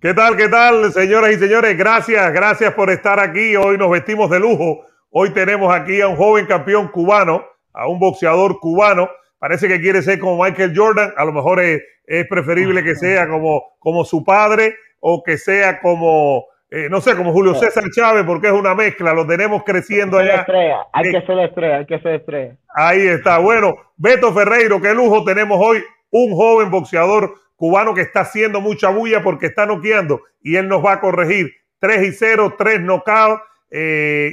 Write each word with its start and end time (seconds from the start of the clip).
¿Qué 0.00 0.14
tal, 0.14 0.34
qué 0.34 0.48
tal, 0.48 0.90
señoras 0.92 1.30
y 1.32 1.34
señores? 1.34 1.76
Gracias, 1.76 2.32
gracias 2.32 2.72
por 2.72 2.88
estar 2.88 3.20
aquí. 3.20 3.54
Hoy 3.54 3.76
nos 3.76 3.90
vestimos 3.90 4.30
de 4.30 4.40
lujo. 4.40 4.86
Hoy 5.10 5.28
tenemos 5.34 5.74
aquí 5.74 6.00
a 6.00 6.08
un 6.08 6.16
joven 6.16 6.46
campeón 6.46 6.88
cubano, 6.88 7.44
a 7.74 7.86
un 7.86 7.98
boxeador 7.98 8.58
cubano. 8.60 9.10
Parece 9.38 9.68
que 9.68 9.78
quiere 9.78 10.00
ser 10.00 10.18
como 10.18 10.42
Michael 10.42 10.72
Jordan. 10.74 11.12
A 11.18 11.24
lo 11.26 11.32
mejor 11.32 11.60
es, 11.60 11.82
preferible 12.30 12.82
que 12.82 12.94
sea 12.94 13.28
como, 13.28 13.74
como 13.78 14.06
su 14.06 14.24
padre 14.24 14.74
o 15.00 15.22
que 15.22 15.36
sea 15.36 15.82
como, 15.82 16.46
eh, 16.70 16.88
no 16.88 17.02
sé, 17.02 17.14
como 17.14 17.34
Julio 17.34 17.54
César 17.54 17.84
Chávez, 17.94 18.24
porque 18.24 18.46
es 18.46 18.54
una 18.54 18.74
mezcla. 18.74 19.12
Lo 19.12 19.26
tenemos 19.26 19.64
creciendo 19.64 20.16
allá. 20.16 20.46
Hay 20.94 21.12
que 21.12 21.20
ser 21.26 21.38
estrella, 21.40 21.76
hay 21.76 21.86
que 21.86 21.98
ser 21.98 22.14
estrella. 22.14 22.56
Ahí 22.74 23.06
está. 23.06 23.36
Bueno, 23.36 23.76
Beto 23.98 24.32
Ferreiro, 24.32 24.80
qué 24.80 24.94
lujo 24.94 25.24
tenemos 25.24 25.60
hoy. 25.60 25.84
Un 26.10 26.34
joven 26.34 26.70
boxeador 26.70 27.34
cubano 27.60 27.92
que 27.92 28.00
está 28.00 28.20
haciendo 28.20 28.62
mucha 28.62 28.88
bulla 28.88 29.22
porque 29.22 29.44
está 29.44 29.66
noqueando 29.66 30.22
y 30.40 30.56
él 30.56 30.66
nos 30.66 30.82
va 30.82 30.94
a 30.94 31.00
corregir. 31.00 31.52
3 31.78 32.08
y 32.08 32.12
0, 32.12 32.54
3 32.56 32.80
knockouts. 32.80 33.42
Eh, 33.70 34.32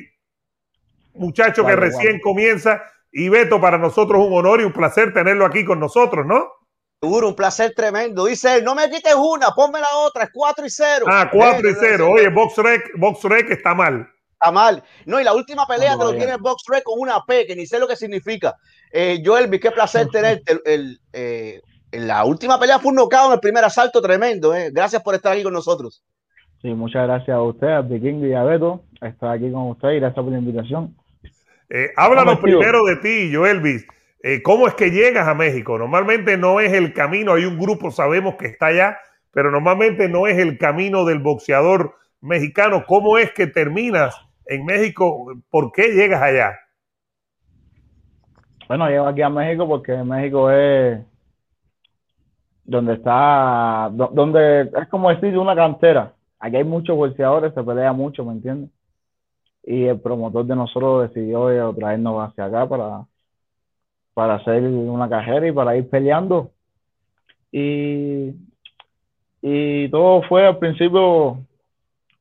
muchacho 1.13 1.65
que 1.65 1.75
recién 1.75 2.21
comienza. 2.21 2.81
Y 3.11 3.27
Beto, 3.27 3.59
para 3.59 3.77
nosotros 3.77 4.25
un 4.25 4.31
honor 4.31 4.61
y 4.61 4.63
un 4.63 4.71
placer 4.71 5.13
tenerlo 5.13 5.45
aquí 5.45 5.65
con 5.65 5.77
nosotros, 5.77 6.25
¿no? 6.25 6.53
Seguro, 7.01 7.27
un 7.27 7.35
placer 7.35 7.73
tremendo. 7.75 8.23
Dice 8.25 8.55
él, 8.55 8.63
no 8.63 8.73
me 8.75 8.89
quites 8.89 9.15
una, 9.15 9.49
ponme 9.51 9.81
la 9.81 9.93
otra, 9.97 10.23
es 10.23 10.29
4 10.33 10.65
y 10.65 10.69
0. 10.69 11.05
Ah, 11.09 11.29
4 11.29 11.69
y 11.69 11.73
0. 11.77 12.09
Oye, 12.09 12.29
BoxRec, 12.29 12.91
BoxRec 12.95 13.51
está 13.51 13.75
mal. 13.75 14.09
Está 14.31 14.51
mal. 14.53 14.81
No, 15.05 15.19
y 15.19 15.25
la 15.25 15.33
última 15.33 15.67
pelea 15.67 15.97
te 15.97 16.03
lo 16.05 16.15
tiene 16.15 16.37
BoxRec 16.37 16.83
con 16.83 16.97
una 16.97 17.25
P, 17.25 17.45
que 17.45 17.57
ni 17.57 17.67
sé 17.67 17.77
lo 17.77 17.89
que 17.89 17.97
significa. 17.97 18.55
Eh, 18.89 19.21
Joel, 19.23 19.49
qué 19.59 19.71
placer 19.71 20.07
tenerte. 20.11 20.61
El, 20.63 21.01
eh, 21.11 21.59
la 21.91 22.25
última 22.25 22.59
pelea 22.59 22.79
fue 22.79 22.91
un 22.91 22.97
knockout 22.97 23.27
en 23.27 23.33
el 23.33 23.39
primer 23.39 23.63
asalto 23.63 24.01
tremendo. 24.01 24.53
Eh. 24.53 24.71
Gracias 24.71 25.01
por 25.01 25.15
estar 25.15 25.33
aquí 25.33 25.43
con 25.43 25.53
nosotros. 25.53 26.03
Sí, 26.61 26.69
muchas 26.73 27.07
gracias 27.07 27.35
a 27.35 27.41
usted, 27.41 27.67
a 27.67 27.81
Viking 27.81 28.25
y 28.25 28.33
a 28.33 28.43
Beto, 28.43 28.83
estar 29.01 29.29
aquí 29.29 29.51
con 29.51 29.69
usted 29.69 29.89
y 29.91 29.99
gracias 29.99 30.23
por 30.23 30.31
la 30.31 30.39
invitación. 30.39 30.95
Eh, 31.69 31.91
háblanos 31.95 32.39
primero 32.39 32.83
de 32.85 32.95
ti, 32.97 33.33
Joelvis. 33.33 33.85
Eh, 34.23 34.41
¿Cómo 34.41 34.67
es 34.67 34.73
que 34.73 34.89
llegas 34.89 35.27
a 35.27 35.35
México? 35.35 35.77
Normalmente 35.77 36.37
no 36.37 36.59
es 36.59 36.73
el 36.73 36.93
camino, 36.93 37.33
hay 37.33 37.45
un 37.45 37.59
grupo, 37.59 37.91
sabemos 37.91 38.35
que 38.35 38.47
está 38.47 38.67
allá, 38.67 38.97
pero 39.31 39.51
normalmente 39.51 40.09
no 40.09 40.25
es 40.25 40.39
el 40.39 40.57
camino 40.57 41.05
del 41.05 41.19
boxeador 41.19 41.95
mexicano. 42.21 42.85
¿Cómo 42.87 43.19
es 43.19 43.31
que 43.33 43.45
terminas 43.45 44.15
en 44.47 44.65
México? 44.65 45.33
¿Por 45.51 45.71
qué 45.71 45.89
llegas 45.89 46.21
allá? 46.21 46.57
Bueno, 48.67 48.89
llego 48.89 49.07
aquí 49.07 49.21
a 49.21 49.29
México 49.29 49.67
porque 49.67 49.95
México 50.03 50.49
es 50.49 50.99
donde 52.67 52.95
está, 52.95 53.89
donde 53.93 54.63
es 54.63 54.87
como 54.89 55.09
decir 55.09 55.37
una 55.37 55.55
cantera. 55.55 56.13
Aquí 56.37 56.57
hay 56.57 56.65
muchos 56.65 56.97
bolseadores, 56.97 57.53
se 57.53 57.63
pelea 57.63 57.93
mucho, 57.93 58.25
¿me 58.25 58.33
entiendes? 58.33 58.69
Y 59.63 59.85
el 59.85 59.99
promotor 60.01 60.45
de 60.45 60.55
nosotros 60.55 61.09
decidió 61.09 61.73
traernos 61.73 62.29
hacia 62.29 62.45
acá 62.45 62.67
para, 62.67 63.05
para 64.13 64.35
hacer 64.35 64.63
una 64.63 65.09
carrera 65.09 65.47
y 65.47 65.51
para 65.53 65.77
ir 65.77 65.89
peleando. 65.89 66.51
Y, 67.51 68.35
y 69.41 69.89
todo 69.89 70.21
fue 70.23 70.45
al 70.45 70.57
principio 70.57 71.39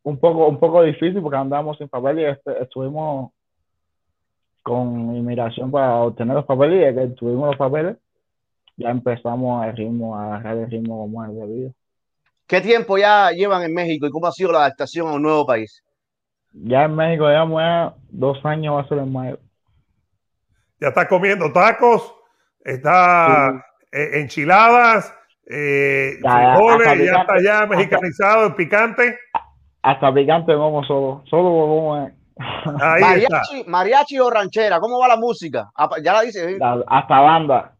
un 0.04 0.18
poco, 0.18 0.46
un 0.46 0.60
poco 0.60 0.82
difícil 0.82 1.20
porque 1.20 1.38
andábamos 1.38 1.78
sin 1.78 1.88
papel 1.88 2.20
y 2.20 2.24
este, 2.24 2.62
estuvimos 2.62 3.32
con 4.62 5.16
inmigración 5.16 5.72
para 5.72 5.96
obtener 5.96 6.36
los 6.36 6.44
papeles 6.44 6.92
y 6.92 6.96
que 6.96 7.06
tuvimos 7.16 7.48
los 7.48 7.56
papeles 7.56 7.96
ya 8.76 8.90
empezamos 8.90 9.64
a 9.64 9.72
ritmo, 9.72 10.16
a 10.16 10.26
agarrar 10.26 10.58
el 10.58 10.70
ritmo 10.70 10.98
como 10.98 11.24
es 11.24 11.34
debido. 11.34 11.72
¿Qué 12.46 12.60
tiempo 12.60 12.96
ya 12.96 13.30
llevan 13.32 13.62
en 13.62 13.74
México 13.74 14.06
y 14.06 14.10
cómo 14.10 14.26
ha 14.26 14.32
sido 14.32 14.52
la 14.52 14.60
adaptación 14.60 15.08
a 15.08 15.12
un 15.12 15.22
nuevo 15.22 15.44
país? 15.46 15.82
Ya 16.52 16.84
en 16.84 16.94
México 16.94 17.28
llevamos 17.28 17.60
ya 17.60 17.94
dos 18.08 18.44
años, 18.44 18.76
va 18.76 18.82
a 18.82 18.88
ser 18.88 18.98
en 18.98 19.12
mayo. 19.12 19.38
Ya 20.80 20.88
está 20.88 21.08
comiendo 21.08 21.52
tacos, 21.52 22.14
está 22.64 23.64
eh, 23.90 24.20
enchiladas, 24.20 25.12
eh, 25.48 26.18
ya, 26.22 26.56
ya 26.96 27.20
está 27.20 27.42
ya 27.42 27.66
mexicanizado, 27.66 28.54
picante. 28.54 29.18
Hasta 29.82 30.12
picante 30.12 30.54
vamos 30.54 30.86
solo, 30.86 31.24
solo 31.28 31.66
vamos 31.66 32.12
mariachi, 32.38 33.64
mariachi, 33.66 34.18
o 34.18 34.30
ranchera, 34.30 34.78
¿cómo 34.78 34.98
va 34.98 35.08
la 35.08 35.16
música? 35.16 35.70
Ah, 35.74 35.88
ya 36.02 36.12
la 36.12 36.22
dice. 36.22 36.58
Hasta 36.86 37.20
banda. 37.20 37.75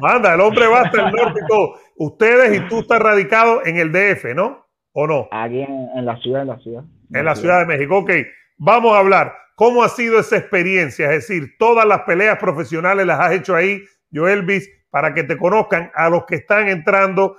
Manda, 0.00 0.34
el 0.34 0.40
hombre 0.40 0.66
va 0.66 0.82
hasta 0.82 1.06
el 1.06 1.12
norte 1.14 1.40
y 1.42 1.46
todo. 1.46 1.74
Ustedes 1.96 2.60
y 2.60 2.68
tú 2.68 2.80
estás 2.80 3.00
radicado 3.00 3.64
en 3.64 3.76
el 3.76 3.92
DF, 3.92 4.34
¿no? 4.34 4.66
¿O 4.92 5.06
no? 5.06 5.28
Aquí 5.32 5.60
en, 5.60 6.04
la 6.04 6.16
ciudad, 6.18 6.42
en 6.42 6.48
la 6.48 6.58
ciudad. 6.58 6.84
En 7.12 7.24
la, 7.24 7.34
ciudad. 7.34 7.60
de 7.60 7.66
México. 7.66 7.98
Ok, 7.98 8.10
vamos 8.56 8.94
a 8.94 8.98
hablar. 8.98 9.34
¿Cómo 9.56 9.82
ha 9.82 9.88
sido 9.88 10.18
esa 10.18 10.36
experiencia? 10.36 11.12
Es 11.12 11.28
decir, 11.28 11.56
todas 11.58 11.86
las 11.86 12.02
peleas 12.02 12.38
profesionales 12.38 13.06
las 13.06 13.20
has 13.20 13.32
hecho 13.32 13.54
ahí, 13.54 13.82
Joelvis, 14.12 14.68
para 14.90 15.14
que 15.14 15.24
te 15.24 15.36
conozcan 15.36 15.90
a 15.94 16.08
los 16.08 16.24
que 16.24 16.36
están 16.36 16.68
entrando 16.68 17.36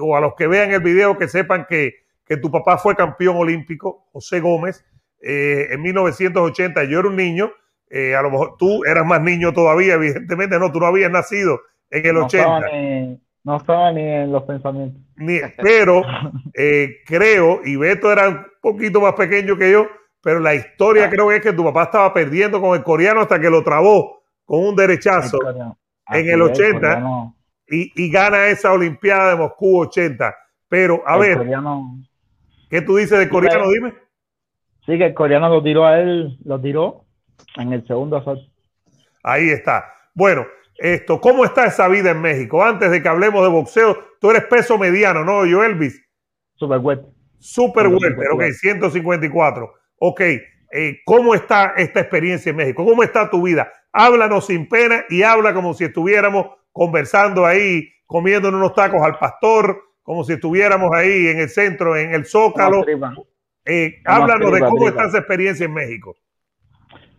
o 0.00 0.16
a 0.16 0.20
los 0.20 0.34
que 0.34 0.46
vean 0.46 0.72
el 0.72 0.80
video 0.80 1.18
que 1.18 1.28
sepan 1.28 1.66
que, 1.68 2.04
tu 2.42 2.50
papá 2.50 2.78
fue 2.78 2.96
campeón 2.96 3.36
olímpico, 3.36 4.08
José 4.12 4.40
Gómez, 4.40 4.84
eh, 5.22 5.68
en 5.70 5.82
1980. 5.82 6.84
Yo 6.84 7.00
era 7.00 7.08
un 7.08 7.16
niño 7.16 7.52
eh, 7.88 8.16
a 8.16 8.22
lo 8.22 8.30
mejor 8.30 8.56
tú 8.58 8.84
eras 8.84 9.06
más 9.06 9.20
niño 9.20 9.52
todavía, 9.52 9.94
evidentemente, 9.94 10.58
no, 10.58 10.72
tú 10.72 10.80
no 10.80 10.86
habías 10.86 11.10
nacido 11.10 11.60
en 11.90 12.06
el 12.06 12.16
80. 12.16 12.60
no 13.44 13.56
estaba 13.56 13.92
ni 13.92 14.02
en 14.02 14.32
los 14.32 14.42
pensamientos. 14.42 15.00
pero 15.62 16.02
eh, 16.54 16.96
creo, 17.06 17.60
y 17.64 17.76
Beto 17.76 18.10
era 18.10 18.28
un 18.28 18.46
poquito 18.60 19.00
más 19.00 19.14
pequeño 19.14 19.56
que 19.56 19.70
yo, 19.70 19.86
pero 20.20 20.40
la 20.40 20.54
historia 20.54 21.08
creo 21.08 21.28
que 21.28 21.36
es 21.36 21.42
que 21.42 21.52
tu 21.52 21.64
papá 21.64 21.84
estaba 21.84 22.12
perdiendo 22.12 22.60
con 22.60 22.76
el 22.76 22.82
coreano 22.82 23.20
hasta 23.20 23.40
que 23.40 23.48
lo 23.48 23.62
trabó 23.62 24.24
con 24.44 24.64
un 24.64 24.74
derechazo 24.74 25.38
en 26.08 26.28
el 26.28 26.42
80 26.42 27.32
y, 27.68 28.10
gana 28.10 28.46
esa 28.46 28.72
Olimpiada 28.72 29.30
de 29.30 29.36
Moscú 29.36 29.80
80. 29.80 30.34
Pero, 30.68 31.02
a 31.06 31.16
ver, 31.16 31.48
¿qué 32.68 32.80
tú 32.80 32.96
dices 32.96 33.18
del 33.18 33.28
coreano? 33.28 33.70
Dime. 33.70 33.94
Sí, 34.84 34.98
que 34.98 35.06
el 35.06 35.14
coreano 35.14 35.48
lo 35.48 35.62
tiró 35.62 35.84
a 35.84 36.00
él, 36.00 36.38
lo 36.44 36.60
tiró 36.60 37.05
en 37.56 37.72
el 37.72 37.86
segundo 37.86 38.16
asalto. 38.16 38.44
Ahí 39.22 39.50
está. 39.50 39.84
Bueno, 40.14 40.46
esto, 40.78 41.20
¿cómo 41.20 41.44
está 41.44 41.66
esa 41.66 41.88
vida 41.88 42.10
en 42.10 42.20
México? 42.20 42.62
Antes 42.62 42.90
de 42.90 43.02
que 43.02 43.08
hablemos 43.08 43.42
de 43.42 43.48
boxeo, 43.48 43.98
tú 44.20 44.30
eres 44.30 44.44
peso 44.44 44.78
mediano, 44.78 45.24
¿no, 45.24 45.46
yo 45.46 45.64
Elvis? 45.64 46.02
Super 46.54 46.78
welter. 46.78 47.10
Super 47.38 47.88
welter, 47.88 48.30
ok, 48.32 48.44
154. 48.52 49.72
Ok, 49.98 50.20
eh, 50.20 51.00
¿cómo 51.04 51.34
está 51.34 51.74
esta 51.76 52.00
experiencia 52.00 52.50
en 52.50 52.56
México? 52.56 52.84
¿Cómo 52.84 53.02
está 53.02 53.30
tu 53.30 53.42
vida? 53.42 53.70
Háblanos 53.92 54.46
sin 54.46 54.68
pena 54.68 55.04
y 55.08 55.22
habla 55.22 55.54
como 55.54 55.74
si 55.74 55.84
estuviéramos 55.84 56.48
conversando 56.72 57.46
ahí, 57.46 57.88
comiendo 58.06 58.48
unos 58.48 58.74
tacos 58.74 59.02
al 59.02 59.18
pastor, 59.18 59.82
como 60.02 60.24
si 60.24 60.34
estuviéramos 60.34 60.90
ahí 60.94 61.28
en 61.28 61.40
el 61.40 61.48
centro, 61.48 61.96
en 61.96 62.14
el 62.14 62.26
Zócalo. 62.26 62.84
Eh, 63.64 64.00
háblanos 64.04 64.52
de 64.52 64.60
cómo 64.60 64.86
está 64.88 65.06
esa 65.06 65.18
experiencia 65.18 65.64
en 65.64 65.74
México. 65.74 66.16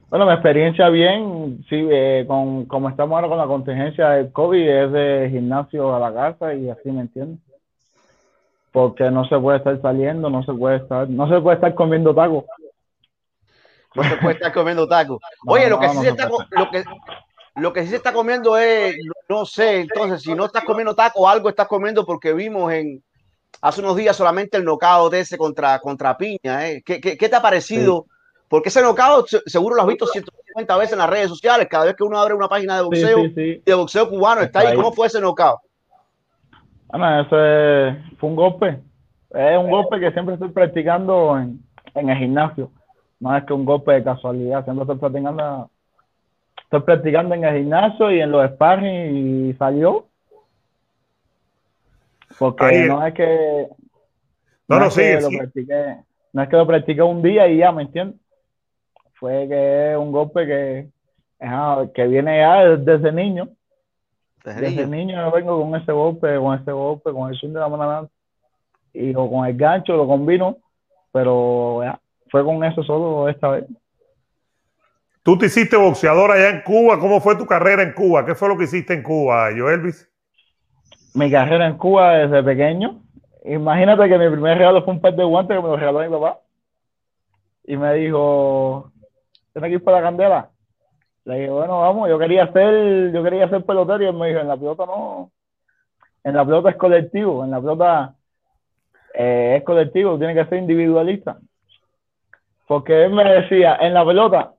Bueno, 0.10 0.26
mi 0.26 0.32
experiencia 0.32 0.88
bien, 0.88 1.66
sí, 1.68 1.86
eh, 1.92 2.24
con, 2.26 2.66
como 2.66 2.88
estamos 2.90 3.16
ahora 3.16 3.28
con 3.28 3.38
la 3.38 3.46
contingencia 3.46 4.12
del 4.12 4.32
COVID, 4.32 4.70
es 4.70 4.92
de 4.94 5.30
gimnasio 5.30 5.94
a 5.94 6.00
la 6.00 6.14
casa 6.14 6.54
y 6.54 6.70
así, 6.70 6.90
¿me 6.92 7.02
entiendes? 7.02 7.40
Porque 8.72 9.12
no 9.12 9.28
se 9.28 9.38
puede 9.38 9.58
estar 9.58 9.82
saliendo, 9.82 10.30
no 10.30 10.44
se 10.44 10.54
puede 10.54 10.78
estar, 10.78 11.10
no 11.10 11.28
se 11.28 11.42
puede 11.42 11.56
estar 11.56 11.76
comiendo 11.76 12.16
tacos. 12.16 12.46
No 13.96 14.04
se 14.04 14.16
puede 14.18 14.36
estar 14.36 14.54
comiendo 14.54 14.88
tacos. 14.88 15.20
Oye, 15.46 15.70
lo 15.70 15.78
que 15.78 15.90
sí 15.90 15.98
se 15.98 16.10
está, 16.10 16.30
lo 16.52 16.72
que, 16.72 16.86
lo 17.56 17.74
que 17.74 17.84
sí 17.84 17.90
se 17.90 17.96
está 17.98 18.14
comiendo 18.14 18.56
es, 18.58 18.96
no 19.28 19.46
sé, 19.46 19.82
entonces, 19.82 20.22
si 20.22 20.34
no 20.34 20.46
estás 20.46 20.64
comiendo 20.64 20.96
tacos, 20.96 21.28
algo 21.28 21.50
estás 21.50 21.68
comiendo 21.68 22.06
porque 22.06 22.32
vimos 22.32 22.72
en, 22.72 23.04
hace 23.62 23.82
unos 23.82 23.98
días 23.98 24.16
solamente 24.16 24.56
el 24.56 24.64
nocao 24.64 25.10
de 25.10 25.20
ese 25.20 25.38
contra, 25.38 25.80
contra 25.80 26.16
Piña, 26.16 26.70
¿eh? 26.70 26.82
¿Qué, 26.86 27.02
qué, 27.02 27.18
te 27.18 27.36
ha 27.36 27.42
parecido? 27.42 28.06
Porque 28.50 28.70
ese 28.70 28.82
knockout 28.82 29.28
seguro 29.46 29.76
lo 29.76 29.82
has 29.82 29.88
visto 29.88 30.08
150 30.08 30.78
veces 30.78 30.94
en 30.94 31.00
las 31.00 31.10
redes 31.10 31.30
sociales, 31.30 31.68
cada 31.70 31.86
vez 31.86 31.96
que 31.96 32.04
uno 32.04 32.18
abre 32.18 32.34
una 32.34 32.48
página 32.48 32.78
de 32.78 32.84
boxeo, 32.84 33.24
de 33.36 33.74
boxeo 33.74 34.10
cubano, 34.10 34.42
está, 34.42 34.60
ahí. 34.60 34.76
¿Cómo 34.76 34.94
fue 34.94 35.08
ese 35.08 35.20
knockout? 35.20 35.60
Bueno, 36.88 37.22
ese 37.22 38.02
fue 38.18 38.30
un 38.30 38.36
golpe. 38.36 38.80
Es 39.32 39.58
un 39.58 39.70
golpe 39.70 40.00
que 40.00 40.12
siempre 40.12 40.36
estoy 40.36 40.50
practicando 40.50 41.38
en, 41.38 41.60
en 41.94 42.10
el 42.10 42.18
gimnasio. 42.18 42.72
No 43.20 43.36
es 43.36 43.44
que 43.44 43.54
un 43.54 43.66
golpe 43.66 43.94
de 43.94 44.04
casualidad, 44.04 44.64
siempre 44.64 44.84
estoy 44.84 44.98
practicando, 44.98 45.70
estoy 46.64 46.82
practicando 46.82 47.36
en 47.36 47.44
el 47.44 47.58
gimnasio 47.58 48.12
y 48.12 48.22
en 48.22 48.32
los 48.32 48.50
sparring 48.52 49.50
y 49.50 49.54
salió. 49.56 50.06
Porque 52.40 52.86
no 52.88 53.06
es 53.06 53.14
que. 53.14 53.68
No, 54.70 54.80
no, 54.80 54.92
sí, 54.92 55.02
Lo 55.20 55.30
practiqué, 55.30 55.98
no 56.34 56.44
es 56.44 56.50
que 56.50 56.56
lo 56.56 56.68
practiqué 56.68 57.02
un 57.02 57.22
día 57.22 57.48
y 57.48 57.58
ya, 57.58 57.72
¿me 57.72 57.84
entiendes? 57.84 58.20
Fue 59.20 59.48
que 59.48 59.92
es 59.92 59.98
un 59.98 60.12
golpe 60.12 60.46
que, 60.46 60.90
que 61.94 62.08
viene 62.08 62.40
ya 62.40 62.78
desde 62.78 63.12
niño. 63.12 63.50
Desde, 64.44 64.88
niño. 64.88 65.26
yo 65.26 65.32
vengo 65.32 65.62
con 65.62 65.76
ese 65.76 65.92
golpe, 65.92 66.38
con 66.38 66.58
ese 66.58 66.72
golpe, 66.72 67.12
con 67.12 67.30
el 67.30 67.38
swing 67.38 67.52
de 67.52 67.60
la 67.60 67.68
mano 67.68 68.10
y 68.94 69.14
o 69.14 69.30
con 69.30 69.46
el 69.46 69.58
gancho 69.58 69.96
lo 69.96 70.08
combino, 70.08 70.58
pero 71.12 71.82
fue 72.30 72.44
con 72.44 72.64
eso 72.64 72.82
solo 72.84 73.28
esta 73.28 73.50
vez. 73.50 73.66
Tú 75.24 75.38
te 75.38 75.48
hiciste 75.48 75.76
boxeador 75.76 76.32
allá 76.32 76.50
en 76.50 76.62
Cuba. 76.62 77.00
¿Cómo 77.00 77.20
fue 77.20 77.36
tu 77.36 77.46
carrera 77.46 77.84
en 77.84 77.92
Cuba? 77.92 78.26
¿Qué 78.26 78.34
fue 78.34 78.48
lo 78.48 78.58
que 78.58 78.64
hiciste 78.64 78.94
en 78.94 79.04
Cuba, 79.04 79.50
Joelvis? 79.56 80.10
Mi 81.14 81.30
carrera 81.30 81.68
en 81.68 81.78
Cuba 81.78 82.14
desde 82.14 82.42
pequeño. 82.44 83.02
Imagínate 83.44 84.08
que 84.08 84.18
mi 84.18 84.30
primer 84.30 84.58
regalo 84.58 84.86
fue 84.86 84.94
un 84.94 85.02
par 85.02 85.16
de 85.16 85.24
guantes 85.26 85.58
que 85.58 85.62
me 85.62 85.68
lo 85.68 85.76
regaló 85.76 86.00
mi 86.00 86.10
papá. 86.10 86.40
Y 87.66 87.76
me 87.76 87.94
dijo, 87.96 88.92
¿tienes 89.58 89.70
que 89.72 89.76
ir 89.78 89.84
para 89.84 89.98
la 89.98 90.04
candela? 90.04 90.50
Le 91.26 91.40
dije, 91.40 91.50
bueno, 91.50 91.82
vamos, 91.82 92.08
yo 92.10 92.20
quería 92.20 92.52
ser, 92.54 93.12
yo 93.12 93.24
quería 93.24 93.50
ser 93.50 93.66
pelotero 93.66 94.04
y 94.04 94.06
él 94.06 94.14
me 94.14 94.28
dijo, 94.28 94.40
en 94.40 94.48
la 94.48 94.56
pelota 94.56 94.86
no, 94.86 95.32
en 96.24 96.36
la 96.36 96.46
pelota 96.46 96.70
es 96.70 96.76
colectivo, 96.76 97.44
en 97.44 97.50
la 97.50 97.60
pelota 97.60 98.16
eh, 99.16 99.56
es 99.58 99.64
colectivo, 99.64 100.20
tiene 100.20 100.36
que 100.36 100.46
ser 100.46 100.60
individualista. 100.60 101.40
Porque 102.68 103.06
él 103.06 103.14
me 103.14 103.24
decía, 103.24 103.78
en 103.82 103.96
la 103.96 104.06
pelota 104.06 104.54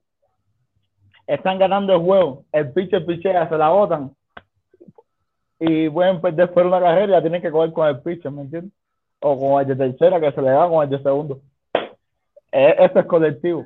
están 1.28 1.60
ganando 1.60 1.94
el 1.94 2.00
juego, 2.00 2.44
el 2.50 2.72
pitcher 2.72 3.06
pichea, 3.06 3.48
se 3.48 3.56
la 3.56 3.68
botan 3.68 4.10
y 5.60 5.88
pueden 5.90 6.20
perder 6.20 6.48
fuera 6.48 6.68
una 6.68 6.80
carrera 6.80 7.04
y 7.04 7.10
la 7.10 7.20
tienen 7.20 7.40
que 7.40 7.52
coger 7.52 7.72
con 7.72 7.86
el 7.86 8.00
pitcher, 8.00 8.32
¿me 8.32 8.42
entiendes? 8.42 8.72
O 9.20 9.38
con 9.38 9.60
el 9.60 9.68
de 9.68 9.76
tercera 9.76 10.20
que 10.20 10.32
se 10.32 10.42
le 10.42 10.50
da 10.50 10.68
con 10.68 10.82
el 10.82 10.90
de 10.90 11.00
segundo. 11.04 11.40
E, 12.50 12.74
esto 12.80 12.98
es 12.98 13.06
colectivo. 13.06 13.64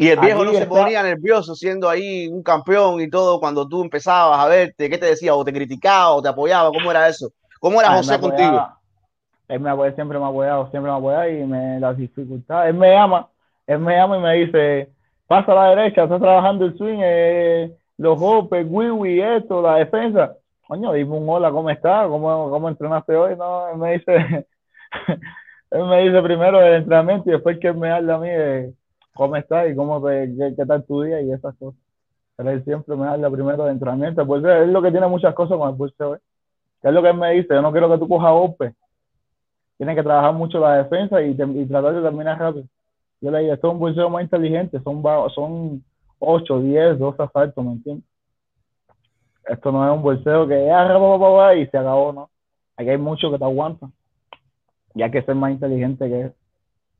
Y 0.00 0.08
el 0.10 0.20
viejo 0.20 0.44
no 0.44 0.52
se 0.52 0.64
ponía 0.64 1.02
nervioso 1.02 1.56
siendo 1.56 1.88
ahí 1.90 2.28
un 2.28 2.40
campeón 2.40 3.00
y 3.00 3.10
todo 3.10 3.40
cuando 3.40 3.68
tú 3.68 3.82
empezabas 3.82 4.38
a 4.38 4.46
verte, 4.46 4.88
¿qué 4.88 4.96
te 4.96 5.06
decía? 5.06 5.34
¿O 5.34 5.44
te 5.44 5.52
criticaba 5.52 6.10
o 6.10 6.22
te 6.22 6.28
apoyaba? 6.28 6.70
¿Cómo 6.70 6.88
era 6.92 7.08
eso? 7.08 7.32
¿Cómo 7.58 7.80
era 7.80 7.90
José 7.90 8.20
contigo? 8.20 8.64
Él 9.48 9.58
me 9.58 9.70
apoya, 9.70 9.92
siempre 9.96 10.16
me 10.20 10.24
ha 10.24 10.28
apoyado, 10.28 10.70
siempre 10.70 10.88
me 10.88 10.94
ha 10.94 10.98
apoyado 10.98 11.28
y 11.28 11.44
me 11.44 11.80
las 11.80 11.96
dificultades. 11.96 12.70
Él 12.70 12.76
me 12.76 12.92
llama, 12.92 13.26
él 13.66 13.80
me 13.80 13.96
llama 13.96 14.18
y 14.18 14.20
me 14.20 14.34
dice, 14.34 14.88
pasa 15.26 15.50
a 15.50 15.54
la 15.56 15.74
derecha, 15.74 16.04
está 16.04 16.20
trabajando 16.20 16.66
el 16.66 16.76
swing, 16.78 17.00
eh, 17.02 17.76
los 17.96 18.20
golpes, 18.20 18.64
wiwi, 18.70 19.20
esto, 19.20 19.60
la 19.60 19.76
defensa. 19.76 20.36
Coño, 20.68 20.92
dime 20.92 21.16
un 21.16 21.28
hola, 21.28 21.50
¿cómo 21.50 21.70
está? 21.70 22.06
¿Cómo, 22.06 22.50
cómo 22.50 22.68
entrenaste 22.68 23.16
hoy? 23.16 23.34
No, 23.36 23.68
él 23.70 23.78
me 23.78 23.94
dice, 23.94 24.46
él 25.72 25.84
me 25.86 26.02
dice 26.02 26.22
primero 26.22 26.62
el 26.62 26.74
entrenamiento 26.74 27.30
y 27.30 27.32
después 27.32 27.58
que 27.58 27.66
él 27.66 27.76
me 27.76 27.90
habla 27.90 28.14
a 28.14 28.18
mí 28.18 28.28
de 28.28 28.74
cómo 29.18 29.36
estás 29.36 29.68
y 29.68 29.74
cómo 29.74 30.00
te, 30.06 30.32
qué, 30.56 30.64
tal 30.64 30.84
tu 30.84 31.02
día 31.02 31.20
y 31.20 31.32
esas 31.32 31.54
cosas. 31.56 31.80
Pero 32.36 32.50
él 32.50 32.64
siempre 32.64 32.94
me 32.94 33.06
habla 33.06 33.28
primero 33.28 33.64
de 33.64 33.72
entrenamiento. 33.72 34.24
Pues 34.24 34.44
es 34.44 34.68
lo 34.68 34.80
que 34.80 34.92
tiene 34.92 35.08
muchas 35.08 35.34
cosas 35.34 35.58
con 35.58 35.70
el 35.70 35.76
pulseo. 35.76 36.14
¿eh? 36.14 36.20
es 36.82 36.92
lo 36.92 37.02
que 37.02 37.08
él 37.08 37.16
me 37.16 37.32
dice, 37.32 37.48
yo 37.50 37.60
no 37.60 37.72
quiero 37.72 37.90
que 37.90 37.98
tú 37.98 38.08
cojas 38.08 38.32
golpes. 38.32 38.74
Tienes 39.76 39.96
que 39.96 40.02
trabajar 40.02 40.32
mucho 40.32 40.60
la 40.60 40.82
defensa 40.82 41.20
y, 41.20 41.30
y 41.30 41.66
tratar 41.66 41.94
de 41.94 42.02
terminar 42.02 42.38
rápido. 42.38 42.64
Yo 43.20 43.30
le 43.32 43.40
dije, 43.40 43.52
esto 43.54 43.66
es 43.66 43.74
un 43.74 43.80
pulseo 43.80 44.08
más 44.08 44.22
inteligente, 44.22 44.80
son, 44.80 45.02
son 45.34 45.84
8, 46.20 46.60
10, 46.60 46.98
12 46.98 47.22
asaltos, 47.22 47.64
¿me 47.64 47.72
entiendes? 47.72 48.04
Esto 49.48 49.72
no 49.72 49.84
es 49.84 49.96
un 49.96 50.02
bolseo 50.02 50.46
que 50.46 50.66
ya 50.66 51.54
y 51.54 51.66
se 51.66 51.78
acabó, 51.78 52.12
¿no? 52.12 52.30
Aquí 52.76 52.90
hay 52.90 52.98
mucho 52.98 53.30
que 53.30 53.38
te 53.38 53.44
aguanta. 53.44 53.90
Y 54.94 55.02
hay 55.02 55.10
que 55.10 55.22
ser 55.22 55.34
más 55.34 55.50
inteligente 55.50 56.08
que 56.08 56.20
eso. 56.20 56.34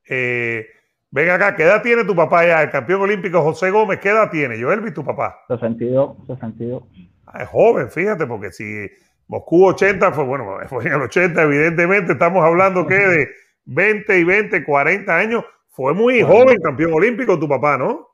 Eh, 0.09 0.67
ven 1.11 1.31
acá, 1.31 1.57
¿qué 1.57 1.65
edad 1.65 1.83
tiene 1.83 2.05
tu 2.05 2.15
papá 2.15 2.47
ya? 2.47 2.63
El 2.63 2.71
campeón 2.71 3.03
olímpico 3.03 3.43
José 3.43 3.71
Gómez, 3.71 3.99
¿qué 4.01 4.11
edad 4.11 4.31
tiene? 4.31 4.59
Yo, 4.59 4.73
Elvis, 4.73 4.95
tu 4.95 5.05
papá. 5.05 5.41
62, 5.49 6.17
62. 6.27 6.83
Ah, 7.27 7.43
es 7.43 7.49
joven, 7.49 7.91
fíjate, 7.91 8.27
porque 8.27 8.53
si 8.53 8.89
Moscú 9.27 9.67
80 9.67 10.13
fue, 10.13 10.25
bueno, 10.25 10.59
fue 10.69 10.87
en 10.87 10.95
el 10.95 11.03
80, 11.03 11.43
evidentemente, 11.43 12.13
estamos 12.13 12.45
hablando 12.45 12.87
que 12.87 12.95
de 12.95 13.29
20 13.67 14.19
y 14.19 14.25
20, 14.25 14.65
40 14.65 15.17
años. 15.17 15.45
Fue 15.69 15.95
muy 15.95 16.23
joven 16.23 16.59
campeón 16.61 16.93
olímpico 16.93 17.39
tu 17.39 17.49
papá, 17.49 17.79
¿no? 17.79 18.09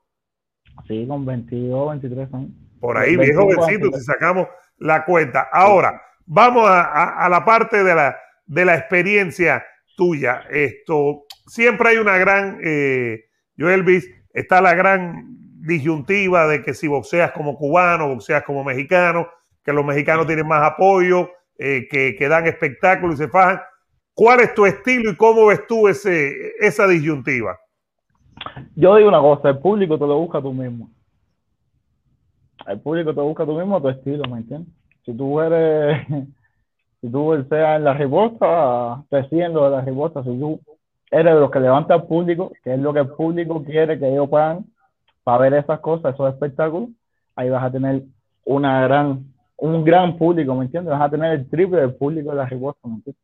Sí, 0.87 1.05
con 1.07 1.25
22, 1.25 1.89
23 1.89 2.33
años. 2.33 2.51
Por 2.79 2.97
ahí, 2.97 3.17
viejo 3.17 3.41
jovencito, 3.41 3.91
si 3.97 4.03
sacamos 4.03 4.47
la 4.77 5.03
cuenta. 5.05 5.47
Ahora, 5.51 5.99
vamos 6.25 6.65
a, 6.67 7.27
la 7.29 7.43
parte 7.43 7.83
de 7.83 7.95
la, 7.95 8.15
de 8.45 8.65
la 8.65 8.75
experiencia 8.75 9.65
tuya. 9.97 10.43
Esto, 10.51 11.24
siempre 11.45 11.89
hay 11.89 11.97
una 11.97 12.17
gran, 12.17 12.59
eh, 12.63 13.25
yo 13.55 13.69
Elvis, 13.69 14.09
está 14.33 14.61
la 14.61 14.73
gran 14.73 15.25
disyuntiva 15.61 16.47
de 16.47 16.61
que 16.61 16.73
si 16.73 16.87
boxeas 16.87 17.31
como 17.31 17.57
cubano, 17.57 18.09
boxeas 18.09 18.43
como 18.43 18.63
mexicano, 18.63 19.27
que 19.63 19.73
los 19.73 19.85
mexicanos 19.85 20.27
tienen 20.27 20.47
más 20.47 20.63
apoyo, 20.63 21.29
eh, 21.57 21.87
que, 21.89 22.27
dan 22.27 22.45
espectáculos 22.47 23.15
y 23.15 23.23
se 23.23 23.27
fajan. 23.27 23.61
¿Cuál 24.13 24.41
es 24.41 24.53
tu 24.53 24.65
estilo 24.65 25.11
y 25.11 25.15
cómo 25.15 25.47
ves 25.47 25.65
tú 25.67 25.87
ese, 25.87 26.53
esa 26.59 26.87
disyuntiva? 26.87 27.57
Yo 28.75 28.95
digo 28.95 29.09
una 29.09 29.19
cosa, 29.19 29.49
el 29.49 29.59
público 29.59 29.97
te 29.97 30.05
lo 30.05 30.19
busca 30.19 30.41
tú 30.41 30.53
mismo 30.53 30.89
el 32.67 32.79
público 32.79 33.13
te 33.13 33.21
busca 33.21 33.45
tú 33.45 33.57
mismo 33.57 33.81
tu 33.81 33.89
estilo, 33.89 34.23
¿me 34.29 34.39
entiendes? 34.39 34.73
Si 35.05 35.13
tú 35.13 35.39
eres, 35.39 36.07
si 37.01 37.11
tú 37.11 37.45
seas 37.49 37.77
en 37.77 37.83
la 37.83 37.93
ribosta, 37.93 39.03
te 39.09 39.27
siguen 39.29 39.53
de 39.53 39.69
la 39.69 39.81
ribosta. 39.81 40.23
Si 40.23 40.29
tú 40.29 40.59
eres 41.11 41.33
de 41.33 41.39
los 41.39 41.51
que 41.51 41.59
levanta 41.59 41.93
al 41.93 42.05
público, 42.05 42.51
que 42.63 42.73
es 42.73 42.79
lo 42.79 42.93
que 42.93 42.99
el 42.99 43.09
público 43.09 43.63
quiere 43.63 43.99
que 43.99 44.09
ellos 44.09 44.29
puedan 44.29 44.65
para 45.23 45.37
ver 45.39 45.53
esas 45.55 45.79
cosas, 45.79 46.13
esos 46.13 46.33
espectáculos, 46.33 46.89
ahí 47.35 47.49
vas 47.49 47.63
a 47.63 47.71
tener 47.71 48.03
una 48.43 48.81
gran, 48.81 49.25
un 49.57 49.83
gran 49.83 50.17
público, 50.17 50.53
¿me 50.55 50.65
entiendes? 50.65 50.91
Vas 50.91 51.01
a 51.01 51.09
tener 51.09 51.31
el 51.31 51.49
triple 51.49 51.81
del 51.81 51.95
público 51.95 52.29
de 52.31 52.35
la 52.35 52.45
ribosta, 52.45 52.87
¿me 52.87 52.95
entiendes? 52.95 53.23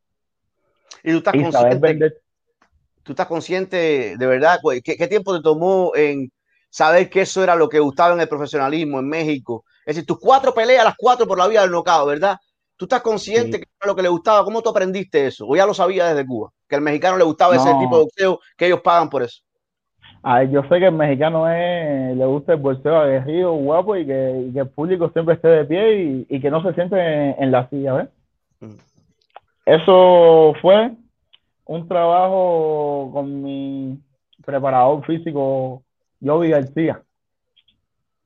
Y 1.03 1.11
tú 1.11 1.17
estás 1.17 1.33
consciente, 1.33 2.13
tú 3.03 3.11
estás 3.11 3.27
consciente 3.27 4.17
de 4.17 4.25
verdad, 4.25 4.59
¿qué, 4.83 4.95
qué 4.97 5.07
tiempo 5.07 5.35
te 5.35 5.43
tomó 5.43 5.91
en 5.95 6.31
saber 6.71 7.09
que 7.09 7.21
eso 7.21 7.43
era 7.43 7.55
lo 7.55 7.69
que 7.69 7.79
gustaba 7.79 8.13
en 8.13 8.21
el 8.21 8.29
profesionalismo 8.29 8.99
en 8.99 9.07
México. 9.07 9.65
Es 9.85 9.95
decir, 9.95 10.07
tus 10.07 10.19
cuatro 10.19 10.53
peleas, 10.53 10.85
las 10.85 10.95
cuatro 10.97 11.27
por 11.27 11.37
la 11.37 11.47
vía 11.47 11.61
del 11.61 11.71
nocao, 11.71 12.05
¿verdad? 12.07 12.37
¿Tú 12.81 12.85
estás 12.85 13.03
consciente 13.03 13.59
que 13.59 13.65
era 13.79 13.91
lo 13.91 13.95
que 13.95 14.01
le 14.01 14.09
gustaba? 14.09 14.43
¿Cómo 14.43 14.63
tú 14.63 14.71
aprendiste 14.71 15.27
eso? 15.27 15.45
¿O 15.47 15.55
ya 15.55 15.67
lo 15.67 15.73
sabías 15.75 16.09
desde 16.09 16.25
Cuba? 16.25 16.49
Que 16.67 16.77
al 16.77 16.81
mexicano 16.81 17.15
le 17.15 17.23
gustaba 17.23 17.55
ese 17.55 17.71
tipo 17.75 17.95
de 17.95 18.03
boxeo, 18.05 18.39
que 18.57 18.65
ellos 18.65 18.81
pagan 18.81 19.07
por 19.07 19.21
eso. 19.21 19.43
Ah, 20.23 20.43
yo 20.43 20.63
sé 20.63 20.79
que 20.79 20.87
el 20.87 20.95
mexicano 20.95 21.47
es, 21.47 22.17
le 22.17 22.25
gusta 22.25 22.53
el 22.53 22.59
boxeo 22.59 22.97
aguerrido, 22.97 23.53
guapo 23.53 23.95
y 23.97 24.07
que, 24.07 24.49
el 24.55 24.69
público 24.69 25.11
siempre 25.13 25.35
esté 25.35 25.47
de 25.49 25.65
pie 25.65 26.25
y, 26.27 26.39
que 26.41 26.49
no 26.49 26.63
se 26.63 26.73
siente 26.73 26.95
en, 26.97 27.51
la 27.51 27.69
silla, 27.69 27.93
¿ves? 27.93 28.09
Mm. 28.61 28.79
Eso 29.67 30.55
fue 30.59 30.91
un 31.65 31.87
trabajo 31.87 33.11
con 33.13 33.43
mi 33.43 33.99
preparador 34.43 35.05
físico 35.05 35.83
Yobi 36.19 36.49
García, 36.49 37.03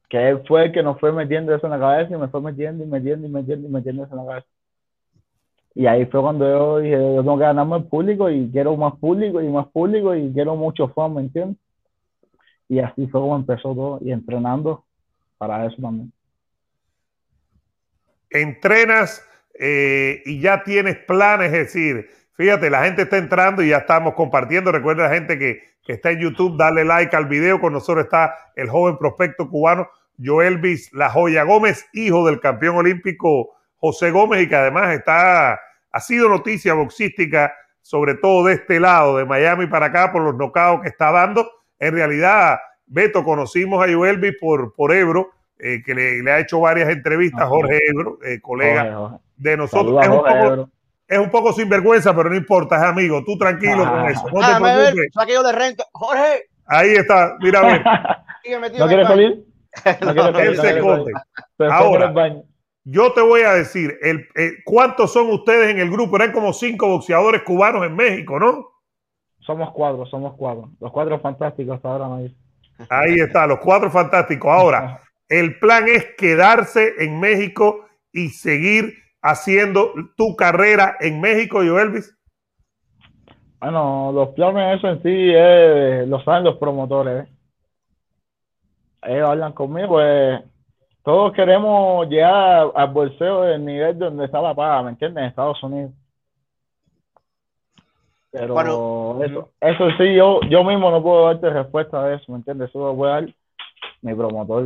que 0.10 0.30
él 0.30 0.42
fue 0.48 0.66
el 0.66 0.72
que 0.72 0.84
nos 0.84 1.00
fue 1.00 1.12
metiendo 1.12 1.54
eso 1.54 1.68
en 1.68 1.72
la 1.72 1.80
cabeza 1.80 2.14
y 2.14 2.18
me 2.18 2.28
fue 2.28 2.42
metiendo 2.42 2.84
y 2.84 2.88
metiendo 2.88 3.28
y 3.28 3.30
metiendo 3.30 3.68
y 3.68 3.72
metiendo 3.72 4.04
eso 4.04 4.14
en 4.14 4.26
la 4.26 4.26
cabeza. 4.26 4.48
Y 5.74 5.88
ahí 5.88 6.06
fue 6.06 6.22
cuando 6.22 6.48
yo 6.48 6.80
dije, 6.80 6.96
yo 6.96 7.22
tengo 7.22 7.38
que 7.38 7.44
ganarme 7.44 7.78
el 7.78 7.84
público 7.84 8.30
y 8.30 8.50
quiero 8.50 8.78
más 8.78 8.94
público 8.96 9.42
y 9.42 9.50
más 9.50 9.68
público 9.68 10.16
y 10.16 10.32
quiero 10.32 10.56
mucho 10.56 10.88
fan, 10.90 11.14
¿me 11.14 11.22
entiendes? 11.22 11.58
Y 12.70 12.80
así 12.80 13.08
fue 13.08 13.22
como 13.22 13.36
empezó 13.36 13.76
todo 13.76 14.00
y 14.02 14.12
entrenando 14.12 14.86
para 15.38 15.66
eso 15.66 15.76
también. 15.82 16.12
Entrenas 18.30 19.22
eh, 19.60 20.22
y 20.26 20.40
ya 20.40 20.64
tienes 20.64 20.98
planes, 21.06 21.48
es 21.48 21.74
decir, 21.74 22.10
fíjate, 22.36 22.70
la 22.70 22.84
gente 22.84 23.04
está 23.04 23.18
entrando 23.18 23.64
y 23.64 23.70
ya 23.70 23.78
estamos 23.78 24.14
compartiendo. 24.14 24.72
Recuerda 24.72 25.04
la 25.04 25.14
gente 25.14 25.40
que 25.40 25.76
que 25.86 25.94
está 25.94 26.12
en 26.12 26.20
YouTube, 26.20 26.58
dale 26.58 26.84
like 26.84 27.16
al 27.16 27.28
video. 27.28 27.62
Con 27.62 27.74
nosotros 27.74 28.06
está 28.06 28.36
el 28.56 28.70
joven 28.70 28.98
prospecto 28.98 29.50
cubano 29.50 29.88
Joelvis 30.18 30.92
La 30.94 31.10
Joya 31.10 31.44
Gómez, 31.44 31.88
hijo 31.94 32.26
del 32.26 32.40
campeón 32.40 32.78
olímpico 32.78 33.56
José 33.78 34.12
Gómez 34.12 34.42
y 34.42 34.50
que 34.50 34.56
además 34.56 34.96
está, 34.96 35.60
ha 35.92 36.00
sido 36.00 36.28
noticia 36.28 36.74
boxística, 36.74 37.54
sobre 37.82 38.16
todo 38.16 38.48
de 38.48 38.54
este 38.54 38.80
lado, 38.80 39.18
de 39.18 39.26
Miami 39.26 39.68
para 39.68 39.88
acá, 39.88 40.12
por 40.12 40.24
los 40.24 40.36
nocaos 40.36 40.82
que 40.82 40.90
está 40.90 41.12
dando. 41.12 41.50
En 41.78 41.94
realidad, 41.94 42.58
Beto, 42.88 43.24
conocimos 43.24 43.84
a 43.84 43.92
Joelvis 43.92 44.36
por, 44.40 44.74
por 44.74 44.92
Ebro, 44.92 45.32
eh, 45.60 45.84
que 45.86 45.94
le, 45.94 46.32
ha 46.32 46.40
hecho 46.40 46.62
varias 46.62 46.90
entrevistas, 46.90 47.48
Jorge 47.48 47.80
Ebro, 47.88 48.18
eh, 48.24 48.40
colega 48.42 49.20
de 49.38 49.58
nosotros. 49.58 50.04
Es 50.04 50.10
un, 50.10 50.18
poco, 50.18 50.70
es 51.08 51.20
un 51.20 51.30
poco 51.30 51.54
sinvergüenza, 51.54 52.16
pero 52.16 52.30
no 52.30 52.36
importa, 52.36 52.78
es 52.78 52.84
amigo. 52.84 53.24
Tú 53.24 53.38
tranquilo 53.38 53.78
con 53.78 54.00
ah. 54.00 54.10
eso. 54.10 54.28
No 54.32 54.40
te 54.42 54.56
preocupes. 54.62 55.44
de 55.44 55.52
renta. 55.52 55.86
Jorge. 55.92 56.50
Ahí 56.68 56.94
está, 56.94 57.38
mira 57.40 57.60
a 57.60 57.64
ver. 57.64 57.84
¿No 58.80 58.88
quieres 58.88 59.08
salir? 59.08 59.46
No, 60.02 60.40
él 60.40 60.58
se 60.58 61.68
Ahora, 61.70 62.14
yo 62.84 63.12
te 63.14 63.22
voy 63.22 63.42
a 63.42 63.54
decir, 63.54 63.98
el, 64.02 64.28
eh, 64.36 64.54
¿cuántos 64.64 65.12
son 65.12 65.30
ustedes 65.32 65.72
en 65.72 65.80
el 65.80 65.90
grupo? 65.90 66.16
Eran 66.16 66.32
como 66.32 66.54
cinco 66.54 66.88
boxeadores 66.88 67.42
cubanos 67.42 67.86
en 67.86 67.96
México, 67.96 68.40
¿no? 68.40 68.70
Somos 69.40 69.72
cuatro, 69.74 70.06
somos 70.06 70.36
cuatro. 70.38 70.72
Los 70.80 70.92
cuatro 70.92 71.20
fantásticos 71.20 71.84
ahora 71.84 72.08
me 72.10 72.34
Ahí 72.90 73.16
está, 73.16 73.48
los 73.48 73.60
cuatro 73.60 73.90
fantásticos. 73.90 74.52
Ahora, 74.52 75.02
el 75.30 75.58
plan 75.60 75.88
es 75.88 76.06
quedarse 76.18 76.94
en 77.00 77.20
México 77.20 77.86
y 78.12 78.30
seguir 78.30 78.94
haciendo 79.26 79.92
tu 80.16 80.36
carrera 80.36 80.96
en 81.00 81.20
México, 81.20 81.64
yo 81.64 81.80
Elvis? 81.80 82.16
Bueno, 83.60 84.12
los 84.14 84.30
planes, 84.30 84.78
eso 84.78 84.88
en 84.90 85.02
sí, 85.02 85.10
eh, 85.12 86.06
lo 86.08 86.22
saben 86.24 86.44
los 86.44 86.58
promotores. 86.58 87.26
¿eh? 87.26 87.32
Ellos 89.04 89.30
hablan 89.30 89.54
conmigo, 89.54 89.90
pues 89.90 90.42
todos 91.04 91.34
queremos 91.34 92.08
llegar 92.08 92.72
al 92.76 92.90
bolseo 92.92 93.42
del 93.42 93.66
nivel 93.66 93.98
donde 93.98 94.26
está 94.26 94.42
la 94.42 94.54
paga, 94.54 94.84
¿me 94.84 94.90
entiendes? 94.92 95.22
En 95.22 95.30
Estados 95.30 95.62
Unidos. 95.64 95.92
Pero 98.32 99.24
eso, 99.24 99.50
eso 99.62 99.88
sí, 99.98 100.14
yo, 100.14 100.42
yo 100.50 100.64
mismo 100.64 100.92
no 100.92 101.02
puedo 101.02 101.26
darte 101.26 101.50
respuesta 101.50 102.04
a 102.04 102.14
eso, 102.14 102.32
¿me 102.32 102.40
entiendes? 102.40 102.70
Eso 102.70 102.80
lo 102.80 102.96
puede 102.96 103.14
dar 103.14 103.36
mi 104.02 104.14
promotor 104.14 104.66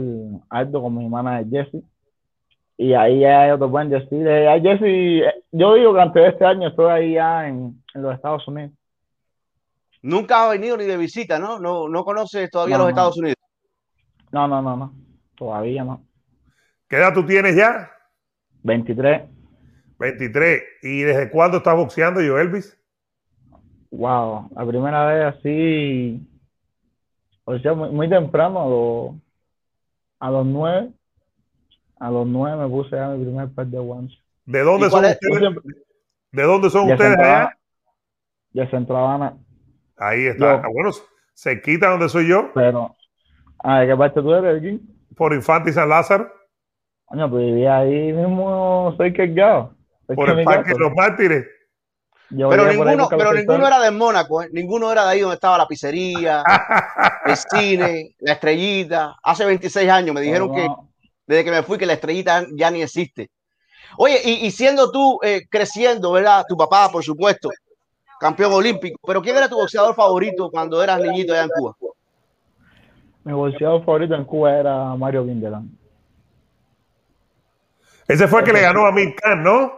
Aldo 0.49 0.81
con 0.81 0.97
mi 0.97 1.05
hermana 1.05 1.43
Jesse. 1.49 1.83
Y 2.81 2.93
ahí 2.93 3.19
ya 3.19 3.45
ellos 3.45 3.59
te 3.59 3.67
pueden 3.67 3.89
decir, 3.89 4.25
eh, 4.25 4.61
Jesse, 4.61 5.33
yo 5.51 5.73
digo 5.73 5.93
que 5.93 5.99
antes 5.99 6.23
de 6.23 6.29
este 6.29 6.45
año 6.45 6.69
estoy 6.69 6.89
ahí 6.89 7.13
ya 7.15 7.45
en, 7.45 7.83
en 7.93 8.01
los 8.01 8.15
Estados 8.15 8.47
Unidos. 8.47 8.71
Nunca 10.01 10.45
ha 10.45 10.49
venido 10.51 10.77
ni 10.77 10.85
de 10.85 10.95
visita, 10.95 11.39
¿no? 11.39 11.59
No, 11.59 11.89
no 11.89 12.05
conoces 12.05 12.49
todavía 12.49 12.77
los 12.77 12.87
Estados 12.87 13.17
Unidos. 13.17 13.35
No, 14.31 14.47
no, 14.47 14.61
no, 14.61 14.77
no. 14.77 14.93
Todavía 15.35 15.83
no. 15.83 16.05
¿Qué 16.87 16.95
edad 16.95 17.13
tú 17.13 17.25
tienes 17.25 17.57
ya? 17.57 17.91
23. 18.63 19.23
23. 19.97 20.63
¿Y 20.81 21.01
desde 21.01 21.29
cuándo 21.31 21.57
estás 21.57 21.75
boxeando, 21.75 22.21
yo, 22.21 22.39
Elvis? 22.39 22.77
Wow, 23.91 24.51
la 24.55 24.65
primera 24.65 25.05
vez 25.05 25.35
así, 25.35 26.25
o 27.43 27.59
sea, 27.59 27.73
muy, 27.73 28.07
temprano, 28.07 28.61
a 28.61 28.69
los, 28.69 29.21
a 30.19 30.31
los 30.31 30.45
nueve, 30.45 30.93
a 31.99 32.09
los 32.09 32.27
nueve 32.27 32.63
me 32.63 32.69
puse 32.69 32.97
a 32.97 33.09
mi 33.09 33.23
primer 33.23 33.49
par 33.49 33.67
de 33.67 33.79
guantes. 33.79 34.17
¿De 34.45 34.61
dónde 34.61 34.89
son 34.89 35.05
ustedes? 35.05 35.55
¿De 36.31 36.43
dónde 36.43 36.69
son 36.69 36.91
ustedes 36.91 37.17
allá? 37.17 37.57
De 38.51 38.69
Centro 38.69 38.97
Ahí 39.97 40.25
está. 40.25 40.55
Ah, 40.55 40.67
bueno, 40.71 40.91
se 41.33 41.61
quita 41.61 41.89
donde 41.89 42.09
soy 42.09 42.27
yo. 42.27 42.51
Pero, 42.53 42.95
¿de 43.63 43.87
qué 43.87 43.95
parte 43.95 44.21
tú 44.21 44.33
eres 44.33 44.59
aquí? 44.59 44.81
Por 45.15 45.33
Infante 45.33 45.69
y 45.69 45.73
San 45.73 45.89
Lázaro. 45.89 46.31
Coño, 47.05 47.29
pues 47.29 47.45
vivía 47.45 47.77
ahí 47.77 48.13
mismo, 48.13 48.93
soy 48.97 49.13
cargado. 49.13 49.75
Por 50.07 50.29
el 50.29 50.43
Parque 50.43 50.73
de 50.73 50.79
los 50.79 50.93
Mártires 50.93 51.45
pero 52.29 52.67
ninguno, 52.67 53.09
pero 53.09 53.33
ninguno 53.33 53.67
era 53.67 53.79
de 53.79 53.91
Mónaco, 53.91 54.43
¿eh? 54.43 54.49
ninguno 54.51 54.91
era 54.91 55.05
de 55.05 55.11
ahí 55.11 55.19
donde 55.21 55.35
estaba 55.35 55.57
la 55.57 55.67
pizzería, 55.67 56.43
el 57.25 57.35
cine, 57.35 58.15
la 58.19 58.33
estrellita. 58.33 59.17
Hace 59.23 59.45
26 59.45 59.89
años 59.89 60.13
me 60.13 60.21
dijeron 60.21 60.53
que 60.53 60.67
desde 61.29 61.43
que 61.43 61.51
me 61.51 61.61
fui 61.61 61.77
que 61.77 61.85
la 61.85 61.93
estrellita 61.93 62.47
ya 62.55 62.71
ni 62.71 62.81
existe. 62.81 63.29
Oye, 63.99 64.19
y, 64.25 64.49
siendo 64.49 64.91
tú 64.91 65.19
eh, 65.23 65.43
creciendo, 65.47 66.11
¿verdad? 66.11 66.43
Tu 66.49 66.57
papá, 66.57 66.89
por 66.91 67.03
supuesto, 67.03 67.51
campeón 68.19 68.51
olímpico, 68.51 68.99
pero 69.05 69.21
¿quién 69.21 69.37
era 69.37 69.47
tu 69.47 69.55
boxeador 69.55 69.93
favorito 69.93 70.49
cuando 70.49 70.81
eras 70.81 70.99
niñito 70.99 71.33
allá 71.33 71.43
en 71.43 71.49
Cuba? 71.49 71.75
Mi 73.23 73.33
boxeador 73.33 73.85
favorito 73.85 74.15
en 74.15 74.25
Cuba 74.25 74.57
era 74.57 74.95
Mario 74.95 75.23
Vindelán. 75.23 75.69
Ese 78.07 78.27
fue 78.27 78.39
el 78.39 78.45
que 78.47 78.53
le 78.53 78.61
ganó 78.61 78.87
a 78.87 78.91
Khan, 78.91 79.43
¿no? 79.43 79.71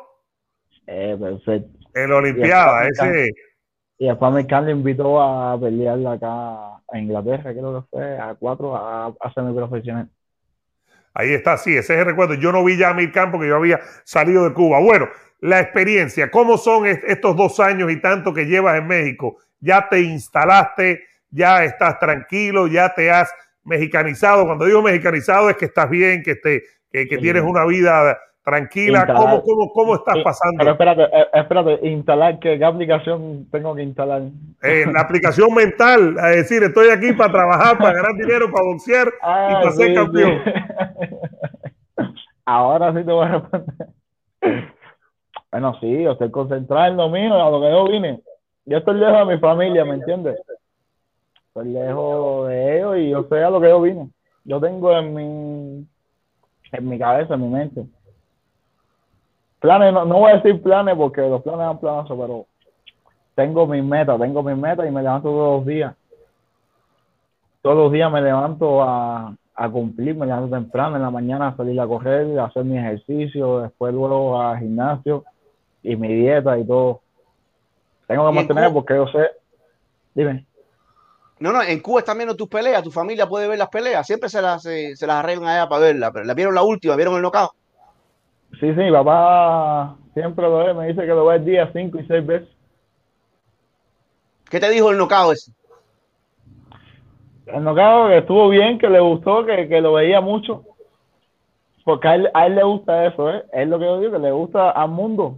Eh, 0.88 1.18
perfecto. 1.20 1.70
En 1.94 2.10
la 2.12 2.16
Olimpiada, 2.16 2.88
ese. 2.88 3.30
Y 3.98 4.08
después 4.08 4.32
Mirkan 4.32 4.66
le 4.66 4.72
invitó 4.72 5.22
a 5.22 5.60
pelear 5.60 6.00
acá 6.08 6.78
a 6.88 6.98
Inglaterra, 6.98 7.52
creo 7.52 7.82
que 7.82 7.88
fue, 7.90 8.18
a 8.18 8.36
cuatro, 8.36 8.74
a, 8.76 9.08
a 9.08 9.34
semiprofesional. 9.34 10.10
Ahí 11.14 11.34
está, 11.34 11.58
sí, 11.58 11.76
ese 11.76 11.94
es 11.94 12.00
el 12.00 12.06
recuerdo. 12.06 12.36
Yo 12.36 12.52
no 12.52 12.64
vi 12.64 12.78
ya 12.78 12.90
a 12.90 12.94
Mirkan 12.94 13.32
porque 13.32 13.48
yo 13.48 13.56
había 13.58 13.82
salido 14.04 14.48
de 14.48 14.54
Cuba. 14.54 14.80
Bueno, 14.80 15.10
la 15.40 15.60
experiencia, 15.60 16.32
¿cómo 16.32 16.58
son 16.58 16.86
estos 16.86 17.36
dos 17.36 17.60
años 17.60 17.92
y 17.92 18.00
tanto 18.00 18.34
que 18.34 18.46
llevas 18.46 18.78
en 18.78 18.88
México? 18.88 19.38
¿Ya 19.60 19.90
te 19.90 20.00
instalaste? 20.02 21.04
¿Ya 21.30 21.64
estás 21.64 22.00
tranquilo? 22.00 22.68
¿Ya 22.68 22.94
te 22.94 23.12
has 23.12 23.34
mexicanizado? 23.64 24.46
Cuando 24.46 24.66
digo 24.66 24.82
mexicanizado 24.82 25.50
es 25.50 25.58
que 25.58 25.66
estás 25.66 25.90
bien, 25.90 26.24
que, 26.24 26.36
te, 26.36 26.64
que, 26.92 27.08
que 27.08 27.18
tienes 27.18 27.44
una 27.44 27.66
vida 27.66 28.20
Tranquila, 28.44 29.06
¿cómo, 29.06 29.44
cómo, 29.44 29.72
cómo 29.72 29.96
estás 29.96 30.18
pasando? 30.24 30.58
Pero 30.58 30.72
espérate, 30.72 31.04
eh, 31.04 31.28
espérate, 31.32 31.88
instalar, 31.88 32.40
¿qué, 32.40 32.64
aplicación 32.66 33.48
tengo 33.52 33.76
que 33.76 33.84
instalar? 33.84 34.24
Eh, 34.64 34.86
la 34.92 35.02
aplicación 35.02 35.54
mental, 35.54 36.16
es 36.18 36.36
decir, 36.38 36.64
estoy 36.64 36.90
aquí 36.90 37.14
para 37.14 37.32
trabajar, 37.32 37.78
para 37.78 37.94
ganar 37.94 38.16
dinero, 38.16 38.52
para 38.52 38.66
boxear 38.66 39.08
y 39.08 39.12
ah, 39.22 39.60
para 39.62 39.72
ser 39.74 39.94
campeón. 39.94 40.42
Ahora 42.46 42.92
sí 42.94 43.06
te 43.06 43.12
voy 43.12 43.28
a 43.28 43.30
responder. 43.30 43.88
Bueno, 45.52 45.78
sí, 45.80 46.02
yo 46.02 46.14
estoy 46.14 46.32
concentrado 46.32 46.88
en 46.88 46.98
lo 46.98 47.10
mío, 47.10 47.36
a 47.36 47.52
lo 47.52 47.62
que 47.62 47.70
yo 47.70 47.88
vine. 47.88 48.22
Yo 48.66 48.80
estoy 48.80 48.96
lejos 48.96 49.28
de 49.28 49.36
mi 49.36 49.40
familia, 49.40 49.86
¿me 49.86 49.96
entiendes? 49.96 50.40
Estoy 51.48 51.70
lejos 51.70 52.50
de 52.50 52.78
ellos 52.78 52.98
y 52.98 53.10
yo 53.10 53.24
sé 53.30 53.44
a 53.44 53.52
lo 53.52 53.62
que 53.62 53.70
yo 53.70 53.82
vine. 53.82 54.10
Yo 54.46 54.60
tengo 54.60 54.98
en 54.98 55.14
mi, 55.14 55.88
en 56.72 56.90
mi 56.90 56.98
cabeza, 56.98 57.36
en 57.36 57.42
mi 57.42 57.50
mente 57.50 57.86
planes, 59.62 59.94
no, 59.94 60.04
no, 60.04 60.20
voy 60.20 60.32
a 60.32 60.36
decir 60.38 60.62
planes 60.62 60.96
porque 60.96 61.22
los 61.22 61.42
planes 61.42 61.66
son 61.66 61.80
planazos, 61.80 62.20
pero 62.20 62.46
tengo 63.36 63.66
mis 63.66 63.84
metas, 63.84 64.20
tengo 64.20 64.44
mis 64.44 64.58
metas 64.58 64.86
y 64.88 64.92
me 64.92 65.02
levanto 65.02 65.30
todos 65.30 65.60
los 65.60 65.66
días. 65.66 65.96
Todos 67.62 67.78
los 67.78 67.92
días 67.92 68.12
me 68.12 68.22
levanto 68.22 68.84
a, 68.84 69.34
a 69.56 69.70
cumplir, 69.70 70.16
me 70.16 70.26
levanto 70.26 70.56
temprano 70.56 70.96
en 70.96 71.04
la 71.04 71.12
mañana 71.12 71.50
a 71.50 71.56
salir 71.56 71.80
a 71.80 71.88
correr, 71.88 72.40
a 72.40 72.46
hacer 72.46 72.66
mi 72.66 72.78
ejercicio, 72.78 73.60
después 73.60 73.94
luego 73.94 74.42
a 74.42 74.58
gimnasio 74.58 75.24
y 75.84 75.96
mi 75.96 76.14
dieta 76.14 76.58
y 76.58 76.66
todo. 76.66 77.02
Tengo 78.08 78.28
que 78.28 78.36
mantener 78.36 78.74
porque 78.74 78.96
yo 78.96 79.08
sé. 79.08 79.30
Dime. 80.14 80.46
No, 81.40 81.52
no, 81.52 81.64
en 81.64 81.80
Cuba 81.80 82.02
están 82.02 82.18
viendo 82.18 82.36
tus 82.36 82.48
peleas, 82.48 82.84
tu 82.84 82.92
familia 82.92 83.28
puede 83.28 83.48
ver 83.48 83.58
las 83.58 83.70
peleas, 83.70 84.06
siempre 84.06 84.30
se 84.30 84.42
las, 84.42 84.62
se, 84.62 84.96
las 85.08 85.16
arreglan 85.16 85.50
allá 85.50 85.68
para 85.68 85.82
verlas. 85.82 86.12
Pero 86.14 86.26
la 86.26 86.34
vieron 86.34 86.54
la 86.54 86.62
última, 86.62 86.96
vieron 86.96 87.16
el 87.16 87.22
knockout. 87.22 87.52
Sí, 88.60 88.74
sí, 88.74 88.80
mi 88.80 88.92
papá 88.92 89.96
siempre 90.14 90.46
lo 90.46 90.58
ve, 90.58 90.74
me 90.74 90.88
dice 90.88 91.02
que 91.02 91.08
lo 91.08 91.26
ve 91.26 91.38
el 91.38 91.46
día 91.46 91.72
cinco 91.74 92.00
y 92.00 92.06
seis 92.06 92.26
veces. 92.26 92.50
¿Qué 94.50 94.60
te 94.60 94.70
dijo 94.70 94.92
el 94.92 94.98
nocao 94.98 95.32
ese? 95.32 95.52
El 97.46 97.64
nocao 97.64 98.08
que 98.08 98.18
estuvo 98.18 98.50
bien, 98.50 98.78
que 98.78 98.90
le 98.90 99.00
gustó, 99.00 99.46
que, 99.46 99.68
que 99.68 99.82
lo 99.82 99.94
veía 99.94 100.22
mucho. 100.22 100.64
Porque 101.84 102.08
a 102.08 102.16
él, 102.16 102.30
a 102.34 102.46
él 102.48 102.56
le 102.56 102.64
gusta 102.64 103.06
eso, 103.06 103.30
¿eh? 103.30 103.44
Es 103.54 103.68
lo 103.68 103.80
que 103.80 103.86
yo 103.86 104.00
digo, 104.00 104.12
que 104.12 104.20
le 104.20 104.32
gusta 104.32 104.72
al 104.72 104.90
mundo. 104.90 105.38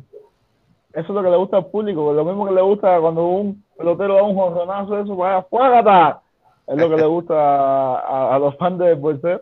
Eso 0.91 1.07
es 1.07 1.09
lo 1.09 1.23
que 1.23 1.29
le 1.29 1.37
gusta 1.37 1.57
al 1.57 1.67
público. 1.67 2.13
Lo 2.13 2.25
mismo 2.25 2.45
que 2.45 2.53
le 2.53 2.61
gusta 2.61 2.99
cuando 2.99 3.25
un 3.25 3.63
pelotero 3.77 4.15
da 4.15 4.23
un 4.23 4.35
jorronazo, 4.35 4.99
eso, 4.99 5.15
vaya, 5.15 5.43
¡fuágata! 5.43 6.21
Es 6.67 6.77
lo 6.77 6.89
que 6.89 6.97
le 6.97 7.05
gusta 7.05 7.35
a, 7.35 8.35
a, 8.35 8.39
los 8.39 8.55
fans 8.57 8.79
de 8.79 8.93
bolseo. 8.93 9.41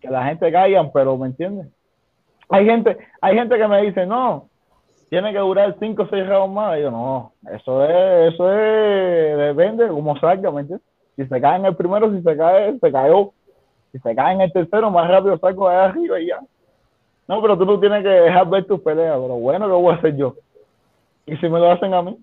Que 0.00 0.08
la 0.08 0.26
gente 0.26 0.50
caigan, 0.52 0.90
pero 0.92 1.16
¿me 1.16 1.28
entiendes? 1.28 1.66
Hay 2.48 2.64
gente, 2.66 2.96
hay 3.20 3.36
gente 3.36 3.56
que 3.56 3.68
me 3.68 3.82
dice, 3.82 4.06
no, 4.06 4.48
tiene 5.08 5.32
que 5.32 5.38
durar 5.38 5.76
5 5.78 6.02
o 6.02 6.08
6 6.08 6.26
rounds 6.26 6.54
más. 6.54 6.78
Y 6.78 6.82
yo, 6.82 6.90
no, 6.90 7.32
eso 7.52 7.84
es, 7.84 8.34
eso 8.34 8.52
es, 8.52 9.38
depende 9.38 9.88
como 9.88 10.18
salga, 10.18 10.50
¿me 10.50 10.62
entiendes? 10.62 10.86
Si 11.16 11.24
se 11.26 11.40
cae 11.40 11.58
en 11.58 11.66
el 11.66 11.76
primero, 11.76 12.10
si 12.10 12.22
se 12.22 12.36
cae, 12.36 12.78
se 12.78 12.92
cayó. 12.92 13.32
Si 13.92 13.98
se 14.00 14.14
cae 14.14 14.34
en 14.34 14.40
el 14.40 14.52
tercero, 14.52 14.90
más 14.90 15.08
rápido 15.08 15.38
salgo 15.38 15.68
de 15.68 15.76
arriba 15.76 16.20
y 16.20 16.26
ya. 16.26 16.40
No, 17.28 17.40
pero 17.40 17.56
tú 17.56 17.64
no 17.64 17.78
tienes 17.78 18.02
que 18.02 18.08
dejar 18.08 18.50
ver 18.50 18.64
tus 18.64 18.80
peleas. 18.80 19.16
Pero 19.20 19.34
bueno, 19.36 19.66
¿qué 19.66 19.72
voy 19.72 19.94
a 19.94 19.98
hacer 19.98 20.16
yo? 20.16 20.34
Y 21.26 21.36
si 21.36 21.48
me 21.48 21.60
lo 21.60 21.70
hacen 21.70 21.94
a 21.94 22.02
mí, 22.02 22.18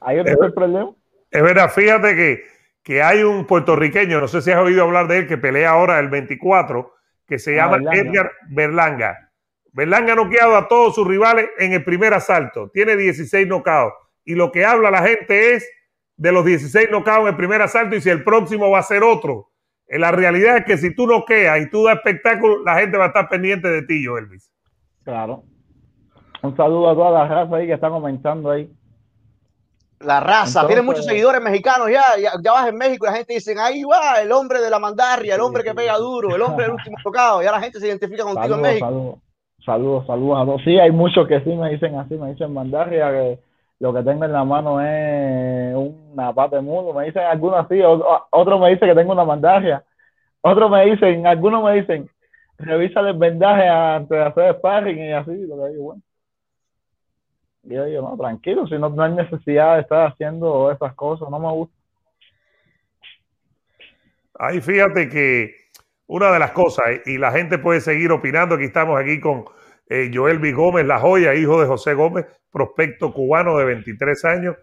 ahí 0.00 0.18
es 0.18 0.26
el 0.26 0.52
problema. 0.54 0.90
Es 1.30 1.42
verdad, 1.42 1.68
fíjate 1.68 2.16
que, 2.16 2.40
que 2.82 3.02
hay 3.02 3.22
un 3.22 3.46
puertorriqueño, 3.46 4.20
no 4.20 4.28
sé 4.28 4.40
si 4.40 4.50
has 4.50 4.58
oído 4.58 4.84
hablar 4.84 5.06
de 5.06 5.18
él, 5.18 5.28
que 5.28 5.36
pelea 5.36 5.70
ahora 5.70 5.98
el 6.00 6.08
24, 6.08 6.92
que 7.28 7.38
se 7.38 7.60
ah, 7.60 7.66
llama 7.66 7.94
Edgar 7.94 8.32
Berlanga 8.48 9.31
Berlanga 9.72 10.12
ha 10.12 10.16
noqueado 10.16 10.56
a 10.56 10.68
todos 10.68 10.94
sus 10.94 11.06
rivales 11.06 11.48
en 11.58 11.72
el 11.72 11.82
primer 11.82 12.12
asalto. 12.12 12.70
Tiene 12.70 12.96
16 12.96 13.48
nocaos. 13.48 13.94
Y 14.24 14.34
lo 14.34 14.52
que 14.52 14.64
habla 14.64 14.90
la 14.90 15.02
gente 15.02 15.54
es 15.54 15.68
de 16.16 16.30
los 16.30 16.44
16 16.44 16.90
nocaos 16.90 17.22
en 17.22 17.28
el 17.28 17.36
primer 17.36 17.62
asalto 17.62 17.96
y 17.96 18.00
si 18.00 18.10
el 18.10 18.22
próximo 18.22 18.70
va 18.70 18.80
a 18.80 18.82
ser 18.82 19.02
otro. 19.02 19.48
En 19.88 20.02
la 20.02 20.12
realidad 20.12 20.58
es 20.58 20.64
que 20.64 20.78
si 20.78 20.94
tú 20.94 21.06
noqueas 21.06 21.60
y 21.60 21.70
tú 21.70 21.84
das 21.84 21.96
espectáculo, 21.96 22.62
la 22.62 22.76
gente 22.76 22.96
va 22.96 23.04
a 23.04 23.08
estar 23.08 23.28
pendiente 23.28 23.68
de 23.68 23.82
ti, 23.82 24.04
yo, 24.04 24.16
Elvis. 24.18 24.50
Claro. 25.04 25.44
Un 26.42 26.56
saludo 26.56 26.90
a 26.90 26.94
toda 26.94 27.10
la 27.10 27.28
raza 27.28 27.56
ahí 27.56 27.66
que 27.66 27.72
está 27.72 27.88
comentando 27.88 28.50
ahí. 28.50 28.70
La 30.00 30.20
raza, 30.20 30.66
tiene 30.66 30.82
muchos 30.82 31.04
seguidores 31.04 31.40
mexicanos 31.40 31.88
ya, 31.88 32.02
ya, 32.18 32.52
vas 32.52 32.68
en 32.68 32.76
México 32.76 33.06
y 33.06 33.08
la 33.08 33.16
gente 33.16 33.34
dice, 33.34 33.54
ahí 33.58 33.84
va, 33.84 34.20
el 34.20 34.32
hombre 34.32 34.60
de 34.60 34.68
la 34.68 34.80
mandarria, 34.80 35.36
el 35.36 35.40
hombre 35.40 35.62
que 35.62 35.74
pega 35.74 35.96
duro, 35.96 36.34
el 36.34 36.42
hombre 36.42 36.64
del 36.64 36.74
último 36.74 36.96
tocado, 37.04 37.40
ya 37.40 37.52
la 37.52 37.60
gente 37.60 37.78
se 37.78 37.86
identifica 37.86 38.24
contigo 38.24 38.56
en 38.56 38.60
México. 38.60 39.22
Saludos, 39.64 40.06
saludos 40.06 40.40
a 40.40 40.44
todos. 40.44 40.62
Sí, 40.62 40.78
hay 40.78 40.90
muchos 40.90 41.26
que 41.28 41.40
sí 41.40 41.54
me 41.54 41.70
dicen 41.70 41.94
así, 41.96 42.16
me 42.16 42.32
dicen 42.32 42.52
mandarria, 42.52 43.10
que 43.10 43.38
lo 43.78 43.92
que 43.92 44.02
tengo 44.02 44.24
en 44.24 44.32
la 44.32 44.44
mano 44.44 44.80
es 44.80 45.74
una 45.74 46.32
pata 46.32 46.56
de 46.56 46.62
mundo. 46.62 46.92
Me 46.92 47.06
dicen 47.06 47.22
algunos 47.22 47.64
así, 47.64 47.80
otros 47.82 48.60
me 48.60 48.70
dicen 48.70 48.88
que 48.88 48.94
tengo 48.94 49.12
una 49.12 49.24
mandarria. 49.24 49.84
Otros 50.40 50.70
me 50.70 50.84
dicen, 50.86 51.26
algunos 51.26 51.62
me 51.62 51.74
dicen, 51.74 52.10
revisa 52.58 53.00
el 53.00 53.16
vendaje 53.16 53.68
antes 53.68 54.10
de 54.10 54.22
hacer 54.24 54.56
sparring 54.56 54.98
y 54.98 55.12
así, 55.12 55.46
lo 55.46 55.56
que 55.56 55.70
digo, 55.70 55.82
bueno. 55.84 56.02
Y 57.64 57.74
yo 57.74 57.84
digo, 57.84 58.02
no, 58.02 58.16
tranquilo, 58.16 58.66
si 58.66 58.76
no, 58.76 58.88
no 58.88 59.02
hay 59.04 59.12
necesidad 59.12 59.76
de 59.76 59.82
estar 59.82 60.08
haciendo 60.08 60.72
esas 60.72 60.94
cosas, 60.94 61.30
no 61.30 61.38
me 61.38 61.52
gusta. 61.52 61.76
Ahí 64.38 64.60
fíjate 64.60 65.08
que 65.08 65.61
una 66.12 66.30
de 66.30 66.38
las 66.38 66.50
cosas, 66.50 66.84
y 67.06 67.16
la 67.16 67.32
gente 67.32 67.56
puede 67.56 67.80
seguir 67.80 68.12
opinando, 68.12 68.56
aquí 68.56 68.64
estamos 68.64 69.00
aquí 69.00 69.18
con 69.18 69.46
eh, 69.88 70.10
Joel 70.12 70.40
B. 70.40 70.52
Gómez, 70.52 70.84
La 70.84 70.98
Joya, 70.98 71.34
hijo 71.34 71.58
de 71.58 71.66
José 71.66 71.94
Gómez, 71.94 72.26
prospecto 72.50 73.14
cubano 73.14 73.56
de 73.56 73.64
23 73.64 74.24
años. 74.26 74.56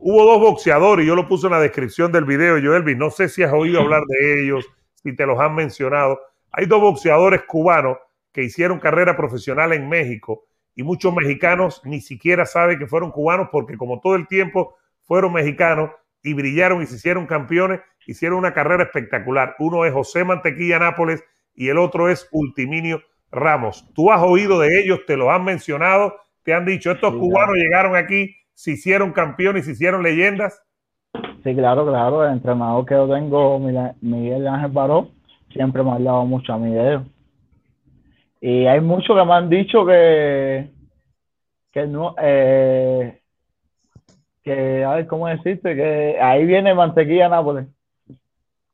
Hubo 0.00 0.22
dos 0.26 0.38
boxeadores, 0.38 1.04
y 1.04 1.08
yo 1.08 1.16
lo 1.16 1.26
puse 1.26 1.46
en 1.46 1.52
la 1.52 1.60
descripción 1.60 2.12
del 2.12 2.26
video, 2.26 2.60
Joel 2.62 2.82
B. 2.82 2.94
No 2.94 3.10
sé 3.10 3.30
si 3.30 3.42
has 3.42 3.54
oído 3.54 3.80
hablar 3.80 4.02
de 4.06 4.42
ellos, 4.42 4.68
si 5.02 5.16
te 5.16 5.24
los 5.24 5.40
han 5.40 5.54
mencionado. 5.54 6.20
Hay 6.52 6.66
dos 6.66 6.82
boxeadores 6.82 7.40
cubanos 7.44 7.96
que 8.30 8.42
hicieron 8.42 8.80
carrera 8.80 9.16
profesional 9.16 9.72
en 9.72 9.88
México 9.88 10.44
y 10.74 10.82
muchos 10.82 11.14
mexicanos 11.14 11.80
ni 11.86 12.02
siquiera 12.02 12.44
saben 12.44 12.78
que 12.78 12.86
fueron 12.86 13.12
cubanos 13.12 13.48
porque 13.50 13.78
como 13.78 13.98
todo 14.00 14.14
el 14.14 14.28
tiempo 14.28 14.76
fueron 15.00 15.32
mexicanos 15.32 15.90
y 16.22 16.34
brillaron 16.34 16.82
y 16.82 16.86
se 16.86 16.96
hicieron 16.96 17.26
campeones, 17.26 17.80
hicieron 18.06 18.38
una 18.38 18.52
carrera 18.52 18.82
espectacular. 18.82 19.54
Uno 19.58 19.84
es 19.84 19.92
José 19.92 20.24
Mantequilla 20.24 20.78
Nápoles 20.78 21.22
y 21.54 21.68
el 21.68 21.78
otro 21.78 22.08
es 22.08 22.28
Ultiminio 22.32 23.02
Ramos. 23.30 23.88
¿Tú 23.94 24.10
has 24.10 24.22
oído 24.22 24.58
de 24.58 24.80
ellos? 24.80 25.00
¿Te 25.06 25.16
lo 25.16 25.30
han 25.30 25.44
mencionado? 25.44 26.16
¿Te 26.42 26.52
han 26.52 26.64
dicho, 26.64 26.90
estos 26.90 27.14
cubanos 27.14 27.54
llegaron 27.54 27.94
aquí, 27.94 28.34
se 28.54 28.72
hicieron 28.72 29.12
campeones, 29.12 29.66
se 29.66 29.72
hicieron 29.72 30.02
leyendas? 30.02 30.60
Sí, 31.44 31.54
claro, 31.54 31.86
claro. 31.86 32.24
El 32.24 32.32
entrenador 32.32 32.84
que 32.86 32.94
yo 32.94 33.08
tengo, 33.08 33.58
Miguel 34.00 34.48
Ángel 34.48 34.70
Baró, 34.72 35.10
siempre 35.52 35.82
me 35.82 35.90
ha 35.90 35.94
hablado 35.94 36.24
mucho 36.24 36.52
a 36.52 36.58
mí 36.58 36.72
de 36.72 36.88
ellos. 36.88 37.02
Y 38.40 38.66
hay 38.66 38.80
muchos 38.80 39.16
que 39.16 39.24
me 39.24 39.34
han 39.34 39.50
dicho 39.50 39.84
que, 39.84 40.70
que 41.70 41.86
no, 41.86 42.14
eh, 42.20 43.19
que, 44.42 44.84
a 44.84 44.94
ver, 44.94 45.06
¿cómo 45.06 45.28
decirte? 45.28 45.74
Que 45.74 46.18
ahí 46.20 46.44
viene 46.46 46.74
mantequilla 46.74 47.28
Nápoles. 47.28 47.66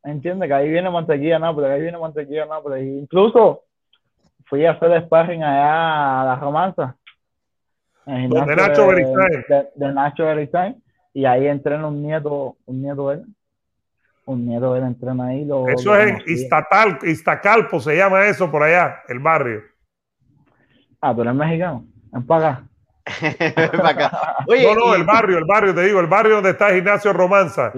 ¿Entiendes? 0.05 0.49
Que 0.49 0.55
ahí 0.55 0.69
viene 0.69 0.91
mantequilla 0.91 1.39
Nápoles, 1.39 1.71
ahí 1.71 1.83
viene 1.83 1.99
mantequilla 1.99 2.47
Nápoles. 2.47 2.85
incluso 2.85 3.63
fui 4.45 4.65
a 4.65 4.73
hacer 4.73 5.05
sparring 5.05 5.43
allá 5.43 6.23
a 6.23 6.25
la 6.25 6.37
romanza. 6.37 6.97
De 8.07 8.29
Nacho 8.29 8.87
Beristain. 8.87 9.45
De, 9.75 9.93
Nacho 9.93 10.25
Beristain. 10.25 10.83
Y 11.13 11.25
ahí 11.25 11.49
entrena 11.49 11.89
un 11.89 12.03
nieto, 12.03 12.57
un 12.67 12.83
nieto 12.83 13.11
de 13.11 13.17
él. 13.17 13.25
Un 14.27 14.47
nieto 14.47 14.75
de 14.75 14.81
él 14.81 14.87
entrena 14.87 15.27
ahí. 15.27 15.49
eso 15.69 15.97
es 15.97 16.09
en 16.09 16.23
Iztatal, 16.27 16.99
Iztacalpo, 17.03 17.81
se 17.81 17.97
llama 17.97 18.27
eso 18.27 18.51
por 18.51 18.63
allá, 18.63 19.03
el 19.09 19.19
barrio. 19.19 19.63
Ah, 21.01 21.15
tú 21.15 21.23
eres 21.23 21.35
mexicano. 21.35 21.85
En 22.13 22.27
No, 24.49 24.75
no, 24.75 24.95
el 24.95 25.05
barrio, 25.05 25.39
el 25.39 25.45
barrio, 25.45 25.75
te 25.75 25.83
digo, 25.83 26.01
el 26.01 26.07
barrio 26.07 26.37
donde 26.37 26.51
está 26.51 26.71
el 26.71 26.77
gimnasio 26.77 27.13
Romanza. 27.13 27.73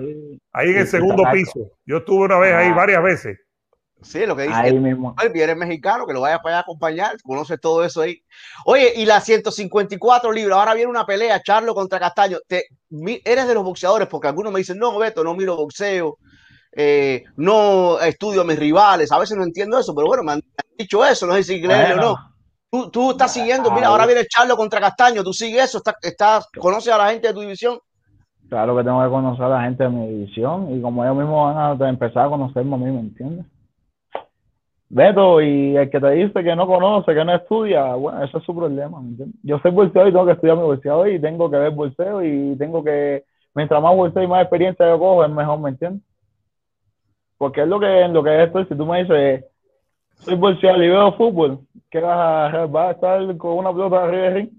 Ahí 0.52 0.70
en 0.70 0.78
el 0.78 0.86
segundo 0.86 1.22
piso. 1.32 1.72
Yo 1.84 1.98
estuve 1.98 2.24
una 2.24 2.38
vez 2.38 2.54
ahí, 2.54 2.68
ah. 2.70 2.74
varias 2.74 3.02
veces. 3.02 3.38
Sí, 4.00 4.24
lo 4.26 4.36
que 4.36 4.42
dice. 4.42 4.54
Ahí 4.54 4.78
mismo. 4.78 5.14
eres 5.20 5.56
mexicano, 5.56 6.06
que 6.06 6.12
lo 6.12 6.20
vaya 6.20 6.38
para 6.38 6.54
allá 6.54 6.58
a 6.58 6.62
acompañar, 6.62 7.16
conoces 7.22 7.60
todo 7.60 7.84
eso 7.84 8.00
ahí. 8.00 8.22
Oye, 8.64 8.92
y 8.96 9.04
las 9.04 9.24
154 9.24 10.30
libras, 10.32 10.58
ahora 10.58 10.74
viene 10.74 10.90
una 10.90 11.04
pelea, 11.04 11.42
Charlo 11.42 11.74
contra 11.74 11.98
Castaño. 11.98 12.38
Te, 12.46 12.66
eres 13.24 13.48
de 13.48 13.54
los 13.54 13.64
boxeadores, 13.64 14.08
porque 14.08 14.28
algunos 14.28 14.52
me 14.52 14.60
dicen, 14.60 14.78
no, 14.78 14.96
Beto, 14.98 15.24
no 15.24 15.34
miro 15.34 15.56
boxeo, 15.56 16.18
eh, 16.72 17.24
no 17.36 17.98
estudio 18.00 18.42
a 18.42 18.44
mis 18.44 18.58
rivales. 18.58 19.10
A 19.10 19.18
veces 19.18 19.36
no 19.36 19.42
entiendo 19.42 19.78
eso, 19.78 19.94
pero 19.94 20.06
bueno, 20.06 20.22
me 20.22 20.32
han, 20.32 20.42
dicho 20.76 21.04
eso, 21.04 21.26
no 21.26 21.34
sé 21.34 21.42
si 21.42 21.64
o 21.64 21.96
no. 21.96 22.16
Tú, 22.70 22.90
tú 22.90 23.10
estás 23.12 23.32
siguiendo, 23.32 23.70
mira, 23.70 23.88
ahora 23.88 24.04
viene 24.04 24.26
Charlo 24.26 24.54
contra 24.56 24.80
Castaño, 24.80 25.24
tú 25.24 25.32
sigues 25.32 25.64
eso, 25.64 25.78
estás, 25.78 25.94
estás, 26.02 26.48
conoces 26.58 26.92
a 26.92 26.98
la 26.98 27.10
gente 27.10 27.28
de 27.28 27.34
tu 27.34 27.40
división. 27.40 27.78
Claro 28.48 28.76
que 28.76 28.84
tengo 28.84 29.02
que 29.02 29.08
conocer 29.08 29.44
a 29.44 29.48
la 29.48 29.62
gente 29.62 29.84
de 29.84 29.90
mi 29.90 30.06
división 30.06 30.74
y 30.74 30.80
como 30.82 31.02
ellos 31.02 31.16
mismos 31.16 31.54
van 31.54 31.82
a 31.82 31.88
empezar 31.88 32.26
a 32.26 32.30
conocerme 32.30 32.74
a 32.74 32.78
mí, 32.78 32.84
¿me 32.86 33.00
entiendes? 33.00 33.46
Beto, 34.90 35.42
y 35.42 35.76
el 35.76 35.90
que 35.90 36.00
te 36.00 36.10
dice 36.10 36.42
que 36.42 36.56
no 36.56 36.66
conoce, 36.66 37.14
que 37.14 37.24
no 37.24 37.34
estudia, 37.34 37.94
bueno, 37.94 38.22
ese 38.24 38.38
es 38.38 38.44
su 38.44 38.54
problema, 38.54 39.00
¿me 39.00 39.08
entiendes? 39.08 39.40
Yo 39.42 39.58
soy 39.60 39.70
bolseo 39.70 40.08
y 40.08 40.12
tengo 40.12 40.24
que 40.26 40.32
estudiar 40.32 40.56
mi 40.56 40.62
bolseo 40.62 41.06
y 41.06 41.20
tengo 41.20 41.50
que 41.50 41.56
ver 41.58 41.70
bolseo 41.72 42.22
y 42.22 42.56
tengo 42.56 42.82
que, 42.82 43.24
mientras 43.54 43.82
más 43.82 43.94
bolseo 43.94 44.22
y 44.22 44.26
más 44.26 44.42
experiencia 44.42 44.88
yo 44.88 44.98
cojo, 44.98 45.24
es 45.24 45.30
mejor, 45.30 45.58
¿me 45.58 45.70
entiendes? 45.70 46.02
Porque 47.36 47.62
es 47.62 47.68
lo 47.68 47.78
que, 47.78 48.00
en 48.00 48.14
lo 48.14 48.22
que 48.22 48.42
estoy, 48.42 48.64
si 48.66 48.74
tú 48.74 48.86
me 48.86 49.02
dices, 49.02 49.44
soy 50.18 50.34
bolseo 50.34 50.76
y 50.76 50.88
veo 50.88 51.16
fútbol, 51.16 51.60
¿qué 51.90 52.00
vas 52.00 52.54
a, 52.54 52.66
vas 52.66 52.88
a 52.88 52.90
estar 52.92 53.36
con 53.36 53.58
una 53.58 53.72
pelota 53.72 54.04
arriba 54.04 54.22
de 54.22 54.30
ring? 54.30 54.50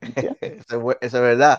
Eso 0.60 0.90
es 1.00 1.12
verdad. 1.12 1.58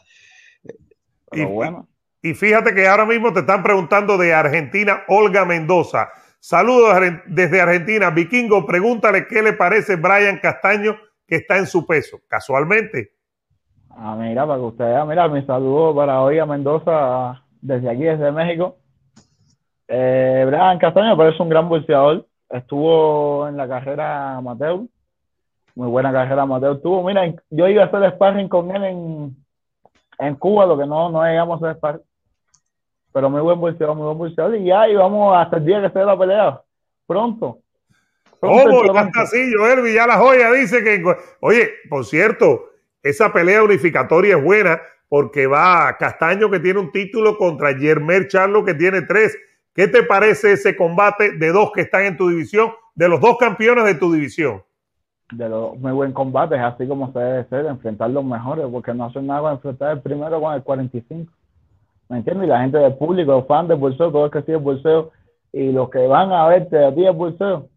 y, 1.31 1.45
bueno. 1.45 1.87
y 2.21 2.33
fíjate 2.33 2.73
que 2.73 2.87
ahora 2.87 3.05
mismo 3.05 3.31
te 3.33 3.41
están 3.41 3.63
preguntando 3.63 4.17
de 4.17 4.33
Argentina, 4.33 5.03
Olga 5.07 5.45
Mendoza. 5.45 6.09
Saludos 6.39 6.95
desde 7.27 7.61
Argentina. 7.61 8.09
Vikingo, 8.09 8.65
pregúntale 8.65 9.27
qué 9.27 9.43
le 9.43 9.53
parece 9.53 9.95
Brian 9.95 10.39
Castaño 10.39 10.97
que 11.27 11.35
está 11.35 11.57
en 11.57 11.67
su 11.67 11.85
peso, 11.85 12.19
casualmente. 12.27 13.11
Ah, 13.89 14.17
mira, 14.19 14.45
para 14.45 14.57
que 14.57 14.65
usted 14.65 14.85
vea, 14.85 15.05
mira, 15.05 15.27
mi 15.27 15.43
saludo 15.45 15.95
para 15.95 16.21
hoy 16.21 16.39
a 16.39 16.45
Mendoza 16.45 17.43
desde 17.61 17.89
aquí, 17.89 18.03
desde 18.03 18.31
México. 18.31 18.77
Eh, 19.87 20.43
Brian 20.47 20.79
Castaño 20.79 21.15
parece 21.15 21.41
un 21.43 21.49
gran 21.49 21.69
bolseador. 21.69 22.25
Estuvo 22.51 23.47
en 23.47 23.57
la 23.57 23.67
carrera 23.67 24.37
amateur. 24.37 24.81
Muy 25.75 25.87
buena 25.87 26.11
carrera 26.11 26.41
amateur. 26.41 26.81
Tuvo, 26.81 27.03
mira, 27.03 27.33
yo 27.49 27.67
iba 27.67 27.83
a 27.83 27.85
hacer 27.85 28.11
sparring 28.13 28.49
con 28.49 28.75
él 28.75 28.83
en, 28.83 29.35
en 30.19 30.35
Cuba, 30.35 30.65
lo 30.65 30.77
que 30.77 30.85
no, 30.85 31.09
no 31.09 31.23
llegamos 31.23 31.61
a 31.61 31.65
hacer 31.65 31.77
sparring 31.77 32.01
pero 33.13 33.29
muy 33.29 33.41
buen 33.41 33.59
bolseador, 33.59 33.95
muy 33.95 34.05
buen 34.05 34.17
bolseador. 34.17 34.55
Y 34.55 34.65
ya, 34.65 34.87
y 34.87 34.95
vamos 34.95 35.35
hasta 35.37 35.57
el 35.57 35.65
día 35.65 35.81
que 35.81 35.89
se 35.89 36.05
la 36.05 36.17
pelea. 36.17 36.61
Pronto. 37.05 37.59
¿Cómo? 38.39 38.97
Hasta 38.97 39.21
así, 39.21 39.51
Joel 39.55 39.93
ya 39.93 40.07
la 40.07 40.17
joya 40.17 40.51
dice 40.51 40.83
que. 40.83 41.03
Oye, 41.41 41.69
por 41.89 42.05
cierto, 42.05 42.71
esa 43.03 43.31
pelea 43.31 43.63
unificatoria 43.63 44.37
es 44.37 44.43
buena 44.43 44.81
porque 45.09 45.45
va 45.45 45.95
Castaño 45.97 46.49
que 46.49 46.59
tiene 46.59 46.79
un 46.79 46.91
título 46.91 47.37
contra 47.37 47.77
Yermer 47.77 48.27
Charlo 48.27 48.63
que 48.63 48.73
tiene 48.73 49.01
tres. 49.01 49.37
¿Qué 49.73 49.87
te 49.87 50.03
parece 50.03 50.53
ese 50.53 50.75
combate 50.75 51.37
de 51.37 51.51
dos 51.51 51.71
que 51.73 51.81
están 51.81 52.03
en 52.03 52.17
tu 52.17 52.29
división, 52.29 52.71
de 52.93 53.07
los 53.07 53.21
dos 53.21 53.37
campeones 53.37 53.85
de 53.85 53.95
tu 53.95 54.11
división? 54.11 54.61
De 55.31 55.47
los 55.47 55.77
muy 55.77 55.93
buen 55.93 56.11
combate, 56.11 56.55
es 56.55 56.61
así 56.61 56.85
como 56.87 57.13
se 57.13 57.19
debe 57.19 57.45
ser, 57.45 57.65
enfrentar 57.65 58.09
los 58.09 58.25
mejores, 58.25 58.65
porque 58.69 58.93
no 58.93 59.05
hacen 59.05 59.27
nada 59.27 59.41
con 59.41 59.51
enfrentar 59.53 59.91
el 59.93 60.01
primero 60.01 60.41
con 60.41 60.53
el 60.53 60.61
45. 60.61 61.31
¿me 62.11 62.17
entiendes? 62.17 62.47
Y 62.47 62.49
la 62.49 62.59
gente 62.59 62.77
del 62.77 62.95
público, 62.95 63.31
los 63.31 63.47
fans 63.47 63.69
del 63.69 63.77
bolseo, 63.77 64.11
todos 64.11 64.25
los 64.25 64.31
que 64.31 64.41
siguen 64.45 64.63
bolseo 64.63 65.11
y 65.53 65.71
los 65.71 65.89
que 65.89 66.05
van 66.07 66.33
a 66.33 66.45
verte 66.49 66.83
a 66.83 66.93
ti 66.93 67.05
el 67.05 67.15
bolseo, 67.15 67.69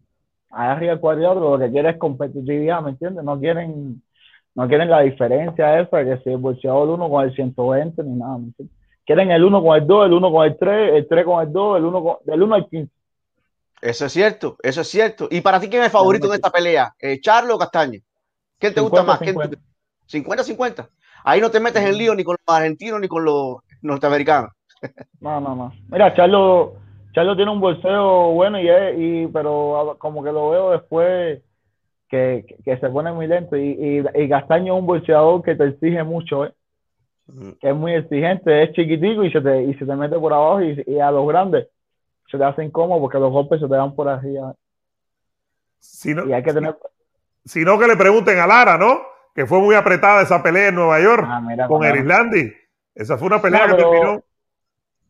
allá 0.51 0.73
arriba 0.73 0.97
cuadrilátero, 0.97 1.51
lo 1.51 1.59
que 1.59 1.71
quieren 1.71 1.93
es 1.93 1.97
competitividad, 1.97 2.81
¿me 2.81 2.89
entiendes? 2.89 3.23
No 3.23 3.39
quieren, 3.39 4.01
no 4.53 4.67
quieren 4.67 4.89
la 4.89 5.01
diferencia 5.01 5.79
esa 5.79 6.03
que 6.03 6.17
si 6.17 6.31
el 6.31 6.37
bolseador 6.37 6.89
uno 6.89 7.09
con 7.09 7.23
el 7.23 7.33
120 7.33 8.03
ni 8.03 8.15
nada, 8.17 8.37
¿me 8.37 8.45
entiendes? 8.47 8.75
Quieren 9.05 9.31
el 9.31 9.43
1 9.43 9.63
con 9.63 9.77
el 9.77 9.85
2, 9.85 10.05
el 10.07 10.13
1 10.13 10.31
con 10.31 10.45
el 10.45 10.57
3, 10.57 10.93
el 10.95 11.07
3 11.07 11.25
con 11.25 11.45
el 11.45 11.53
2, 11.53 11.77
el 11.77 11.85
1 11.85 12.03
con, 12.03 12.15
del 12.25 12.43
1 12.43 12.55
al 12.55 12.67
15. 12.67 12.91
Eso 13.81 14.05
es 14.05 14.11
cierto, 14.11 14.57
eso 14.63 14.81
es 14.81 14.87
cierto. 14.87 15.27
¿Y 15.29 15.41
para 15.41 15.59
ti 15.59 15.69
quién 15.69 15.81
es 15.81 15.87
el 15.87 15.91
favorito 15.91 16.27
de 16.27 16.35
esta 16.35 16.49
pelea? 16.49 16.93
Eh, 16.99 17.19
¿Charlo 17.21 17.55
o 17.55 17.59
Castaño? 17.59 17.99
¿Quién 18.57 18.73
te 18.73 18.81
gusta 18.81 19.03
más? 19.03 19.19
50-50. 19.21 20.89
Ahí 21.23 21.41
no 21.41 21.51
te 21.51 21.59
metes 21.59 21.83
en 21.83 21.97
lío 21.97 22.15
ni 22.15 22.23
con 22.23 22.35
los 22.45 22.55
argentinos 22.55 22.99
ni 22.99 23.07
con 23.07 23.25
los 23.25 23.57
norteamericano. 23.81 24.49
No, 25.19 25.39
no, 25.39 25.55
no. 25.55 25.73
Mira, 25.89 26.13
Charlo, 26.13 26.75
Charlo 27.13 27.35
tiene 27.35 27.51
un 27.51 27.59
bolseo 27.59 28.31
bueno, 28.31 28.59
y, 28.59 28.69
y 28.69 29.27
pero 29.27 29.95
como 29.99 30.23
que 30.23 30.31
lo 30.31 30.49
veo 30.51 30.71
después 30.71 31.41
que, 32.09 32.45
que, 32.63 32.77
se 32.77 32.89
pone 32.89 33.11
muy 33.11 33.27
lento. 33.27 33.57
Y, 33.57 34.03
y, 34.13 34.29
Castaño 34.29 34.75
es 34.75 34.79
un 34.79 34.85
bolseador 34.85 35.41
que 35.43 35.55
te 35.55 35.65
exige 35.65 36.03
mucho, 36.03 36.45
¿eh? 36.45 36.53
Que 37.59 37.69
es 37.69 37.75
muy 37.75 37.93
exigente, 37.93 38.63
es 38.63 38.71
chiquitico 38.73 39.23
y 39.23 39.31
se 39.31 39.41
te, 39.41 39.63
y 39.63 39.73
se 39.75 39.85
te 39.85 39.95
mete 39.95 40.17
por 40.17 40.31
abajo 40.33 40.61
y, 40.61 40.99
a 40.99 41.11
los 41.11 41.27
grandes 41.27 41.67
se 42.29 42.37
te 42.37 42.43
hace 42.43 42.63
incómodo 42.63 42.99
porque 43.01 43.19
los 43.19 43.31
golpes 43.31 43.59
se 43.59 43.67
te 43.67 43.75
dan 43.75 43.95
por 43.95 44.09
arriba. 44.09 44.55
Si 45.79 46.13
no, 46.13 46.25
y 46.25 46.33
hay 46.33 46.43
que 46.43 46.53
tener... 46.53 46.75
Sino 47.43 47.77
que 47.77 47.87
le 47.87 47.95
pregunten 47.95 48.39
a 48.39 48.47
Lara, 48.47 48.77
¿no? 48.77 48.99
Que 49.33 49.45
fue 49.45 49.59
muy 49.59 49.75
apretada 49.75 50.23
esa 50.23 50.41
pelea 50.41 50.69
en 50.69 50.75
Nueva 50.75 50.99
York 50.99 51.23
ah, 51.27 51.67
con 51.67 51.83
Erislandi. 51.83 52.51
Esa 52.95 53.17
fue 53.17 53.27
una 53.27 53.41
pelea 53.41 53.67
que 53.67 53.75
terminó. 53.75 54.23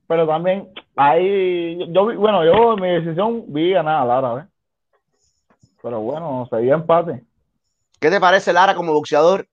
Pero 0.08 0.28
también, 0.28 0.70
ahí, 0.96 1.78
yo, 1.92 2.06
bueno, 2.18 2.44
yo 2.44 2.74
en 2.74 2.82
mi 2.82 2.90
decisión 2.90 3.46
vi 3.48 3.72
ganar 3.72 4.02
a 4.02 4.06
Lara, 4.06 4.50
Pero 5.82 6.02
bueno, 6.02 6.48
se 6.50 6.58
dio 6.58 6.76
empate. 6.76 7.24
¿Qué 8.00 8.10
te 8.10 8.20
parece 8.20 8.52
Lara 8.52 8.76
como 8.76 8.94
boxeador? 8.94 9.48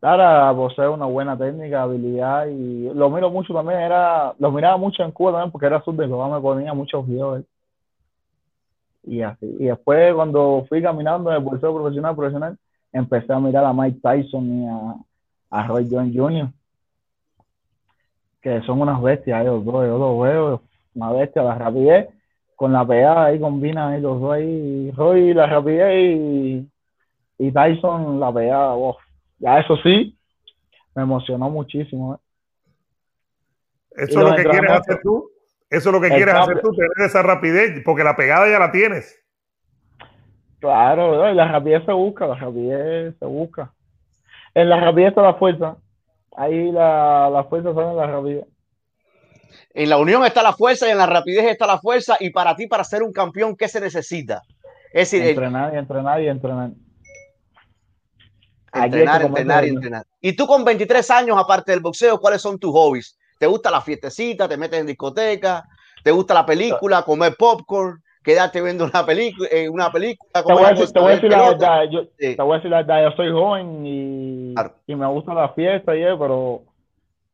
Lara 0.00 0.54
posee 0.54 0.88
una 0.88 1.06
buena 1.06 1.36
técnica, 1.36 1.82
habilidad 1.82 2.46
y 2.46 2.88
lo 2.94 3.10
miro 3.10 3.30
mucho 3.30 3.52
también, 3.52 3.80
era, 3.80 4.32
lo 4.38 4.52
miraba 4.52 4.76
mucho 4.76 5.02
en 5.02 5.10
Cuba 5.10 5.32
también 5.32 5.50
porque 5.50 5.66
era 5.66 5.82
sur 5.82 5.94
de 5.96 6.08
Cuba, 6.08 6.28
me 6.28 6.40
ponía 6.40 6.72
muchos 6.72 7.06
videos. 7.06 7.44
Y 9.04 9.22
así. 9.22 9.46
Y 9.58 9.64
después 9.64 10.14
cuando 10.14 10.66
fui 10.68 10.82
caminando 10.82 11.32
el 11.32 11.42
boxeo 11.42 11.74
profesional, 11.74 12.14
profesional, 12.14 12.58
empecé 12.92 13.32
a 13.32 13.40
mirar 13.40 13.64
a 13.64 13.72
Mike 13.72 14.00
Tyson 14.02 14.62
y 14.62 14.66
a 15.50 15.66
Roy 15.66 15.88
John 15.90 16.12
Jr., 16.14 16.48
que 18.40 18.62
son 18.62 18.80
unas 18.80 19.00
bestias 19.02 19.42
ellos 19.42 19.64
dos, 19.64 19.86
yo 19.86 19.98
los 19.98 20.20
veo, 20.20 20.62
una 20.94 21.12
bestia, 21.12 21.42
la 21.42 21.54
rapidez, 21.56 22.08
con 22.56 22.72
la 22.72 22.86
pegada 22.86 23.26
ahí 23.26 23.40
combinan 23.40 23.92
ahí 23.92 24.00
los 24.00 24.20
dos 24.20 24.32
ahí, 24.32 24.90
Roy 24.92 25.34
la 25.34 25.46
rapidez 25.46 26.68
y, 27.38 27.50
Tyson 27.52 28.18
la 28.18 28.32
pegada, 28.32 28.74
ya 29.38 29.58
eso 29.60 29.76
sí, 29.78 30.16
me 30.94 31.02
emocionó 31.02 31.48
muchísimo. 31.50 32.14
¿eh? 32.14 32.18
Eso 33.98 34.20
es 34.20 34.30
lo 34.30 34.36
que 34.36 34.44
quieres 34.44 34.70
hacer 34.70 35.00
tú. 35.02 35.30
Eso 35.70 35.90
es 35.90 35.92
lo 35.92 36.00
que 36.00 36.08
quieres 36.08 36.34
hacer 36.34 36.60
tú, 36.62 36.70
tener 36.70 37.06
esa 37.06 37.22
rapidez, 37.22 37.82
porque 37.84 38.02
la 38.02 38.16
pegada 38.16 38.48
ya 38.48 38.58
la 38.58 38.72
tienes. 38.72 39.22
Claro, 40.60 41.32
la 41.34 41.52
rapidez 41.52 41.84
se 41.84 41.92
busca, 41.92 42.26
la 42.26 42.34
rapidez 42.34 43.14
se 43.18 43.26
busca. 43.26 43.72
En 44.54 44.68
la 44.70 44.80
rapidez 44.80 45.10
está 45.10 45.22
la 45.22 45.34
fuerza. 45.34 45.76
Ahí 46.36 46.72
la, 46.72 47.28
la 47.30 47.44
fuerza 47.44 47.70
está 47.70 47.90
en 47.90 47.96
la 47.96 48.06
rapidez. 48.06 48.44
En 49.74 49.90
la 49.90 49.98
unión 49.98 50.24
está 50.24 50.42
la 50.42 50.52
fuerza 50.52 50.88
y 50.88 50.90
en 50.90 50.98
la 50.98 51.06
rapidez 51.06 51.44
está 51.44 51.66
la 51.66 51.78
fuerza. 51.78 52.16
Y 52.18 52.30
para 52.30 52.56
ti, 52.56 52.66
para 52.66 52.82
ser 52.82 53.02
un 53.02 53.12
campeón, 53.12 53.54
¿qué 53.56 53.68
se 53.68 53.80
necesita? 53.80 54.42
Es 54.92 55.10
decir, 55.10 55.22
entrenar 55.22 55.74
y 55.74 55.78
entrenar 55.78 56.22
y 56.22 56.28
entrenar. 56.28 56.70
Entrenar, 58.84 59.22
entrenar 59.22 59.64
y 59.64 59.68
entrenar. 59.68 60.06
Y 60.20 60.34
tú 60.34 60.46
con 60.46 60.64
23 60.64 61.10
años, 61.10 61.36
aparte 61.38 61.72
del 61.72 61.80
boxeo, 61.80 62.18
¿cuáles 62.18 62.42
son 62.42 62.58
tus 62.58 62.72
hobbies? 62.72 63.18
¿Te 63.38 63.46
gusta 63.46 63.70
la 63.70 63.80
fiestecita? 63.80 64.48
¿Te 64.48 64.56
metes 64.56 64.80
en 64.80 64.86
discoteca? 64.86 65.64
¿Te 66.02 66.10
gusta 66.10 66.34
la 66.34 66.46
película? 66.46 67.02
¿Comer 67.02 67.34
popcorn? 67.36 68.02
quedarte 68.28 68.60
viendo 68.60 68.84
una 68.84 69.06
película, 69.06 69.48
eh, 69.50 69.68
una 69.70 69.90
película. 69.90 70.30
Te 70.34 70.52
voy, 70.52 70.64
a 70.64 70.70
decir, 71.08 71.30
la 71.30 71.48
verdad, 71.48 71.84
yo, 71.90 72.06
te 72.18 72.36
voy 72.36 72.52
a 72.52 72.56
decir 72.56 72.70
la 72.70 72.76
verdad, 72.78 73.04
yo 73.04 73.16
soy 73.16 73.32
joven 73.32 73.86
y, 73.86 74.54
y 74.86 74.94
me 74.94 75.06
gusta 75.06 75.32
la 75.32 75.48
fiesta 75.50 75.96
y 75.96 76.02
pero 76.18 76.62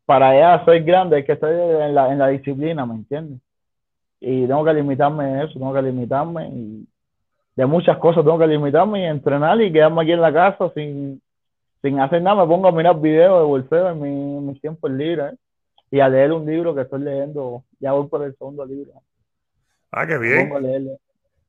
para 0.07 0.29
allá 0.29 0.65
soy 0.65 0.81
grande 0.81 1.17
hay 1.17 1.25
que 1.25 1.33
estar 1.33 1.51
en 1.51 1.95
la, 1.95 2.13
en 2.13 2.19
la 2.19 2.29
disciplina, 2.29 2.87
¿me 2.87 2.95
entiendes? 2.95 3.41
Y 4.21 4.47
tengo 4.47 4.65
que 4.65 4.73
limitarme 4.73 5.31
en 5.31 5.41
eso, 5.41 5.55
tengo 5.55 5.75
que 5.75 5.83
limitarme 5.83 6.49
y 6.49 6.87
de 7.57 7.67
muchas 7.67 7.99
cosas 7.99 8.25
tengo 8.25 8.39
que 8.39 8.47
limitarme 8.47 9.01
y 9.01 9.05
entrenar 9.07 9.61
y 9.61 9.73
quedarme 9.73 10.03
aquí 10.03 10.13
en 10.13 10.21
la 10.21 10.33
casa 10.33 10.71
sin, 10.75 11.21
sin 11.85 12.01
hacer 12.01 12.23
nada, 12.23 12.43
me 12.43 12.49
pongo 12.49 12.67
a 12.67 12.73
mirar 12.73 12.99
videos 12.99 13.41
de 13.41 13.47
bolseo 13.47 13.91
en 13.91 14.01
mi, 14.01 14.41
mi 14.41 14.59
tiempo 14.59 14.89
libre 14.89 15.27
¿eh? 15.27 15.37
y 15.91 16.01
a 16.01 16.09
leer 16.09 16.33
un 16.33 16.47
libro 16.47 16.75
que 16.75 16.81
estoy 16.81 17.03
leyendo, 17.03 17.63
ya 17.79 17.93
voy 17.93 18.09
por 18.09 18.25
el 18.25 18.35
segundo 18.39 18.65
libro. 18.65 18.93
Ah, 19.93 20.07
qué 20.07 20.17
bien. 20.17 20.51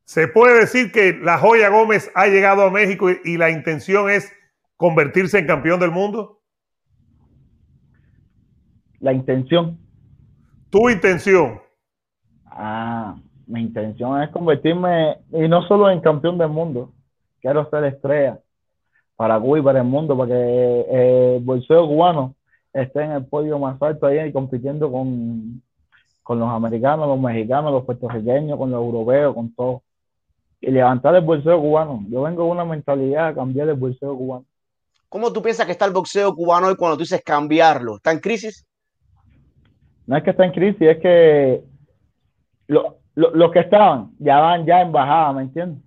Se 0.04 0.28
puede 0.28 0.60
decir 0.60 0.92
que 0.92 1.14
la 1.14 1.38
Joya 1.38 1.70
Gómez 1.70 2.12
ha 2.16 2.28
llegado 2.28 2.64
a 2.64 2.70
México 2.70 3.08
y, 3.24 3.38
la 3.38 3.50
intención 3.50 4.10
es 4.10 4.30
convertirse 4.76 5.40
en 5.40 5.48
campeón 5.48 5.80
del 5.80 5.92
mundo. 5.92 6.42
La 9.00 9.14
intención. 9.14 9.80
Tu 10.70 10.90
intención. 10.90 11.62
Ah, 12.48 13.16
mi 13.48 13.62
intención 13.62 14.22
es 14.22 14.30
convertirme, 14.32 15.16
y 15.32 15.48
no 15.48 15.66
solo 15.66 15.90
en 15.90 16.02
campeón 16.02 16.38
del 16.38 16.50
mundo, 16.50 16.92
quiero 17.40 17.70
ser 17.70 17.86
estrella 17.86 18.42
para 19.16 19.40
Cuba 19.40 19.60
y 19.60 19.62
para 19.62 19.80
el 19.80 19.86
mundo, 19.86 20.18
para 20.18 20.30
que 20.30 20.86
eh, 20.90 21.36
el 21.38 21.44
bolseo 21.44 21.88
cubano 21.88 22.36
esté 22.74 23.04
en 23.04 23.12
el 23.12 23.26
podio 23.26 23.58
más 23.58 23.82
alto 23.82 24.08
ahí 24.08 24.32
compitiendo 24.32 24.92
con, 24.92 25.62
con 26.24 26.40
los 26.40 26.50
americanos, 26.50 27.08
los 27.08 27.20
mexicanos, 27.20 27.72
los 27.72 27.86
puertorriqueños, 27.86 28.58
con 28.58 28.72
los 28.72 28.82
europeos, 28.82 29.34
con 29.34 29.54
todo. 29.54 29.84
Y 30.60 30.72
levantar 30.72 31.16
el 31.16 31.24
bolseo 31.24 31.60
cubano. 31.62 32.04
Yo 32.10 32.24
vengo 32.24 32.44
con 32.44 32.52
una 32.52 32.66
mentalidad 32.66 33.30
de 33.30 33.36
cambiar 33.36 33.70
el 33.70 33.76
bolseo 33.76 34.18
cubano. 34.18 34.46
¿Cómo 35.08 35.32
tú 35.32 35.42
piensas 35.42 35.66
que 35.66 35.72
está 35.72 35.86
el 35.86 35.94
boxeo 35.94 36.36
cubano 36.36 36.68
hoy 36.68 36.76
cuando 36.76 36.98
tú 36.98 37.04
dices 37.04 37.22
cambiarlo? 37.24 37.98
¿Está 37.98 38.12
en 38.12 38.20
crisis? 38.20 38.66
No 40.08 40.18
es 40.18 40.24
que 40.24 40.32
está 40.32 40.46
en 40.46 40.52
crisis, 40.52 40.82
es 40.82 40.98
que 40.98 41.64
los 42.68 43.52
que 43.52 43.60
estaban 43.60 44.12
ya 44.20 44.40
van 44.40 44.66
ya 44.66 44.82
en 44.82 44.92
bajada, 44.92 45.32
¿me 45.34 45.44
entiendes? 45.44 45.85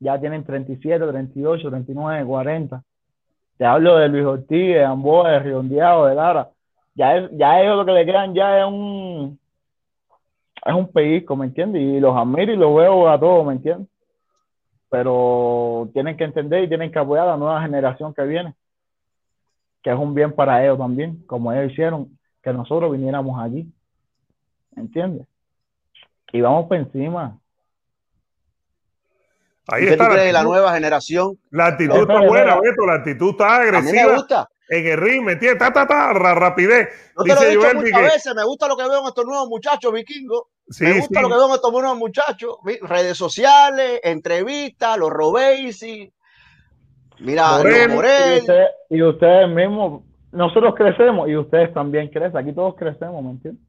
Ya 0.00 0.18
tienen 0.20 0.44
37, 0.44 1.06
38, 1.06 1.68
39, 1.68 2.24
40. 2.24 2.82
Te 3.56 3.64
hablo 3.64 3.96
de 3.96 4.08
Luis 4.08 4.24
Ortiz, 4.24 4.74
de 4.74 4.84
Amboa, 4.84 5.30
de 5.32 5.38
Riondeado, 5.40 6.06
de 6.06 6.14
Lara. 6.14 6.50
Ya, 6.94 7.28
ya 7.32 7.60
ellos 7.60 7.76
lo 7.76 7.84
que 7.84 7.92
le 7.92 8.06
quedan 8.06 8.34
ya 8.34 8.60
es 8.60 8.66
un, 8.66 9.38
es 10.64 10.74
un 10.74 10.88
pellizco, 10.92 11.36
¿me 11.36 11.46
entiendes? 11.46 11.82
Y 11.82 12.00
los 12.00 12.16
admiro 12.16 12.52
y 12.52 12.56
los 12.56 12.74
veo 12.74 13.08
a 13.08 13.18
todos, 13.18 13.46
¿me 13.46 13.54
entiendes? 13.54 13.88
Pero 14.90 15.90
tienen 15.92 16.16
que 16.16 16.24
entender 16.24 16.64
y 16.64 16.68
tienen 16.68 16.90
que 16.90 16.98
apoyar 16.98 17.28
a 17.28 17.32
la 17.32 17.36
nueva 17.36 17.62
generación 17.62 18.14
que 18.14 18.22
viene, 18.22 18.54
que 19.82 19.90
es 19.90 19.96
un 19.98 20.14
bien 20.14 20.32
para 20.32 20.64
ellos 20.64 20.78
también, 20.78 21.24
como 21.26 21.52
ellos 21.52 21.72
hicieron 21.72 22.18
que 22.42 22.52
nosotros 22.52 22.92
viniéramos 22.92 23.40
aquí, 23.40 23.72
¿me 24.74 24.82
entiendes? 24.82 25.26
Y 26.32 26.40
vamos 26.40 26.66
por 26.66 26.76
encima. 26.76 27.38
Ahí 29.68 29.86
está. 29.86 30.08
la, 30.08 30.32
la 30.32 30.42
nueva 30.42 30.72
generación? 30.74 31.38
La 31.50 31.66
actitud 31.66 32.00
está 32.00 32.20
buena, 32.20 32.60
Beto, 32.60 32.86
la 32.86 32.94
actitud 32.94 33.30
está 33.30 33.56
agresiva. 33.56 34.02
A 34.02 34.04
mí 34.04 34.10
me 34.10 34.16
gusta 34.16 34.48
en 34.68 34.86
el 34.86 34.98
ring, 34.98 35.24
¿me 35.24 35.32
entiendes? 35.32 35.58
Ta, 35.58 35.72
ta, 35.72 35.86
ta, 35.86 36.12
rapidez. 36.12 36.88
No 37.16 37.24
te 37.24 37.34
lo 37.34 37.42
he 37.42 37.50
dicho 37.50 37.74
muchas 37.74 38.02
veces, 38.02 38.34
me 38.34 38.44
gusta 38.44 38.68
lo 38.68 38.76
que 38.76 38.84
veo 38.84 39.00
en 39.00 39.06
estos 39.06 39.24
nuevos 39.24 39.48
muchachos 39.48 39.92
vikingos. 39.92 40.42
me 40.80 40.92
gusta 41.00 41.22
lo 41.22 41.28
que 41.28 41.34
veo 41.34 41.46
en 41.46 41.54
estos 41.54 41.72
nuevos 41.72 41.96
muchachos. 41.96 42.56
Redes 42.82 43.16
sociales, 43.16 44.00
entrevistas, 44.02 44.98
los 44.98 45.12
y 45.82 46.12
Mira, 47.20 47.58
Morel. 47.88 48.42
Y, 48.90 49.02
ustedes 49.02 49.48
mismos, 49.48 50.02
nosotros 50.32 50.74
crecemos 50.76 51.28
y 51.28 51.36
ustedes 51.36 51.72
también 51.72 52.08
crecen. 52.08 52.36
Aquí 52.36 52.52
todos 52.52 52.76
crecemos, 52.76 53.22
¿me 53.24 53.30
entiendes? 53.30 53.67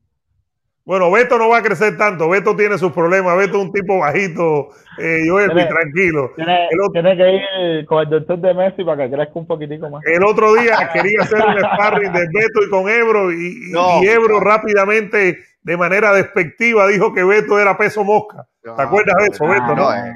Bueno, 0.85 1.11
Beto 1.11 1.37
no 1.37 1.49
va 1.49 1.59
a 1.59 1.61
crecer 1.61 1.97
tanto. 1.97 2.29
Beto 2.29 2.55
tiene 2.55 2.77
sus 2.77 2.91
problemas. 2.91 3.37
Beto 3.37 3.57
es 3.57 3.63
un 3.65 3.71
tipo 3.71 3.99
bajito. 3.99 4.69
Eh, 4.97 5.19
yo 5.27 5.39
estoy 5.39 5.67
tranquilo. 5.67 6.31
Tiene, 6.35 7.15
que 7.15 7.31
ir 7.35 7.85
con 7.85 7.99
el 7.99 8.09
doctor 8.09 8.39
de 8.39 8.53
Messi 8.53 8.83
para 8.83 9.03
que 9.03 9.15
crezca 9.15 9.33
un 9.35 9.45
poquitico 9.45 9.89
más. 9.89 10.03
El 10.05 10.23
otro 10.23 10.55
día 10.55 10.89
quería 10.91 11.21
hacer 11.21 11.45
un 11.45 11.59
sparring 11.59 12.11
de 12.11 12.21
Beto 12.21 12.63
y 12.65 12.69
con 12.69 12.89
Ebro. 12.89 13.31
Y, 13.31 13.71
Ebro 14.07 14.39
rápidamente, 14.39 15.37
de 15.61 15.77
manera 15.77 16.11
despectiva, 16.11 16.87
dijo 16.87 17.13
que 17.13 17.23
Beto 17.23 17.59
era 17.59 17.77
peso 17.77 18.03
mosca. 18.03 18.47
¿Te 18.63 18.81
acuerdas 18.81 19.15
de 19.19 19.27
eso, 19.27 19.47
Beto? 19.47 19.75
No, 19.75 19.93
eh, 19.93 20.13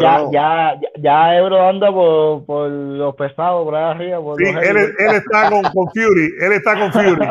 ya, 0.00 0.24
ya, 0.32 0.80
ya, 0.96 1.36
Ebro 1.36 1.68
anda 1.68 1.92
por, 1.92 2.46
por 2.46 2.70
los 2.70 3.14
pesados 3.14 3.62
por 3.64 3.74
ahí 3.74 3.84
arriba. 3.84 4.18
sí, 4.38 4.44
él, 4.44 4.76
él, 4.98 5.14
está 5.14 5.50
con, 5.50 5.62
con 5.64 5.88
Fury. 5.88 6.32
Él 6.40 6.52
está 6.52 6.78
con 6.78 6.90
Fury. 6.90 7.28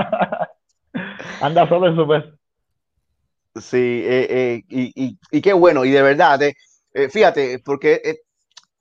anda 1.41 1.67
solo 1.67 1.87
en 1.87 1.95
su 1.95 2.07
peso. 2.07 2.27
Sí, 3.55 3.77
eh, 3.77 4.27
eh, 4.29 4.63
y, 4.67 5.17
y, 5.31 5.41
qué 5.41 5.53
bueno, 5.53 5.85
y 5.85 5.91
de 5.91 6.01
verdad, 6.01 6.41
eh, 6.43 6.55
fíjate, 7.09 7.59
porque 7.59 8.19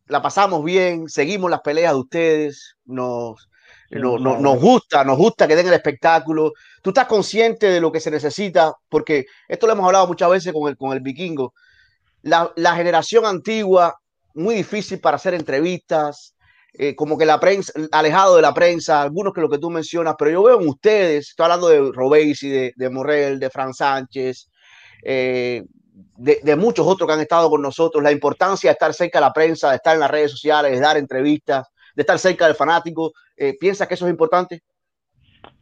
la 0.06 0.20
pasamos 0.20 0.64
bien, 0.64 1.08
seguimos 1.08 1.48
las 1.48 1.60
peleas 1.60 1.92
de 1.92 2.00
ustedes, 2.00 2.74
nos, 2.84 3.48
nos 3.90 4.60
gusta, 4.60 5.04
nos 5.04 5.16
gusta 5.16 5.46
que 5.46 5.54
den 5.54 5.68
el 5.68 5.74
espectáculo. 5.74 6.52
Tú 6.82 6.90
estás 6.90 7.06
consciente 7.06 7.68
de 7.68 7.80
lo 7.80 7.92
que 7.92 8.00
se 8.00 8.10
necesita, 8.10 8.74
porque 8.88 9.26
esto 9.46 9.68
lo 9.68 9.74
hemos 9.74 9.86
hablado 9.86 10.08
muchas 10.08 10.28
veces 10.28 10.52
con 10.52 10.68
el, 10.68 10.76
con 10.76 10.92
el 10.92 11.00
vikingo. 11.00 11.54
La, 12.22 12.52
la 12.56 12.74
generación 12.74 13.26
antigua, 13.26 13.94
muy 14.34 14.56
difícil 14.56 14.98
para 14.98 15.16
hacer 15.16 15.34
entrevistas, 15.34 16.34
como 16.96 17.16
que 17.16 17.26
la 17.26 17.38
prensa, 17.38 17.72
alejado 17.92 18.34
de 18.34 18.42
la 18.42 18.52
prensa, 18.52 19.02
algunos 19.02 19.32
que 19.32 19.40
lo 19.40 19.48
que 19.48 19.58
tú 19.58 19.70
mencionas, 19.70 20.16
pero 20.18 20.32
yo 20.32 20.42
veo 20.42 20.60
en 20.60 20.68
ustedes, 20.68 21.28
estoy 21.28 21.44
hablando 21.44 21.68
de 21.68 21.92
Robesi, 21.92 22.48
de, 22.48 22.72
de 22.74 22.90
Morel, 22.90 23.38
de 23.38 23.50
Fran 23.50 23.72
Sánchez, 23.72 24.48
eh, 25.04 25.64
de, 26.16 26.56
muchos 26.56 26.86
otros 26.86 27.06
que 27.06 27.14
han 27.14 27.20
estado 27.20 27.50
con 27.50 27.62
nosotros, 27.62 28.02
la 28.02 28.12
importancia 28.12 28.70
de 28.70 28.72
estar 28.72 28.92
cerca 28.92 29.18
de 29.18 29.26
la 29.26 29.32
prensa, 29.32 29.70
de 29.70 29.76
estar 29.76 29.94
en 29.94 30.00
las 30.00 30.10
redes 30.10 30.30
sociales, 30.30 30.72
de 30.72 30.80
dar 30.80 30.96
entrevistas, 30.96 31.68
de 31.94 32.02
estar 32.02 32.18
cerca 32.18 32.46
del 32.46 32.54
fanático. 32.54 33.12
Eh, 33.36 33.56
¿Piensas 33.58 33.88
que 33.88 33.94
eso 33.94 34.06
es 34.06 34.10
importante? 34.10 34.62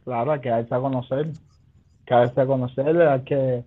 Claro, 0.03 0.31
hay 0.31 0.41
que 0.41 0.49
darse 0.49 0.73
a 0.73 0.79
conocer, 0.79 1.31
que 2.05 2.13
darse 2.13 2.41
a 2.41 2.45
conocer, 2.45 3.01
hay 3.01 3.21
que, 3.21 3.63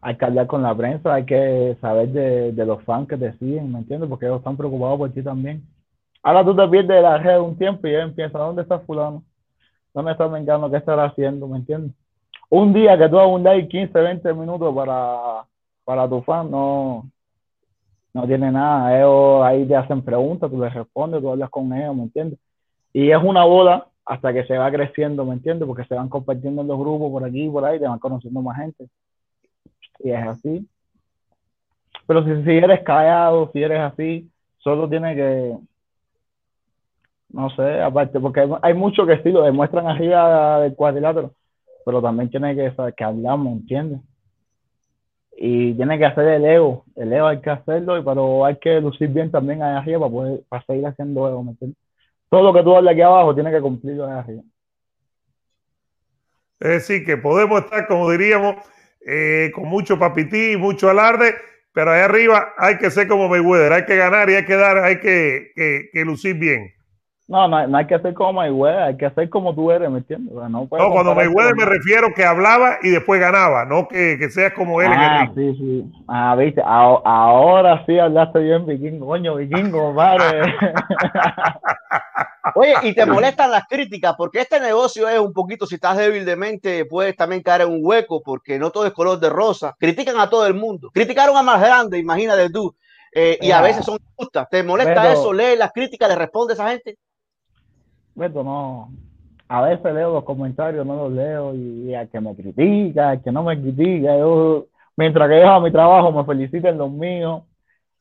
hay 0.00 0.16
que 0.16 0.24
hablar 0.24 0.46
con 0.46 0.62
la 0.62 0.76
prensa, 0.76 1.14
hay 1.14 1.24
que 1.24 1.76
saber 1.80 2.08
de, 2.08 2.66
los 2.66 2.82
fans 2.84 3.08
que 3.08 3.16
te 3.16 3.32
siguen, 3.38 3.72
¿me 3.72 3.78
entiendes? 3.78 4.08
Porque 4.08 4.26
ellos 4.26 4.38
están 4.38 4.56
preocupados 4.56 4.98
por 4.98 5.10
ti 5.12 5.22
también. 5.22 5.62
Ahora 6.22 6.44
tú 6.44 6.54
te 6.54 6.68
pierdes 6.68 6.96
de 6.96 7.02
la 7.02 7.18
red 7.18 7.40
un 7.40 7.56
tiempo 7.56 7.86
y 7.86 7.94
él 7.94 8.02
empieza, 8.02 8.38
¿dónde 8.38 8.62
está 8.62 8.78
fulano? 8.80 9.24
¿Dónde 9.92 10.12
está 10.12 10.28
Mengano? 10.28 10.70
¿Qué 10.70 10.76
estará 10.76 11.04
haciendo? 11.04 11.48
¿Me 11.48 11.58
entiendes? 11.58 11.92
Un 12.54 12.74
día 12.74 12.98
que 12.98 13.08
tú 13.08 13.18
abundáis 13.18 13.66
15, 13.66 13.98
20 13.98 14.34
minutos 14.34 14.74
para, 14.74 15.46
para 15.84 16.06
tu 16.06 16.20
fan, 16.20 16.50
no, 16.50 17.10
no 18.12 18.26
tiene 18.26 18.52
nada. 18.52 18.94
Ellos 18.94 19.42
ahí 19.42 19.66
te 19.66 19.74
hacen 19.74 20.02
preguntas, 20.02 20.50
tú 20.50 20.60
les 20.60 20.74
respondes, 20.74 21.22
tú 21.22 21.30
hablas 21.30 21.48
con 21.48 21.72
ellos, 21.72 21.96
¿me 21.96 22.02
entiendes? 22.02 22.38
Y 22.92 23.10
es 23.10 23.16
una 23.22 23.44
bola 23.44 23.86
hasta 24.04 24.34
que 24.34 24.44
se 24.44 24.58
va 24.58 24.70
creciendo, 24.70 25.24
¿me 25.24 25.32
entiendes? 25.32 25.66
Porque 25.66 25.86
se 25.86 25.94
van 25.94 26.10
compartiendo 26.10 26.60
en 26.60 26.68
los 26.68 26.78
grupos 26.78 27.10
por 27.10 27.24
aquí 27.24 27.44
y 27.44 27.48
por 27.48 27.64
ahí, 27.64 27.78
te 27.78 27.88
van 27.88 27.98
conociendo 27.98 28.42
más 28.42 28.58
gente. 28.58 28.86
Y 30.00 30.10
es 30.10 30.26
así. 30.26 30.68
Pero 32.06 32.22
si, 32.22 32.44
si 32.44 32.50
eres 32.50 32.82
callado, 32.82 33.50
si 33.54 33.62
eres 33.62 33.80
así, 33.80 34.30
solo 34.58 34.90
tienes 34.90 35.16
que 35.16 35.56
No 37.30 37.48
sé, 37.48 37.80
aparte, 37.80 38.20
porque 38.20 38.46
hay 38.60 38.74
muchos 38.74 39.06
que 39.06 39.22
sí 39.22 39.30
lo 39.30 39.40
demuestran 39.42 39.86
arriba 39.86 40.60
del 40.60 40.74
cuadrilátero, 40.74 41.32
pero 41.84 42.02
también 42.02 42.30
tiene 42.30 42.54
que 42.54 42.72
saber 42.74 42.94
que 42.94 43.04
hablamos, 43.04 43.60
¿entiendes? 43.60 44.00
Y 45.36 45.74
tiene 45.74 45.98
que 45.98 46.04
hacer 46.04 46.28
el 46.28 46.44
ego, 46.44 46.84
el 46.96 47.12
ego 47.12 47.26
hay 47.26 47.40
que 47.40 47.50
hacerlo, 47.50 48.02
pero 48.04 48.44
hay 48.44 48.56
que 48.56 48.80
lucir 48.80 49.08
bien 49.08 49.30
también 49.30 49.62
allá 49.62 49.78
arriba 49.78 50.00
para 50.00 50.10
poder 50.10 50.40
para 50.48 50.64
seguir 50.64 50.86
haciendo 50.86 51.28
ego, 51.28 51.42
¿me 51.42 51.50
entiendes? 51.52 51.78
Todo 52.28 52.42
lo 52.42 52.52
que 52.52 52.62
tú 52.62 52.76
hablas 52.76 52.92
aquí 52.92 53.02
abajo 53.02 53.34
tiene 53.34 53.50
que 53.50 53.60
cumplirlo 53.60 54.04
allá 54.04 54.20
arriba. 54.20 54.42
Es 56.60 56.68
decir, 56.68 57.04
que 57.04 57.16
podemos 57.16 57.64
estar, 57.64 57.88
como 57.88 58.08
diríamos, 58.10 58.54
eh, 59.04 59.50
con 59.52 59.64
mucho 59.66 59.98
papití, 59.98 60.56
mucho 60.56 60.88
alarde, 60.88 61.34
pero 61.72 61.90
ahí 61.90 62.00
arriba 62.02 62.54
hay 62.56 62.78
que 62.78 62.90
ser 62.90 63.08
como 63.08 63.28
Mayweather, 63.28 63.72
hay 63.72 63.84
que 63.84 63.96
ganar 63.96 64.30
y 64.30 64.34
hay 64.34 64.44
que 64.44 64.54
dar, 64.54 64.78
hay 64.78 65.00
que, 65.00 65.50
que, 65.92 66.04
lucir 66.04 66.36
bien. 66.36 66.72
No, 67.28 67.48
no, 67.48 67.66
no, 67.66 67.78
hay 67.78 67.86
que 67.86 67.98
ser 67.98 68.14
como 68.14 68.34
Mayweather, 68.34 68.82
hay 68.82 68.96
que 68.96 69.06
hacer 69.06 69.30
como 69.30 69.54
tú 69.54 69.70
eres, 69.70 69.88
¿me 69.90 69.98
entiendes? 69.98 70.34
no, 70.34 70.48
no, 70.48 70.68
cuando 70.68 71.14
Mayweather 71.14 71.54
me 71.54 71.64
refiero 71.64 72.08
que 72.14 72.24
hablaba 72.24 72.78
y 72.82 72.90
después 72.90 73.20
ganaba, 73.20 73.64
no 73.64 73.88
que, 73.88 74.16
que 74.18 74.28
seas 74.28 74.52
como 74.52 74.82
él. 74.82 74.90
Ah, 74.90 75.30
sí, 75.34 75.54
sí. 75.54 75.84
Ah, 76.08 76.34
viste, 76.36 76.60
ahora 76.64 77.84
sí 77.86 77.98
hablaste 77.98 78.40
bien, 78.40 78.66
vikingo, 78.66 79.06
coño, 79.06 79.36
vikingo, 79.36 79.94
padre. 79.94 80.42
Oye, 82.54 82.74
y 82.82 82.94
te 82.94 83.06
molestan 83.06 83.50
las 83.50 83.66
críticas, 83.66 84.14
porque 84.18 84.40
este 84.40 84.58
negocio 84.58 85.08
es 85.08 85.18
un 85.18 85.32
poquito, 85.32 85.64
si 85.64 85.76
estás 85.76 85.96
débil 85.96 86.24
de 86.24 86.36
mente, 86.36 86.84
puedes 86.86 87.16
también 87.16 87.42
caer 87.42 87.62
en 87.62 87.68
un 87.68 87.80
hueco, 87.82 88.20
porque 88.22 88.58
no 88.58 88.70
todo 88.70 88.84
es 88.84 88.92
color 88.92 89.20
de 89.20 89.30
rosa. 89.30 89.76
Critican 89.78 90.18
a 90.18 90.28
todo 90.28 90.46
el 90.46 90.54
mundo. 90.54 90.90
Criticaron 90.92 91.36
a 91.36 91.42
más 91.42 91.60
grande, 91.60 91.98
imagínate 91.98 92.50
tú. 92.50 92.74
Eh, 93.14 93.38
y 93.40 93.50
a 93.52 93.60
veces 93.60 93.84
son 93.84 93.98
justas. 94.16 94.48
¿Te 94.50 94.62
molesta 94.62 95.12
eso? 95.12 95.32
¿Lees 95.32 95.58
las 95.58 95.72
críticas? 95.72 96.08
¿Le 96.08 96.16
responde 96.16 96.52
a 96.52 96.54
esa 96.54 96.68
gente? 96.70 96.98
Bueno, 98.14 98.42
no. 98.42 98.88
A 99.48 99.62
veces 99.62 99.94
leo 99.94 100.14
los 100.14 100.24
comentarios, 100.24 100.86
no 100.86 100.96
los 100.96 101.12
leo, 101.12 101.54
y, 101.54 101.94
a 101.94 102.06
que 102.06 102.20
me 102.20 102.34
critica, 102.34 103.10
al 103.10 103.22
que 103.22 103.30
no 103.30 103.42
me 103.42 103.60
critica, 103.60 104.16
yo, 104.16 104.66
mientras 104.96 105.28
que 105.28 105.40
yo 105.40 105.60
mi 105.60 105.70
trabajo, 105.70 106.10
me 106.10 106.24
feliciten 106.24 106.78
los 106.78 106.90
míos, 106.90 107.42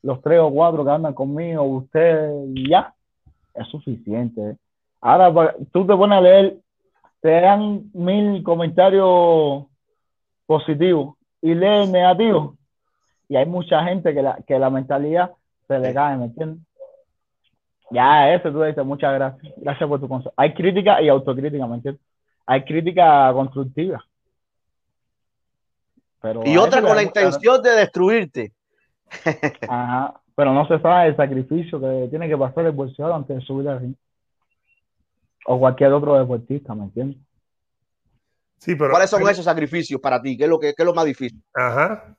los 0.01 0.21
tres 0.21 0.39
o 0.39 0.49
cuatro 0.49 0.85
que 0.85 0.91
andan 0.91 1.13
conmigo, 1.13 1.63
ustedes, 1.63 2.31
ya 2.69 2.93
es 3.53 3.67
suficiente. 3.67 4.55
Ahora, 5.01 5.55
tú 5.71 5.85
te 5.85 5.95
pones 5.95 6.17
a 6.19 6.21
leer, 6.21 6.57
te 7.19 7.41
dan 7.41 7.89
mil 7.93 8.43
comentarios 8.43 9.65
positivos 10.45 11.15
y 11.41 11.53
lees 11.53 11.89
negativos. 11.89 12.55
Y 13.27 13.35
hay 13.35 13.45
mucha 13.45 13.83
gente 13.83 14.13
que 14.13 14.21
la, 14.21 14.37
que 14.47 14.57
la 14.59 14.69
mentalidad 14.69 15.31
se 15.67 15.79
le 15.79 15.93
cae, 15.93 16.17
¿me 16.17 16.25
entiendes? 16.25 16.65
Ya, 17.91 18.33
eso 18.33 18.51
tú 18.51 18.61
dices, 18.61 18.85
muchas 18.85 19.13
gracias. 19.13 19.53
Gracias 19.57 19.89
por 19.89 19.99
tu 19.99 20.07
consejo. 20.07 20.33
Hay 20.37 20.53
crítica 20.53 21.01
y 21.01 21.09
autocrítica, 21.09 21.67
¿me 21.67 21.75
entiendes? 21.75 22.01
Hay 22.45 22.63
crítica 22.63 23.31
constructiva. 23.33 24.03
Pero 26.21 26.43
y 26.45 26.57
otra 26.57 26.81
con 26.81 26.95
la 26.95 27.03
intención 27.03 27.61
de 27.61 27.71
destruirte. 27.71 28.53
Ajá 29.67 30.21
pero 30.35 30.53
no 30.53 30.67
se 30.67 30.79
sabe 30.79 31.09
el 31.09 31.15
sacrificio 31.15 31.79
que 31.79 32.07
tiene 32.09 32.27
que 32.27 32.35
pasar 32.35 32.65
el 32.65 32.71
bolsillo 32.71 33.13
antes 33.13 33.37
de 33.37 33.41
subir 33.43 33.67
al 33.69 33.79
ring. 33.79 33.95
O 35.45 35.59
cualquier 35.59 35.93
otro 35.93 36.17
deportista, 36.17 36.73
¿me 36.73 36.85
entiendes? 36.85 37.17
Sí, 38.57 38.75
pero, 38.75 38.91
¿Cuáles 38.91 39.09
son 39.09 39.21
esos 39.29 39.45
sacrificios 39.45 39.99
para 39.99 40.19
ti? 40.19 40.35
¿Qué 40.37 40.45
es 40.45 40.49
lo, 40.49 40.59
que, 40.59 40.69
es 40.69 40.85
lo 40.85 40.95
más 40.95 41.05
difícil? 41.05 41.41
Ajá. 41.53 42.15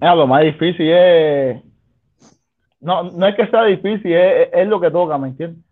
lo 0.00 0.26
más 0.26 0.42
difícil 0.42 0.88
es. 0.88 1.62
No, 2.80 3.04
no 3.04 3.26
es 3.26 3.34
que 3.34 3.46
sea 3.46 3.64
difícil, 3.64 4.12
es, 4.12 4.48
es 4.52 4.68
lo 4.68 4.80
que 4.80 4.90
toca, 4.90 5.18
¿me 5.18 5.28
entiendes? 5.28 5.64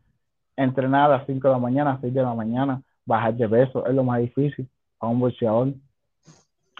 Entrenar 0.57 1.11
a 1.11 1.19
las 1.19 1.27
5 1.27 1.49
de 1.49 1.55
la 1.55 1.61
mañana, 1.61 1.93
a 1.93 2.01
6 2.01 2.15
de 2.15 2.23
la 2.23 2.35
mañana, 2.35 2.83
bajar 3.05 3.35
de 3.35 3.49
peso, 3.49 3.87
es 3.87 3.95
lo 3.95 4.05
más 4.05 4.21
difícil 4.21 4.69
a 4.99 5.09
un 5.09 5.21
bolseador. 5.21 5.69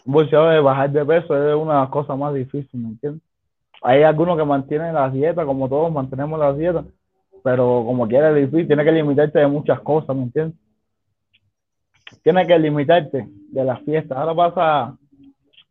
Un 0.07 0.13
bolseador 0.13 0.55
de 0.55 0.61
bajar 0.61 0.91
de 0.91 1.05
peso 1.05 1.37
es 1.37 1.55
una 1.55 1.75
de 1.75 1.81
las 1.81 1.91
cosas 1.91 2.19
más 2.19 2.35
difíciles, 2.35 2.75
¿me 2.75 2.89
entiendes? 2.89 3.23
Hay 3.83 4.03
algunos 4.03 4.39
que 4.39 4.45
mantienen 4.45 4.95
la 4.95 5.11
dieta, 5.11 5.45
como 5.45 5.69
todos 5.69 5.93
mantenemos 5.93 6.39
la 6.39 6.53
dieta, 6.55 6.85
pero 7.43 7.83
como 7.85 8.09
quiera 8.09 8.31
es 8.31 8.51
difícil, 8.51 8.67
tiene 8.67 8.85
que 8.85 8.93
limitarte 8.93 9.39
de 9.39 9.47
muchas 9.47 9.81
cosas, 9.81 10.17
¿me 10.17 10.23
entiendes? 10.23 10.59
Tiene 12.23 12.47
que 12.47 12.59
limitarte 12.59 13.29
de 13.29 13.65
las 13.65 13.83
fiestas. 13.83 14.17
Ahora 14.17 14.35
pasa, 14.35 14.97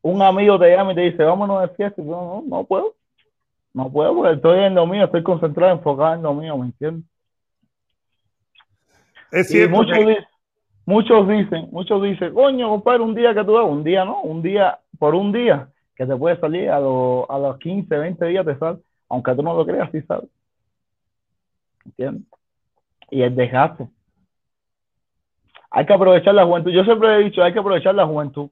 un 0.04 0.22
amigo 0.22 0.60
te 0.60 0.76
llama 0.76 0.92
y 0.92 0.96
te 0.96 1.02
dice, 1.02 1.24
vámonos 1.24 1.62
de 1.62 1.70
fiesta, 1.70 2.04
yo, 2.04 2.12
no, 2.12 2.44
no 2.46 2.64
puedo. 2.64 2.94
No 3.74 3.92
puedo 3.92 4.16
porque 4.16 4.36
estoy 4.36 4.60
en 4.60 4.76
lo 4.76 4.86
mío, 4.86 5.06
estoy 5.06 5.24
concentrado, 5.24 5.74
enfocado 5.74 6.14
en 6.14 6.22
lo 6.22 6.34
mío, 6.34 6.58
¿me 6.58 6.68
entiendes? 6.68 7.06
Es 9.32 9.50
cierto. 9.50 9.76
muchos, 9.76 9.98
dicen, 9.98 10.26
muchos 10.86 11.28
dicen, 11.28 11.68
muchos 11.72 12.04
dicen, 12.04 12.34
coño, 12.34 12.70
compadre, 12.70 13.02
un 13.02 13.16
día 13.16 13.34
que 13.34 13.44
tú 13.44 13.58
un 13.58 13.84
día 13.84 14.06
no, 14.06 14.22
un 14.22 14.44
día, 14.44 14.80
por 15.00 15.16
un 15.16 15.32
día, 15.32 15.70
que 15.96 16.06
te 16.06 16.16
puede 16.16 16.40
salir 16.40 16.70
a, 16.70 16.78
a 16.78 16.80
los 16.80 17.58
15, 17.58 17.98
20 17.98 18.26
días 18.26 18.46
te 18.46 18.58
sale, 18.58 18.78
aunque 19.10 19.34
tú 19.34 19.42
no 19.42 19.56
lo 19.56 19.66
creas, 19.66 19.90
sí 19.92 20.02
sale. 20.04 20.28
¿Entiendes? 21.86 22.24
Y 23.10 23.24
el 23.24 23.36
desgaste. 23.36 23.88
Hay 25.72 25.88
que 25.88 25.94
aprovechar 25.94 26.36
la 26.36 26.46
juventud. 26.46 26.72
Yo 26.72 26.84
siempre 26.84 27.16
he 27.16 27.24
dicho, 27.24 27.44
hay 27.44 27.54
que 27.54 27.60
aprovechar 27.60 27.96
la 27.96 28.06
juventud. 28.06 28.50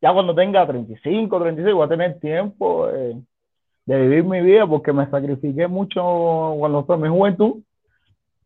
Ya 0.00 0.12
cuando 0.12 0.34
tenga 0.34 0.64
35, 0.64 1.40
36, 1.40 1.74
voy 1.74 1.84
a 1.84 1.88
tener 1.88 2.20
tiempo 2.20 2.88
de 3.86 4.00
vivir 4.00 4.24
mi 4.24 4.40
vida 4.40 4.66
porque 4.66 4.92
me 4.92 5.08
sacrifiqué 5.10 5.66
mucho 5.68 6.54
cuando 6.58 6.84
fue 6.84 6.98
mi 6.98 7.08
juventud. 7.08 7.62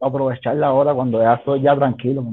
Aprovecharla 0.01 0.69
ahora 0.69 0.95
cuando 0.95 1.21
ya 1.21 1.35
estoy 1.35 1.63
ya 1.63 1.75
tranquilo. 1.77 2.25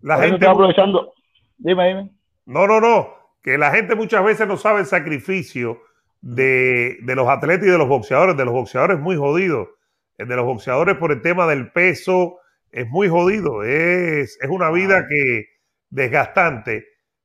La 0.00 0.18
gente 0.18 0.36
está 0.36 0.50
aprovechando. 0.50 1.12
Dime, 1.58 1.88
dime. 1.88 2.10
No, 2.46 2.66
no, 2.66 2.80
no 2.80 3.18
que 3.42 3.58
la 3.58 3.70
gente 3.70 3.94
muchas 3.94 4.24
veces 4.24 4.46
no 4.46 4.56
sabe 4.56 4.80
el 4.80 4.86
sacrificio 4.86 5.80
de, 6.20 6.98
los 7.02 7.28
atletas 7.28 7.66
y 7.66 7.70
de 7.70 7.78
los 7.78 7.88
boxeadores. 7.88 8.36
De 8.36 8.44
los 8.44 8.52
boxeadores 8.52 8.98
muy 8.98 9.16
jodido. 9.16 9.70
El 10.16 10.28
de 10.28 10.36
los 10.36 10.44
boxeadores 10.44 10.96
por 10.96 11.12
el 11.12 11.22
tema 11.22 11.46
del 11.46 11.72
peso 11.72 12.38
es 12.70 12.88
muy 12.88 13.08
jodido. 13.08 13.62
Es, 13.62 14.38
una 14.48 14.70
vida 14.70 15.06
que 15.08 15.46
desgastante. 15.90 16.84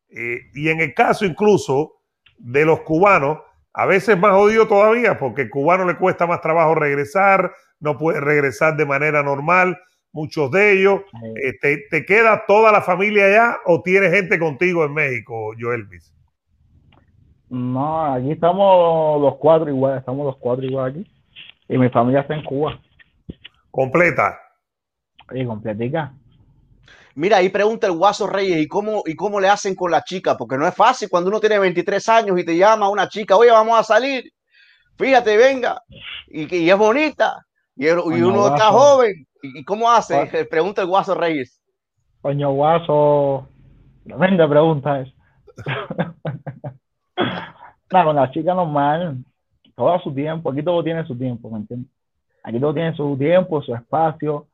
Eh, 0.09 0.41
y 0.53 0.69
en 0.69 0.79
el 0.79 0.93
caso 0.93 1.25
incluso 1.25 1.95
de 2.37 2.65
los 2.65 2.81
cubanos, 2.81 3.39
a 3.73 3.85
veces 3.85 4.17
más 4.17 4.33
jodido 4.33 4.67
todavía, 4.67 5.17
porque 5.17 5.49
cubano 5.49 5.85
le 5.85 5.97
cuesta 5.97 6.27
más 6.27 6.41
trabajo 6.41 6.75
regresar, 6.75 7.51
no 7.79 7.97
puede 7.97 8.21
regresar 8.21 8.77
de 8.77 8.85
manera 8.85 9.23
normal 9.23 9.77
muchos 10.11 10.51
de 10.51 10.79
ellos. 10.79 11.01
Eh, 11.43 11.79
te, 11.89 12.05
queda 12.05 12.43
toda 12.47 12.71
la 12.71 12.81
familia 12.81 13.25
allá 13.25 13.57
o 13.65 13.81
tienes 13.81 14.13
gente 14.13 14.39
contigo 14.39 14.85
en 14.85 14.93
México, 14.93 15.53
Joelvis? 15.59 16.13
No, 17.49 18.13
aquí 18.13 18.31
estamos 18.31 19.21
los 19.21 19.35
cuatro 19.37 19.69
igual, 19.69 19.97
estamos 19.97 20.25
los 20.25 20.37
cuatro 20.37 20.65
igual 20.65 20.91
aquí. 20.91 21.11
Y 21.67 21.77
mi 21.77 21.89
familia 21.89 22.21
está 22.21 22.35
en 22.35 22.43
Cuba. 22.43 22.79
¿Completa? 23.71 24.37
Y 25.31 25.45
completica. 25.45 26.13
Mira, 27.15 27.37
ahí 27.37 27.49
pregunta 27.49 27.87
el 27.87 27.93
Guaso 27.93 28.27
Reyes, 28.27 28.57
¿y 28.59 28.67
cómo, 28.67 29.03
¿y 29.05 29.15
cómo 29.15 29.39
le 29.39 29.47
hacen 29.47 29.75
con 29.75 29.91
la 29.91 30.03
chica? 30.03 30.35
Porque 30.35 30.57
no 30.57 30.67
es 30.67 30.73
fácil 30.73 31.09
cuando 31.09 31.29
uno 31.29 31.39
tiene 31.39 31.59
23 31.59 32.09
años 32.09 32.39
y 32.39 32.43
te 32.43 32.57
llama 32.57 32.89
una 32.89 33.07
chica, 33.07 33.37
oye, 33.37 33.51
vamos 33.51 33.79
a 33.79 33.83
salir, 33.83 34.31
fíjate, 34.97 35.37
venga, 35.37 35.81
y, 36.27 36.55
y 36.55 36.69
es 36.69 36.77
bonita, 36.77 37.45
y, 37.75 37.87
uno 37.87 38.47
está 38.47 38.67
joven, 38.71 39.27
¿Y 39.43 39.65
cómo 39.65 39.91
hace? 39.91 40.45
Pregunta 40.45 40.81
el 40.81 40.87
Guaso 40.87 41.13
Reyes. 41.15 41.61
Coño, 42.21 42.53
Guaso. 42.53 43.49
Tremenda 44.05 44.47
pregunta 44.47 45.01
es. 45.01 45.13
no, 47.91 48.05
con 48.05 48.15
la 48.15 48.31
chica 48.31 48.53
normal, 48.53 49.17
todo 49.75 49.99
su 49.99 50.13
tiempo. 50.13 50.49
Aquí 50.49 50.63
todo 50.63 50.81
tiene 50.81 51.05
su 51.05 51.17
tiempo, 51.17 51.49
¿me 51.49 51.57
entiendes? 51.57 51.91
Aquí 52.41 52.57
todo 52.57 52.73
tiene 52.73 52.95
su 52.95 53.17
tiempo, 53.17 53.61
su 53.61 53.75
espacio. 53.75 54.47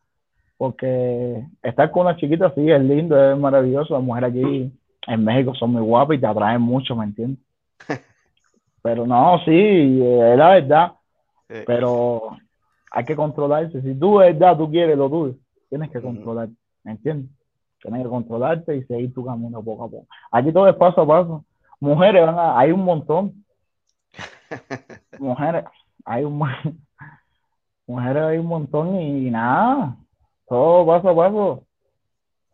Porque 0.60 1.48
estar 1.63 1.89
con 1.89 2.02
una 2.02 2.17
chiquita 2.17 2.52
sí 2.54 2.69
es 2.69 2.82
lindo, 2.82 3.17
es 3.32 3.39
maravilloso. 3.39 3.93
Las 3.93 4.04
mujeres 4.04 4.32
aquí 4.32 4.69
en 5.08 5.24
México 5.24 5.56
son 5.56 5.72
muy 5.72 5.82
guapas 5.82 6.17
y 6.17 6.19
te 6.19 6.28
atraen 6.28 6.62
mucho, 6.62 6.98
¿me 6.98 7.06
entiendes? 7.06 7.39
Pero 8.82 9.08
no, 9.08 9.39
sí, 9.45 10.02
es 10.04 10.38
la 10.38 10.50
verdad. 10.50 10.91
Pero 11.48 12.36
hay 12.91 13.06
que 13.06 13.15
controlarse. 13.15 13.82
Si 13.82 13.95
tú 13.98 14.19
de 14.19 14.34
verdad 14.34 14.58
tú 14.58 14.69
quieres 14.69 14.98
lo 14.98 15.10
tuyo, 15.10 15.36
tienes 15.69 15.89
que 15.91 16.02
controlarte, 16.02 16.54
¿me 16.84 16.91
entiendes? 16.91 17.32
Tienes 17.82 18.04
que 18.04 18.10
controlarte 18.10 18.76
y 18.76 18.84
seguir 18.84 19.13
tu 19.13 19.24
camino 19.24 19.63
poco 19.63 19.86
a 19.86 19.89
poco. 19.89 20.08
Aquí 20.30 20.52
todo 20.52 20.67
es 20.67 20.76
paso 20.76 21.00
a 21.00 21.08
paso. 21.08 21.45
Mujeres, 21.80 22.26
van 22.26 22.36
hay 22.38 22.74
un 22.74 22.84
montón. 22.84 23.45
Mujeres, 25.19 25.63
hay 26.04 26.26
un 26.26 26.38
mujeres 27.88 28.24
hay 28.24 28.38
un 28.39 28.48
montón 28.48 29.00
y, 29.00 29.32
nada, 29.32 29.95
todo 30.49 30.85
paso 30.85 31.09
a 31.09 31.15
paso. 31.15 31.63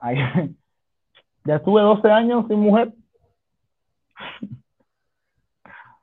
ya 1.46 1.56
estuve 1.56 1.82
12 1.82 2.12
años 2.12 2.46
sin 2.48 2.60
mujer. 2.60 2.94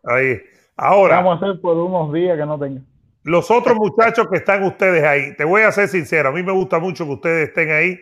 Ahí, 0.04 0.40
ahora. 0.76 1.16
vamos 1.16 1.40
a 1.40 1.46
hacer 1.46 1.60
por 1.60 1.76
unos 1.76 2.12
días 2.12 2.36
que 2.36 2.46
no 2.46 2.58
tenga. 2.58 2.80
Los 3.22 3.52
otros 3.52 3.76
muchachos 3.76 4.26
que 4.28 4.38
están 4.38 4.64
ustedes 4.64 5.04
ahí, 5.04 5.36
te 5.36 5.44
voy 5.44 5.62
a 5.62 5.70
ser 5.70 5.86
sincero, 5.86 6.30
a 6.30 6.32
mí 6.32 6.42
me 6.42 6.50
gusta 6.50 6.80
mucho 6.80 7.04
que 7.04 7.12
ustedes 7.12 7.48
estén 7.50 7.70
ahí 7.70 8.00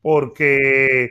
porque 0.00 1.10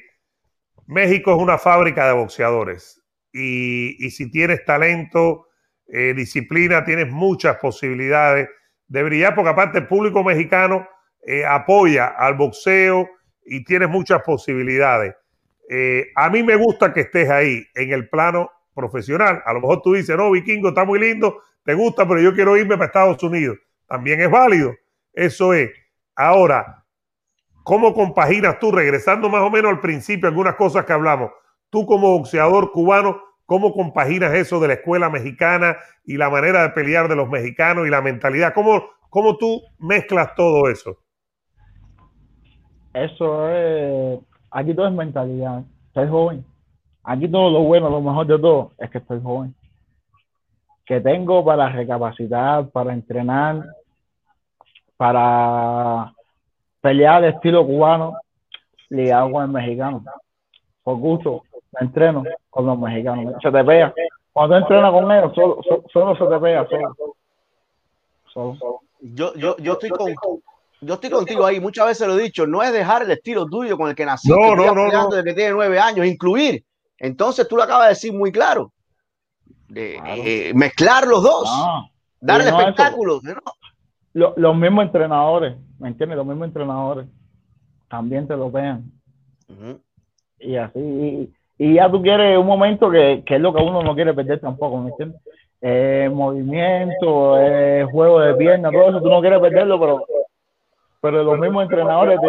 México 0.88 1.32
es 1.32 1.38
una 1.38 1.60
fábrica 1.60 2.08
de 2.08 2.14
boxeadores 2.14 3.04
y, 3.32 4.10
si 4.10 4.32
tienes 4.32 4.66
talento, 4.66 5.48
eh, 5.88 6.14
disciplina, 6.16 6.84
tienes 6.84 7.12
muchas 7.12 7.58
posibilidades 7.58 8.50
de 8.88 9.04
brillar, 9.04 9.36
porque 9.36 9.52
aparte 9.52 9.78
el 9.78 9.88
público 9.88 10.24
mexicano 10.24 10.88
eh, 11.24 11.46
apoya 11.46 12.08
al 12.08 12.36
boxeo 12.36 13.10
y 13.46 13.64
tienes 13.64 13.90
muchas 13.90 14.22
posibilidades. 14.24 15.16
Eh, 15.70 16.08
a 16.16 16.30
mí 16.30 16.44
me 16.44 16.56
gusta 16.56 16.94
que 16.94 17.02
estés 17.02 17.30
ahí 17.30 17.64
en 17.76 17.92
el 17.92 18.10
plano 18.10 18.52
profesional. 18.74 19.42
A 19.46 19.54
lo 19.54 19.62
mejor 19.62 19.82
tú 19.82 19.94
dices, 19.94 20.18
no, 20.18 20.32
Vikingo 20.32 20.70
está 20.70 20.84
muy 20.84 21.00
lindo, 21.00 21.42
te 21.64 21.74
gusta, 21.74 22.08
pero 22.08 22.20
yo 22.20 22.34
quiero 22.34 22.58
irme 22.58 22.76
para 22.76 22.88
Estados 22.88 23.22
Unidos. 23.24 23.58
También 23.88 24.22
es 24.22 24.30
válido. 24.30 24.74
Eso 25.14 25.54
es. 25.54 25.72
Ahora, 26.16 26.84
¿cómo 27.64 27.94
compaginas 27.94 28.60
tú, 28.60 28.72
regresando 28.72 29.30
más 29.30 29.44
o 29.44 29.50
menos 29.50 29.72
al 29.72 29.80
principio, 29.80 30.28
algunas 30.28 30.56
cosas 30.56 30.86
que 30.86 30.94
hablamos? 30.94 31.32
Tú 31.70 31.86
como 31.86 32.18
boxeador 32.18 32.72
cubano, 32.72 33.22
¿cómo 33.46 33.74
compaginas 33.74 34.34
eso 34.34 34.60
de 34.60 34.68
la 34.70 34.74
escuela 34.76 35.10
mexicana 35.10 35.78
y 36.04 36.18
la 36.18 36.30
manera 36.30 36.64
de 36.64 36.70
pelear 36.70 37.08
de 37.08 37.16
los 37.16 37.30
mexicanos 37.30 37.88
y 37.88 37.90
la 37.90 38.02
mentalidad? 38.02 38.54
¿Cómo, 38.54 38.90
cómo 39.10 39.38
tú 39.38 39.62
mezclas 39.80 40.36
todo 40.36 40.70
eso? 40.70 41.00
Eso 42.94 43.50
es, 43.50 44.20
aquí 44.50 44.74
todo 44.74 44.88
es 44.88 44.94
mentalidad. 44.94 45.64
Soy 45.94 46.08
joven. 46.08 46.46
Aquí 47.04 47.28
todo 47.28 47.50
lo 47.50 47.62
bueno, 47.62 47.90
lo 47.90 48.02
mejor 48.02 48.28
de 48.28 48.38
todo 48.38 48.72
es 48.78 48.90
que 48.90 49.00
estoy 49.00 49.22
joven. 49.22 49.56
Que 50.86 51.00
tengo 51.00 51.44
para 51.44 51.70
recapacitar, 51.70 52.70
para 52.70 52.94
entrenar, 52.94 53.66
para 54.98 56.14
pelear 56.82 57.22
de 57.22 57.30
estilo 57.30 57.66
cubano 57.66 58.18
ligado 58.90 59.32
con 59.32 59.44
el 59.44 59.50
mexicano. 59.50 60.04
Por 60.84 60.98
gusto, 60.98 61.44
me 61.80 61.86
entreno 61.86 62.24
con 62.50 62.66
los 62.66 62.78
mexicanos. 62.78 63.36
Se 63.42 63.52
te 63.52 63.64
pega. 63.64 63.94
Cuando 64.34 64.56
tú 64.56 64.62
entrenas 64.62 64.92
con 64.92 65.12
ellos, 65.12 65.34
solo, 65.34 66.16
se 66.16 66.26
te 66.26 66.40
pega. 66.40 66.68
Solo. 68.28 68.82
Yo, 69.00 69.34
yo, 69.36 69.58
yo 69.58 69.74
estoy 69.74 69.90
con, 69.90 70.42
yo 70.82 70.96
estoy 70.96 71.12
contigo 71.12 71.46
ahí, 71.46 71.60
muchas 71.60 71.86
veces 71.86 72.08
lo 72.08 72.18
he 72.18 72.24
dicho, 72.24 72.48
no 72.48 72.64
es 72.64 72.74
dejar 72.74 73.04
el 73.04 73.12
estilo 73.12 73.46
tuyo 73.46 73.78
con 73.78 73.90
el 73.90 73.96
que 73.96 74.06
naciste, 74.06 74.36
no, 74.36 74.56
no, 74.56 74.74
no, 74.74 75.10
desde 75.10 75.24
que 75.24 75.34
tiene 75.36 75.52
nueve 75.52 75.80
años, 75.80 76.08
incluir. 76.08 76.64
Entonces 76.98 77.48
tú 77.48 77.56
lo 77.56 77.64
acabas 77.64 77.86
de 77.86 77.90
decir 77.90 78.14
muy 78.14 78.32
claro. 78.32 78.72
Eh, 79.74 80.52
mezclar 80.56 81.06
los 81.08 81.24
dos, 81.24 81.50
darle 82.20 82.50
espectáculo. 82.50 83.22
los 84.14 84.56
mismos 84.58 84.86
entrenadores, 84.86 85.56
¿me 85.80 85.90
entiendes? 85.90 86.18
Los 86.18 86.26
mismos 86.26 86.48
entrenadores 86.48 87.06
también 87.88 88.28
te 88.28 88.36
lo 88.36 88.50
vean. 88.50 88.92
Y 90.40 90.56
así, 90.56 91.32
y, 91.60 91.74
ya 91.76 91.92
tú 91.92 92.02
quieres 92.02 92.40
un 92.40 92.48
momento 92.48 92.90
que, 92.90 93.22
que, 93.24 93.36
es 93.36 93.42
lo 93.42 93.54
que 93.54 93.62
uno 93.62 93.84
no 93.84 93.94
quiere 93.94 94.16
perder 94.16 94.40
tampoco, 94.40 94.78
¿me 94.80 94.90
entiendes? 94.90 95.22
Eh, 95.62 96.10
movimiento, 96.12 97.40
eh, 97.40 97.86
juego 97.92 98.20
de 98.20 98.34
pierna, 98.34 98.72
todo 98.72 98.90
eso 98.90 99.02
tú 99.02 99.10
no 99.10 99.22
quieres 99.22 99.40
perderlo, 99.40 99.80
pero 99.80 100.06
pero 101.02 101.24
los 101.24 101.40
mismos 101.40 101.64
entrenadores 101.64 102.20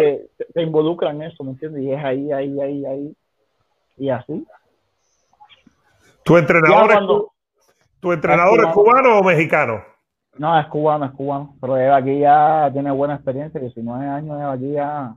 te, 0.54 0.62
involucran 0.62 1.16
en 1.16 1.30
eso, 1.30 1.44
¿me 1.44 1.50
entiendes? 1.50 1.82
Y 1.82 1.92
es 1.92 2.02
ahí, 2.02 2.32
ahí, 2.32 2.58
ahí, 2.58 2.87
ahí, 2.87 3.16
y 3.98 4.08
así. 4.08 4.46
¿Tu 6.24 6.38
entrenador, 6.38 6.90
es, 6.90 6.98
¿tu 8.00 8.12
entrenador 8.12 8.64
es 8.64 8.72
cubano. 8.72 9.18
o 9.18 9.22
mexicano? 9.22 9.85
No, 10.38 10.58
es 10.58 10.66
cubano, 10.68 11.04
es 11.04 11.12
cubano, 11.12 11.54
pero 11.61 11.76
él 11.76 11.92
aquí 11.92 12.20
ya 12.20 12.70
tiene 12.72 12.90
buena 12.90 13.16
experiencia, 13.16 13.61
19 13.61 14.06
años 14.06 14.40
él 14.40 14.46
aquí 14.46 14.72
ya 14.72 15.14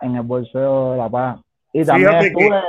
en 0.00 0.16
el 0.16 0.22
bolseo 0.22 0.92
de 0.92 0.98
La 0.98 1.08
Paz. 1.08 1.40
Y 1.72 1.84
también 1.84 2.14
estuve... 2.16 2.60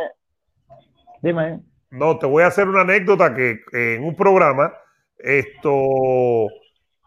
Dime. 1.23 1.61
No, 1.89 2.17
te 2.19 2.27
voy 2.27 2.43
a 2.43 2.47
hacer 2.47 2.67
una 2.67 2.81
anécdota 2.81 3.33
que 3.33 3.59
en 3.73 4.03
un 4.03 4.15
programa, 4.15 4.71
esto 5.17 6.47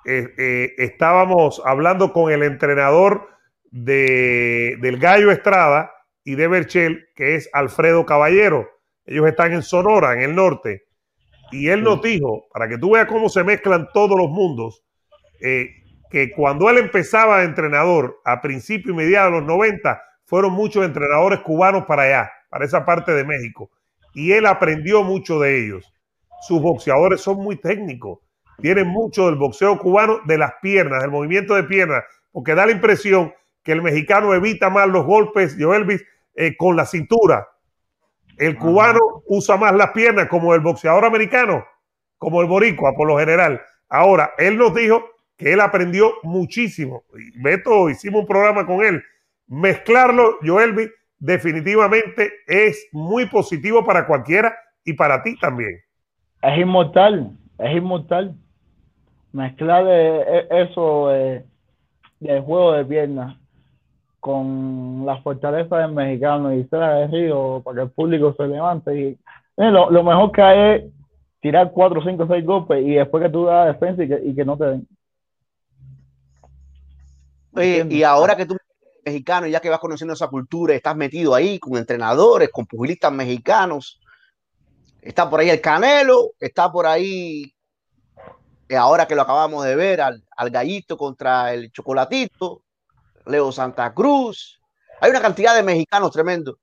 eh, 0.07 0.35
eh, 0.37 0.75
estábamos 0.79 1.63
hablando 1.65 2.13
con 2.13 2.31
el 2.31 2.43
entrenador 2.43 3.29
de, 3.71 4.77
del 4.81 4.99
Gallo 4.99 5.31
Estrada 5.31 5.93
y 6.25 6.35
de 6.35 6.47
Berchel, 6.47 7.09
que 7.15 7.37
es 7.37 7.49
Alfredo 7.53 8.05
Caballero. 8.05 8.69
Ellos 9.07 9.27
están 9.27 9.53
en 9.53 9.63
Sonora, 9.63 10.13
en 10.15 10.21
el 10.21 10.35
norte. 10.35 10.85
Y 11.53 11.69
él 11.69 11.83
nos 11.83 12.03
dijo, 12.03 12.49
para 12.53 12.69
que 12.69 12.79
tú 12.79 12.93
veas 12.93 13.07
cómo 13.07 13.29
se 13.29 13.45
mezclan 13.45 13.89
todos 13.93 14.19
los 14.19 14.29
mundos, 14.29 14.83
eh, 15.41 15.71
que 16.11 16.31
cuando 16.31 16.69
él 16.69 16.79
empezaba 16.79 17.39
de 17.39 17.47
entrenador 17.47 18.21
a 18.25 18.41
principios 18.41 18.95
y 18.95 18.97
mediados 18.97 19.33
de 19.33 19.39
los 19.39 19.47
90, 19.47 20.03
fueron 20.25 20.53
muchos 20.53 20.85
entrenadores 20.85 21.41
cubanos 21.41 21.85
para 21.87 22.03
allá, 22.03 22.31
para 22.51 22.65
esa 22.65 22.85
parte 22.85 23.13
de 23.13 23.25
México. 23.25 23.71
Y 24.15 24.33
él 24.33 24.47
aprendió 24.47 25.03
mucho 25.03 25.41
de 25.41 25.65
ellos. 25.65 25.93
Sus 26.43 26.61
boxeadores 26.61 27.21
son 27.21 27.39
muy 27.39 27.57
técnicos 27.57 28.24
tiene 28.61 28.85
mucho 28.85 29.27
del 29.27 29.37
boxeo 29.37 29.79
cubano 29.79 30.21
de 30.27 30.39
las 30.39 30.55
piernas, 30.63 31.03
del 31.03 31.11
movimiento 31.11 31.55
de 31.55 31.65
piernas, 31.65 32.05
porque 32.33 32.55
da 32.55 32.67
la 32.67 32.73
impresión 32.73 33.33
que 33.63 33.73
el 33.73 33.83
mexicano 33.83 34.35
evita 34.35 34.71
más 34.71 34.89
los 34.89 35.05
golpes, 35.05 35.57
Joelvis, 35.59 36.05
eh, 36.35 36.57
con 36.57 36.77
la 36.77 36.87
cintura. 36.87 37.49
El 38.37 38.57
cubano 38.57 39.01
usa 39.27 39.57
más 39.57 39.75
las 39.75 39.91
piernas 39.93 40.29
como 40.29 40.55
el 40.55 40.61
boxeador 40.61 41.05
americano, 41.05 41.65
como 42.19 42.43
el 42.43 42.49
boricua 42.49 42.95
por 42.95 43.09
lo 43.09 43.19
general. 43.19 43.61
Ahora, 43.89 44.35
él 44.39 44.59
nos 44.59 44.75
dijo 44.75 45.05
que 45.37 45.53
él 45.53 45.61
aprendió 45.61 46.15
muchísimo. 46.23 47.05
Beto, 47.37 47.89
hicimos 47.89 48.23
un 48.23 48.27
programa 48.27 48.67
con 48.67 48.85
él. 48.85 49.03
Mezclarlo, 49.47 50.39
Joelvis, 50.43 50.91
definitivamente 51.19 52.33
es 52.47 52.89
muy 52.93 53.27
positivo 53.27 53.85
para 53.85 54.07
cualquiera 54.07 54.55
y 54.85 54.93
para 54.95 55.23
ti 55.23 55.39
también. 55.39 55.81
Es 56.43 56.59
inmortal, 56.59 57.37
es 57.59 57.77
inmortal 57.77 58.37
mezclar 59.35 59.85
e, 59.87 60.47
eso 60.51 61.09
de, 61.09 61.45
juego 62.41 62.73
de 62.73 62.85
piernas 62.85 63.37
con 64.21 65.05
la 65.05 65.21
fortaleza 65.21 65.79
del 65.79 65.93
mexicano 65.93 66.55
y 66.55 66.65
ser 66.65 66.83
aguerrido 66.83 67.61
para 67.63 67.77
que 67.77 67.83
el 67.83 67.91
público 67.91 68.35
se 68.39 68.47
levante. 68.47 68.99
Y, 68.99 69.19
eh, 69.57 69.71
lo, 69.71 70.03
mejor 70.03 70.33
que 70.33 70.43
hay 70.43 70.59
es 70.59 70.85
tirar 71.41 71.71
cuatro, 71.73 72.03
cinco, 72.03 72.27
seis 72.27 72.45
golpes 72.45 72.83
y 72.83 72.95
después 72.95 73.23
que 73.23 73.31
tú 73.31 73.45
das 73.45 73.67
defensa 73.67 74.03
y 74.03 74.09
que, 74.09 74.21
y 74.25 74.35
que 74.35 74.45
no 74.45 74.57
te 74.57 74.65
den. 74.65 74.89
y 77.91 78.03
ahora 78.03 78.35
que 78.35 78.47
tú 78.47 78.57
mexicano, 79.05 79.47
ya 79.47 79.61
que 79.61 79.69
vas 79.69 79.79
conociendo 79.79 80.15
esa 80.15 80.29
cultura, 80.29 80.75
estás 80.75 80.97
metido 80.97 81.35
ahí 81.35 81.59
con 81.59 81.77
entrenadores, 81.77 82.49
con 82.51 82.65
pugilistas 82.65 83.13
mexicanos, 83.13 84.01
está 85.03 85.29
por 85.29 85.41
ahí 85.41 85.51
el 85.51 85.61
Canelo, 85.61 86.31
está 86.41 86.73
por 86.73 86.87
ahí 86.87 87.43
eh, 87.45 87.54
ahora 88.71 89.07
que 89.07 89.15
lo 89.15 89.23
acabamos 89.23 89.65
de 89.65 89.77
ver, 89.77 90.01
al, 90.01 90.23
gallito 90.51 90.97
contra 90.97 91.53
el 91.53 91.71
chocolatito, 91.71 92.63
Leo 93.27 93.53
Santa 93.53 93.93
Cruz. 93.93 94.61
Hay 95.01 95.11
una 95.11 95.21
cantidad 95.21 95.55
de 95.55 95.63
mexicanos 95.63 96.11
tremendo 96.11 96.59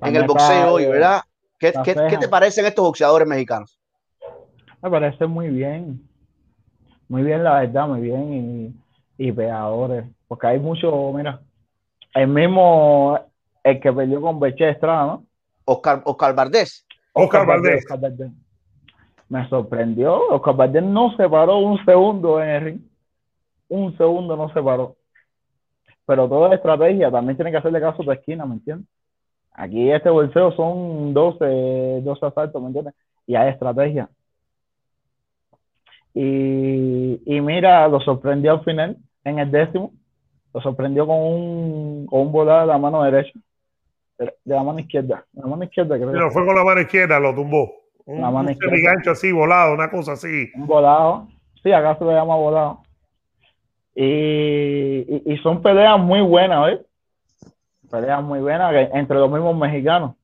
en 0.00 0.16
el 0.16 0.26
boxeo 0.26 0.74
hoy, 0.74 0.86
¿verdad? 0.86 1.22
¿Qué, 1.58 1.72
te 1.72 2.28
parecen 2.28 2.66
estos 2.66 2.84
boxeadores 2.84 3.26
mexicanos? 3.26 3.78
Me 4.82 4.90
parece 4.90 5.26
muy 5.26 5.48
bien. 5.48 6.08
Muy 7.08 7.22
bien, 7.22 7.44
la 7.44 7.60
verdad, 7.60 7.86
muy 7.86 8.00
bien. 8.00 8.74
Y, 9.18 9.28
y 9.28 9.32
pegadores. 9.32 10.04
Porque 10.26 10.46
hay 10.48 10.58
mucho, 10.58 11.12
mira, 11.14 11.40
el 12.14 12.26
mismo, 12.28 13.18
el 13.62 13.80
que 13.80 13.92
peleó 13.92 14.20
con 14.20 14.40
Beche 14.40 14.70
Estrada, 14.70 15.06
¿no? 15.06 15.26
Oscar, 15.64 16.02
Oscar 16.04 16.34
Valdés. 16.34 16.84
Oscar, 17.12 17.46
Valdés 17.46 17.84
me 19.32 19.48
sorprendió. 19.48 20.28
Oscar 20.28 20.54
Valdés 20.54 20.82
no 20.82 21.16
se 21.16 21.26
paró 21.26 21.56
un 21.56 21.82
segundo 21.86 22.42
en 22.42 22.48
el 22.50 22.60
ring. 22.60 22.80
Un 23.70 23.96
segundo 23.96 24.36
no 24.36 24.52
se 24.52 24.62
paró. 24.62 24.94
Pero 26.04 26.28
toda 26.28 26.54
estrategia 26.54 27.10
también 27.10 27.36
tiene 27.36 27.50
que 27.50 27.56
hacerle 27.56 27.80
caso 27.80 28.02
a 28.02 28.04
tu 28.04 28.12
esquina, 28.12 28.44
¿me 28.44 28.56
entiendes? 28.56 28.86
Aquí 29.54 29.90
este 29.90 30.10
bolseo 30.10 30.52
son 30.52 31.14
12, 31.14 32.02
12 32.02 32.26
asaltos, 32.26 32.60
¿me 32.60 32.68
entiendes? 32.68 32.94
Y 33.26 33.34
hay 33.34 33.48
estrategia. 33.48 34.10
Y, 36.12 37.22
y 37.24 37.40
mira, 37.40 37.88
lo 37.88 38.00
sorprendió 38.00 38.52
al 38.52 38.64
final, 38.64 38.98
en 39.24 39.38
el 39.38 39.50
décimo. 39.50 39.92
Lo 40.52 40.60
sorprendió 40.60 41.06
con 41.06 41.16
un, 41.16 42.06
con 42.06 42.20
un 42.20 42.32
volado 42.32 42.60
de 42.60 42.66
la 42.66 42.76
mano 42.76 43.02
derecha. 43.02 43.32
De 44.18 44.34
la 44.44 44.62
mano 44.62 44.78
izquierda. 44.78 45.24
De 45.32 45.40
la 45.40 45.46
mano 45.48 45.64
izquierda, 45.64 45.96
creo. 45.96 46.12
Pero 46.12 46.30
fue 46.30 46.44
con 46.44 46.54
la 46.54 46.64
mano 46.64 46.82
izquierda, 46.82 47.18
lo 47.18 47.34
tumbó. 47.34 47.81
Un, 48.04 48.20
gancho 48.82 49.12
así, 49.12 49.30
volado, 49.32 49.74
una 49.74 49.90
cosa 49.90 50.12
así. 50.12 50.50
Un 50.54 50.66
volado. 50.66 51.28
Sí, 51.62 51.72
acá 51.72 51.96
se 51.98 52.04
le 52.04 52.12
llama 52.12 52.36
volado. 52.36 52.82
Y, 53.94 55.32
y, 55.32 55.36
son 55.42 55.62
peleas 55.62 55.98
muy 56.00 56.20
buenas, 56.20 56.72
¿eh? 56.72 56.86
Peleas 57.90 58.22
muy 58.22 58.40
buenas 58.40 58.72
entre 58.94 59.18
los 59.18 59.30
mismos 59.30 59.56
mexicanos. 59.56 60.16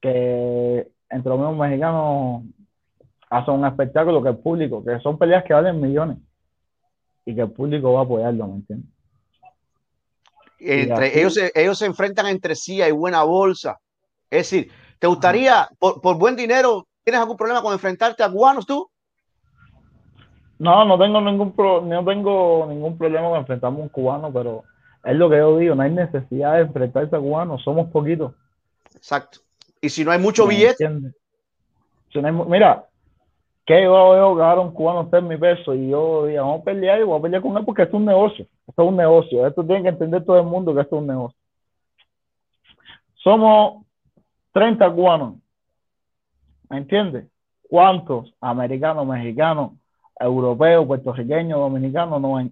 Que 0.00 0.86
entre 1.08 1.30
los 1.30 1.38
mismos 1.38 1.56
mexicanos 1.56 2.42
hacen 3.30 3.54
un 3.54 3.66
espectáculo 3.66 4.22
que 4.22 4.28
el 4.28 4.38
público, 4.38 4.84
que 4.84 5.00
son 5.00 5.18
peleas 5.18 5.44
que 5.44 5.54
valen 5.54 5.80
millones. 5.80 6.18
y 7.24 7.34
que 7.34 7.40
el 7.40 7.50
público 7.50 7.92
va 7.92 8.00
a 8.00 8.04
apoyarlo, 8.04 8.46
¿me 8.46 8.54
entiendes? 8.56 8.90
Entre, 10.60 11.18
ellos, 11.18 11.34
se, 11.34 11.50
ellos 11.54 11.78
se 11.78 11.86
enfrentan 11.86 12.26
entre 12.26 12.54
sí, 12.54 12.80
hay 12.80 12.92
buena 12.92 13.24
bolsa. 13.24 13.78
Es 14.30 14.50
decir, 14.50 14.70
¿te 14.98 15.06
gustaría, 15.06 15.68
por, 15.78 16.00
por, 16.00 16.16
buen 16.18 16.36
dinero, 16.36 16.86
tienes 17.04 17.20
algún 17.20 17.36
problema 17.36 17.62
con 17.62 17.72
enfrentarte 17.72 18.22
a 18.22 18.30
cubanos 18.30 18.66
tú? 18.66 18.88
No, 20.58 20.84
no 20.84 20.98
tengo 20.98 21.20
ningún 21.20 21.52
pro, 21.52 21.82
no 21.82 22.04
tengo 22.04 22.66
ningún 22.68 22.96
problema 22.96 23.28
con 23.28 23.38
enfrentarme 23.38 23.78
a 23.78 23.82
un 23.82 23.88
cubano, 23.88 24.32
pero 24.32 24.64
es 25.04 25.14
lo 25.14 25.28
que 25.28 25.36
yo 25.36 25.58
digo, 25.58 25.74
no 25.74 25.82
hay 25.82 25.90
necesidad 25.90 26.54
de 26.54 26.62
enfrentarse 26.62 27.14
a 27.14 27.20
cubanos, 27.20 27.62
somos 27.62 27.88
poquitos. 27.90 28.32
Exacto. 28.94 29.40
Y 29.80 29.90
si 29.90 30.04
no 30.04 30.10
hay 30.10 30.18
mucho 30.18 30.46
billete. 30.46 30.88
Si 32.12 32.20
no 32.20 32.28
hay, 32.28 32.34
mira, 32.48 32.86
que 33.66 33.82
yo 33.82 34.10
veo 34.10 34.36
que 34.36 34.42
ahora 34.42 34.60
un 34.60 34.72
cubano 34.72 35.10
ser 35.10 35.22
mi 35.22 35.36
peso 35.36 35.74
y 35.74 35.90
yo 35.90 36.26
digo, 36.26 36.42
vamos 36.42 36.60
a 36.60 36.64
pelear 36.64 37.00
y 37.00 37.02
voy 37.02 37.18
a 37.18 37.22
pelear 37.22 37.42
con 37.42 37.56
él 37.56 37.64
porque 37.64 37.82
esto 37.82 37.96
es 37.96 38.00
un 38.00 38.06
negocio. 38.06 38.46
Esto 38.66 38.82
es 38.82 38.88
un 38.88 38.96
negocio. 38.96 39.46
Esto 39.46 39.64
tiene 39.64 39.82
que 39.82 39.88
entender 39.88 40.24
todo 40.24 40.38
el 40.38 40.46
mundo 40.46 40.72
que 40.72 40.80
esto 40.80 40.96
es 40.96 41.02
un 41.02 41.08
negocio. 41.08 41.38
Somos 43.16 43.85
30 44.56 44.90
cubanos. 44.90 45.34
¿Me 46.70 46.78
entiendes? 46.78 47.26
¿Cuántos 47.68 48.32
americanos, 48.40 49.06
mexicanos, 49.06 49.72
europeos, 50.18 50.86
puertorriqueños, 50.86 51.58
dominicanos 51.58 52.18
no 52.22 52.38
hay? 52.38 52.50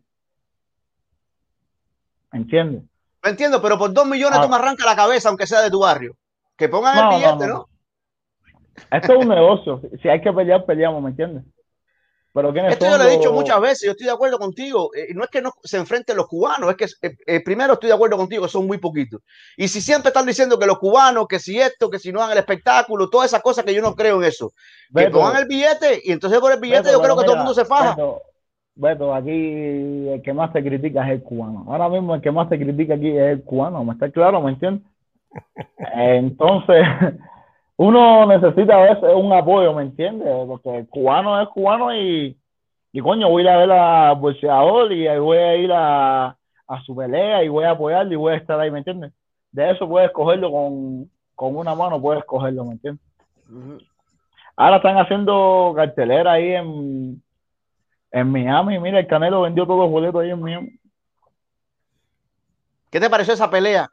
¿Me 2.30 2.40
entiendes? 2.40 2.82
Me 3.22 3.30
entiendo, 3.30 3.62
pero 3.62 3.78
por 3.78 3.94
dos 3.94 4.06
millones 4.06 4.38
ah. 4.38 4.42
tú 4.42 4.50
me 4.50 4.56
arrancas 4.56 4.84
la 4.84 4.94
cabeza, 4.94 5.30
aunque 5.30 5.46
sea 5.46 5.62
de 5.62 5.70
tu 5.70 5.80
barrio. 5.80 6.14
Que 6.58 6.68
pongan 6.68 7.10
el 7.10 7.18
billete, 7.18 7.46
no, 7.46 7.68
Esto 8.90 9.12
es 9.14 9.18
un 9.24 9.28
negocio. 9.28 9.80
Si 10.02 10.06
hay 10.06 10.20
que 10.20 10.30
pelear, 10.30 10.66
peleamos, 10.66 11.02
¿me 11.02 11.08
entiendes? 11.08 11.42
Pero 12.34 12.52
Esto 12.52 12.90
yo 12.90 12.98
lo 12.98 13.04
he 13.04 13.16
dicho 13.16 13.32
muchas 13.32 13.60
veces, 13.60 13.82
yo 13.82 13.92
estoy 13.92 14.06
de 14.06 14.12
acuerdo 14.12 14.40
contigo. 14.40 14.90
Eh, 14.92 15.14
no 15.14 15.22
es 15.22 15.30
que 15.30 15.40
no 15.40 15.52
se 15.62 15.76
enfrenten 15.76 16.16
los 16.16 16.26
cubanos, 16.26 16.68
es 16.68 16.76
que 16.76 17.06
eh, 17.06 17.16
eh, 17.26 17.40
primero 17.44 17.74
estoy 17.74 17.90
de 17.90 17.94
acuerdo 17.94 18.16
contigo, 18.16 18.48
son 18.48 18.66
muy 18.66 18.78
poquitos. 18.78 19.22
Y 19.56 19.68
si 19.68 19.80
siempre 19.80 20.08
están 20.08 20.26
diciendo 20.26 20.58
que 20.58 20.66
los 20.66 20.80
cubanos, 20.80 21.28
que 21.28 21.38
si 21.38 21.60
esto, 21.60 21.88
que 21.88 22.00
si 22.00 22.10
no 22.10 22.18
hagan 22.18 22.32
el 22.32 22.38
espectáculo, 22.38 23.08
todas 23.08 23.30
esas 23.30 23.40
cosas 23.40 23.64
que 23.64 23.72
yo 23.72 23.80
no 23.80 23.94
creo 23.94 24.20
en 24.20 24.24
eso. 24.24 24.52
que 24.92 25.10
pongan 25.10 25.36
el 25.36 25.46
billete 25.46 26.00
y 26.02 26.10
entonces 26.10 26.40
por 26.40 26.50
el 26.50 26.58
billete 26.58 26.90
yo 26.90 27.00
creo 27.00 27.16
que 27.16 27.22
todo 27.22 27.34
el 27.34 27.38
mundo 27.38 27.54
se 27.54 27.64
faja. 27.64 27.96
Beto, 28.74 29.14
aquí 29.14 30.08
el 30.08 30.20
que 30.24 30.32
más 30.32 30.52
se 30.52 30.60
critica 30.60 31.06
es 31.06 31.12
el 31.12 31.22
cubano. 31.22 31.64
Ahora 31.68 31.88
mismo 31.88 32.16
el 32.16 32.20
que 32.20 32.32
más 32.32 32.48
se 32.48 32.58
critica 32.58 32.94
aquí 32.94 33.16
es 33.16 33.30
el 33.30 33.44
cubano, 33.44 33.84
¿me 33.84 33.92
está 33.92 34.10
claro? 34.10 34.40
¿Me 34.40 34.50
entiendes? 34.50 34.82
Entonces, 35.94 36.84
uno 37.76 38.26
necesita 38.26 38.76
a 38.76 38.94
veces 38.94 39.10
un 39.14 39.32
apoyo, 39.32 39.72
¿me 39.74 39.82
entiendes? 39.82 40.28
Porque 40.46 40.78
el 40.78 40.88
cubano 40.88 41.40
es 41.40 41.48
cubano 41.48 41.94
y, 41.94 42.36
y 42.92 43.00
coño, 43.00 43.28
voy 43.28 43.42
a 43.42 43.44
ir 43.44 43.50
a 43.50 43.58
ver 43.58 43.72
a 43.72 44.12
bolseador 44.12 44.92
y 44.92 45.06
voy 45.18 45.38
a 45.38 45.56
ir 45.56 45.72
a, 45.72 46.36
a 46.66 46.82
su 46.84 46.94
pelea 46.94 47.42
y 47.42 47.48
voy 47.48 47.64
a 47.64 47.70
apoyarlo 47.70 48.12
y 48.12 48.16
voy 48.16 48.34
a 48.34 48.36
estar 48.36 48.58
ahí, 48.60 48.70
¿me 48.70 48.78
entiendes? 48.78 49.12
De 49.50 49.70
eso 49.70 49.88
puedes 49.88 50.10
cogerlo 50.12 50.50
con, 50.50 51.10
con 51.34 51.56
una 51.56 51.74
mano, 51.74 52.00
puedes 52.00 52.24
cogerlo, 52.24 52.64
¿me 52.64 52.72
entiendes? 52.72 53.04
Ahora 54.56 54.76
están 54.76 54.96
haciendo 54.98 55.72
cartelera 55.74 56.32
ahí 56.32 56.52
en, 56.52 57.22
en 58.12 58.30
Miami. 58.30 58.78
Mira, 58.78 59.00
el 59.00 59.06
Canelo 59.06 59.42
vendió 59.42 59.66
todos 59.66 59.80
los 59.80 59.90
boletos 59.90 60.22
ahí 60.22 60.30
en 60.30 60.40
Miami. 60.40 60.78
¿Qué 62.90 63.00
te 63.00 63.10
pareció 63.10 63.34
esa 63.34 63.50
pelea? 63.50 63.90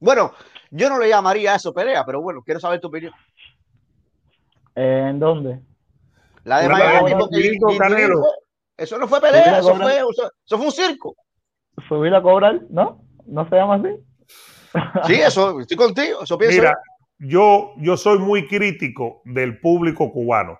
Bueno, 0.00 0.32
yo 0.70 0.88
no 0.88 0.98
le 0.98 1.08
llamaría 1.08 1.52
a 1.52 1.56
eso 1.56 1.72
pelea, 1.72 2.04
pero 2.04 2.20
bueno, 2.20 2.42
quiero 2.42 2.60
saber 2.60 2.80
tu 2.80 2.88
opinión. 2.88 3.12
¿En 4.74 5.18
dónde? 5.18 5.60
La 6.44 6.60
de 6.60 6.68
Miami, 6.68 7.12
Canelo. 7.78 8.22
Eso 8.76 8.98
no 8.98 9.08
fue 9.08 9.20
pelea, 9.20 9.58
eso 9.58 9.74
fue, 9.74 9.96
eso 9.96 10.56
fue 10.58 10.66
un 10.66 10.72
circo. 10.72 11.16
Subir 11.88 12.14
a 12.14 12.22
cobrar, 12.22 12.60
¿no? 12.68 13.02
¿No 13.26 13.48
se 13.48 13.56
llama 13.56 13.76
así? 13.76 13.88
Sí, 15.06 15.14
eso, 15.20 15.60
estoy 15.60 15.76
contigo, 15.76 16.22
eso 16.22 16.36
pienso. 16.36 16.58
Mira, 16.58 16.78
yo, 17.18 17.72
yo 17.78 17.96
soy 17.96 18.18
muy 18.18 18.46
crítico 18.46 19.22
del 19.24 19.60
público 19.60 20.12
cubano. 20.12 20.58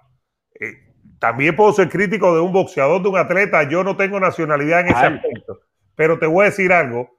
Eh, 0.59 0.73
también 1.19 1.55
puedo 1.55 1.73
ser 1.73 1.89
crítico 1.89 2.35
de 2.35 2.41
un 2.41 2.53
boxeador, 2.53 3.03
de 3.03 3.09
un 3.09 3.19
atleta. 3.19 3.69
Yo 3.69 3.85
no 3.85 3.97
tengo 3.97 4.19
nacionalidad 4.19 4.81
en 4.81 4.89
ese 4.89 5.07
aspecto. 5.07 5.61
Pero 5.95 6.19
te 6.19 6.27
voy 6.27 6.43
a 6.43 6.51
decir 6.51 6.73
algo. 6.73 7.16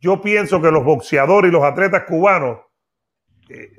Yo 0.00 0.20
pienso 0.20 0.60
que 0.62 0.70
los 0.70 0.84
boxeadores 0.84 1.50
y 1.50 1.52
los 1.52 1.62
atletas 1.62 2.04
cubanos, 2.04 2.58
eh, 3.48 3.72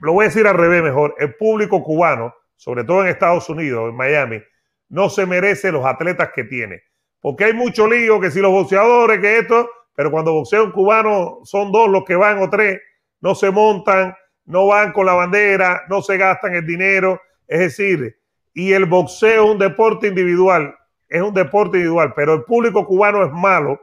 lo 0.00 0.12
voy 0.12 0.24
a 0.24 0.28
decir 0.28 0.46
al 0.46 0.56
revés 0.56 0.82
mejor, 0.82 1.14
el 1.18 1.34
público 1.34 1.82
cubano, 1.82 2.34
sobre 2.54 2.84
todo 2.84 3.02
en 3.02 3.08
Estados 3.08 3.48
Unidos, 3.48 3.90
en 3.90 3.96
Miami, 3.96 4.42
no 4.88 5.08
se 5.10 5.26
merece 5.26 5.72
los 5.72 5.84
atletas 5.84 6.30
que 6.34 6.44
tiene. 6.44 6.82
Porque 7.20 7.44
hay 7.44 7.52
mucho 7.52 7.88
lío 7.88 8.20
que 8.20 8.30
si 8.30 8.40
los 8.40 8.52
boxeadores, 8.52 9.20
que 9.20 9.38
esto, 9.38 9.68
pero 9.94 10.10
cuando 10.10 10.32
boxea 10.32 10.62
un 10.62 10.70
cubano 10.70 11.40
son 11.44 11.72
dos 11.72 11.88
los 11.88 12.04
que 12.04 12.14
van 12.14 12.38
o 12.38 12.48
tres, 12.48 12.80
no 13.20 13.34
se 13.34 13.50
montan, 13.50 14.14
no 14.44 14.66
van 14.66 14.92
con 14.92 15.06
la 15.06 15.14
bandera, 15.14 15.82
no 15.88 16.02
se 16.02 16.16
gastan 16.18 16.54
el 16.54 16.66
dinero. 16.66 17.20
Es 17.48 17.58
decir, 17.58 18.16
y 18.54 18.72
el 18.72 18.84
boxeo 18.84 19.44
es 19.44 19.50
un 19.50 19.58
deporte 19.58 20.08
individual, 20.08 20.76
es 21.08 21.22
un 21.22 21.34
deporte 21.34 21.78
individual, 21.78 22.12
pero 22.14 22.34
el 22.34 22.44
público 22.44 22.86
cubano 22.86 23.24
es 23.24 23.32
malo, 23.32 23.80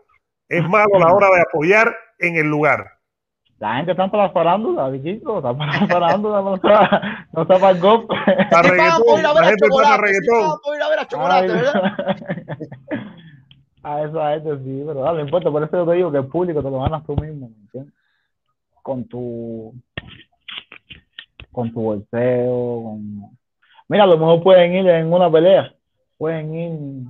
es 0.58 0.70
malo 0.70 0.96
a 0.96 1.00
la 1.00 1.14
hora 1.14 1.28
de 1.28 1.42
apoyar 1.42 1.96
en 2.20 2.36
el 2.36 2.48
lugar. 2.48 2.86
La 3.60 3.78
gente 3.78 3.92
está 3.92 4.12
para 4.12 4.24
la 4.24 4.30
farándula, 4.32 4.94
está 4.94 5.58
para 5.58 5.80
la 5.80 5.88
farándula, 5.88 6.42
no 6.42 6.56
está, 6.56 7.28
no 7.32 7.42
está 7.44 7.60
para 7.60 7.70
el 7.70 7.80
golpe. 7.80 8.14
Para 8.52 8.70
reggaetón, 8.70 9.24
la 9.24 9.46
gente 9.46 9.66
está 9.66 9.84
para 9.84 9.98
reggaetón. 9.98 10.60
a 10.82 10.90
ver 10.90 11.00
a 11.00 11.08
chocolate, 11.08 11.48
¿verdad? 11.48 11.74
A 13.84 14.02
esa 14.02 14.32
gente 14.32 14.58
sí, 14.64 14.84
pero 14.88 15.14
no 15.14 15.20
importa, 15.20 15.52
por 15.52 15.62
eso 15.62 15.78
yo 15.78 15.86
te 15.86 15.98
digo 15.98 16.10
que 16.10 16.18
el 16.20 16.28
público 16.28 16.64
te 16.64 16.70
lo 16.70 16.80
ganas 16.82 17.06
tú 17.06 17.18
mismo, 17.18 17.50
¿me 17.50 17.64
entiendes? 17.64 17.94
Con 18.82 19.04
tu, 19.10 19.74
con 21.52 21.74
tu 21.74 21.82
bolseo, 21.82 22.84
con 22.84 23.30
Mira, 23.90 24.06
a 24.06 24.08
lo 24.08 24.18
mejor 24.18 24.42
pueden 24.42 24.74
ir 24.74 24.88
en 24.88 25.12
una 25.12 25.30
pelea, 25.30 25.74
pueden 26.18 26.56
ir, 26.56 27.08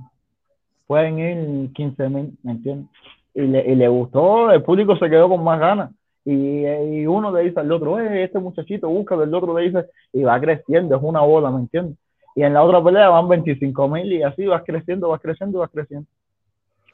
pueden 0.86 1.18
ir 1.18 1.72
15 1.72 2.08
mil, 2.08 2.38
¿me 2.42 2.52
entiendes? 2.52 2.90
Y 3.34 3.42
le, 3.42 3.72
y 3.72 3.74
le 3.74 3.88
gustó, 3.88 4.50
el 4.50 4.62
público 4.62 4.96
se 4.96 5.10
quedó 5.10 5.28
con 5.28 5.42
más 5.42 5.58
ganas. 5.58 5.90
Y, 6.24 6.66
y, 6.66 7.06
uno 7.06 7.30
le 7.32 7.42
dice 7.42 7.60
al 7.60 7.70
otro, 7.70 7.98
eh, 7.98 8.24
este 8.24 8.38
muchachito 8.38 8.88
busca, 8.88 9.14
el 9.14 9.34
otro 9.34 9.58
le 9.58 9.66
dice, 9.66 9.86
y 10.12 10.22
va 10.22 10.40
creciendo, 10.40 10.96
es 10.96 11.02
una 11.02 11.20
bola, 11.20 11.50
¿me 11.50 11.60
entiendes? 11.60 11.98
Y 12.34 12.42
en 12.42 12.54
la 12.54 12.62
otra 12.62 12.82
pelea 12.82 13.08
van 13.10 13.28
25 13.28 13.88
mil 13.88 14.12
y 14.12 14.22
así 14.22 14.46
vas 14.46 14.62
creciendo, 14.64 15.08
vas 15.08 15.20
creciendo, 15.20 15.58
vas 15.58 15.70
creciendo. 15.70 16.08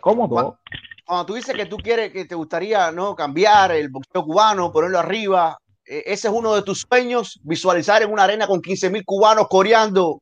¿Cómo 0.00 0.28
todo? 0.28 0.58
Cuando, 1.06 1.26
tú 1.26 1.34
dices 1.34 1.54
que 1.54 1.66
tú 1.66 1.76
quieres, 1.76 2.12
que 2.12 2.24
te 2.24 2.34
gustaría 2.34 2.90
no 2.90 3.14
cambiar 3.14 3.72
el 3.72 3.88
boxeo 3.88 4.24
cubano, 4.24 4.72
ponerlo 4.72 4.98
arriba, 4.98 5.58
e, 5.86 6.02
ese 6.06 6.28
es 6.28 6.34
uno 6.34 6.54
de 6.54 6.62
tus 6.62 6.86
sueños, 6.88 7.40
visualizar 7.42 8.02
en 8.02 8.12
una 8.12 8.24
arena 8.24 8.46
con 8.46 8.60
15 8.60 8.90
mil 8.90 9.04
cubanos 9.04 9.46
coreando 9.48 10.20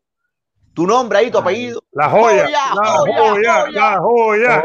tu 0.79 0.87
nombre 0.87 1.19
ahí, 1.19 1.29
tu 1.29 1.39
apellido. 1.39 1.83
La 1.91 2.09
joya, 2.09 2.49
la 2.49 2.63
joya, 2.99 3.71
la 3.73 3.99
joya. 3.99 4.63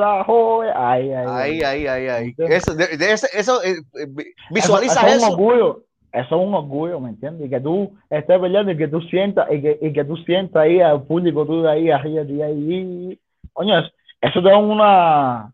la 0.00 0.24
joya. 0.24 0.90
Ahí, 0.90 1.12
ahí, 1.12 1.62
ahí, 1.62 1.86
ahí, 1.86 2.08
ahí. 2.08 2.34
Eso, 2.38 2.74
de, 2.74 2.86
eso 3.12 3.62
eh, 3.62 3.74
eh, 3.94 4.06
visualiza 4.50 5.06
eso. 5.06 5.16
Es 5.16 5.22
un 5.22 5.32
orgullo. 5.32 5.82
Eso 6.10 6.34
es 6.40 6.46
un 6.46 6.54
orgullo, 6.54 6.98
¿me 6.98 7.10
entiendes? 7.10 7.46
Y 7.46 7.50
que 7.50 7.60
tú 7.60 7.92
estés 8.08 8.40
peleando 8.40 8.72
y 8.72 8.78
que 8.78 8.88
tú 8.88 9.02
sientas, 9.02 9.52
y 9.52 9.60
que, 9.60 9.78
y 9.82 9.92
que 9.92 10.02
tú 10.02 10.16
sientas 10.16 10.62
ahí 10.62 10.80
al 10.80 11.02
público, 11.02 11.44
tú 11.44 11.60
de 11.60 11.70
ahí, 11.70 11.90
ahí, 11.90 12.16
ahí, 12.16 12.42
ahí. 12.42 13.20
Coño, 13.52 13.80
eso, 14.22 14.42
te 14.42 14.48
da 14.48 14.56
una. 14.56 15.52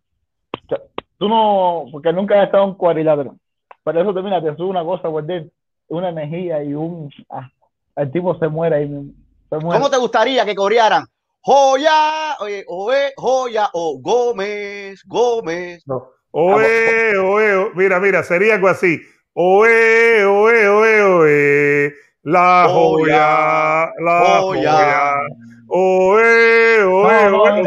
Tú 1.19 1.29
no, 1.29 1.87
porque 1.91 2.13
nunca 2.13 2.39
has 2.39 2.47
estado 2.47 2.63
en 2.63 2.75
cuadrilátero 2.75 3.35
pero 3.83 4.03
eso 4.03 4.15
termina, 4.15 4.41
te 4.43 4.55
sube 4.57 4.69
una 4.69 4.85
cosa 4.85 5.11
por 5.11 5.25
una 5.89 6.09
energía 6.11 6.63
y 6.63 6.75
un. 6.75 7.11
Ah, 7.29 7.51
el 7.97 8.13
tipo 8.13 8.39
se 8.39 8.49
muere 8.49 8.77
ahí 8.77 8.89
mismo. 8.89 9.13
¿Cómo 9.49 9.91
te 9.91 9.97
gustaría 9.97 10.45
que 10.45 10.55
corearan? 10.55 11.07
Joya, 11.41 12.37
oye, 12.41 12.65
oe, 12.67 13.13
Joya 13.17 13.71
o 13.73 13.99
Gómez, 14.01 15.03
Gómez. 15.07 15.83
No. 15.87 16.09
Oe, 16.33 17.17
oe, 17.17 17.71
mira, 17.75 18.01
mira, 18.01 18.23
sería 18.23 18.55
algo 18.55 18.69
así. 18.69 19.01
Oe, 19.33 20.25
oe, 20.25 20.69
oe, 20.69 21.03
oe. 21.03 21.95
La 22.23 22.67
joya, 22.69 23.93
la 24.01 24.41
joya. 24.41 25.15
Oe, 25.69 26.83
oe, 26.83 27.29
oe. 27.29 27.63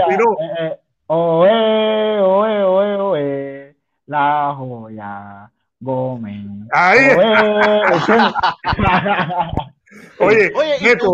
Oe, 1.08 2.22
oe, 2.22 2.64
oe, 2.64 2.96
oe. 2.98 3.76
La 4.06 4.54
joya. 4.58 5.50
Gómez. 5.82 6.46
Ahí 6.74 7.00
Oye, 10.20 10.52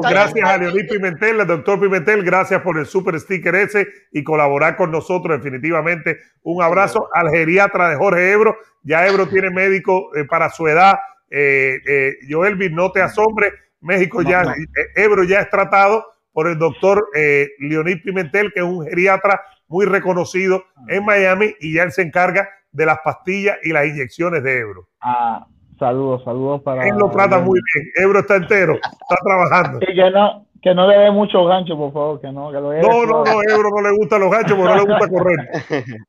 gracias 0.10 0.50
a 0.50 0.58
Leonel 0.58 0.88
Pimentel, 0.88 1.42
al 1.42 1.48
doctor 1.48 1.80
Pimentel, 1.80 2.24
gracias 2.24 2.62
por 2.62 2.78
el 2.78 2.86
super 2.86 3.20
sticker 3.20 3.56
ese 3.56 3.88
y 4.12 4.24
colaborar 4.24 4.76
con 4.76 4.92
nosotros 4.92 5.38
definitivamente. 5.38 6.20
Un 6.44 6.64
abrazo 6.64 7.10
al 7.14 7.30
geriatra 7.30 7.90
de 7.90 7.96
Jorge 7.96 8.32
Ebro. 8.32 8.58
Ya 8.84 9.08
Ebro 9.08 9.28
tiene 9.28 9.50
médico 9.50 10.16
eh, 10.16 10.26
para 10.26 10.50
su 10.50 10.68
edad. 10.68 10.96
Eh, 11.30 11.80
eh, 11.88 12.14
Joelvis, 12.30 12.72
no 12.72 12.92
te 12.92 13.02
asombre, 13.02 13.52
México 13.82 14.22
ya, 14.22 14.56
Ebro 14.96 15.24
ya 15.24 15.40
es 15.42 15.50
tratado 15.50 16.06
por 16.36 16.48
el 16.48 16.58
doctor 16.58 17.08
eh, 17.16 17.50
Leonid 17.60 18.04
Pimentel, 18.04 18.52
que 18.52 18.60
es 18.60 18.66
un 18.66 18.86
geriatra 18.86 19.42
muy 19.68 19.86
reconocido 19.86 20.66
en 20.88 21.06
Miami 21.06 21.56
y 21.62 21.74
ya 21.74 21.84
él 21.84 21.92
se 21.92 22.02
encarga 22.02 22.50
de 22.72 22.86
las 22.86 23.00
pastillas 23.00 23.58
y 23.64 23.72
las 23.72 23.86
inyecciones 23.86 24.44
de 24.44 24.60
Ebro. 24.60 24.90
Ah, 25.00 25.48
saludos, 25.78 26.24
saludos 26.24 26.62
para... 26.62 26.88
Él 26.88 26.96
lo 26.98 27.10
trata 27.10 27.40
muy 27.40 27.60
bien, 27.60 27.92
Ebro 27.96 28.20
está 28.20 28.36
entero, 28.36 28.76
está 28.76 29.16
trabajando. 29.24 29.80
Que 29.80 30.12
no, 30.12 30.46
que 30.62 30.74
no 30.74 30.88
le 30.88 30.98
dé 30.98 31.12
muchos 31.12 31.48
ganchos, 31.48 31.78
por 31.78 31.94
favor, 31.94 32.22
que 32.22 32.32
no, 32.32 32.52
que 32.52 32.60
lo 32.60 32.74
No, 32.74 33.06
no, 33.06 33.24
no, 33.24 33.42
Ebro 33.44 33.70
no 33.70 33.82
le 33.82 33.96
gustan 33.98 34.22
los 34.22 34.32
ganchos 34.32 34.58
porque 34.58 34.74
no 34.74 34.76
le 34.76 34.92
gusta 34.92 35.08
correr. 35.08 35.38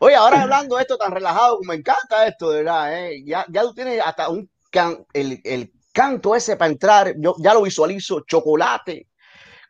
Oye, 0.00 0.14
ahora 0.14 0.42
hablando 0.42 0.76
de 0.76 0.82
esto 0.82 0.96
tan 0.96 1.12
relajado, 1.12 1.58
me 1.66 1.74
encanta 1.74 2.26
esto, 2.26 2.50
de 2.50 2.58
verdad, 2.58 2.98
¿eh? 2.98 3.22
ya, 3.24 3.44
ya 3.48 3.62
tú 3.62 3.74
tienes 3.74 4.00
hasta 4.04 4.28
un 4.28 4.48
can, 4.70 4.98
el, 5.14 5.40
el 5.44 5.72
canto 5.92 6.36
ese 6.36 6.56
para 6.56 6.70
entrar, 6.70 7.14
yo 7.18 7.34
ya 7.38 7.54
lo 7.54 7.62
visualizo, 7.62 8.20
chocolate, 8.20 9.08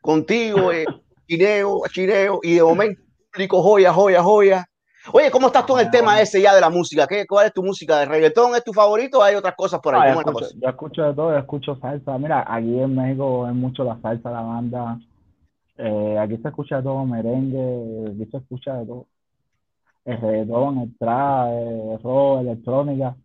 contigo, 0.01 0.73
eh, 0.73 0.85
chineo, 1.29 1.83
chineo, 1.91 2.41
y 2.43 2.57
de 2.57 2.63
momento 2.63 3.01
público, 3.33 3.63
joya, 3.63 3.93
joya, 3.93 4.23
joya. 4.23 4.68
Oye, 5.13 5.31
¿cómo 5.31 5.47
estás 5.47 5.65
tú 5.65 5.79
en 5.79 5.87
el 5.87 5.91
tema 5.91 6.21
ese 6.21 6.41
ya 6.43 6.55
de 6.55 6.61
la 6.61 6.71
música? 6.71 7.07
¿Qué, 7.07 7.27
¿Cuál 7.27 7.47
es 7.47 7.53
tu 7.53 7.63
música? 7.63 7.99
¿De 7.99 8.07
reggaetón 8.07 8.55
es 8.55 8.65
tu 8.65 8.73
favorito 8.73 9.19
o 9.19 9.23
hay 9.23 9.35
otras 9.35 9.55
cosas 9.55 9.81
por 9.81 9.95
ahí? 9.95 10.13
yo, 10.13 10.21
escucho, 10.21 10.47
yo, 10.61 10.69
escucho, 10.69 11.03
de 11.03 11.15
todo, 11.15 11.31
yo 11.31 11.39
escucho 11.39 11.77
salsa. 11.77 12.19
Mira, 12.19 12.45
aquí 12.47 12.79
en 12.79 12.95
México 12.95 13.47
es 13.49 13.55
mucho 13.55 13.85
la 13.85 13.99
salsa, 14.01 14.31
la 14.31 14.43
banda. 14.43 14.99
Eh, 15.79 16.19
aquí 16.19 16.37
se 16.39 16.49
escucha 16.49 16.77
de 16.77 16.83
todo, 16.83 17.05
merengue, 17.05 18.11
aquí 18.11 18.31
se 18.31 18.37
escucha 18.37 18.75
de 18.75 18.87
todo. 18.87 19.07
El 20.05 20.21
reggaetón, 20.21 20.79
el 20.79 20.99
trap, 20.99 21.49
el 21.49 22.03
rock, 22.03 22.41
electrónica. 22.41 23.17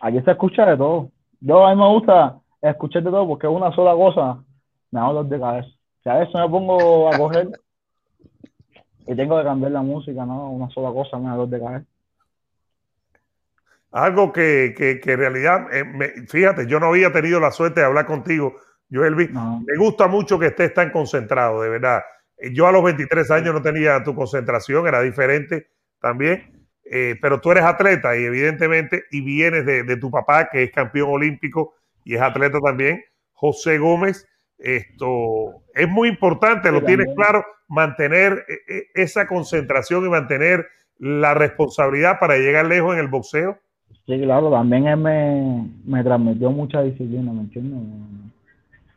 Aquí 0.00 0.20
se 0.20 0.30
escucha 0.32 0.66
de 0.66 0.76
todo. 0.76 1.10
Yo 1.40 1.66
a 1.66 1.74
mí 1.74 1.80
me 1.80 1.88
gusta 1.88 2.38
escuchar 2.60 3.02
de 3.02 3.10
todo 3.10 3.26
porque 3.26 3.46
es 3.46 3.52
una 3.52 3.74
sola 3.74 3.94
cosa, 3.94 4.42
me 4.90 5.00
hago 5.00 5.14
dolor 5.14 5.28
de 5.28 5.40
cabeza. 5.40 5.68
Si 6.02 6.08
a 6.08 6.14
veces 6.14 6.34
me 6.34 6.48
pongo 6.48 7.08
a 7.08 7.16
coger 7.16 7.48
y 9.06 9.14
tengo 9.16 9.38
que 9.38 9.44
cambiar 9.44 9.72
la 9.72 9.82
música, 9.82 10.24
¿no? 10.24 10.50
Una 10.50 10.70
sola 10.70 10.92
cosa 10.92 11.18
me 11.18 11.26
da 11.26 11.32
dolor 11.32 11.48
de 11.48 11.60
cabeza. 11.60 11.86
Algo 13.90 14.32
que, 14.32 14.74
que, 14.76 15.00
que 15.00 15.12
en 15.12 15.18
realidad, 15.18 15.66
eh, 15.72 15.84
me, 15.84 16.08
fíjate, 16.26 16.66
yo 16.66 16.80
no 16.80 16.86
había 16.86 17.12
tenido 17.12 17.40
la 17.40 17.50
suerte 17.50 17.80
de 17.80 17.86
hablar 17.86 18.06
contigo, 18.06 18.56
Joelvi. 18.90 19.28
No. 19.28 19.62
Me 19.66 19.76
gusta 19.76 20.08
mucho 20.08 20.38
que 20.38 20.46
estés 20.46 20.72
tan 20.72 20.90
concentrado, 20.90 21.60
de 21.62 21.68
verdad. 21.68 22.02
Yo 22.52 22.66
a 22.66 22.72
los 22.72 22.82
23 22.82 23.30
años 23.30 23.54
no 23.54 23.62
tenía 23.62 24.02
tu 24.02 24.14
concentración, 24.14 24.86
era 24.86 25.02
diferente 25.02 25.68
también. 26.00 26.66
Eh, 26.84 27.16
pero 27.20 27.40
tú 27.40 27.52
eres 27.52 27.64
atleta 27.64 28.16
y 28.16 28.24
evidentemente, 28.24 29.04
y 29.10 29.20
vienes 29.22 29.64
de, 29.64 29.82
de, 29.84 29.96
tu 29.96 30.10
papá, 30.10 30.48
que 30.50 30.64
es 30.64 30.72
campeón 30.72 31.10
olímpico 31.10 31.74
y 32.04 32.16
es 32.16 32.20
atleta 32.20 32.60
también, 32.60 33.02
José 33.32 33.78
Gómez. 33.78 34.26
Esto 34.62 35.62
es 35.74 35.88
muy 35.88 36.08
importante, 36.08 36.70
lo 36.70 36.82
tienes 36.82 37.08
claro, 37.16 37.44
mantener 37.68 38.44
eh, 38.48 38.84
esa 38.94 39.26
concentración 39.26 40.06
y 40.06 40.08
mantener 40.08 40.66
la 40.98 41.34
responsabilidad 41.34 42.20
para 42.20 42.36
llegar 42.36 42.66
lejos 42.66 42.94
en 42.94 43.00
el 43.00 43.08
boxeo. 43.08 43.58
Sí, 44.06 44.20
claro, 44.20 44.50
también 44.50 44.86
él 44.86 44.96
me, 44.98 45.68
me 45.84 46.04
transmitió 46.04 46.50
mucha 46.52 46.80
disciplina, 46.82 47.32
¿me 47.32 47.40
entiendes? 47.40 47.80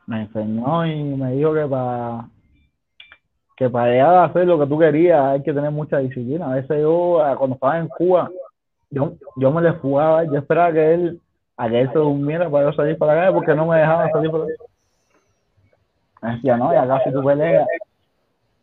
Me, 0.05 0.17
me 0.17 0.21
enseñó 0.23 0.85
y 0.85 1.03
me 1.03 1.31
dijo 1.31 1.53
que 1.53 1.65
para 1.65 2.29
que 3.57 3.69
para 3.69 3.89
llegar 3.89 4.15
a 4.15 4.23
hacer 4.25 4.45
lo 4.45 4.59
que 4.59 4.67
tú 4.67 4.77
querías 4.77 5.19
hay 5.25 5.41
que 5.41 5.53
tener 5.53 5.71
mucha 5.71 5.97
disciplina. 5.99 6.51
A 6.51 6.55
veces 6.55 6.81
yo, 6.81 7.21
cuando 7.37 7.55
estaba 7.55 7.79
en 7.79 7.87
Cuba, 7.87 8.29
yo, 8.91 9.13
yo 9.37 9.51
me 9.51 9.61
le 9.61 9.71
jugaba, 9.71 10.25
yo 10.25 10.35
esperaba 10.35 10.73
que 10.73 10.93
él, 10.93 11.21
a 11.57 11.69
que 11.69 11.81
él 11.81 11.89
se 11.91 11.97
durmiera 11.97 12.49
para 12.49 12.69
yo 12.69 12.75
salir 12.75 12.97
para 12.97 13.13
acá, 13.13 13.33
porque 13.33 13.55
no 13.55 13.65
me 13.65 13.77
dejaba 13.77 14.09
salir 14.11 14.29
para 14.29 14.43
acá. 14.43 14.53
Me 16.25 16.35
decía, 16.35 16.57
no, 16.57 16.73
y 16.73 16.75
acá 16.75 17.01
si 17.03 17.11
tú 17.11 17.23
peleas. 17.23 17.67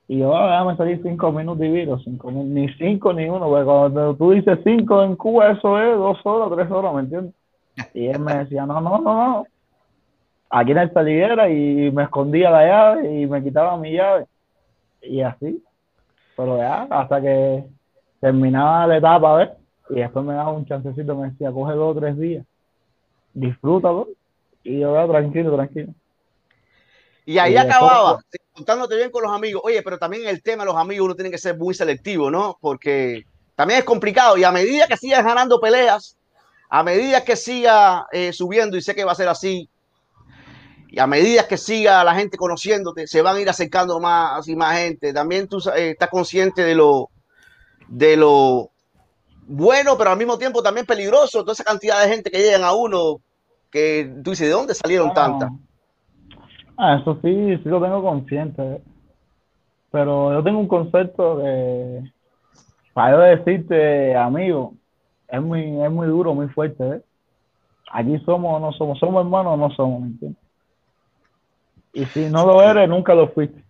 Y 0.08 0.18
yo, 0.18 0.36
ah, 0.36 0.50
déjame 0.50 0.76
salir 0.76 1.00
cinco 1.02 1.30
minutos 1.30 1.64
y 1.64 1.70
viro, 1.70 1.98
cinco, 2.00 2.30
ni 2.32 2.68
cinco 2.74 3.12
ni 3.12 3.28
uno, 3.28 3.48
porque 3.48 3.64
cuando 3.64 4.16
tú 4.16 4.32
dices 4.32 4.58
cinco 4.64 5.02
en 5.02 5.14
Cuba, 5.14 5.52
eso 5.52 5.78
es 5.78 5.96
dos 5.96 6.18
horas, 6.24 6.50
tres 6.56 6.70
horas, 6.70 6.92
¿me 6.92 7.00
entiendes? 7.02 7.34
Y 7.94 8.08
él 8.08 8.18
me 8.18 8.38
decía, 8.38 8.66
no, 8.66 8.80
no, 8.80 8.98
no, 8.98 9.14
no. 9.14 9.46
Aquí 10.50 10.72
en 10.72 10.78
el 10.78 10.92
salidera 10.92 11.48
y 11.48 11.90
me 11.92 12.02
escondía 12.02 12.50
la 12.50 12.66
llave 12.66 13.20
y 13.20 13.26
me 13.26 13.42
quitaba 13.42 13.76
mi 13.76 13.92
llave 13.92 14.26
y 15.02 15.20
así. 15.20 15.62
Pero 16.36 16.58
ya, 16.58 16.82
hasta 16.90 17.20
que 17.22 17.64
terminaba 18.20 18.88
la 18.88 18.96
etapa, 18.96 19.36
¿ves? 19.36 19.50
Y 19.90 19.94
después 19.94 20.24
me 20.24 20.34
daba 20.34 20.50
un 20.50 20.66
chancecito, 20.66 21.14
me 21.16 21.30
decía, 21.30 21.52
coge 21.52 21.74
dos 21.74 21.96
o 21.96 22.00
tres 22.00 22.18
días, 22.18 22.44
disfrútalo. 23.32 24.08
Y 24.64 24.80
yo, 24.80 24.94
ya, 24.94 25.06
tranquilo, 25.06 25.54
tranquilo. 25.54 25.92
Y 27.24 27.38
ahí 27.38 27.54
y 27.54 27.56
acababa, 27.56 28.18
después, 28.30 28.40
contándote 28.52 28.96
bien 28.96 29.10
con 29.10 29.22
los 29.22 29.32
amigos. 29.32 29.62
Oye, 29.64 29.82
pero 29.82 29.98
también 29.98 30.26
el 30.26 30.42
tema 30.42 30.64
de 30.64 30.72
los 30.72 30.76
amigos 30.76 31.06
uno 31.06 31.14
tiene 31.14 31.30
que 31.30 31.38
ser 31.38 31.56
muy 31.56 31.74
selectivo, 31.74 32.30
¿no? 32.30 32.58
Porque 32.60 33.24
también 33.54 33.80
es 33.80 33.84
complicado. 33.84 34.36
Y 34.36 34.44
a 34.44 34.50
medida 34.50 34.86
que 34.86 34.96
sigas 34.96 35.24
ganando 35.24 35.60
peleas, 35.60 36.16
a 36.68 36.82
medida 36.82 37.24
que 37.24 37.36
siga 37.36 38.06
eh, 38.12 38.32
subiendo, 38.32 38.76
y 38.76 38.82
sé 38.82 38.94
que 38.94 39.04
va 39.04 39.12
a 39.12 39.16
ser 39.16 39.28
así, 39.28 39.68
y 40.88 40.98
a 40.98 41.06
medida 41.06 41.48
que 41.48 41.56
siga 41.56 42.04
la 42.04 42.14
gente 42.14 42.36
conociéndote, 42.36 43.06
se 43.06 43.22
van 43.22 43.36
a 43.36 43.40
ir 43.40 43.48
acercando 43.48 43.98
más 43.98 44.46
y 44.46 44.56
más 44.56 44.76
gente. 44.76 45.12
También 45.12 45.48
tú 45.48 45.58
eh, 45.74 45.90
estás 45.90 46.10
consciente 46.10 46.62
de 46.62 46.74
lo, 46.74 47.08
de 47.88 48.16
lo 48.16 48.70
bueno, 49.46 49.96
pero 49.96 50.10
al 50.10 50.18
mismo 50.18 50.38
tiempo 50.38 50.62
también 50.62 50.84
peligroso, 50.84 51.40
toda 51.40 51.54
esa 51.54 51.64
cantidad 51.64 52.02
de 52.02 52.08
gente 52.08 52.30
que 52.30 52.38
llegan 52.38 52.64
a 52.64 52.72
uno, 52.72 53.20
que 53.70 54.12
tú 54.22 54.30
dices, 54.30 54.48
¿de 54.48 54.52
dónde 54.52 54.74
salieron 54.74 55.14
tantas? 55.14 55.50
Ah, 56.76 56.98
eso 57.00 57.18
sí, 57.22 57.56
sí 57.58 57.68
lo 57.68 57.80
tengo 57.80 58.02
consciente. 58.02 58.82
Pero 59.90 60.32
yo 60.32 60.42
tengo 60.42 60.58
un 60.58 60.68
concepto 60.68 61.36
de, 61.38 62.10
para 62.94 63.12
yo 63.12 63.18
decirte, 63.20 64.16
amigo, 64.16 64.74
es 65.28 65.40
muy, 65.40 65.80
es 65.82 65.90
muy 65.90 66.06
duro, 66.06 66.34
muy 66.34 66.48
fuerte. 66.48 66.84
¿eh? 66.88 67.02
Aquí 67.90 68.18
somos 68.20 68.56
o 68.56 68.58
no 68.58 68.72
somos, 68.72 68.98
somos 68.98 69.24
hermanos 69.24 69.54
o 69.54 69.56
no 69.56 69.70
somos, 69.70 70.00
¿me 70.00 70.06
entiendes? 70.08 70.42
Y 71.92 72.06
si 72.06 72.30
no 72.30 72.46
lo 72.46 72.62
eres, 72.62 72.88
nunca 72.88 73.14
lo 73.14 73.28
fuiste. 73.28 73.62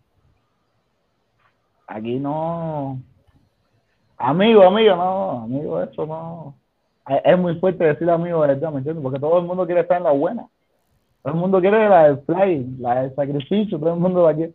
Aquí 1.88 2.18
no. 2.20 3.00
Amigo, 4.16 4.62
amigo, 4.62 4.94
no, 4.94 5.30
amigo, 5.42 5.82
eso 5.82 6.06
no. 6.06 6.54
Es 7.24 7.36
muy 7.36 7.56
fuerte 7.56 7.82
decir 7.82 8.08
amigo 8.08 8.40
verdad, 8.40 8.70
¿me 8.70 8.78
entiendes? 8.78 9.02
Porque 9.02 9.18
todo 9.18 9.40
el 9.40 9.46
mundo 9.46 9.66
quiere 9.66 9.80
estar 9.80 9.98
en 9.98 10.04
la 10.04 10.12
buena. 10.12 10.46
Todo 11.22 11.34
el 11.34 11.40
mundo 11.40 11.60
quiere 11.60 11.88
la 11.88 12.04
del 12.04 12.18
play, 12.20 12.66
la 12.78 13.02
del 13.02 13.14
sacrificio, 13.14 13.78
todo 13.78 13.94
el 13.94 14.00
mundo 14.00 14.26
la 14.26 14.34
quiere. 14.34 14.54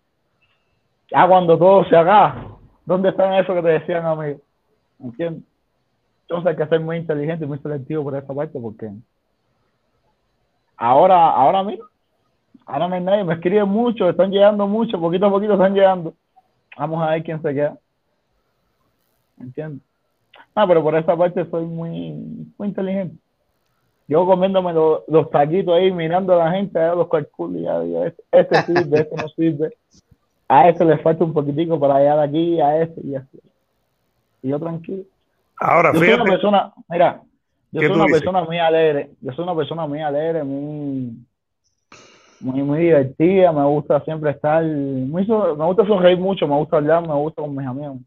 Ya 1.10 1.28
cuando 1.28 1.58
todo 1.58 1.86
se 1.86 1.96
haga, 1.96 2.58
¿dónde 2.86 3.10
están 3.10 3.34
esos 3.36 3.56
que 3.56 3.62
te 3.62 3.70
decían 3.70 4.06
amigo? 4.06 4.40
¿Me 5.00 5.08
entiendes? 5.08 5.44
Entonces 6.24 6.48
hay 6.48 6.56
que 6.58 6.68
ser 6.68 6.82
muy 6.82 6.98
inteligente 6.98 7.46
y 7.46 7.48
muy 7.48 7.60
selectivo 7.60 8.04
por 8.04 8.18
esa 8.18 8.34
parte 8.34 8.60
porque 8.60 8.92
ahora, 10.76 11.30
ahora 11.30 11.64
mira, 11.64 11.86
ahora 12.66 12.90
no 12.90 12.96
hay 12.96 13.02
nadie, 13.02 13.24
me 13.24 13.36
escriben 13.36 13.70
mucho, 13.70 14.10
están 14.10 14.32
llegando 14.32 14.68
mucho, 14.68 15.00
poquito 15.00 15.28
a 15.28 15.30
poquito 15.30 15.54
están 15.54 15.74
llegando. 15.74 16.14
Vamos 16.78 17.02
a 17.02 17.12
ver 17.12 17.24
quién 17.24 17.42
se 17.42 17.54
queda. 17.54 17.78
¿Entiendes? 19.40 19.82
Ah, 20.54 20.66
pero 20.68 20.84
por 20.84 20.96
esa 20.96 21.16
parte 21.16 21.50
soy 21.50 21.66
muy, 21.66 22.12
muy 22.58 22.68
inteligente. 22.68 23.16
Yo 24.08 24.26
comiéndome 24.26 24.74
los, 24.74 25.02
los 25.08 25.30
taquitos 25.30 25.76
ahí, 25.76 25.92
mirando 25.92 26.34
a 26.34 26.46
la 26.46 26.52
gente, 26.52 26.80
a 26.80 26.96
los 26.96 27.10
calculos, 27.10 27.62
ya 27.62 27.80
digo, 27.82 28.06
este, 28.06 28.24
este 28.32 28.62
sirve, 28.64 29.00
este 29.00 29.16
no 29.16 29.28
sirve. 29.30 29.78
A 30.48 30.70
este 30.70 30.86
le 30.86 30.98
falta 31.00 31.26
un 31.26 31.34
poquitico 31.34 31.78
para 31.80 31.96
allá 31.96 32.16
de 32.18 32.24
aquí, 32.24 32.62
a 32.62 32.82
este 32.82 33.02
y 33.06 33.16
así. 33.16 33.40
Y 34.42 34.50
yo 34.50 34.60
tranquilo. 34.60 35.04
Ahora, 35.60 35.92
yo 35.94 36.00
fíjate. 36.00 36.18
Soy 36.18 36.22
una 36.22 36.32
persona, 36.32 36.74
mira, 36.88 37.22
yo 37.72 37.82
soy 37.82 37.92
una 37.92 38.06
dices? 38.06 38.22
persona 38.22 38.44
muy 38.44 38.58
alegre. 38.60 39.12
Yo 39.20 39.34
soy 39.34 39.44
una 39.44 39.56
persona 39.56 39.88
muy 39.88 40.02
alegre, 40.02 40.44
muy 40.44 41.18
muy, 42.40 42.62
muy 42.62 42.80
divertida, 42.80 43.52
me 43.52 43.66
gusta 43.66 44.00
siempre 44.02 44.32
estar, 44.32 44.64
muy, 44.64 45.26
me 45.26 45.66
gusta 45.66 45.86
sonreír 45.86 46.20
mucho, 46.20 46.48
me 46.48 46.56
gusta 46.56 46.78
hablar, 46.78 47.02
me 47.08 47.14
gusta 47.16 47.42
con 47.42 47.56
mis 47.56 47.66
amigos. 47.66 47.98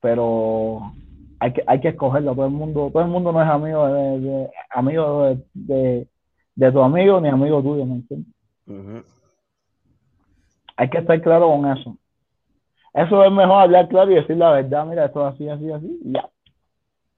Pero 0.00 0.92
hay 1.40 1.52
que, 1.52 1.62
hay 1.66 1.80
que 1.80 1.88
escogerlo, 1.88 2.34
todo 2.34 2.46
el 2.46 2.52
mundo, 2.52 2.90
todo 2.92 3.02
el 3.02 3.08
mundo 3.08 3.32
no 3.32 3.42
es 3.42 3.48
amigo 3.48 3.86
de, 3.88 4.20
de 4.20 4.50
amigo 4.70 5.24
de, 5.24 5.38
de, 5.54 6.08
de, 6.54 6.72
tu 6.72 6.82
amigo 6.82 7.20
ni 7.20 7.28
amigo 7.28 7.62
tuyo, 7.62 7.84
¿me 7.84 7.96
entiendes? 7.96 8.32
Uh 8.66 8.72
-huh. 8.72 9.04
Hay 10.76 10.90
que 10.90 10.98
estar 10.98 11.20
claro 11.20 11.48
con 11.48 11.70
eso. 11.70 11.96
Eso 12.94 13.24
es 13.24 13.30
mejor 13.30 13.62
hablar 13.62 13.88
claro 13.88 14.10
y 14.10 14.14
decir 14.14 14.36
la 14.36 14.52
verdad, 14.52 14.86
mira, 14.86 15.06
esto 15.06 15.26
es 15.28 15.34
así, 15.34 15.48
así, 15.48 15.70
así, 15.70 16.00
y 16.04 16.12
ya. 16.12 16.28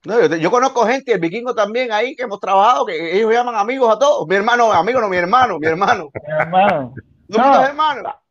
No, 0.05 0.19
yo, 0.21 0.35
yo, 0.37 0.49
conozco 0.49 0.85
gente, 0.85 1.13
el 1.13 1.19
vikingo 1.19 1.53
también 1.53 1.91
ahí, 1.91 2.15
que 2.15 2.23
hemos 2.23 2.39
trabajado, 2.39 2.85
que 2.85 3.17
ellos 3.17 3.33
llaman 3.33 3.55
amigos 3.55 3.93
a 3.93 3.99
todos. 3.99 4.25
Mi 4.27 4.35
hermano, 4.35 4.71
amigo, 4.71 5.01
no, 5.01 5.09
mi 5.09 5.17
hermano, 5.17 5.59
mi 5.59 5.67
hermano. 5.67 6.09
mi 6.27 6.33
hermano. 6.33 6.93
¿Tú 7.29 7.37
no, 7.37 7.61
hermano? 7.61 8.01
La, 8.03 8.21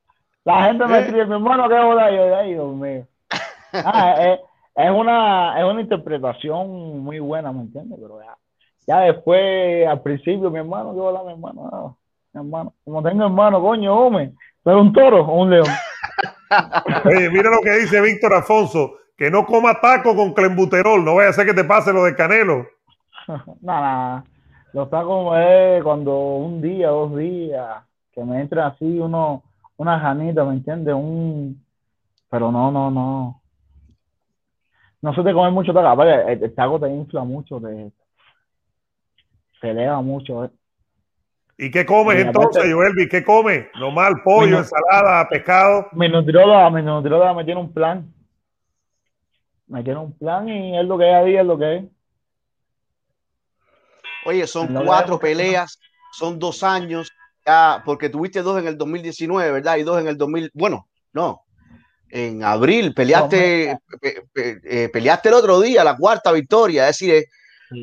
la, 0.45 0.65
gente 0.65 0.87
me 0.87 0.99
escribe, 1.01 1.27
mi 1.27 1.35
hermano, 1.35 1.69
¿qué 1.69 1.79
bola 1.79 2.11
yo? 2.11 2.37
Ay, 2.37 2.53
Dios 2.55 2.75
mío. 2.75 3.07
Ah, 3.71 4.15
es, 4.19 4.41
es, 4.79 4.91
una, 4.91 5.59
es 5.59 5.65
una 5.65 5.81
interpretación 5.81 7.01
muy 7.01 7.19
buena, 7.19 7.53
¿me 7.53 7.63
entiendes? 7.63 7.99
Pero 8.01 8.21
ya, 8.21 8.37
ya 8.87 9.01
después, 9.01 9.87
al 9.89 10.01
principio, 10.03 10.51
mi 10.51 10.61
hermano, 10.61 10.95
¿qué 10.95 11.01
bola, 11.01 11.25
mi 11.25 11.33
hermano? 11.33 11.69
No. 12.33 12.41
hermano. 12.41 12.75
Como 12.85 13.03
tengo 13.03 13.25
hermano, 13.25 13.61
coño, 13.61 13.99
hombre. 13.99 14.33
¿Pero 14.63 14.81
un 14.81 14.93
toro 14.93 15.25
o 15.25 15.43
un 15.43 15.51
león? 15.51 15.67
Oye, 17.05 17.29
mira 17.31 17.51
lo 17.51 17.61
que 17.61 17.73
dice 17.81 18.01
Víctor 18.01 18.35
Afonso, 18.35 18.93
que 19.17 19.31
no 19.31 19.45
coma 19.47 19.81
taco 19.81 20.15
con 20.15 20.33
clembuterol, 20.33 21.05
no 21.05 21.17
vaya 21.17 21.31
a 21.31 21.33
ser 21.33 21.47
que 21.47 21.55
te 21.55 21.65
pase 21.65 21.93
lo 21.93 22.05
de 22.05 22.15
Canelo. 22.15 22.65
Nada, 23.61 24.25
los 24.73 24.89
tacos 24.91 25.37
es 25.39 25.83
cuando 25.83 26.37
un 26.37 26.63
día, 26.63 26.89
dos 26.89 27.17
días, 27.17 27.83
que 28.13 28.23
me 28.23 28.41
entra 28.41 28.69
así 28.69 28.99
uno, 29.01 29.43
una 29.77 29.99
janita, 29.99 30.45
¿me 30.45 30.53
entiendes? 30.55 30.95
Un, 30.95 31.61
pero 32.31 32.53
no, 32.53 32.71
no, 32.71 32.91
no. 32.91 33.41
No 35.01 35.15
se 35.15 35.23
te 35.23 35.33
come 35.33 35.51
mucho 35.51 35.73
taco, 35.73 36.03
el, 36.03 36.43
el 36.43 36.55
taco 36.55 36.81
te 36.81 36.89
infla 36.89 37.23
mucho, 37.23 37.61
te, 37.61 37.93
te 39.61 39.71
eleva 39.71 40.01
mucho. 40.03 40.45
¿eh? 40.45 40.51
¿Y 41.57 41.71
qué 41.71 41.85
comes 41.85 42.25
entonces, 42.25 42.73
Joelvi? 42.73 43.09
¿Qué 43.09 43.25
comes? 43.25 43.67
Normal, 43.79 44.23
pollo, 44.23 44.59
ensalada, 44.59 45.29
pescado. 45.29 45.89
Mi 45.93 46.09
nutrióloga, 46.09 46.71
mi 46.71 46.83
nutrióloga 46.83 47.35
me 47.35 47.45
tiene 47.45 47.61
un 47.61 47.73
plan. 47.73 48.13
Me 49.67 49.83
tiene 49.83 49.99
un 49.99 50.17
plan 50.17 50.49
y 50.49 50.79
es 50.79 50.87
lo 50.87 50.97
que 50.97 51.09
es 51.09 51.15
a 51.15 51.25
día, 51.25 51.41
es 51.41 51.47
lo 51.47 51.59
que 51.59 51.77
es. 51.77 51.85
Oye, 54.25 54.47
son 54.47 54.73
cuatro 54.85 55.19
peleas, 55.19 55.81
son 56.13 56.39
dos 56.39 56.63
años, 56.63 57.11
ya, 57.47 57.83
porque 57.85 58.09
tuviste 58.09 58.43
dos 58.43 58.61
en 58.61 58.69
el 58.69 58.79
2019, 58.79 59.53
¿verdad? 59.53 59.77
Y 59.77 59.83
dos 59.83 60.01
en 60.01 60.09
el 60.09 60.17
2000, 60.17 60.51
bueno, 60.55 60.87
no, 61.13 61.43
en 62.11 62.43
abril 62.43 62.95
peleaste, 62.95 63.79
eh, 64.35 64.89
peleaste 64.93 65.29
el 65.29 65.35
otro 65.35 65.61
día, 65.61 65.85
la 65.85 65.97
cuarta 65.97 66.33
victoria, 66.33 66.89
es 66.89 66.99
decir, 66.99 67.25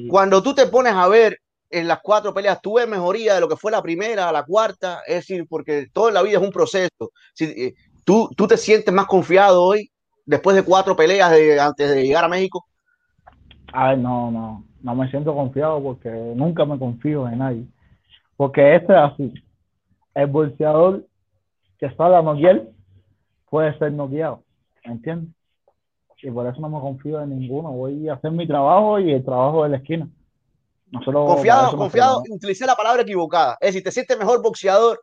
cuando 0.09 0.41
tú 0.41 0.55
te 0.55 0.65
pones 0.67 0.93
a 0.93 1.07
ver 1.07 1.39
en 1.69 1.88
las 1.88 1.99
cuatro 2.01 2.34
peleas 2.34 2.61
tuve 2.61 2.88
mejoría 2.88 3.36
de 3.36 3.41
lo 3.41 3.49
que 3.49 3.55
fue 3.55 3.71
la 3.71 3.82
primera 3.82 4.30
a 4.30 4.32
la 4.32 4.43
cuarta, 4.43 5.01
es 5.05 5.15
decir, 5.15 5.45
porque 5.47 5.88
toda 5.91 6.11
la 6.11 6.21
vida 6.21 6.38
es 6.38 6.43
un 6.43 6.51
proceso. 6.51 7.11
Si, 7.34 7.45
eh, 7.45 7.76
¿tú, 8.03 8.30
¿Tú 8.36 8.47
te 8.47 8.57
sientes 8.57 8.93
más 8.93 9.05
confiado 9.05 9.61
hoy, 9.61 9.89
después 10.26 10.55
de 10.55 10.63
cuatro 10.63 10.95
peleas 10.95 11.32
de, 11.32 11.59
antes 11.59 11.89
de 11.89 12.03
llegar 12.03 12.23
a 12.23 12.30
México? 12.30 12.65
A 13.73 13.89
ver, 13.89 13.97
no, 13.97 14.32
no, 14.32 14.63
no 14.82 14.95
me 14.95 15.09
siento 15.09 15.36
confiado 15.36 15.82
porque 15.82 16.09
nunca 16.09 16.65
me 16.65 16.80
confío 16.80 17.28
en 17.28 17.39
nadie. 17.39 17.65
Porque 18.38 18.76
este 18.76 18.93
es 18.93 18.99
así. 18.99 19.34
El 20.13 20.28
bolseador 20.28 21.05
que 21.78 21.88
está 21.88 22.17
a 22.17 22.21
noquear 22.21 22.63
puede 23.50 23.78
ser 23.78 23.93
noqueado, 23.93 24.43
¿me 24.86 24.93
entiendes? 24.93 25.34
Y 26.22 26.32
por 26.32 26.48
eso 26.48 26.60
no 26.60 26.70
me 26.70 26.80
confío 26.80 27.22
en 27.22 27.38
ninguno. 27.38 27.72
Voy 27.72 28.10
a 28.10 28.14
hacer 28.14 28.32
mi 28.32 28.48
trabajo 28.48 29.00
y 29.00 29.12
el 29.12 29.24
trabajo 29.24 29.64
de 29.64 29.70
la 29.70 29.78
esquina 29.78 30.10
confiado, 31.04 31.78
confiado, 31.78 32.24
utilicé 32.30 32.66
la 32.66 32.76
palabra 32.76 33.02
equivocada. 33.02 33.58
Es 33.60 33.70
decir, 33.70 33.84
te 33.84 33.91
sientes 33.91 34.18
mejor 34.18 34.41
boxeador 34.41 35.02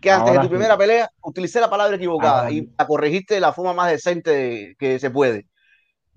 que 0.00 0.10
antes 0.10 0.32
de 0.32 0.40
tu 0.40 0.48
primera 0.48 0.76
pelea, 0.76 1.08
utilicé 1.22 1.60
la 1.60 1.70
palabra 1.70 1.96
equivocada 1.96 2.50
y 2.50 2.68
la 2.76 2.86
corregiste 2.86 3.34
de 3.34 3.40
la 3.40 3.52
forma 3.52 3.72
más 3.72 3.90
decente 3.90 4.74
que 4.78 4.98
se 4.98 5.10
puede. 5.10 5.46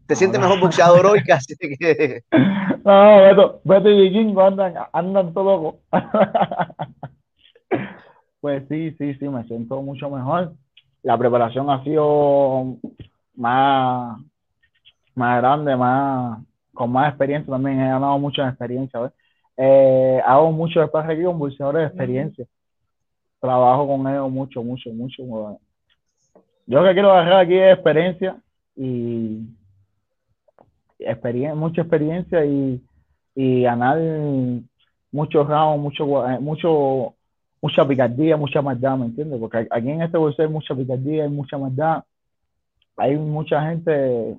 Te 0.08 0.16
sientes 0.16 0.40
mejor 0.40 0.60
boxeador 0.60 1.06
hoy 1.06 1.24
que 1.24 1.34
hace 1.34 1.56
que. 1.58 2.24
No, 2.84 3.22
Beto, 3.22 3.62
Beto 3.64 3.90
y 3.90 4.10
Vikingo 4.10 4.42
andan, 4.42 4.76
andan 4.92 5.34
todo 5.34 5.44
loco. 5.44 5.80
pues 8.42 8.64
sí, 8.70 8.92
sí, 8.98 9.14
sí, 9.16 9.30
me 9.30 9.44
siento 9.46 9.82
mucho 9.82 10.10
mejor. 10.10 10.54
La 11.06 11.20
preparación 11.20 11.70
ha 11.70 11.84
sido 11.84 12.78
más, 13.36 14.20
más 15.14 15.38
grande, 15.38 15.76
más, 15.76 16.44
con 16.74 16.92
más 16.92 17.10
experiencia 17.10 17.54
también, 17.54 17.80
he 17.80 17.90
ganado 17.90 18.18
mucha 18.18 18.50
experiencia. 18.50 19.14
Eh, 19.56 20.20
hago 20.26 20.52
mucho 20.52 20.80
después 20.80 21.06
aquí 21.06 21.22
con 21.24 21.38
bolseadores 21.38 21.82
de 21.82 21.88
experiencia. 21.90 22.48
Trabajo 23.40 23.88
con 23.88 24.08
ellos 24.08 24.32
mucho, 24.32 24.64
mucho, 24.64 24.90
mucho. 24.90 25.22
Yo 26.66 26.82
lo 26.82 26.84
que 26.88 26.94
quiero 26.94 27.12
agarrar 27.12 27.42
aquí 27.42 27.54
es 27.54 27.74
experiencia 27.76 28.38
y 28.76 29.48
experiencia, 30.98 31.54
mucha 31.54 31.82
experiencia 31.82 32.44
y, 32.44 32.84
y 33.36 33.62
ganar 33.62 34.00
muchos 35.12 35.48
rounds, 35.48 35.84
mucho, 35.84 36.28
eh, 36.28 36.40
mucho, 36.40 37.14
mucha 37.62 37.88
picardía, 37.88 38.38
mucha 38.38 38.62
maldad, 38.62 38.98
¿me 38.98 39.06
entiendes? 39.06 39.40
Porque 39.40 39.68
aquí 39.70 39.90
en 39.90 40.02
este 40.02 40.18
bolseo 40.18 40.46
hay 40.46 40.52
mucha 40.52 40.76
picardía, 40.76 41.24
hay 41.24 41.30
mucha 41.30 41.58
maldad. 41.58 42.04
Hay 42.98 43.18
mucha 43.18 43.62
gente 43.70 44.38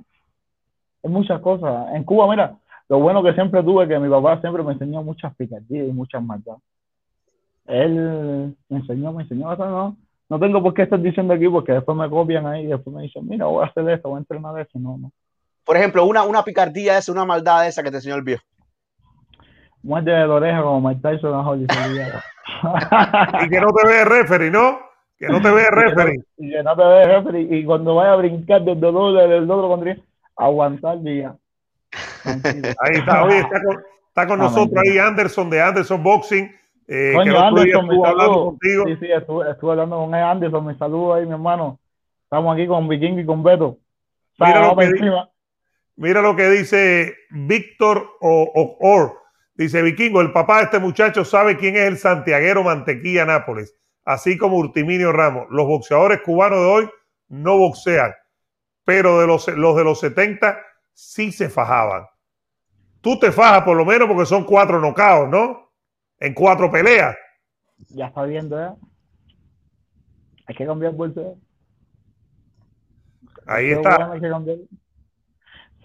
muchas 1.09 1.41
cosas. 1.41 1.95
En 1.95 2.05
Cuba, 2.05 2.29
mira, 2.29 2.57
lo 2.89 2.99
bueno 2.99 3.23
que 3.23 3.35
siempre 3.35 3.63
tuve 3.63 3.89
que 3.89 3.99
mi 3.99 4.09
papá 4.09 4.41
siempre 4.41 4.63
me 4.63 4.73
enseñó 4.73 5.03
muchas 5.03 5.35
picardías 5.37 5.89
y 5.89 5.93
muchas 5.93 6.23
maldades. 6.23 6.63
Él 7.67 8.57
me 8.69 8.79
enseñó, 8.79 9.13
me 9.13 9.25
enseñó, 9.25 9.55
no, 9.57 9.97
no 10.29 10.39
tengo 10.39 10.63
por 10.63 10.73
qué 10.75 10.83
estar 10.83 11.01
diciendo 11.01 11.35
aquí 11.35 11.49
porque 11.49 11.73
después 11.73 11.99
me 11.99 12.09
copian 12.09 12.47
ahí 12.47 12.65
y 12.65 12.67
después 12.69 12.95
me 12.95 13.03
dicen, 13.03 13.27
mira, 13.27 13.47
voy 13.47 13.65
a 13.65 13.69
hacer 13.69 13.89
esto, 13.91 14.09
voy 14.09 14.19
a 14.19 14.21
entrenar 14.21 14.61
eso, 14.61 14.79
no, 14.79 14.97
no. 14.99 15.11
Por 15.65 15.77
ejemplo, 15.77 16.05
una, 16.05 16.23
una 16.23 16.45
picardía 16.45 16.97
es 16.97 17.09
una 17.09 17.25
maldad 17.25 17.67
esa 17.67 17.83
que 17.83 17.91
te 17.91 17.97
enseñó 17.97 18.15
el 18.15 18.23
viejo. 18.23 18.45
Muerte 19.83 20.11
de 20.11 20.27
la 20.27 20.35
oreja 20.35 20.63
como 20.63 20.89
Mike 20.89 21.01
Tyson 21.03 21.33
y 23.45 23.49
que 23.49 23.61
no 23.61 23.69
te 23.73 23.89
ve 23.89 24.05
referee, 24.05 24.51
¿no? 24.51 24.79
Que 25.19 25.29
no 25.29 25.41
te 25.41 25.51
ve 25.51 25.67
referee. 25.71 26.25
Y 26.39 26.51
que 26.51 26.63
no 26.63 26.77
te 26.77 26.85
ve 26.85 27.05
referee. 27.07 27.59
Y 27.59 27.65
cuando 27.65 27.95
vaya 27.95 28.13
a 28.13 28.17
brincar 28.17 28.63
del 28.63 28.79
dolor 28.79 29.29
del 29.29 29.47
dolor 29.47 29.69
contra 29.69 29.97
aguantar 30.37 31.01
día. 31.03 31.35
Ahí 32.25 32.99
está, 32.99 33.25
hoy 33.25 33.35
está 33.35 34.27
con, 34.27 34.39
nosotros 34.39 34.83
ahí 34.85 34.99
Anderson 34.99 35.49
de 35.51 35.61
Anderson 35.61 36.03
Boxing. 36.03 36.55
Eh, 36.89 37.13
Coño, 37.15 37.39
Anderson, 37.39 37.85
estuvo 37.85 38.07
hablando 38.07 38.45
contigo. 38.47 38.85
Sí, 38.87 38.97
sí, 39.01 39.07
estuve, 39.11 39.51
estuve, 39.51 39.71
hablando 39.73 39.97
con 39.97 40.15
Anderson, 40.15 40.67
me 40.67 40.75
saludo 40.77 41.15
ahí, 41.15 41.27
mi 41.27 41.33
hermano. 41.33 41.79
Estamos 42.25 42.55
aquí 42.55 42.67
con 42.67 42.89
Viking 42.89 43.19
y 43.19 43.25
con 43.25 43.43
Beto. 43.43 43.79
Mira 44.39 44.69
lo, 44.69 44.77
que, 44.77 44.93
mira 45.97 46.21
lo, 46.21 46.37
que, 46.37 46.51
dice 46.51 47.15
Víctor 47.31 48.07
Or. 48.21 49.15
Dice 49.57 49.83
Vikingo, 49.83 50.21
el 50.21 50.33
papá 50.33 50.59
de 50.59 50.65
este 50.65 50.79
muchacho 50.79 51.25
sabe 51.25 51.57
quién 51.57 51.77
es 51.77 51.87
el 51.87 51.99
santiaguero 51.99 52.63
Mantequilla 52.63 53.25
Nápoles, 53.25 53.75
así 54.05 54.37
como 54.37 54.59
Urtiminio 54.59 55.13
Ramos. 55.13 55.47
Los 55.51 55.67
boxeadores 55.67 56.21
cubanos 56.23 56.59
de 56.59 56.67
hoy 56.67 56.91
no 57.29 57.57
boxean 57.57 58.13
pero 58.87 59.21
de 59.21 59.27
los, 59.27 59.49
los 59.49 59.77
de 59.77 59.85
los 59.85 59.99
70 59.99 60.59
sí 60.95 61.33
se 61.33 61.51
fajaban. 61.51 62.07
Tú 63.01 63.19
te 63.19 63.33
fajas 63.33 63.65
por 63.65 63.77
lo 63.77 63.85
menos 63.85 64.07
porque 64.07 64.25
son 64.25 64.45
cuatro 64.45 64.81
nocaos, 64.81 65.29
¿no? 65.29 65.73
En 66.21 66.33
cuatro 66.33 66.71
peleas. 66.71 67.17
Ya 67.89 68.07
está 68.07 68.23
viendo, 68.23 68.63
¿eh? 68.63 68.71
Hay 70.47 70.55
que 70.55 70.65
cambiar 70.65 70.93
bolso. 70.93 71.37
Ahí 73.45 73.73
está. 73.73 74.09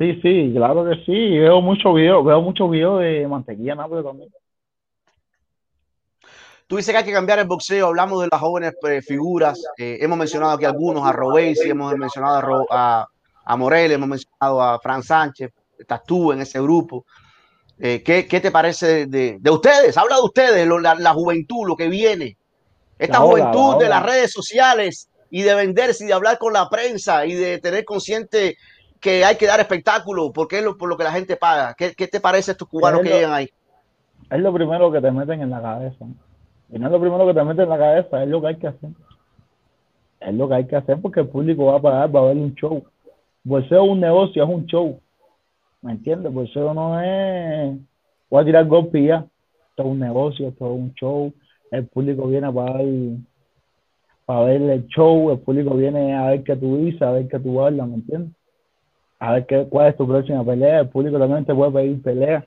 Sí, 0.02 0.20
sí, 0.24 0.52
claro 0.56 0.84
que 0.84 0.96
sí. 1.06 1.38
Veo 1.38 1.62
muchos 1.62 1.94
videos, 1.94 2.26
veo 2.26 2.42
muchos 2.42 2.72
videos 2.72 3.02
de 3.02 3.28
mantequilla 3.28 3.76
Nápoles 3.76 4.04
también. 4.04 4.30
Tú 6.66 6.78
dices 6.78 6.92
que 6.92 6.98
hay 6.98 7.04
que 7.04 7.14
cambiar 7.14 7.38
el 7.38 7.46
boxeo, 7.46 7.88
hablamos 7.88 8.24
de 8.24 8.30
las 8.32 8.42
jóvenes 8.42 8.74
eh, 8.90 9.02
figuras, 9.04 9.62
eh, 9.78 10.00
hemos 10.02 10.18
mencionado 10.18 10.54
aquí 10.54 10.66
algunos, 10.66 11.06
a 11.06 11.12
Robesi, 11.12 11.70
hemos 11.70 11.96
mencionado 11.98 12.66
a, 12.72 13.06
a, 13.46 13.58
Morel, 13.58 13.92
hemos 13.92 14.10
mencionado 14.10 14.64
a 14.64 14.80
Fran 14.80 15.04
Sánchez, 15.04 15.52
estás 15.78 16.02
tú 16.04 16.32
en 16.32 16.42
ese 16.42 16.60
grupo. 16.62 17.06
Eh, 17.78 18.02
¿qué, 18.04 18.26
¿qué, 18.26 18.40
te 18.40 18.50
parece 18.50 19.06
de, 19.06 19.38
de, 19.40 19.52
ustedes? 19.52 19.98
Habla 19.98 20.16
de 20.16 20.22
ustedes, 20.24 20.68
la, 20.68 21.14
juventud, 21.14 21.68
lo 21.68 21.76
que 21.76 21.90
viene. 21.90 22.38
Esta 22.98 23.20
juventud 23.20 23.78
de 23.78 23.90
las 23.90 24.04
redes 24.04 24.32
sociales 24.32 25.10
y 25.30 25.44
de 25.44 25.54
venderse 25.54 26.06
y 26.06 26.08
de 26.08 26.14
hablar 26.14 26.40
con 26.40 26.54
la 26.54 26.70
prensa 26.70 27.26
y 27.28 27.36
de 27.36 27.60
tener 27.60 27.86
consciente 27.86 28.58
que 29.02 29.26
hay 29.26 29.36
que 29.36 29.48
dar 29.48 29.60
espectáculo 29.60 30.32
porque 30.32 30.60
es 30.60 30.64
lo, 30.64 30.78
por 30.78 30.88
lo 30.88 30.96
que 30.96 31.04
la 31.04 31.12
gente 31.12 31.36
paga. 31.36 31.74
¿Qué, 31.74 31.94
qué 31.96 32.08
te 32.08 32.22
parece 32.22 32.52
estos 32.52 32.68
cubanos 32.68 33.02
que 33.02 33.10
llegan 33.10 33.34
ahí? 33.34 33.50
Es 34.30 34.40
lo 34.40 34.54
primero 34.54 34.92
que 34.92 35.02
te 35.02 35.12
meten 35.12 35.42
en 35.42 35.50
la 35.50 35.62
cabeza. 35.62 36.06
Y 36.70 36.80
no 36.80 36.86
es 36.86 36.92
lo 36.92 37.02
primero 37.02 37.28
que 37.28 37.34
te 37.34 37.44
mete 37.44 37.64
en 37.64 37.70
la 37.70 37.78
cabeza, 37.78 38.24
es 38.24 38.30
lo 38.30 38.40
que 38.40 38.48
hay 38.48 38.56
que 38.56 38.68
hacer. 38.68 38.90
Es 40.22 40.34
lo 40.36 40.48
que 40.48 40.54
hay 40.54 40.68
que 40.68 40.76
hacer 40.76 41.02
porque 41.02 41.22
el 41.22 41.28
público 41.28 41.66
va 41.66 41.78
a 41.78 41.82
pagar, 41.82 42.16
va 42.16 42.20
a 42.22 42.26
ver 42.26 42.38
un 42.38 42.54
show. 42.54 42.84
Bolseo 43.44 43.84
es 43.84 43.90
un 43.90 44.00
negocio, 44.00 44.44
es 44.44 44.50
un 44.50 44.66
show. 44.68 45.00
¿Me 45.82 45.94
entiendes? 45.94 46.32
Bolseo 46.32 46.74
no 46.74 47.02
es. 47.02 47.76
Voy 48.30 48.42
a 48.42 48.46
tirar 48.46 48.66
golpe 48.68 49.04
ya. 49.04 49.26
Esto 49.72 49.84
es 49.84 49.90
un 49.90 50.00
negocio, 50.00 50.48
esto 50.48 50.66
es 50.66 50.80
un 50.80 50.94
show. 50.94 51.34
El 51.72 51.88
público 51.88 52.28
viene 52.28 52.48
a 52.48 52.52
pagar 52.52 52.86
para 54.26 54.44
ver 54.44 54.62
el 54.62 54.88
show. 54.88 55.32
El 55.32 55.40
público 55.40 55.76
viene 55.76 56.16
a 56.16 56.28
ver 56.28 56.44
qué 56.44 56.56
tú 56.56 56.78
dices, 56.78 57.02
a 57.02 57.12
ver 57.12 57.28
qué 57.28 57.40
tú 57.40 57.60
hablas, 57.60 57.88
¿me 57.88 57.96
entiendes? 57.96 58.32
A 59.22 59.34
ver 59.34 59.46
qué, 59.46 59.68
cuál 59.70 59.88
es 59.88 59.96
tu 59.96 60.08
próxima 60.08 60.44
pelea. 60.44 60.80
El 60.80 60.90
público 60.90 61.20
también 61.20 61.46
te 61.46 61.54
puede 61.54 61.72
pedir 61.72 62.02
pelea. 62.02 62.44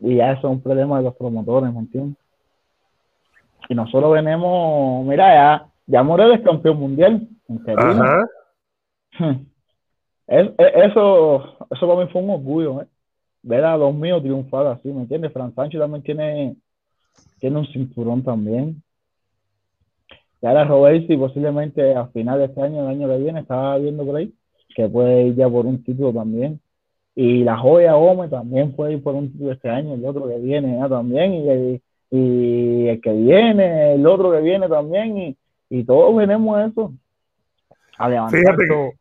Y 0.00 0.16
ya 0.16 0.32
eso 0.32 0.48
es 0.48 0.52
un 0.54 0.60
problema 0.60 0.98
de 0.98 1.04
los 1.04 1.14
promotores, 1.14 1.72
¿me 1.72 1.78
entiendes? 1.78 2.18
Y 3.68 3.76
nosotros 3.76 4.12
venimos, 4.12 5.06
mira, 5.06 5.32
ya, 5.32 5.68
ya 5.86 6.02
Morel 6.02 6.32
es 6.32 6.40
campeón 6.40 6.80
mundial. 6.80 7.28
Ajá. 7.76 8.26
eso, 10.26 11.56
eso 11.70 11.88
para 11.88 12.04
mí 12.04 12.10
fue 12.10 12.22
un 12.22 12.30
orgullo, 12.30 12.82
¿eh? 12.82 12.86
ver 13.42 13.64
a 13.64 13.76
los 13.76 13.94
míos 13.94 14.20
triunfar 14.20 14.66
así, 14.66 14.88
¿me 14.88 15.02
entiendes? 15.02 15.32
Fran 15.32 15.54
Sánchez 15.54 15.80
también 15.80 16.02
tiene 16.02 16.56
tiene 17.38 17.58
un 17.58 17.66
cinturón 17.66 18.24
también. 18.24 18.82
Ya 20.42 20.52
la 20.52 20.64
Roberts 20.64 21.08
y 21.08 21.16
posiblemente 21.16 21.94
a 21.94 22.06
final 22.08 22.40
de 22.40 22.46
este 22.46 22.62
año, 22.62 22.82
el 22.82 22.88
año 22.88 23.08
que 23.08 23.18
viene, 23.18 23.40
estaba 23.40 23.78
viendo 23.78 24.04
por 24.04 24.16
ahí, 24.16 24.32
que 24.78 24.88
puede 24.88 25.24
ir 25.24 25.34
ya 25.34 25.50
por 25.50 25.66
un 25.66 25.82
título 25.82 26.12
también. 26.12 26.60
Y 27.16 27.42
la 27.42 27.58
joya 27.58 27.94
Gómez 27.94 28.30
también 28.30 28.70
puede 28.70 28.92
ir 28.92 29.02
por 29.02 29.12
un 29.16 29.32
título 29.32 29.50
este 29.50 29.68
año, 29.68 29.94
el 29.94 30.04
otro 30.04 30.28
que 30.28 30.38
viene 30.38 30.78
ya 30.78 30.88
también, 30.88 31.32
y, 31.32 31.82
y 32.16 32.86
el 32.86 33.00
que 33.00 33.12
viene, 33.12 33.94
el 33.94 34.06
otro 34.06 34.30
que 34.30 34.40
viene 34.40 34.68
también, 34.68 35.18
y, 35.18 35.36
y 35.68 35.82
todos 35.82 36.14
venimos 36.14 36.70
eso. 36.70 36.92
Fíjate 38.30 38.64
que, 38.68 38.92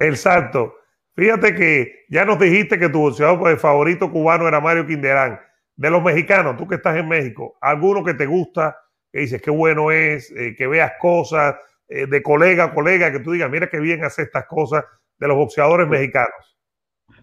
el 0.00 0.16
salto. 0.16 0.74
Fíjate 1.14 1.54
que 1.54 1.92
ya 2.08 2.24
nos 2.24 2.40
dijiste 2.40 2.76
que 2.76 2.88
tu 2.88 2.98
boxeador 2.98 3.56
favorito 3.58 4.10
cubano 4.10 4.48
era 4.48 4.58
Mario 4.58 4.88
Quinderán. 4.88 5.38
De 5.76 5.88
los 5.88 6.02
mexicanos, 6.02 6.56
tú 6.56 6.66
que 6.66 6.74
estás 6.74 6.96
en 6.96 7.06
México, 7.06 7.54
¿alguno 7.60 8.02
que 8.02 8.14
te 8.14 8.26
gusta, 8.26 8.76
que 9.12 9.20
dices 9.20 9.40
qué 9.40 9.52
bueno 9.52 9.92
es, 9.92 10.32
eh, 10.32 10.56
que 10.58 10.66
veas 10.66 10.94
cosas 11.00 11.54
eh, 11.90 12.06
de 12.06 12.22
colega 12.22 12.64
a 12.64 12.74
colega, 12.74 13.10
que 13.10 13.18
tú 13.18 13.32
digas, 13.32 13.50
mira 13.50 13.68
qué 13.68 13.80
bien 13.80 14.04
hace 14.04 14.22
estas 14.22 14.46
cosas 14.46 14.84
de 15.18 15.26
los 15.26 15.36
boxeadores 15.36 15.88
mexicanos? 15.88 16.56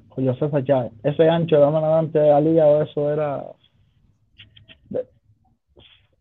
José 0.09 0.63
Chávez, 0.65 0.91
ese 1.03 1.29
ancho 1.29 1.57
de 1.57 1.63
adelante 1.63 2.19
de 2.19 2.27
la 2.27 2.41
liga, 2.41 2.83
eso 2.83 3.11
era. 3.11 3.43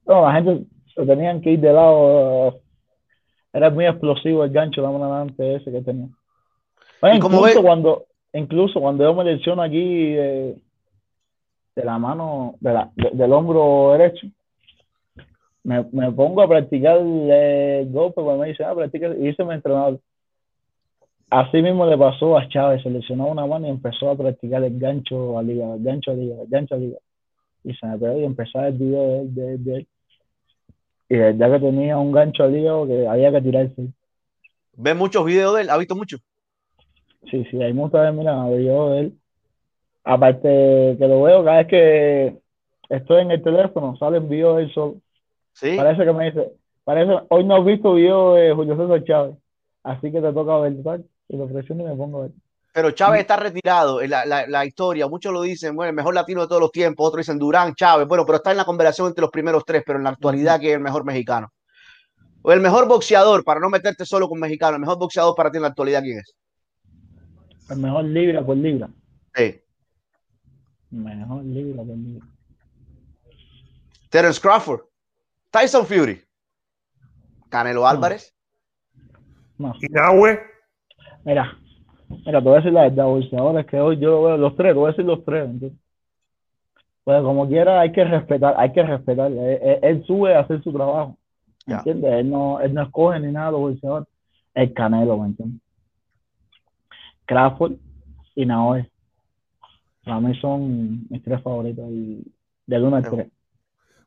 No, 0.07 0.23
la 0.23 0.35
gente 0.35 0.67
se 0.95 1.05
tenían 1.05 1.41
que 1.41 1.53
ir 1.53 1.61
de 1.61 1.73
lado. 1.73 2.61
Era 3.53 3.71
muy 3.71 3.87
explosivo 3.87 4.45
el 4.45 4.53
gancho 4.53 4.81
de 4.81 4.87
adelante 4.87 5.57
ese 5.57 5.73
que 5.73 5.81
tenía. 5.81 6.09
incluso, 7.15 7.63
cuando, 7.63 8.05
incluso 8.33 8.81
cuando 8.81 9.03
yo 9.03 9.15
me 9.15 9.25
lesiono 9.25 9.63
aquí 9.63 10.13
de, 10.13 10.57
la 11.75 11.99
mano, 11.99 12.55
de 12.61 12.73
la, 12.73 12.93
del 12.95 13.33
hombro 13.33 13.97
derecho, 13.97 14.29
me, 15.67 15.85
me, 15.91 16.13
pongo 16.13 16.43
a 16.43 16.49
practicar 16.49 16.99
el 16.99 17.91
golpe, 17.91 18.23
porque 18.23 18.41
me 18.41 18.49
dice, 18.49 18.63
ah, 18.63 18.75
practica, 18.75 19.09
y 19.19 19.29
hice 19.29 19.45
mi 19.45 19.55
entrenador. 19.55 19.99
Así 21.29 21.61
mismo 21.61 21.85
le 21.87 21.99
pasó 21.99 22.39
a 22.39 22.49
Chávez, 22.49 22.85
se 22.85 22.91
lesionó 22.91 23.27
una 23.27 23.47
mano 23.47 23.67
y 23.67 23.71
empezó 23.71 24.11
a 24.11 24.17
practicar 24.17 24.63
el 24.63 24.79
gancho 24.79 25.37
a 25.37 25.43
liga, 25.43 25.75
el 25.75 25.83
gancho 25.83 26.13
a 26.13 26.15
liga, 26.15 26.37
el 26.41 26.49
gancho 26.49 26.77
a 26.77 26.79
liga. 26.79 26.99
Y 27.65 27.75
se 27.75 27.85
me 27.85 27.99
pegó 27.99 28.17
y 28.17 28.25
empezó 28.25 28.61
el 28.65 28.75
video 28.75 29.25
de 29.25 29.55
él, 29.55 29.65
de, 29.65 29.75
él. 29.75 29.87
Y 31.09 31.17
ya 31.17 31.51
que 31.51 31.59
tenía 31.59 31.99
un 31.99 32.13
gancho 32.13 32.45
a 32.45 32.47
liga 32.47 32.73
que 32.87 33.09
había 33.09 33.33
que 33.33 33.43
tirarse. 33.43 33.89
¿Ve 34.77 34.95
muchos 34.95 35.25
videos 35.25 35.57
de 35.57 35.63
él? 35.63 35.71
¿Ha 35.71 35.79
visto 35.79 35.97
muchos? 35.97 36.21
Sí, 37.29 37.45
sí, 37.51 37.61
hay 37.61 37.73
muchos 37.73 38.01
videos 38.01 38.93
de 38.93 39.01
él. 39.01 39.19
Aparte 40.05 40.97
que 40.97 41.09
lo 41.09 41.23
veo 41.23 41.45
cada 41.45 41.57
vez 41.57 41.67
que 41.67 42.37
estoy 42.89 43.23
en 43.23 43.33
el 43.33 43.43
teléfono, 43.43 43.97
salen 43.97 44.29
videos 44.29 44.59
de 44.59 44.63
él 44.63 44.73
solo. 44.73 45.01
Sí. 45.57 45.75
Parece 45.75 46.05
que 46.05 46.13
me 46.13 46.27
dice, 46.27 46.53
parece, 46.85 47.13
hoy 47.31 47.45
no 47.45 47.57
has 47.57 47.65
visto 47.65 47.95
videos 47.95 48.37
de 48.37 48.53
Julio 48.53 48.77
César 48.77 49.05
Chávez, 49.05 49.37
así 49.85 50.13
que 50.13 50.21
te 50.21 50.33
toca 50.35 50.59
ver, 50.59 50.75
y 51.29 51.37
lo 51.37 51.49
presiono 51.49 51.83
y 51.83 51.87
me 51.87 51.97
pongo 51.97 52.19
a 52.19 52.23
ver. 52.25 52.33
Pero 52.75 52.91
Chávez 52.91 53.21
está 53.21 53.39
retirado 53.39 54.03
en 54.03 54.11
la, 54.11 54.27
la, 54.27 54.47
la, 54.47 54.67
historia. 54.67 55.09
Muchos 55.09 55.33
lo 55.33 55.41
dicen, 55.41 55.75
bueno, 55.75 55.89
el 55.89 55.97
mejor 55.97 56.13
latino 56.13 56.43
de 56.43 56.47
todos 56.47 56.61
los 56.61 56.71
tiempos. 56.71 57.09
Otros 57.09 57.25
dicen 57.25 57.39
Durán, 57.39 57.75
Chávez. 57.75 58.07
Bueno, 58.07 58.27
pero 58.27 58.37
está 58.37 58.51
en 58.51 58.59
la 58.59 58.67
conversación 58.67 59.09
entre 59.09 59.23
los 59.23 59.31
primeros 59.31 59.65
tres, 59.65 59.83
pero 59.87 59.97
en 59.99 60.05
la 60.05 60.11
actualidad, 60.11 60.61
que 60.61 60.69
es 60.69 60.75
el 60.75 60.83
mejor 60.83 61.03
mexicano? 61.07 61.51
O 62.43 62.53
el 62.53 62.61
mejor 62.61 62.87
boxeador, 62.87 63.43
para 63.45 63.61
no 63.61 63.71
meterte 63.71 64.05
solo 64.05 64.29
con 64.29 64.39
mexicano, 64.39 64.75
el 64.75 64.83
mejor 64.83 64.99
boxeador 64.99 65.35
para 65.35 65.51
ti 65.51 65.57
en 65.57 65.63
la 65.63 65.69
actualidad, 65.69 66.03
¿quién 66.03 66.19
es? 66.19 66.35
El 67.71 67.79
mejor 67.79 68.05
libra 68.05 68.45
por 68.45 68.59
libra. 68.59 68.91
Sí. 69.35 69.59
Mejor 70.91 71.45
libra 71.45 71.83
por 71.83 71.97
libra. 71.97 72.27
Terence 74.11 74.39
Crawford. 74.39 74.83
Tyson 75.57 75.87
Fury. 75.87 76.21
Canelo 77.49 77.87
Álvarez. 77.87 78.35
No. 79.57 79.73
Inahue. 79.81 80.39
Mira, 81.25 81.57
mira, 82.27 82.43
te 82.43 82.45
voy 82.45 82.53
a 82.53 82.57
decir 82.57 82.73
la 82.75 82.83
verdad, 82.83 83.07
ahora 83.39 83.61
es 83.63 83.67
que 83.67 83.81
hoy 83.81 83.97
yo 83.99 84.23
veo 84.23 84.37
los 84.37 84.55
tres, 84.55 84.75
te 84.75 84.79
voy 84.79 84.89
a 84.89 84.91
decir 84.91 85.07
los 85.07 85.25
tres, 85.25 85.49
Pues 87.05 87.23
como 87.23 87.49
quiera 87.49 87.81
hay 87.81 87.91
que 87.91 88.05
respetar, 88.05 88.55
hay 88.59 88.71
que 88.73 88.83
respetar. 88.83 89.33
Él, 89.33 90.05
sube 90.07 90.35
a 90.35 90.41
hacer 90.41 90.63
su 90.63 90.75
trabajo, 90.75 91.17
¿me 91.65 91.77
entiendes? 91.77 92.13
Él 92.13 92.31
no, 92.31 92.61
él 92.61 92.75
no 92.75 92.83
escoge 92.83 93.19
ni 93.21 93.33
nada 93.33 93.53
los 93.53 93.61
bolseadores. 93.61 94.09
El 94.53 94.75
Canelo, 94.75 95.17
¿me 95.17 95.29
entiendes? 95.29 95.63
Crawford 97.25 97.77
y 98.35 98.45
Naoe. 98.45 98.91
Para 100.05 100.21
mí 100.21 100.39
son 100.39 101.07
mis 101.09 101.23
tres 101.23 101.43
favoritos 101.43 101.91
y 101.91 102.31
de 102.67 102.83
uno 102.83 102.97
al 102.97 103.11
tres. 103.11 103.29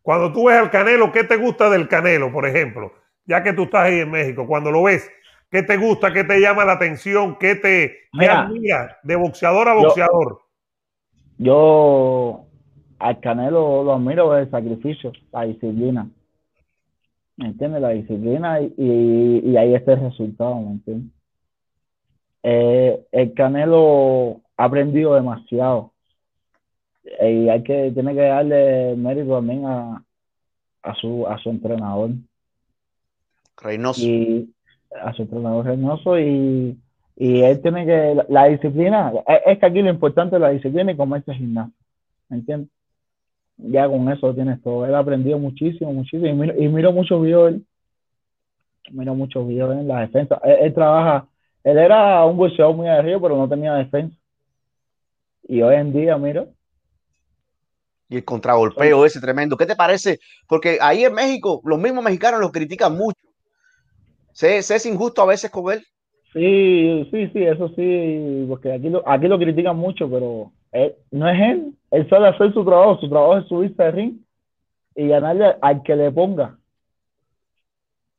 Cuando 0.01 0.31
tú 0.31 0.47
ves 0.47 0.57
al 0.57 0.71
Canelo, 0.71 1.11
¿qué 1.11 1.23
te 1.23 1.37
gusta 1.37 1.69
del 1.69 1.87
Canelo, 1.87 2.31
por 2.31 2.45
ejemplo? 2.45 2.93
Ya 3.25 3.43
que 3.43 3.53
tú 3.53 3.63
estás 3.63 3.83
ahí 3.83 3.99
en 3.99 4.11
México, 4.11 4.47
cuando 4.47 4.71
lo 4.71 4.83
ves, 4.83 5.09
¿Qué 5.51 5.63
te 5.63 5.77
gusta? 5.77 6.13
¿Qué 6.13 6.23
te 6.23 6.39
llama 6.39 6.63
la 6.63 6.73
atención? 6.73 7.37
¿Qué 7.39 7.55
te 7.55 8.09
admira 8.13 8.99
de 9.03 9.15
boxeador 9.15 9.67
a 9.67 9.73
boxeador? 9.73 10.41
Yo, 11.39 12.45
al 12.99 13.19
Canelo 13.19 13.83
lo 13.83 13.93
admiro 13.93 14.25
por 14.25 14.39
el 14.39 14.51
sacrificio, 14.51 15.11
la 15.31 15.45
disciplina. 15.45 16.07
¿Me 17.37 17.47
entiendes? 17.47 17.81
La 17.81 17.89
disciplina 17.89 18.61
y, 18.61 19.41
y, 19.43 19.57
ahí 19.57 19.73
está 19.73 19.93
el 19.93 20.01
resultado, 20.01 20.55
¿me 20.59 20.71
entiendes? 20.71 21.11
Eh, 22.43 23.05
el 23.11 23.33
Canelo 23.33 24.41
ha 24.55 24.65
aprendido 24.65 25.15
demasiado 25.15 25.93
y 27.21 27.49
hay 27.49 27.63
que 27.63 27.91
tiene 27.91 28.13
que 28.13 28.21
darle 28.21 28.95
mérito 28.95 29.35
también 29.35 29.65
a, 29.65 30.03
a 30.83 30.95
su 30.95 31.27
a 31.27 31.37
su 31.37 31.49
entrenador 31.49 32.11
Reynoso 33.57 34.01
a 35.01 35.13
su 35.13 35.23
entrenador 35.23 35.65
Reynoso 35.65 36.19
y, 36.19 36.77
y 37.19 37.41
él 37.41 37.61
tiene 37.61 37.85
que, 37.85 38.23
la, 38.29 38.45
disciplina, 38.45 39.11
es, 39.45 39.59
que 39.59 39.65
aquí 39.65 39.81
lo 39.81 39.89
importante 39.89 40.37
es 40.37 40.41
la 40.41 40.51
disciplina 40.51 40.93
y 40.93 40.95
como 40.95 41.17
este 41.17 41.33
gimnasio, 41.33 41.73
¿me 42.29 42.37
entiendes? 42.37 42.69
Ya 43.57 43.89
con 43.89 44.09
eso 44.09 44.33
tienes 44.33 44.61
todo. 44.61 44.85
Él 44.85 44.95
ha 44.95 44.99
aprendido 44.99 45.37
muchísimo, 45.37 45.91
muchísimo 45.91 46.27
y 46.27 46.33
miro, 46.33 46.53
y 46.57 46.69
miro 46.69 46.93
muchos 46.93 47.21
videos, 47.21 47.55
miro 48.91 49.15
muchos 49.15 49.45
videos 49.45 49.77
en 49.77 49.89
la 49.89 49.99
defensa. 49.99 50.39
Él, 50.45 50.73
trabaja, 50.73 51.27
él 51.65 51.77
era 51.77 52.23
un 52.23 52.37
boxeador 52.37 52.73
muy 52.73 52.87
arriba, 52.87 53.19
pero 53.21 53.35
no 53.35 53.49
tenía 53.49 53.73
defensa. 53.73 54.15
Y 55.43 55.61
hoy 55.61 55.75
en 55.75 55.91
día, 55.91 56.17
mira, 56.17 56.45
y 58.09 58.17
el 58.17 58.25
contragolpeo 58.25 59.05
ese 59.05 59.21
tremendo. 59.21 59.55
¿Qué 59.55 59.67
te 59.67 59.75
parece? 59.75 60.19
Porque 60.47 60.79
ahí 60.81 61.03
en 61.03 61.13
México, 61.13 61.61
los 61.63 61.79
mismos 61.79 62.03
mexicanos 62.03 62.39
lo 62.39 62.51
critican 62.51 62.97
mucho. 62.97 63.21
¿Se, 64.31 64.57
es 64.57 64.85
injusto 64.85 65.21
a 65.21 65.27
veces 65.27 65.51
con 65.51 65.71
él? 65.71 65.83
Sí, 66.33 67.07
sí, 67.11 67.27
sí, 67.33 67.43
eso 67.43 67.69
sí, 67.69 68.45
porque 68.47 68.73
aquí 68.73 68.89
lo, 68.89 69.07
aquí 69.07 69.27
lo 69.27 69.37
critican 69.37 69.77
mucho, 69.77 70.09
pero 70.09 70.51
no 71.11 71.29
es 71.29 71.39
él. 71.39 71.73
Él 71.91 72.09
sabe 72.09 72.27
hacer 72.27 72.53
su 72.53 72.65
trabajo, 72.65 72.99
su 72.99 73.09
trabajo 73.09 73.37
es 73.37 73.47
subirse 73.47 73.83
al 73.83 73.93
ring 73.93 74.17
y 74.95 75.07
ganarle 75.07 75.55
al 75.61 75.83
que 75.83 75.95
le 75.95 76.11
ponga. 76.11 76.57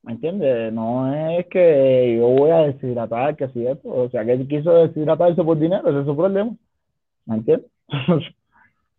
¿Me 0.02 0.12
entiendes? 0.12 0.72
No 0.72 1.12
es 1.14 1.46
que 1.48 2.16
yo 2.16 2.28
voy 2.28 2.50
a 2.50 2.62
deshidratar, 2.62 3.36
que 3.36 3.48
si 3.48 3.66
esto, 3.66 3.88
o 3.88 4.08
sea, 4.08 4.24
que 4.24 4.32
él 4.32 4.48
quiso 4.48 4.72
deshidratarse 4.72 5.42
por 5.44 5.58
dinero, 5.58 5.88
ese 5.88 6.00
es 6.00 6.06
su 6.06 6.16
problema. 6.16 6.54
¿Me 7.26 7.36
entiendes? 7.36 7.70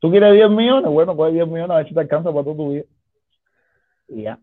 Tú 0.02 0.12
quieres 0.12 0.34
10 0.34 0.50
millones, 0.50 0.92
bueno, 0.92 1.16
pues 1.16 1.32
10 1.32 1.48
millones 1.48 1.72
a 1.72 1.78
ver 1.78 1.88
si 1.88 1.94
te 1.94 2.02
alcanza 2.02 2.30
para 2.34 2.44
toda 2.44 2.58
tu 2.58 2.72
vida. 2.74 2.84
Y 4.10 4.24
ya. 4.24 4.38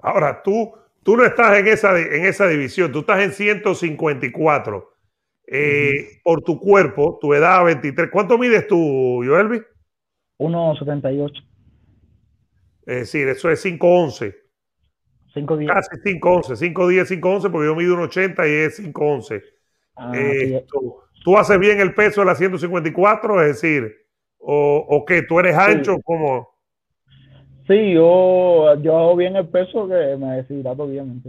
Ahora, 0.00 0.40
tú, 0.42 0.72
Tú 1.06 1.16
no 1.16 1.24
estás 1.24 1.56
en 1.56 1.68
esa, 1.68 1.96
en 1.96 2.24
esa 2.24 2.48
división, 2.48 2.90
tú 2.90 2.98
estás 2.98 3.20
en 3.20 3.30
154. 3.30 4.92
Eh, 5.46 6.18
por 6.24 6.42
tu 6.42 6.58
cuerpo, 6.58 7.16
tu 7.20 7.32
edad 7.32 7.64
23. 7.64 8.10
¿Cuánto 8.10 8.36
mides 8.36 8.66
tú, 8.66 9.22
Joelvi? 9.24 9.62
1,78. 10.38 11.44
Es 12.86 12.96
decir, 12.96 13.28
eso 13.28 13.48
es 13.50 13.64
5'11. 13.64 14.34
5'10. 15.32 15.66
Casi 15.68 15.90
5'11, 16.18 16.56
5'10, 16.74 17.20
5'11, 17.20 17.52
porque 17.52 17.66
yo 17.66 17.76
mido 17.76 17.94
1,80 17.94 18.48
y 18.48 18.52
es 18.64 18.80
5'11. 18.80 19.44
Ah, 19.94 20.12
eh, 20.12 20.66
tú, 20.66 20.96
tú, 21.22 21.38
haces 21.38 21.56
bien 21.60 21.78
el 21.78 21.94
peso 21.94 22.22
de 22.22 22.26
la 22.26 22.34
154, 22.34 23.42
es 23.42 23.62
decir, 23.62 24.05
o, 24.38 24.86
o 24.88 25.04
qué, 25.04 25.22
tú 25.22 25.38
eres 25.40 25.56
ancho, 25.56 26.00
como 26.02 26.48
Sí, 27.66 27.92
yo, 27.92 28.80
yo 28.80 28.96
hago 28.96 29.16
bien 29.16 29.34
el 29.34 29.48
peso 29.48 29.88
que 29.88 30.16
me 30.16 30.36
deshidrato 30.36 30.86
bien, 30.86 31.20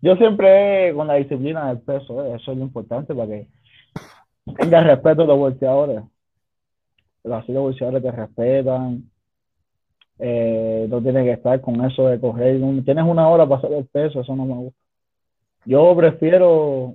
Yo 0.00 0.16
siempre 0.16 0.94
con 0.94 1.06
la 1.06 1.14
disciplina 1.14 1.68
del 1.68 1.80
peso, 1.80 2.24
eh, 2.24 2.36
eso 2.36 2.52
es 2.52 2.58
lo 2.58 2.64
importante 2.64 3.14
para 3.14 3.28
que 3.28 3.48
tengas 4.56 4.86
respeto 4.86 5.22
a 5.22 5.26
los 5.26 5.38
bolseadores. 5.38 6.02
Así 7.24 7.52
los 7.52 7.64
bolseadores 7.64 8.02
te 8.02 8.10
respetan. 8.12 9.10
Eh, 10.18 10.86
no 10.88 11.02
tienes 11.02 11.24
que 11.24 11.32
estar 11.32 11.60
con 11.60 11.84
eso 11.84 12.08
de 12.08 12.18
coger. 12.18 12.58
tienes 12.84 13.04
una 13.04 13.28
hora 13.28 13.46
para 13.46 13.58
hacer 13.58 13.72
el 13.74 13.84
peso, 13.86 14.20
eso 14.20 14.34
no 14.34 14.46
me 14.46 14.54
gusta. 14.54 14.80
Yo 15.66 15.94
prefiero 15.94 16.94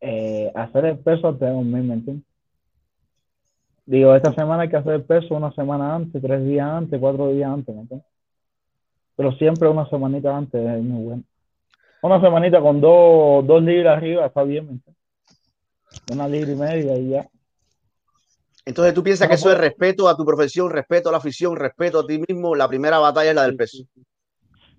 eh, 0.00 0.50
hacer 0.54 0.86
el 0.86 0.98
peso 1.00 1.28
antes 1.28 1.40
de 1.40 1.54
dormir, 1.54 1.82
¿me 1.82 1.94
entiendes? 1.94 2.29
Digo, 3.90 4.14
esta 4.14 4.32
semana 4.32 4.62
hay 4.62 4.68
que 4.68 4.76
hacer 4.76 5.04
peso 5.04 5.34
una 5.34 5.50
semana 5.50 5.96
antes, 5.96 6.22
tres 6.22 6.46
días 6.46 6.64
antes, 6.64 7.00
cuatro 7.00 7.32
días 7.32 7.50
antes, 7.50 7.74
Pero 9.16 9.32
siempre 9.32 9.68
una 9.68 9.84
semanita 9.90 10.36
antes 10.36 10.64
es 10.64 10.80
muy 10.80 11.02
bueno. 11.02 11.22
Una 12.00 12.20
semanita 12.20 12.60
con 12.60 12.80
dos, 12.80 13.44
dos 13.44 13.60
libras 13.64 13.96
arriba 13.96 14.26
está 14.26 14.44
bien, 14.44 14.80
Una 16.12 16.28
libra 16.28 16.52
y 16.52 16.54
media 16.54 16.98
y 16.98 17.08
ya. 17.08 17.28
Entonces 18.64 18.94
tú 18.94 19.02
piensas 19.02 19.26
que 19.26 19.34
eso 19.34 19.50
es 19.50 19.58
respeto 19.58 20.08
a 20.08 20.16
tu 20.16 20.24
profesión, 20.24 20.70
respeto 20.70 21.08
a 21.08 21.12
la 21.12 21.18
afición, 21.18 21.56
respeto 21.56 21.98
a 21.98 22.06
ti 22.06 22.22
mismo. 22.28 22.54
La 22.54 22.68
primera 22.68 23.00
batalla 23.00 23.30
es 23.30 23.34
la 23.34 23.42
del 23.42 23.56
peso. 23.56 23.78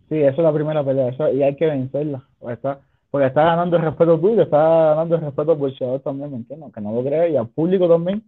Sí, 0.07 0.19
esa 0.19 0.29
es 0.29 0.37
la 0.37 0.53
primera 0.53 0.85
pelea 0.85 1.13
y 1.33 1.43
hay 1.43 1.57
que 1.57 1.65
vencerla. 1.65 2.25
Porque 2.39 2.53
está, 2.53 2.79
porque 3.09 3.27
está 3.27 3.43
ganando 3.43 3.75
el 3.75 3.83
respeto 3.83 4.17
tuyo, 4.17 4.43
está 4.43 4.57
ganando 4.57 5.15
el 5.15 5.21
respeto 5.21 5.51
al 5.51 5.57
bolseador 5.57 5.99
también, 5.99 6.31
¿me 6.31 6.37
entiendes? 6.37 6.73
Que 6.73 6.79
no 6.79 6.93
lo 6.93 7.03
creas 7.03 7.29
y 7.29 7.35
al 7.35 7.49
público 7.49 7.89
también. 7.89 8.23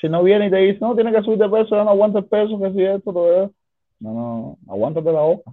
Si 0.00 0.08
no 0.08 0.22
viene 0.22 0.46
y 0.46 0.50
te 0.50 0.56
dice, 0.56 0.78
no, 0.80 0.94
tiene 0.94 1.12
que 1.12 1.22
subir 1.22 1.38
de 1.38 1.48
peso, 1.48 1.76
ya 1.76 1.84
no 1.84 1.90
aguanta 1.90 2.20
el 2.20 2.24
peso, 2.24 2.58
que 2.58 2.72
si 2.72 2.82
esto, 2.82 3.12
todo 3.12 3.44
eso. 3.44 3.54
No, 4.00 4.12
no, 4.14 4.58
aguántate 4.68 5.12
la 5.12 5.20
boca. 5.20 5.50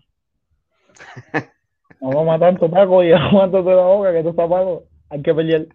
No 1.99 2.09
vamos 2.09 2.35
a 2.35 2.39
tanto 2.39 2.69
taco 2.69 3.03
y 3.03 3.11
aguántate 3.13 3.69
la 3.69 3.81
boca 3.81 4.13
que 4.13 4.21
tú 4.21 4.29
estás 4.29 4.47
pago. 4.47 4.83
Hay 5.09 5.21
que 5.23 5.33
pelear. 5.33 5.65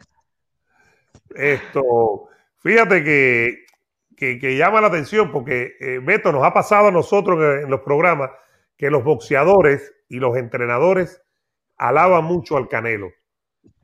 Esto, 1.34 2.28
fíjate 2.58 3.02
que, 3.02 3.56
que, 4.16 4.56
llama 4.56 4.80
la 4.80 4.86
atención 4.86 5.32
porque, 5.32 5.72
eh, 5.80 5.98
Beto, 6.00 6.30
nos 6.30 6.44
ha 6.44 6.52
pasado 6.54 6.88
a 6.88 6.92
nosotros 6.92 7.64
en 7.64 7.70
los 7.70 7.80
programas 7.80 8.30
que 8.76 8.90
los 8.90 9.02
boxeadores 9.02 9.92
y 10.08 10.20
los 10.20 10.36
entrenadores 10.36 11.22
alaban 11.76 12.24
mucho 12.24 12.56
al 12.56 12.68
Canelo 12.68 13.10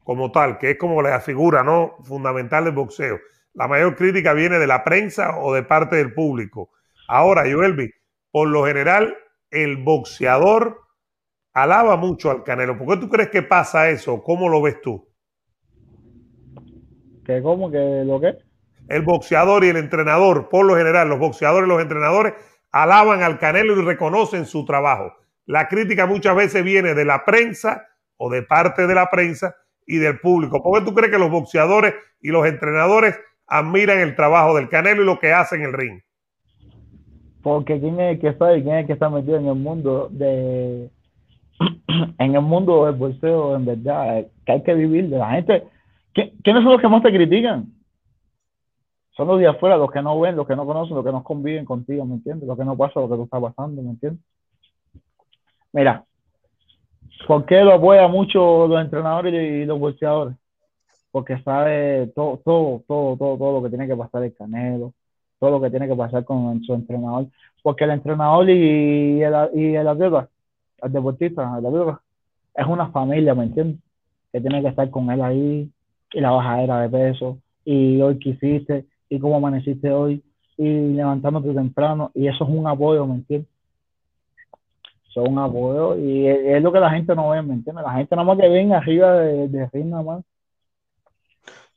como 0.05 0.31
tal, 0.31 0.59
que 0.59 0.71
es 0.71 0.79
como 0.79 1.03
la 1.03 1.21
figura 1.21 1.63
no 1.63 1.97
fundamental 2.05 2.65
del 2.65 2.75
boxeo. 2.75 3.19
La 3.59 3.67
mayor 3.67 3.97
crítica 3.97 4.35
viene 4.35 4.61
de 4.61 4.69
la 4.69 4.85
prensa 4.85 5.37
o 5.37 5.53
de 5.53 5.65
parte 5.65 5.97
del 5.97 6.15
público. 6.15 6.71
Ahora, 7.09 7.43
Joelvi, 7.43 7.91
por 8.31 8.47
lo 8.47 8.65
general, 8.65 9.17
el 9.51 9.79
boxeador 9.79 10.83
alaba 11.53 11.97
mucho 11.97 12.31
al 12.31 12.45
Canelo. 12.45 12.79
¿Por 12.79 12.87
qué 12.87 13.01
tú 13.01 13.09
crees 13.09 13.31
que 13.31 13.43
pasa 13.43 13.91
eso? 13.91 14.23
¿Cómo 14.23 14.49
lo 14.49 14.63
ves 14.63 14.81
tú? 14.81 15.09
¿Qué 17.25 17.43
cómo? 17.43 17.69
¿Que 17.69 18.05
lo 18.07 18.21
qué? 18.21 18.37
El 18.89 19.03
boxeador 19.03 19.65
y 19.65 19.71
el 19.71 19.77
entrenador, 19.77 20.49
por 20.49 20.65
lo 20.65 20.77
general, 20.77 21.09
los 21.09 21.19
boxeadores 21.19 21.67
y 21.67 21.71
los 21.71 21.83
entrenadores 21.83 22.35
alaban 22.71 23.25
al 23.25 23.41
Canelo 23.41 23.77
y 23.77 23.85
reconocen 23.85 24.47
su 24.47 24.65
trabajo. 24.65 25.17
La 25.47 25.67
crítica 25.67 26.07
muchas 26.07 26.37
veces 26.37 26.63
viene 26.63 26.95
de 26.95 27.05
la 27.05 27.25
prensa 27.25 27.89
o 28.19 28.31
de 28.31 28.43
parte 28.43 28.87
de 28.87 28.95
la 28.95 29.11
prensa 29.11 29.57
y 29.85 29.97
del 29.97 30.21
público. 30.21 30.63
¿Por 30.63 30.79
qué 30.79 30.85
tú 30.85 30.95
crees 30.95 31.11
que 31.11 31.19
los 31.19 31.31
boxeadores 31.31 31.95
y 32.21 32.29
los 32.29 32.47
entrenadores 32.47 33.19
admiran 33.49 33.99
el 33.99 34.15
trabajo 34.15 34.55
del 34.57 34.69
Canelo 34.69 35.03
y 35.03 35.07
lo 35.07 35.19
que 35.19 35.33
hace 35.33 35.57
en 35.57 35.63
el 35.63 35.73
ring? 35.73 36.01
Porque 37.43 37.81
quién 37.81 37.99
es 38.01 38.15
el 38.15 38.21
que 38.21 38.35
sabe, 38.35 38.63
quién 38.63 38.75
es 38.77 38.81
el 38.83 38.87
que 38.87 38.93
está 38.93 39.09
metido 39.09 39.37
en 39.37 39.47
el 39.47 39.55
mundo 39.55 40.09
de 40.11 40.91
en 42.19 42.35
el 42.35 42.43
mundo 42.43 42.87
del 42.87 42.95
boxeo, 42.95 43.57
en 43.57 43.65
verdad, 43.65 44.27
que 44.45 44.53
hay 44.53 44.63
que 44.63 44.75
vivir 44.75 45.09
de 45.09 45.19
la 45.19 45.31
gente. 45.31 45.65
¿Quiénes 46.15 46.63
son 46.63 46.73
los 46.73 46.81
que 46.81 46.89
más 46.89 47.03
te 47.03 47.13
critican? 47.13 47.73
Son 49.17 49.29
los 49.29 49.39
de 49.39 49.49
afuera, 49.49 49.77
los 49.77 49.91
que 49.91 50.03
no 50.03 50.19
ven, 50.21 50.37
los 50.37 50.47
que 50.47 50.57
no 50.57 50.67
conocen, 50.67 50.95
los 50.95 51.05
que 51.05 51.13
no 51.13 51.23
conviven 51.25 51.65
contigo, 51.65 52.05
¿me 52.05 52.15
entiendes? 52.15 52.49
Lo 52.49 52.57
que 52.57 52.65
no 52.65 52.77
pasa, 52.77 53.01
lo 53.01 53.09
que 53.09 53.17
tú 53.17 53.25
estás 53.25 53.41
pasando, 53.41 53.83
¿me 53.83 53.91
entiendes? 53.91 54.23
Mira, 55.73 56.05
¿por 57.27 57.45
qué 57.47 57.63
lo 57.63 57.75
apoya 57.75 58.07
mucho 58.09 58.67
los 58.67 58.81
entrenadores 58.81 59.35
y 59.35 59.65
los 59.65 59.79
boxeadores? 59.79 60.37
Porque 61.19 61.43
sabe 61.43 62.13
todo, 62.15 62.37
todo, 62.45 62.85
todo, 62.87 63.17
todo, 63.17 63.37
todo 63.39 63.53
lo 63.55 63.63
que 63.65 63.71
tiene 63.71 63.89
que 63.89 63.97
pasar 63.97 64.23
el 64.23 64.33
Canelo, 64.37 64.93
todo 65.41 65.51
lo 65.51 65.61
que 65.61 65.69
tiene 65.69 65.89
que 65.89 65.97
pasar 65.97 66.25
con 66.25 66.63
su 66.63 66.73
entrenador. 66.75 67.27
Porque 67.61 67.83
el 67.83 67.91
entrenador 67.91 68.49
y 68.49 69.21
el, 69.21 69.35
y 69.53 69.75
el 69.75 69.89
atleta 69.89 70.29
al 70.81 70.93
deportista, 70.93 71.61
es 72.55 72.67
una 72.69 72.93
familia, 72.93 73.35
¿me 73.35 73.47
entiendes? 73.47 73.81
Que 74.31 74.41
tiene 74.41 74.63
que 74.63 74.69
estar 74.69 74.89
con 74.91 75.11
él 75.11 75.21
ahí, 75.21 75.69
y 76.13 76.21
la 76.21 76.31
bajadera 76.31 76.83
de 76.83 76.89
peso, 76.89 77.39
y 77.65 78.01
hoy 78.01 78.21
qué 78.21 78.29
hiciste, 78.29 78.85
y 79.09 79.19
cómo 79.19 79.39
amaneciste 79.39 79.91
hoy, 79.91 80.23
y 80.57 80.69
levantándote 80.69 81.53
temprano, 81.53 82.13
y 82.15 82.29
eso 82.29 82.45
es 82.45 82.51
un 82.51 82.69
apoyo, 82.69 83.05
¿me 83.09 83.17
entiendes? 83.17 83.51
Eso 85.11 85.25
es 85.25 85.29
un 85.29 85.39
apoyo, 85.41 85.97
y 85.99 86.29
es, 86.29 86.63
lo 86.63 86.71
que 86.71 86.79
la 86.79 86.91
gente 86.91 87.13
no 87.17 87.31
ve, 87.31 87.43
¿me 87.43 87.55
entiendes? 87.55 87.85
La 87.85 87.95
gente 87.95 88.15
nada 88.15 88.25
más 88.25 88.39
que 88.39 88.49
ven 88.49 88.73
arriba 88.73 89.15
de, 89.15 89.49
de 89.49 89.85
nada 89.85 90.05
más. 90.05 90.25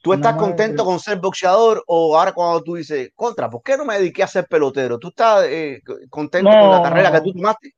¿Tú 0.01 0.13
estás 0.13 0.35
contento 0.35 0.83
con 0.83 0.99
ser 0.99 1.19
boxeador 1.19 1.83
o 1.85 2.17
ahora 2.17 2.31
cuando 2.31 2.63
tú 2.63 2.75
dices, 2.75 3.11
contra, 3.15 3.49
¿por 3.49 3.61
qué 3.61 3.77
no 3.77 3.85
me 3.85 3.99
dediqué 3.99 4.23
a 4.23 4.27
ser 4.27 4.47
pelotero? 4.47 4.97
¿Tú 4.97 5.09
estás 5.09 5.45
eh, 5.47 5.81
contento 6.09 6.49
con 6.49 6.71
la 6.71 6.81
carrera 6.81 7.11
que 7.11 7.21
tú 7.21 7.33
tomaste? 7.33 7.75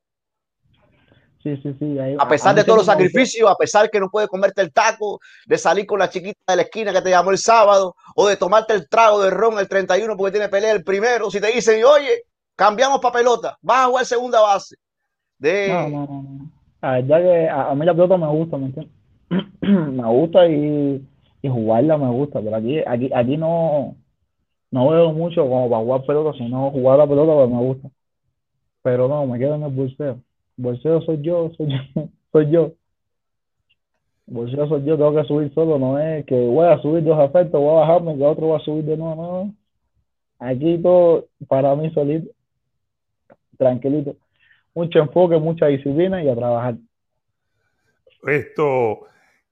Sí, 1.43 1.57
sí, 1.61 1.76
sí. 1.78 1.97
a 2.17 2.28
pesar 2.30 2.55
de 2.55 2.63
todos 2.63 2.78
los 2.78 2.86
sacrificios, 2.86 3.51
a 3.51 3.55
pesar 3.55 3.89
que 3.89 3.99
no 3.99 4.09
puedes 4.09 4.30
comerte 4.30 4.61
el 4.61 4.71
taco, 4.71 5.19
de 5.45 5.57
salir 5.57 5.86
con 5.86 5.99
la 5.99 6.09
chiquita 6.09 6.39
de 6.47 6.55
la 6.55 6.61
esquina 6.61 6.93
que 6.93 7.01
te 7.01 7.09
llamó 7.09 7.32
el 7.32 7.38
sábado, 7.38 7.95
o 8.15 8.30
de 8.30 8.38
tomarte 8.38 8.74
el 8.74 8.88
trago 8.88 9.21
de 9.21 9.30
ron 9.30 9.59
el 9.59 9.67
31 9.67 10.15
porque 10.15 10.32
tiene 10.32 10.47
pelea 10.47 10.71
el 10.71 10.86
primero, 10.86 11.30
si 11.30 11.41
te 11.41 11.51
dicen, 11.51 11.84
oye, 11.84 12.24
cambiamos 12.55 13.01
para 13.01 13.15
pelota, 13.15 13.57
vas 13.61 13.80
a 13.80 13.88
jugar 13.88 14.05
segunda 14.05 14.39
base. 14.39 14.78
De... 15.38 15.67
No, 15.67 15.89
no, 15.89 16.07
no. 16.07 16.51
A, 16.80 17.01
que 17.01 17.49
a, 17.49 17.76
mí 17.76 17.86
la 17.86 17.93
pelota 17.93 18.15
me 18.15 18.28
gusta, 18.28 18.57
¿me 18.57 18.67
entiendes? 18.67 18.93
me 19.61 20.07
gusta 20.07 20.47
y, 20.47 21.05
y, 21.43 21.49
jugarla 21.49 21.97
me 21.97 22.09
gusta, 22.09 22.41
pero 22.41 22.55
aquí, 22.55 22.79
aquí, 22.87 23.11
aquí 23.13 23.37
no, 23.37 23.95
no 24.71 24.89
veo 24.89 25.13
mucho 25.13 25.43
como 25.43 25.69
para 25.69 25.83
jugar 25.83 26.05
pelota, 26.05 26.37
sino 26.37 26.71
jugar 26.71 26.97
la 26.97 27.07
pelota 27.07 27.33
pues 27.33 27.49
me 27.49 27.57
gusta. 27.57 27.89
Pero 28.81 29.07
no, 29.07 29.27
me 29.27 29.37
quedo 29.37 29.55
en 29.55 29.63
el 29.63 29.71
bolseo. 29.71 30.19
Bolseo 30.57 31.01
soy 31.01 31.21
yo, 31.21 31.51
soy 31.55 31.67
yo, 31.67 32.09
soy 32.31 32.49
yo. 32.49 32.71
Bolseo 34.25 34.67
soy 34.67 34.83
yo, 34.83 34.97
tengo 34.97 35.13
que 35.13 35.27
subir 35.27 35.53
solo, 35.53 35.77
no 35.77 35.99
es 35.99 36.25
que 36.25 36.35
voy 36.35 36.67
a 36.67 36.79
subir 36.79 37.03
dos 37.03 37.19
afectos, 37.19 37.59
voy 37.59 37.71
a 37.71 37.81
bajarme, 37.81 38.17
que 38.17 38.25
otro 38.25 38.47
va 38.47 38.57
a 38.57 38.61
subir 38.61 38.83
de 38.85 38.97
nuevo, 38.97 39.15
no. 39.15 39.53
Aquí 40.39 40.77
todo 40.79 41.27
para 41.47 41.75
mí 41.75 41.91
solito, 41.91 42.31
tranquilito. 43.57 44.15
Mucho 44.73 44.99
enfoque, 44.99 45.37
mucha 45.37 45.67
disciplina 45.67 46.23
y 46.23 46.29
a 46.29 46.35
trabajar. 46.35 46.75
Esto, 48.25 49.07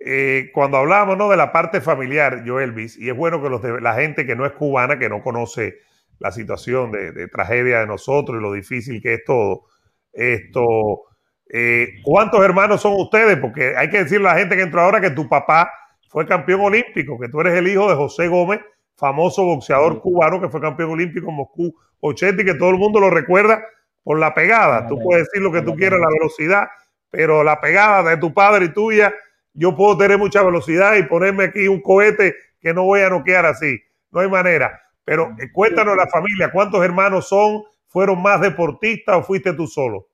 eh, 0.05 0.49
cuando 0.53 0.77
hablamos 0.77 1.17
¿no? 1.17 1.29
de 1.29 1.37
la 1.37 1.51
parte 1.51 1.81
familiar, 1.81 2.43
yo 2.43 2.59
Elvis, 2.59 2.97
y 2.97 3.09
es 3.09 3.15
bueno 3.15 3.41
que 3.41 3.49
los 3.49 3.61
de, 3.61 3.81
la 3.81 3.93
gente 3.95 4.25
que 4.25 4.35
no 4.35 4.45
es 4.45 4.51
cubana, 4.53 4.99
que 4.99 5.09
no 5.09 5.21
conoce 5.21 5.79
la 6.19 6.31
situación 6.31 6.91
de, 6.91 7.11
de 7.11 7.27
tragedia 7.27 7.79
de 7.79 7.87
nosotros 7.87 8.37
y 8.37 8.41
lo 8.41 8.53
difícil 8.53 9.01
que 9.01 9.15
es 9.15 9.23
todo, 9.25 9.65
esto, 10.13 11.05
eh, 11.53 11.95
¿Cuántos 12.03 12.43
hermanos 12.45 12.81
son 12.81 12.93
ustedes? 12.93 13.37
Porque 13.37 13.75
hay 13.75 13.89
que 13.89 14.03
decirle 14.03 14.29
a 14.29 14.33
la 14.33 14.39
gente 14.39 14.55
que 14.55 14.61
entró 14.61 14.81
ahora 14.81 15.01
que 15.01 15.09
tu 15.09 15.27
papá 15.27 15.69
fue 16.07 16.25
campeón 16.25 16.61
olímpico, 16.61 17.19
que 17.19 17.27
tú 17.27 17.41
eres 17.41 17.55
el 17.55 17.67
hijo 17.67 17.89
de 17.89 17.95
José 17.95 18.29
Gómez, 18.29 18.61
famoso 18.95 19.43
boxeador 19.43 19.99
cubano 19.99 20.39
que 20.39 20.47
fue 20.47 20.61
campeón 20.61 20.91
olímpico 20.91 21.29
en 21.29 21.35
Moscú 21.35 21.75
80 21.99 22.41
y 22.41 22.45
que 22.45 22.53
todo 22.53 22.69
el 22.69 22.77
mundo 22.77 23.01
lo 23.01 23.09
recuerda 23.09 23.61
por 24.01 24.17
la 24.17 24.33
pegada. 24.33 24.87
Tú 24.87 24.97
puedes 24.97 25.27
decir 25.27 25.41
lo 25.41 25.51
que 25.51 25.61
tú 25.61 25.75
quieras, 25.75 25.99
la 25.99 26.07
velocidad, 26.07 26.67
pero 27.09 27.43
la 27.43 27.59
pegada 27.59 28.09
de 28.09 28.17
tu 28.17 28.33
padre 28.33 28.65
y 28.65 28.73
tuya, 28.73 29.13
yo 29.53 29.75
puedo 29.75 29.97
tener 29.97 30.17
mucha 30.17 30.43
velocidad 30.43 30.95
y 30.97 31.03
ponerme 31.03 31.45
aquí 31.45 31.67
un 31.67 31.81
cohete 31.81 32.33
que 32.59 32.73
no 32.73 32.83
voy 32.83 33.01
a 33.01 33.09
noquear 33.09 33.45
así. 33.45 33.79
No 34.11 34.21
hay 34.21 34.29
manera. 34.29 34.79
Pero 35.03 35.29
cuéntanos 35.53 35.95
la 35.97 36.07
familia, 36.07 36.51
¿cuántos 36.51 36.83
hermanos 36.83 37.27
son? 37.27 37.63
¿Fueron 37.87 38.21
más 38.21 38.39
deportistas 38.39 39.17
o 39.17 39.23
fuiste 39.23 39.53
tú 39.53 39.67
solo? 39.67 40.07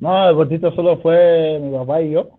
No, 0.00 0.28
deportista 0.28 0.70
solo 0.72 0.98
fue 0.98 1.58
mi 1.60 1.76
papá 1.76 2.00
y 2.02 2.12
yo. 2.12 2.30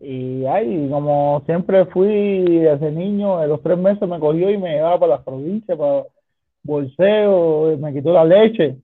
Y 0.00 0.44
ahí, 0.46 0.88
como 0.90 1.42
siempre 1.46 1.86
fui 1.86 2.44
desde 2.60 2.90
niño, 2.90 3.38
a 3.38 3.46
los 3.46 3.62
tres 3.62 3.78
meses 3.78 4.06
me 4.08 4.18
cogió 4.18 4.50
y 4.50 4.58
me 4.58 4.74
llevaba 4.74 5.00
para 5.00 5.16
las 5.16 5.24
provincias, 5.24 5.78
para 5.78 6.04
bolseo, 6.62 7.76
me 7.78 7.92
quitó 7.92 8.12
la 8.12 8.24
leche. 8.24 8.76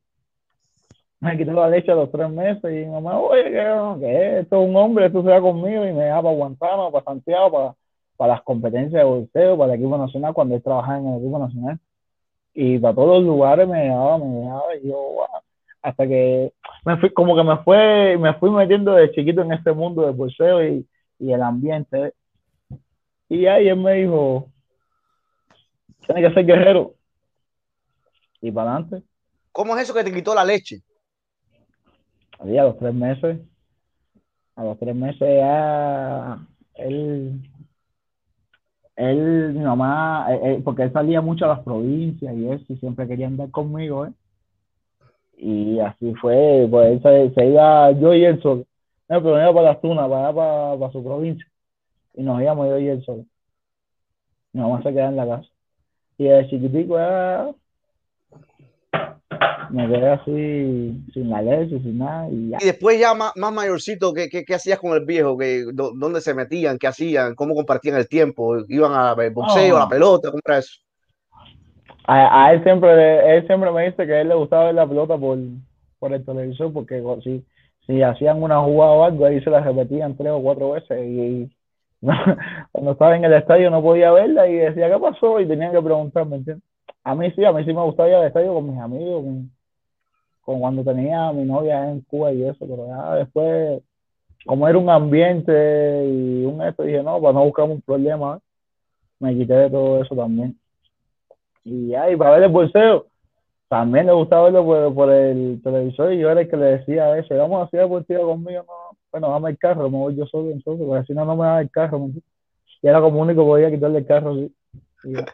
Me 1.20 1.36
quitó 1.36 1.52
la 1.52 1.68
leche 1.68 1.92
a 1.92 1.94
los 1.94 2.10
tres 2.10 2.30
meses 2.30 2.64
y 2.64 2.86
mi 2.86 2.86
mamá, 2.86 3.18
oye, 3.18 3.44
¿qué, 3.44 4.38
esto 4.40 4.62
es 4.62 4.68
un 4.68 4.76
hombre, 4.76 5.06
esto 5.06 5.22
se 5.22 5.28
va 5.28 5.40
conmigo 5.40 5.84
y 5.84 5.92
me 5.92 6.04
llevaba 6.04 6.22
para 6.22 6.36
Guantánamo, 6.36 6.92
para 6.92 7.04
Santiago, 7.04 7.76
para, 8.16 8.32
las 8.32 8.42
competencias 8.42 9.00
de 9.00 9.04
bolseo, 9.04 9.58
para 9.58 9.74
el 9.74 9.80
equipo 9.80 9.98
nacional, 9.98 10.32
cuando 10.34 10.54
él 10.54 10.62
trabajaba 10.62 10.98
en 10.98 11.08
el 11.08 11.18
equipo 11.18 11.38
nacional 11.38 11.78
y 12.54 12.78
para 12.78 12.94
todos 12.94 13.18
los 13.18 13.24
lugares 13.24 13.68
me 13.68 13.82
dejaba, 13.84 14.18
me 14.18 14.26
dejaba, 14.40 14.76
y 14.76 14.88
yo, 14.88 15.26
hasta 15.82 16.06
que 16.06 16.52
me 16.84 16.96
fui, 16.98 17.10
como 17.10 17.36
que 17.36 17.42
me 17.44 17.56
fue, 17.58 18.16
me 18.18 18.34
fui 18.34 18.50
metiendo 18.50 18.92
de 18.92 19.10
chiquito 19.12 19.42
en 19.42 19.52
este 19.52 19.72
mundo 19.72 20.02
del 20.02 20.14
boxeo 20.14 20.64
y, 20.64 20.86
y 21.18 21.32
el 21.32 21.42
ambiente. 21.42 22.14
Y 23.28 23.46
ahí 23.46 23.68
él 23.68 23.76
me 23.76 23.94
dijo, 23.94 24.48
tiene 26.06 26.28
que 26.28 26.34
ser 26.34 26.44
guerrero. 26.44 26.94
Y 28.40 28.50
para 28.50 28.74
adelante. 28.74 29.02
¿Cómo 29.52 29.76
es 29.76 29.82
eso 29.82 29.94
que 29.94 30.04
te 30.04 30.12
quitó 30.12 30.34
la 30.34 30.44
leche? 30.44 30.82
A 32.40 32.64
los 32.64 32.78
tres 32.78 32.94
meses. 32.94 33.38
A 34.56 34.64
los 34.64 34.78
tres 34.78 34.94
meses 34.94 35.20
ya 35.20 36.38
él 36.74 37.40
él, 39.00 39.54
mi 39.54 39.60
mamá, 39.60 40.26
eh, 40.30 40.40
eh, 40.44 40.62
porque 40.62 40.82
él 40.82 40.92
salía 40.92 41.20
mucho 41.22 41.46
a 41.46 41.48
las 41.48 41.60
provincias 41.60 42.36
y 42.36 42.48
eso, 42.48 42.64
y 42.68 42.76
siempre 42.76 43.08
quería 43.08 43.28
andar 43.28 43.50
conmigo, 43.50 44.06
¿eh? 44.06 44.12
Y 45.38 45.78
así 45.80 46.14
fue, 46.16 46.68
pues 46.70 47.02
él 47.04 47.32
se, 47.34 47.46
iba, 47.46 47.92
yo 47.92 48.12
y 48.14 48.24
él 48.24 48.42
solo. 48.42 48.64
No, 49.08 49.22
pero 49.22 49.40
iba 49.40 49.54
para 49.54 49.68
las 49.72 49.80
tunas, 49.80 50.08
para, 50.08 50.34
para, 50.34 50.78
para 50.78 50.92
su 50.92 51.02
provincia. 51.02 51.46
Y 52.14 52.22
nos 52.22 52.42
íbamos 52.42 52.68
yo 52.68 52.78
y 52.78 52.88
él 52.88 53.02
solo. 53.04 53.24
Mi 54.52 54.60
mamá 54.60 54.82
se 54.82 54.90
quedaba 54.90 55.08
en 55.08 55.16
la 55.16 55.26
casa. 55.26 55.48
Y 56.18 56.26
el 56.26 56.48
chiquitico 56.50 56.98
era 56.98 57.50
me 59.70 59.86
quedé 59.88 60.08
así 60.08 61.02
sin 61.12 61.30
la 61.30 61.42
leche, 61.42 61.78
sin 61.80 61.98
nada. 61.98 62.28
Y, 62.30 62.50
después 62.64 62.98
ya 62.98 63.14
más, 63.14 63.32
mayorcito, 63.36 64.12
¿qué, 64.12 64.28
qué, 64.28 64.54
hacías 64.54 64.78
con 64.78 64.92
el 64.92 65.04
viejo? 65.04 65.36
¿Qué, 65.38 65.64
¿Dónde 65.72 66.20
se 66.20 66.34
metían? 66.34 66.78
¿Qué 66.78 66.86
hacían? 66.86 67.34
¿Cómo 67.34 67.54
compartían 67.54 67.96
el 67.96 68.08
tiempo? 68.08 68.56
¿Iban 68.68 68.92
a 68.92 69.14
boxeo, 69.30 69.76
a 69.76 69.80
la 69.80 69.88
pelota? 69.88 70.30
¿Cómo 70.30 70.40
era 70.44 70.58
eso? 70.58 70.80
A, 72.06 72.52
él 72.52 72.62
siempre 72.64 73.36
él 73.36 73.46
siempre 73.46 73.70
me 73.70 73.84
dice 73.84 74.04
que 74.04 74.12
a 74.12 74.20
él 74.20 74.28
le 74.28 74.34
gustaba 74.34 74.64
ver 74.64 74.74
la 74.74 74.88
pelota 74.88 75.16
por, 75.16 75.38
por 75.98 76.12
el 76.12 76.24
televisor, 76.24 76.72
porque 76.72 77.00
si, 77.22 77.44
si 77.86 78.02
hacían 78.02 78.42
una 78.42 78.60
jugada 78.60 78.92
o 78.92 79.04
algo, 79.04 79.26
ahí 79.26 79.40
se 79.42 79.50
la 79.50 79.60
repetían 79.60 80.16
tres 80.16 80.32
o 80.32 80.42
cuatro 80.42 80.72
veces. 80.72 80.98
Y, 81.06 81.50
cuando 82.72 82.92
estaba 82.92 83.16
en 83.16 83.24
el 83.24 83.34
estadio 83.34 83.70
no 83.70 83.82
podía 83.82 84.10
verla 84.10 84.48
y 84.48 84.54
decía, 84.54 84.90
¿qué 84.90 84.98
pasó? 84.98 85.38
Y 85.38 85.46
tenía 85.46 85.70
que 85.70 85.82
preguntarme, 85.82 86.36
¿entiendes? 86.36 86.69
A 87.02 87.14
mí 87.14 87.30
sí, 87.32 87.44
a 87.44 87.52
mí 87.52 87.64
sí 87.64 87.72
me 87.72 87.82
gustaba 87.82 88.08
ir 88.08 88.14
al 88.14 88.26
estadio 88.26 88.54
con 88.54 88.70
mis 88.70 88.78
amigos, 88.78 89.24
con, 90.42 90.60
cuando 90.60 90.84
tenía 90.84 91.28
a 91.28 91.32
mi 91.32 91.44
novia 91.44 91.90
en 91.90 92.00
Cuba 92.02 92.32
y 92.32 92.42
eso, 92.42 92.66
pero 92.66 92.86
ya 92.86 93.14
después, 93.16 93.82
como 94.44 94.68
era 94.68 94.78
un 94.78 94.90
ambiente 94.90 96.04
y 96.06 96.44
un 96.44 96.60
esto, 96.62 96.82
dije, 96.82 97.02
no, 97.02 97.20
para 97.20 97.34
no 97.34 97.44
buscar 97.44 97.64
un 97.66 97.80
problema, 97.80 98.40
me 99.18 99.34
quité 99.34 99.54
de 99.54 99.70
todo 99.70 100.02
eso 100.02 100.14
también. 100.14 100.58
Y 101.64 101.94
ahí, 101.94 102.16
para 102.16 102.32
ver 102.32 102.44
el 102.44 102.50
bolseo, 102.50 103.06
también 103.68 104.06
le 104.06 104.12
gustaba 104.12 104.50
verlo 104.50 104.94
por, 104.94 105.10
el 105.10 105.60
televisor 105.62 106.12
y 106.12 106.18
yo 106.18 106.30
era 106.30 106.40
el 106.40 106.50
que 106.50 106.56
le 106.56 106.78
decía 106.78 107.16
eso, 107.16 107.36
vamos 107.36 107.60
a 107.60 107.64
hacer 107.66 107.80
deportivo 107.80 108.26
conmigo, 108.26 108.64
no, 108.66 108.98
bueno, 109.12 109.30
dame 109.30 109.50
el 109.50 109.58
carro, 109.58 109.88
me 109.88 109.96
voy 109.96 110.16
yo 110.16 110.26
solo 110.26 110.50
entonces, 110.50 110.84
porque 110.86 111.06
si 111.06 111.12
no, 111.14 111.24
no 111.24 111.36
me 111.36 111.46
da 111.46 111.60
el 111.60 111.70
carro, 111.70 112.08
y 112.82 112.88
era 112.88 113.00
como 113.00 113.20
único 113.20 113.44
podía 113.44 113.70
quitarle 113.70 113.98
el 113.98 114.06
carro, 114.06 114.34
sí. 114.34 114.52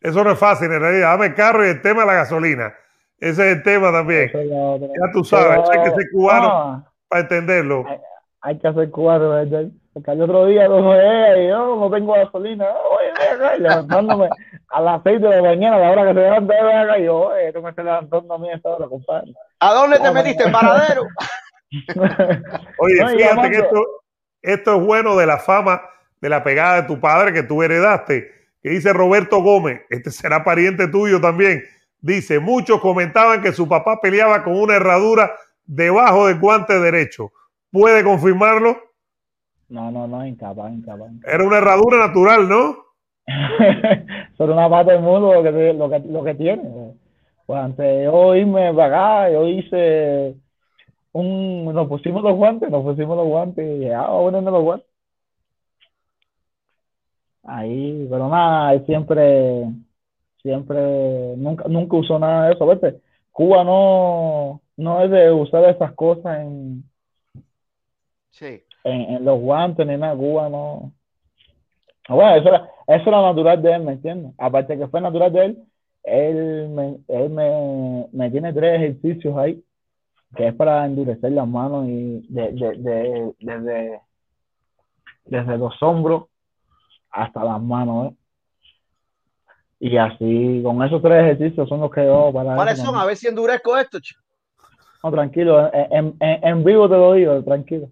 Eso 0.00 0.24
no 0.24 0.32
es 0.32 0.38
fácil, 0.38 0.72
en 0.72 0.80
realidad. 0.80 1.10
Dame 1.10 1.26
el 1.26 1.34
carro 1.34 1.66
y 1.66 1.70
el 1.70 1.82
tema 1.82 2.02
de 2.02 2.06
la 2.06 2.14
gasolina. 2.14 2.74
Ese 3.18 3.50
es 3.50 3.56
el 3.58 3.62
tema 3.62 3.92
también. 3.92 4.30
ya 4.32 5.12
tú 5.12 5.22
sabes, 5.24 5.68
hay 5.70 5.82
que 5.82 5.90
ser 5.90 6.10
cubano 6.10 6.86
para 7.06 7.22
entenderlo. 7.22 7.84
Hay, 8.40 8.58
que 8.58 8.72
ser 8.72 8.90
cubano, 8.90 9.28
¿verdad? 9.28 9.64
Porque 9.92 10.10
el 10.12 10.22
otro 10.22 10.46
día 10.46 10.68
no 10.68 10.78
y 10.78 11.48
yo 11.48 11.76
no 11.76 11.90
tengo 11.90 12.14
gasolina. 12.14 12.64
Oye, 12.64 13.58
levantándome 13.58 14.30
a 14.70 14.80
las 14.80 15.02
6 15.02 15.20
de 15.20 15.28
la 15.28 15.42
mañana, 15.42 15.76
a 15.76 15.80
la 15.80 15.90
hora 15.90 16.02
que 16.06 16.14
se 16.14 16.20
levanta, 16.20 16.98
y 16.98 17.04
yo, 17.04 17.18
oye, 17.18 17.52
tú 17.52 17.60
me 17.60 17.70
estás 17.70 17.84
levantando 17.84 18.34
a 18.34 18.38
mí 18.38 18.48
a 18.48 18.54
esta 18.54 18.70
hora, 18.70 18.88
compadre. 18.88 19.34
¿A 19.58 19.74
dónde 19.74 19.98
te 19.98 20.10
metiste, 20.12 20.44
en 20.44 20.52
paradero? 20.52 21.02
Oye, 22.78 23.16
fíjate 23.16 23.50
que 23.50 23.56
esto, 23.58 23.84
esto 24.42 24.74
es 24.74 24.82
bueno 24.84 25.16
de 25.16 25.26
la 25.26 25.38
fama, 25.38 25.82
de 26.20 26.28
la 26.28 26.42
pegada 26.42 26.82
de 26.82 26.88
tu 26.88 26.98
padre 26.98 27.32
que 27.32 27.44
tú 27.44 27.62
heredaste 27.62 28.39
que 28.62 28.70
dice 28.70 28.92
Roberto 28.92 29.42
Gómez, 29.42 29.82
este 29.90 30.10
será 30.10 30.44
pariente 30.44 30.88
tuyo 30.88 31.20
también. 31.20 31.62
Dice, 32.00 32.38
muchos 32.38 32.80
comentaban 32.80 33.42
que 33.42 33.52
su 33.52 33.68
papá 33.68 34.00
peleaba 34.00 34.42
con 34.42 34.58
una 34.58 34.76
herradura 34.76 35.30
debajo 35.64 36.26
del 36.26 36.38
guante 36.38 36.78
derecho. 36.78 37.32
¿Puede 37.70 38.02
confirmarlo? 38.02 38.76
No, 39.68 39.90
no, 39.90 40.06
no, 40.06 40.26
incapaz, 40.26 40.72
incapaz. 40.72 41.10
Era 41.24 41.44
una 41.44 41.58
herradura 41.58 41.98
natural, 41.98 42.48
¿no? 42.48 42.76
Era 43.26 44.52
una 44.52 44.68
pata 44.68 44.92
del 44.92 45.02
mundo 45.02 45.34
lo 45.34 45.42
que, 45.42 45.72
lo 45.72 45.90
que, 45.90 45.98
lo 46.00 46.24
que 46.24 46.34
tiene. 46.34 46.62
Pues 47.46 47.60
antes 47.60 47.84
de 47.84 48.04
yo 48.04 48.34
irme 48.34 48.72
para 48.74 49.22
acá, 49.24 49.32
yo 49.32 49.46
hice 49.46 50.34
un, 51.12 51.66
nos 51.72 51.88
pusimos 51.88 52.22
los 52.22 52.34
guantes, 52.34 52.70
nos 52.70 52.82
pusimos 52.82 53.16
los 53.16 53.26
guantes 53.26 53.64
y 53.64 53.84
ya, 53.84 54.00
vamos 54.00 54.34
a 54.34 54.40
los 54.40 54.62
guantes 54.62 54.89
ahí, 57.44 58.06
pero 58.10 58.28
nada, 58.28 58.74
él 58.74 58.84
siempre, 58.86 59.66
siempre, 60.42 61.36
nunca, 61.36 61.64
nunca 61.68 61.96
usó 61.96 62.18
nada 62.18 62.46
de 62.48 62.54
eso, 62.54 62.66
¿viste? 62.66 63.00
Cuba 63.32 63.64
no, 63.64 64.60
no 64.76 65.02
es 65.02 65.10
de 65.10 65.30
usar 65.32 65.64
esas 65.64 65.92
cosas 65.92 66.40
en, 66.40 66.84
sí. 68.30 68.62
en, 68.84 69.24
los 69.24 69.40
guantes 69.40 69.86
ni 69.86 69.96
nada, 69.96 70.16
Cuba 70.16 70.48
no. 70.48 70.92
Bueno, 72.08 72.36
eso 72.36 72.48
era, 72.48 72.68
eso 72.88 73.08
era 73.08 73.22
natural 73.22 73.62
de 73.62 73.72
él, 73.72 73.82
¿me 73.82 73.92
entiendes? 73.92 74.32
Aparte 74.36 74.76
que 74.76 74.88
fue 74.88 75.00
natural 75.00 75.32
de 75.32 75.44
él, 75.44 75.64
él 76.02 76.68
me, 76.70 76.98
él 77.08 77.30
me, 77.30 78.06
me 78.12 78.30
tiene 78.30 78.52
tres 78.52 78.76
ejercicios 78.76 79.36
ahí, 79.36 79.62
que 80.34 80.48
es 80.48 80.54
para 80.54 80.84
endurecer 80.86 81.32
las 81.32 81.46
manos 81.46 81.86
y 81.88 82.26
de, 82.28 82.52
de, 82.52 82.76
de, 82.78 83.34
desde, 83.38 84.00
desde 85.26 85.58
los 85.58 85.80
hombros 85.82 86.24
hasta 87.10 87.44
las 87.44 87.60
manos, 87.60 88.12
¿eh? 88.12 88.16
Y 89.82 89.96
así, 89.96 90.60
con 90.62 90.82
esos 90.82 91.00
tres 91.00 91.24
ejercicios 91.24 91.66
son 91.66 91.80
los 91.80 91.90
que 91.90 92.04
yo 92.04 92.30
para. 92.34 92.54
¿Cuáles 92.54 92.78
son? 92.78 92.94
A 92.96 93.06
ver 93.06 93.16
si 93.16 93.28
endurezco 93.28 93.78
esto, 93.78 93.98
chico. 93.98 94.20
No, 95.02 95.10
tranquilo, 95.10 95.72
en, 95.72 96.14
en, 96.20 96.44
en, 96.44 96.64
vivo 96.64 96.86
te 96.86 96.96
lo 96.96 97.14
digo, 97.14 97.42
tranquilo. 97.42 97.88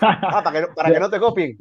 Ah, 0.00 0.42
para, 0.42 0.60
que, 0.60 0.66
para 0.74 0.90
que 0.90 0.98
no 0.98 1.10
te 1.10 1.20
copien. 1.20 1.56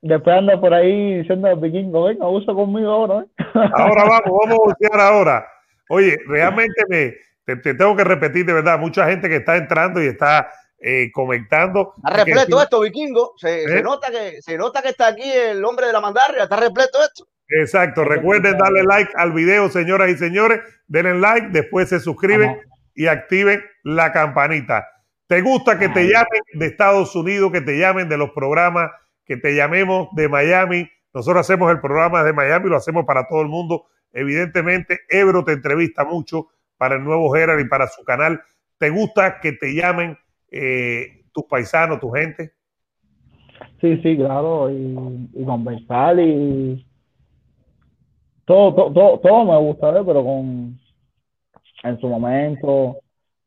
después 0.00 0.36
anda 0.36 0.58
por 0.58 0.72
ahí 0.72 1.18
diciendo 1.18 1.46
al 1.46 1.60
vikingo, 1.60 2.04
venga, 2.04 2.26
usa 2.26 2.54
conmigo 2.54 2.90
ahora. 2.90 3.24
¿eh? 3.24 3.26
Ahora 3.74 4.04
vamos, 4.04 4.40
vamos 4.42 4.58
a 4.58 4.64
buscar 4.64 5.00
ahora. 5.00 5.46
Oye, 5.90 6.16
realmente 6.26 6.82
me, 6.88 7.14
te, 7.44 7.56
te, 7.56 7.74
tengo 7.74 7.94
que 7.94 8.04
repetir 8.04 8.46
de 8.46 8.54
verdad, 8.54 8.78
mucha 8.78 9.06
gente 9.06 9.28
que 9.28 9.36
está 9.36 9.56
entrando 9.56 10.02
y 10.02 10.06
está 10.06 10.50
eh, 10.86 11.10
comentando. 11.12 11.94
Está 11.96 12.10
repleto 12.10 12.60
esto, 12.60 12.80
vikingo. 12.80 13.32
Se, 13.38 13.64
¿Eh? 13.64 13.82
nota 13.82 14.10
que, 14.10 14.42
se 14.42 14.58
nota 14.58 14.82
que 14.82 14.90
está 14.90 15.06
aquí 15.06 15.22
el 15.24 15.64
hombre 15.64 15.86
de 15.86 15.94
la 15.94 16.00
mandarria, 16.02 16.42
está 16.42 16.56
repleto 16.56 16.98
esto. 17.02 17.26
Exacto. 17.48 18.04
Recuerden 18.04 18.58
darle 18.58 18.82
like 18.82 19.10
al 19.16 19.32
video, 19.32 19.70
señoras 19.70 20.10
y 20.10 20.16
señores. 20.16 20.60
Denle 20.86 21.18
like, 21.18 21.48
después 21.52 21.88
se 21.88 22.00
suscriben 22.00 22.60
y 22.94 23.06
activen 23.06 23.64
la 23.82 24.12
campanita. 24.12 24.86
¿Te 25.26 25.40
gusta 25.40 25.78
que 25.78 25.88
te 25.88 26.04
llamen 26.04 26.42
de 26.52 26.66
Estados 26.66 27.16
Unidos, 27.16 27.50
que 27.50 27.62
te 27.62 27.78
llamen 27.78 28.10
de 28.10 28.18
los 28.18 28.32
programas, 28.32 28.90
que 29.24 29.38
te 29.38 29.54
llamemos 29.54 30.08
de 30.12 30.28
Miami? 30.28 30.90
Nosotros 31.14 31.40
hacemos 31.40 31.72
el 31.72 31.80
programa 31.80 32.22
de 32.24 32.34
Miami, 32.34 32.68
lo 32.68 32.76
hacemos 32.76 33.06
para 33.06 33.26
todo 33.26 33.40
el 33.40 33.48
mundo. 33.48 33.86
Evidentemente, 34.12 35.00
Ebro 35.08 35.44
te 35.44 35.52
entrevista 35.52 36.04
mucho 36.04 36.48
para 36.76 36.96
el 36.96 37.04
nuevo 37.04 37.32
Gerard 37.32 37.60
y 37.60 37.68
para 37.68 37.88
su 37.88 38.04
canal. 38.04 38.42
¿Te 38.76 38.90
gusta 38.90 39.40
que 39.40 39.52
te 39.52 39.72
llamen 39.72 40.18
eh, 40.56 41.24
tus 41.32 41.44
paisanos, 41.44 41.98
tu 41.98 42.10
gente? 42.10 42.52
Sí, 43.80 43.96
sí, 44.02 44.16
claro, 44.16 44.70
y, 44.70 45.44
conversar 45.44 46.18
y 46.20 46.86
todo, 48.44 48.92
todo, 48.92 49.18
todo, 49.18 49.44
me 49.44 49.58
gusta, 49.58 49.92
pero 50.04 50.24
con 50.24 50.78
en 51.82 52.00
su 52.00 52.08
momento 52.08 52.98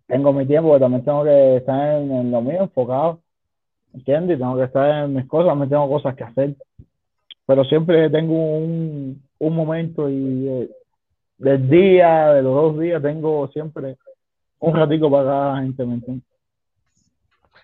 tengo 0.06 0.34
mi 0.34 0.46
tiempo, 0.46 0.74
que 0.74 0.80
también 0.80 1.04
tengo 1.04 1.24
que 1.24 1.58
estar 1.58 2.02
en, 2.02 2.30
lo 2.30 2.42
mío 2.42 2.64
enfocado, 2.64 3.22
¿entiendes? 3.94 4.38
Y 4.38 4.40
tengo 4.40 4.58
que 4.58 4.66
estar 4.66 5.06
en 5.06 5.14
mis 5.16 5.26
cosas, 5.28 5.50
también 5.50 5.70
tengo 5.70 5.90
cosas 5.90 6.16
que 6.16 6.24
hacer, 6.24 6.56
pero 7.46 7.64
siempre 7.64 8.10
tengo 8.10 8.58
un, 8.58 9.24
un 9.40 9.56
momento 9.56 10.10
y 10.10 10.48
eh, 10.50 10.70
del 11.38 11.70
día, 11.70 12.34
de 12.34 12.42
los 12.42 12.54
dos 12.54 12.80
días, 12.80 13.02
tengo 13.02 13.48
siempre 13.50 13.96
un 14.60 14.76
ratico 14.76 15.10
para 15.10 15.24
cada 15.24 15.62
gente, 15.62 15.86
¿me 15.86 15.94
entiendes? 15.96 16.37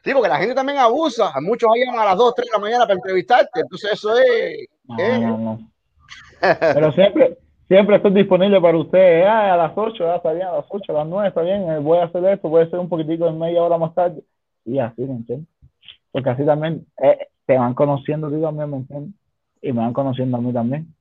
Sí, 0.04 0.12
porque 0.14 0.30
la 0.30 0.38
gente 0.38 0.54
también 0.54 0.80
abusa. 0.80 1.32
Muchos 1.42 1.70
llegan 1.76 1.98
a 1.98 2.04
las 2.06 2.18
2, 2.18 2.36
3 2.36 2.48
de 2.48 2.52
la 2.52 2.60
mañana 2.60 2.84
para 2.84 2.96
entrevistarte. 2.96 3.62
Entonces, 3.62 3.94
eso 3.94 4.18
es. 4.18 4.68
No, 4.86 5.38
no, 5.38 5.72
Pero 6.40 6.92
siempre, 6.92 7.38
siempre 7.70 7.96
estoy 7.96 8.14
disponible 8.14 8.60
para 8.60 8.78
ustedes. 8.78 9.26
Ah, 9.26 9.54
a 9.54 9.58
las 9.58 9.72
8, 9.74 10.04
ya 10.04 10.16
está 10.16 10.34
bien, 10.34 10.48
a 10.48 10.52
las 10.52 10.66
8, 10.68 10.92
a 10.92 11.00
las 11.00 11.08
9 11.08 11.28
está 11.30 11.42
bien. 11.42 11.72
Eh, 11.72 11.80
voy 11.80 12.00
a 12.00 12.04
hacer 12.04 12.26
esto, 12.26 12.50
voy 12.50 12.62
a 12.62 12.66
hacer 12.66 12.80
un 12.80 12.90
poquitico 12.90 13.28
en 13.28 13.40
media 13.40 13.64
hora 13.64 13.78
más 13.78 13.96
tarde. 13.96 14.22
Y 14.66 14.78
así, 14.78 15.04
¿me 15.04 15.14
entiendes? 15.14 15.48
Porque 16.12 16.30
así 16.30 16.46
también 16.46 16.86
eh, 17.02 17.28
te 17.46 17.58
van 17.58 17.74
conociendo 17.74 18.30
tú 18.30 18.42
también, 18.42 18.70
¿me 18.70 18.78
entiendes? 18.78 19.16
Y 19.62 19.72
me 19.72 19.80
van 19.80 19.94
conociendo 19.94 20.36
a 20.36 20.42
mí 20.42 20.52
también. 20.52 20.94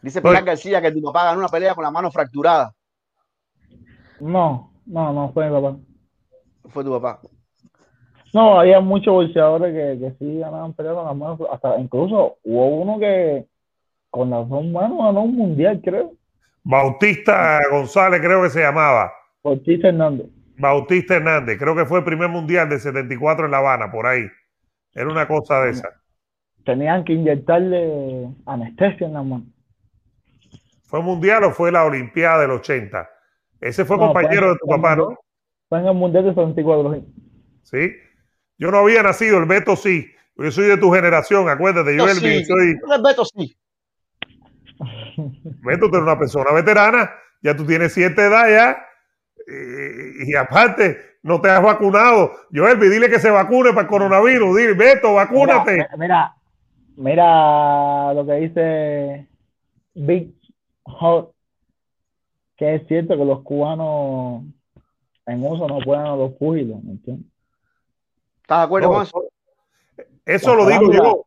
Dice 0.00 0.22
Pilar 0.22 0.44
García 0.44 0.80
que 0.80 0.92
tu 0.92 1.02
papá 1.02 1.24
ganó 1.24 1.40
una 1.40 1.48
pelea 1.48 1.74
con 1.74 1.84
la 1.84 1.90
mano 1.90 2.10
fracturada. 2.10 2.74
No, 4.18 4.72
no, 4.86 5.12
no 5.12 5.30
fue 5.34 5.50
mi 5.50 5.52
papá. 5.52 5.76
Fue 6.70 6.84
tu 6.84 6.98
papá. 6.98 7.20
No, 8.32 8.60
había 8.60 8.80
muchos 8.80 9.12
bolseadores 9.12 9.72
que, 9.72 9.98
que 9.98 10.14
sí 10.18 10.38
ganaban 10.38 10.72
peleas 10.72 10.94
con 10.94 11.04
las 11.04 11.16
manos. 11.16 11.40
Hasta 11.50 11.78
incluso 11.78 12.36
hubo 12.44 12.66
uno 12.66 12.98
que 12.98 13.46
con 14.10 14.30
las 14.30 14.48
dos 14.48 14.64
manos 14.66 14.98
ganó 14.98 15.22
un 15.22 15.36
mundial, 15.36 15.80
creo. 15.82 16.12
Bautista 16.62 17.58
González, 17.70 18.20
creo 18.20 18.42
que 18.42 18.50
se 18.50 18.60
llamaba. 18.60 19.12
Bautista 19.42 19.88
Hernández. 19.88 20.26
Bautista 20.58 21.16
Hernández, 21.16 21.58
creo 21.58 21.74
que 21.74 21.86
fue 21.86 21.98
el 21.98 22.04
primer 22.04 22.28
mundial 22.28 22.68
de 22.68 22.78
74 22.78 23.46
en 23.46 23.50
La 23.50 23.58
Habana, 23.58 23.90
por 23.90 24.06
ahí. 24.06 24.26
Era 24.94 25.08
una 25.08 25.26
cosa 25.26 25.62
de 25.62 25.70
esa. 25.70 25.88
tenían 26.64 27.04
que 27.04 27.14
inyectarle 27.14 28.28
anestesia 28.44 29.06
en 29.06 29.12
la 29.14 29.22
mano. 29.22 29.44
¿Fue 30.82 31.00
mundial 31.00 31.44
o 31.44 31.50
fue 31.52 31.72
la 31.72 31.84
Olimpiada 31.84 32.42
del 32.42 32.50
80? 32.50 33.08
Ese 33.60 33.84
fue 33.84 33.96
compañero 33.96 34.50
de 34.50 34.58
tu 34.58 34.66
papá, 34.66 34.96
¿no? 34.96 35.16
Fue 35.68 35.78
en 35.78 35.86
el 35.86 35.94
Mundial 35.94 36.24
de 36.24 36.30
74. 36.30 37.04
Sí. 37.62 37.92
Yo 38.60 38.70
no 38.70 38.78
había 38.78 39.02
nacido, 39.02 39.38
el 39.38 39.46
Beto 39.46 39.74
sí. 39.74 40.12
Yo 40.36 40.50
soy 40.50 40.66
de 40.66 40.76
tu 40.76 40.92
generación, 40.92 41.48
acuérdate. 41.48 41.96
Yo, 41.96 42.06
sí. 42.08 42.44
soy. 42.44 42.68
El 42.68 43.02
Beto 43.02 43.24
sí. 43.24 43.56
Beto, 45.62 45.88
tú 45.88 45.96
eres 45.96 46.02
una 46.02 46.18
persona 46.18 46.52
veterana, 46.52 47.10
ya 47.42 47.56
tú 47.56 47.64
tienes 47.64 47.94
cierta 47.94 48.26
edad 48.26 48.50
ya. 48.50 48.86
Y, 50.26 50.36
aparte, 50.36 50.98
no 51.22 51.40
te 51.40 51.48
has 51.48 51.62
vacunado. 51.62 52.32
Joelvi, 52.52 52.90
dile 52.90 53.08
que 53.08 53.18
se 53.18 53.30
vacune 53.30 53.70
para 53.70 53.82
el 53.82 53.86
coronavirus. 53.86 54.54
Dile, 54.54 54.74
Beto, 54.74 55.14
vacúnate. 55.14 55.88
Mira, 55.96 56.36
mira, 56.96 58.12
lo 58.12 58.26
que 58.26 58.32
dice 58.34 59.26
Big 59.94 60.34
Hot, 60.84 61.32
que 62.58 62.74
es 62.74 62.86
cierto 62.86 63.16
que 63.16 63.24
los 63.24 63.40
cubanos 63.40 64.44
en 65.24 65.46
uso 65.46 65.66
no 65.66 65.78
pueden 65.78 66.04
a 66.04 66.16
los 66.16 66.32
púgilos, 66.32 66.84
¿me 66.84 66.92
entiendes? 66.92 67.29
¿Estás 68.50 68.62
de 68.62 68.64
acuerdo 68.64 68.88
con 68.88 69.02
eso? 69.04 69.24
Eso 70.26 70.56
lo 70.56 70.66
digo 70.66 70.92
yo. 70.92 71.24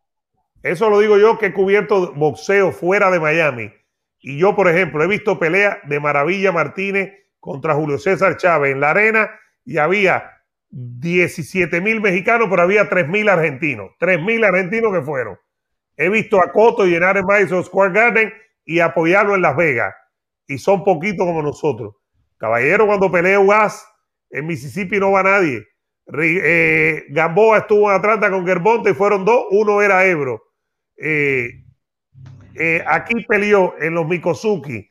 Eso 0.61 0.89
lo 0.89 0.99
digo 0.99 1.17
yo 1.17 1.37
que 1.37 1.45
he 1.45 1.53
cubierto 1.53 2.11
boxeo 2.15 2.73
fuera 2.73 3.09
de 3.11 3.21
Miami. 3.21 3.71
Y 4.19 4.37
yo, 4.37 4.57
por 4.57 4.67
ejemplo, 4.67 5.01
he 5.01 5.07
visto 5.07 5.39
peleas 5.39 5.77
de 5.85 6.01
Maravilla 6.01 6.51
Martínez 6.51 7.13
contra 7.39 7.75
Julio 7.75 7.97
César 7.97 8.35
Chávez 8.35 8.73
en 8.73 8.81
la 8.81 8.89
arena 8.89 9.31
y 9.63 9.77
había 9.77 10.43
17 10.69 11.79
mil 11.79 12.01
mexicanos, 12.01 12.49
pero 12.49 12.61
había 12.61 12.89
3 12.89 13.07
mil 13.07 13.29
argentinos. 13.29 13.91
3 13.99 14.21
mil 14.21 14.43
argentinos 14.43 14.91
que 14.91 15.01
fueron. 15.01 15.39
He 15.95 16.09
visto 16.09 16.43
a 16.43 16.51
Coto 16.51 16.83
llenar 16.83 17.15
el 17.15 17.23
Madison 17.23 17.63
Square 17.63 17.93
Garden 17.93 18.33
y 18.65 18.81
apoyarlo 18.81 19.35
en 19.35 19.43
Las 19.43 19.55
Vegas. 19.55 19.95
Y 20.45 20.57
son 20.57 20.83
poquitos 20.83 21.25
como 21.25 21.41
nosotros. 21.41 21.95
Caballero, 22.35 22.85
cuando 22.85 23.09
pelea 23.09 23.39
UAS, 23.39 23.87
en 24.29 24.45
Mississippi 24.45 24.99
no 24.99 25.11
va 25.11 25.23
nadie. 25.23 25.65
Eh, 26.11 27.05
Gamboa 27.09 27.59
estuvo 27.59 27.89
en 27.89 27.97
Atlanta 27.97 28.29
con 28.29 28.45
Gerbonte 28.45 28.91
y 28.91 28.93
fueron 28.93 29.25
dos, 29.25 29.45
uno 29.51 29.81
era 29.81 30.05
Ebro. 30.05 30.43
Eh, 30.97 31.63
eh, 32.55 32.83
aquí 32.85 33.23
peleó 33.27 33.75
en 33.79 33.93
los 33.93 34.07
Mikosuki 34.07 34.87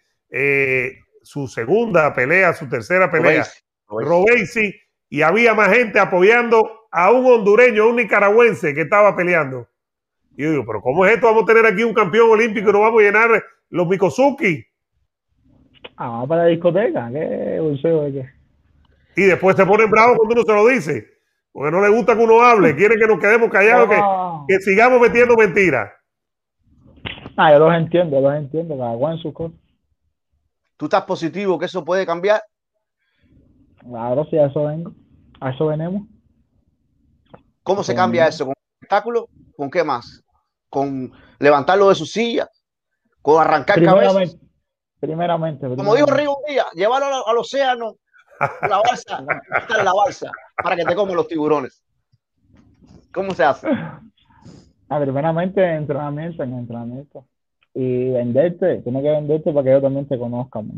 su 1.22 1.46
segunda 1.46 2.12
pelea, 2.14 2.52
su 2.54 2.68
tercera 2.68 3.10
pelea, 3.10 3.46
Robesi, 3.86 4.74
y 5.08 5.22
había 5.22 5.54
más 5.54 5.68
gente 5.72 6.00
apoyando 6.00 6.88
a 6.90 7.12
un 7.12 7.26
hondureño, 7.26 7.88
un 7.88 7.96
nicaragüense 7.96 8.74
que 8.74 8.82
estaba 8.82 9.14
peleando. 9.14 9.68
Y 10.36 10.42
yo 10.42 10.50
digo, 10.50 10.64
pero 10.66 10.80
¿cómo 10.80 11.04
es 11.04 11.14
esto? 11.14 11.26
Vamos 11.26 11.44
a 11.44 11.46
tener 11.46 11.66
aquí 11.66 11.84
un 11.84 11.94
campeón 11.94 12.30
olímpico 12.30 12.70
y 12.70 12.72
nos 12.72 12.82
vamos 12.82 13.02
a 13.02 13.04
llenar 13.04 13.44
los 13.68 13.86
Mikosuki. 13.86 14.64
Ah, 15.96 16.24
para 16.26 16.44
la 16.44 16.48
discoteca, 16.48 17.10
qué 17.12 17.58
Y 19.16 19.22
después 19.22 19.56
se 19.56 19.66
ponen 19.66 19.90
bravos 19.90 20.16
cuando 20.16 20.34
uno 20.34 20.42
se 20.44 20.52
lo 20.52 20.66
dice. 20.68 21.06
Porque 21.52 21.70
no 21.70 21.82
le 21.82 21.90
gusta 21.90 22.16
que 22.16 22.22
uno 22.22 22.40
hable, 22.40 22.74
quiere 22.74 22.96
que 22.96 23.06
nos 23.06 23.18
quedemos 23.18 23.50
callados, 23.50 23.88
que, 24.48 24.58
sigamos 24.60 25.00
metiendo 25.00 25.36
mentiras. 25.36 25.90
Ah, 27.36 27.52
yo 27.52 27.58
los 27.58 27.74
entiendo, 27.74 28.16
yo 28.16 28.28
los 28.28 28.38
entiendo, 28.38 28.78
cada 28.78 29.18
sus 29.18 29.34
cosas. 29.34 29.58
¿Tú 30.76 30.86
estás 30.86 31.02
positivo 31.02 31.58
que 31.58 31.66
eso 31.66 31.84
puede 31.84 32.06
cambiar? 32.06 32.42
Claro, 33.78 34.26
sí, 34.30 34.38
a 34.38 34.46
eso 34.46 34.64
vengo. 34.64 34.92
A 35.40 35.50
eso 35.50 35.66
venimos. 35.66 36.08
¿Cómo 37.62 37.82
se 37.82 37.94
cambia 37.94 38.26
eso? 38.26 38.46
¿Con 38.46 38.54
espectáculo? 38.80 39.28
¿Con 39.56 39.70
qué 39.70 39.84
más? 39.84 40.24
¿Con 40.68 41.12
levantarlo 41.38 41.88
de 41.88 41.94
su 41.94 42.06
silla? 42.06 42.48
¿Con 43.20 43.40
arrancar 43.40 43.76
primeramente, 43.76 44.38
Primeramente, 44.98 45.68
Como 45.68 45.94
dijo 45.94 46.06
Río 46.06 46.36
un 46.36 46.44
día, 46.52 46.64
llevarlo 46.74 47.26
al, 47.26 47.38
océano, 47.38 47.96
la 48.62 48.80
balsa, 48.82 49.18
en 49.78 49.84
la 49.84 49.93
balsa, 49.93 50.30
para 50.62 50.76
que 50.76 50.84
te 50.84 50.95
coman 50.95 51.16
los 51.16 51.28
tiburones. 51.28 51.82
¿Cómo 53.12 53.34
se 53.34 53.45
hace? 53.45 53.68
Ah, 54.88 55.01
primeramente 55.01 55.64
entrenamiento, 55.74 56.43
en 56.43 56.53
entrenamiento. 56.53 57.26
Y 57.74 58.11
venderte, 58.11 58.82
tienes 58.82 59.03
que 59.03 59.11
venderte 59.11 59.53
para 59.53 59.64
que 59.64 59.70
ellos 59.70 59.82
también 59.82 60.07
te 60.07 60.18
conozcan. 60.18 60.70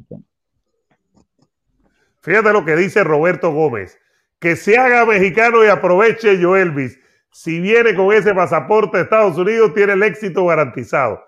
Fíjate 2.20 2.52
lo 2.52 2.64
que 2.64 2.76
dice 2.76 3.02
Roberto 3.02 3.52
Gómez. 3.52 3.98
Que 4.38 4.56
se 4.56 4.78
haga 4.78 5.04
mexicano 5.04 5.64
y 5.64 5.68
aproveche 5.68 6.40
Joelvis. 6.40 6.98
Si 7.32 7.60
viene 7.60 7.94
con 7.96 8.12
ese 8.12 8.34
pasaporte 8.34 8.98
a 8.98 9.00
Estados 9.02 9.36
Unidos, 9.36 9.74
tiene 9.74 9.94
el 9.94 10.02
éxito 10.02 10.46
garantizado. 10.46 11.20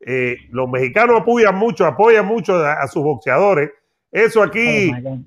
Eh, 0.00 0.36
los 0.50 0.68
mexicanos 0.68 1.20
apoyan 1.20 1.56
mucho, 1.56 1.84
apoyan 1.86 2.24
mucho 2.24 2.54
a, 2.54 2.86
sus 2.86 3.02
boxeadores. 3.02 3.70
Eso 4.12 4.42
aquí, 4.42 4.92
oh 4.92 5.18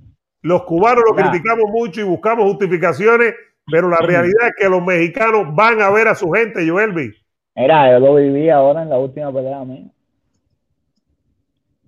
los 0.42 0.64
cubanos 0.64 1.04
lo 1.08 1.16
criticamos 1.16 1.66
mucho 1.72 2.02
y 2.02 2.04
buscamos 2.04 2.46
justificaciones, 2.46 3.34
pero 3.70 3.90
la 3.90 3.98
realidad 3.98 4.48
es 4.48 4.54
que 4.58 4.70
los 4.70 4.84
mexicanos 4.84 5.54
van 5.54 5.82
a 5.82 5.90
ver 5.92 6.08
a 6.08 6.16
su 6.16 6.32
gente, 6.32 6.68
Joelvi. 6.68 7.12
Mira, 7.56 7.92
yo 7.92 8.00
lo 8.00 8.16
viví 8.16 8.50
ahora 8.50 8.82
en 8.82 8.90
la 8.90 8.98
última 8.98 9.32
pelea 9.32 9.64
mía. 9.64 9.86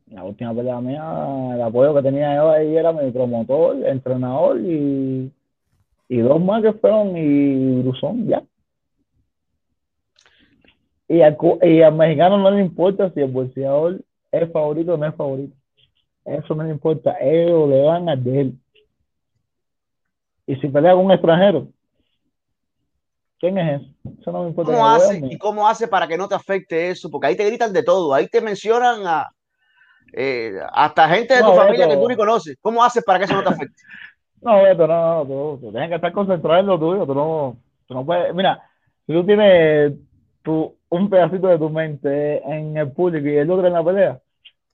En 0.08 0.16
la 0.16 0.24
última 0.24 0.54
pelea 0.54 0.80
mía, 0.82 1.56
el 1.56 1.62
apoyo 1.62 1.96
que 1.96 2.04
tenía 2.04 2.36
yo 2.36 2.52
ahí 2.52 2.78
era 2.78 2.92
mi 2.92 3.10
promotor, 3.10 3.78
entrenador 3.88 4.60
y, 4.60 5.32
y 6.10 6.18
dos 6.18 6.40
más 6.40 6.62
que 6.62 6.74
fueron 6.74 7.18
y 7.18 7.82
Brusón, 7.82 8.28
ya. 8.28 8.44
Y 11.08 11.22
al, 11.22 11.38
y 11.64 11.82
al 11.82 11.96
mexicano 11.96 12.38
no 12.38 12.52
le 12.52 12.62
importa 12.62 13.10
si 13.12 13.22
el 13.22 13.32
bolseador 13.32 14.00
es 14.32 14.52
favorito 14.52 14.94
o 14.94 14.98
no 14.98 15.08
es 15.08 15.16
favorito. 15.16 15.56
Eso 16.26 16.56
no 16.56 16.64
le 16.64 16.72
importa. 16.72 17.18
Ellos 17.20 17.70
le 17.70 17.82
van 17.84 18.10
a 18.10 18.16
de 18.16 18.42
él. 18.42 18.60
Y 20.46 20.56
si 20.58 20.68
pelea 20.68 20.94
con 20.94 21.06
un 21.06 21.12
extranjero, 21.12 21.68
¿quién 23.40 23.58
es 23.58 23.82
eso? 23.82 23.92
Eso 24.20 24.32
no 24.32 24.44
me 24.44 24.50
importa. 24.50 24.72
¿Cómo 24.72 24.88
hace, 24.88 25.22
¿Y 25.24 25.38
cómo 25.38 25.68
hace 25.68 25.88
para 25.88 26.08
que 26.08 26.18
no 26.18 26.28
te 26.28 26.36
afecte 26.36 26.90
eso? 26.90 27.10
Porque 27.10 27.28
ahí 27.28 27.36
te 27.36 27.46
gritan 27.46 27.72
de 27.72 27.84
todo. 27.84 28.14
Ahí 28.14 28.28
te 28.28 28.42
mencionan 28.42 29.06
a 29.06 29.30
eh, 30.12 30.54
hasta 30.72 31.10
gente 31.10 31.36
de 31.36 31.42
tu 31.42 31.54
familia 31.54 31.88
que 31.88 31.98
tú 31.98 32.08
ni 32.08 32.16
conoces. 32.16 32.58
¿Cómo 32.62 32.84
haces 32.84 33.04
para 33.04 33.20
que 33.20 33.26
eso 33.26 33.36
no 33.36 33.44
te 33.44 33.50
afecte? 33.50 33.82
no, 34.42 34.62
Beto, 34.62 34.88
no, 34.88 35.24
no, 35.24 35.58
tú, 35.60 35.72
tienes 35.72 35.90
que 35.90 35.96
estar 35.96 36.12
concentrado 36.12 36.60
en 36.60 36.68
lo 36.68 36.80
tuyo. 36.80 37.06
Tú 37.06 37.16
no, 37.16 37.58
tú 37.88 37.94
no 37.94 38.06
puedes. 38.06 38.34
Mira, 38.34 38.62
si 39.08 39.14
tú 39.14 39.26
tienes 39.26 39.94
tu, 40.44 40.76
un 40.90 41.10
pedacito 41.10 41.48
de 41.48 41.58
tu 41.58 41.70
mente 41.70 42.44
en 42.44 42.78
el 42.78 42.92
público 42.92 43.28
y 43.28 43.38
el 43.38 43.50
otro 43.50 43.66
en 43.66 43.74
la 43.74 43.84
pelea, 43.84 44.20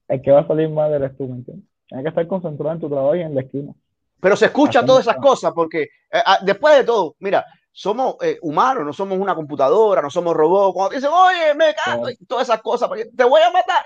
el 0.09 0.21
que 0.21 0.31
va 0.31 0.41
a 0.41 0.47
salir 0.47 0.69
mal 0.69 0.93
eres 0.93 1.15
tú, 1.15 1.27
¿me 1.27 1.35
entiendes? 1.35 1.65
Tienes 1.87 2.03
que 2.03 2.09
estar 2.09 2.27
concentrado 2.27 2.73
en 2.73 2.81
tu 2.81 2.89
trabajo 2.89 3.15
y 3.15 3.21
en 3.21 3.35
la 3.35 3.41
esquina. 3.41 3.73
Pero 4.19 4.35
se 4.35 4.47
escucha 4.47 4.85
todas 4.85 5.07
esas 5.07 5.17
cosas 5.17 5.53
porque 5.53 5.83
eh, 5.83 6.21
ah, 6.25 6.39
después 6.43 6.75
de 6.77 6.83
todo, 6.83 7.15
mira, 7.19 7.45
somos 7.71 8.17
eh, 8.21 8.37
humanos, 8.41 8.85
no 8.85 8.91
somos 8.91 9.17
una 9.17 9.33
computadora, 9.33 10.01
no 10.01 10.09
somos 10.09 10.35
robots. 10.35 10.73
Cuando 10.73 10.89
te 10.89 10.95
dicen, 10.97 11.11
oye, 11.13 11.53
me 11.55 11.73
cago, 11.73 12.07
todas 12.27 12.49
esas 12.49 12.61
cosas, 12.61 12.89
te 13.15 13.23
voy 13.23 13.41
a 13.41 13.51
matar. 13.51 13.77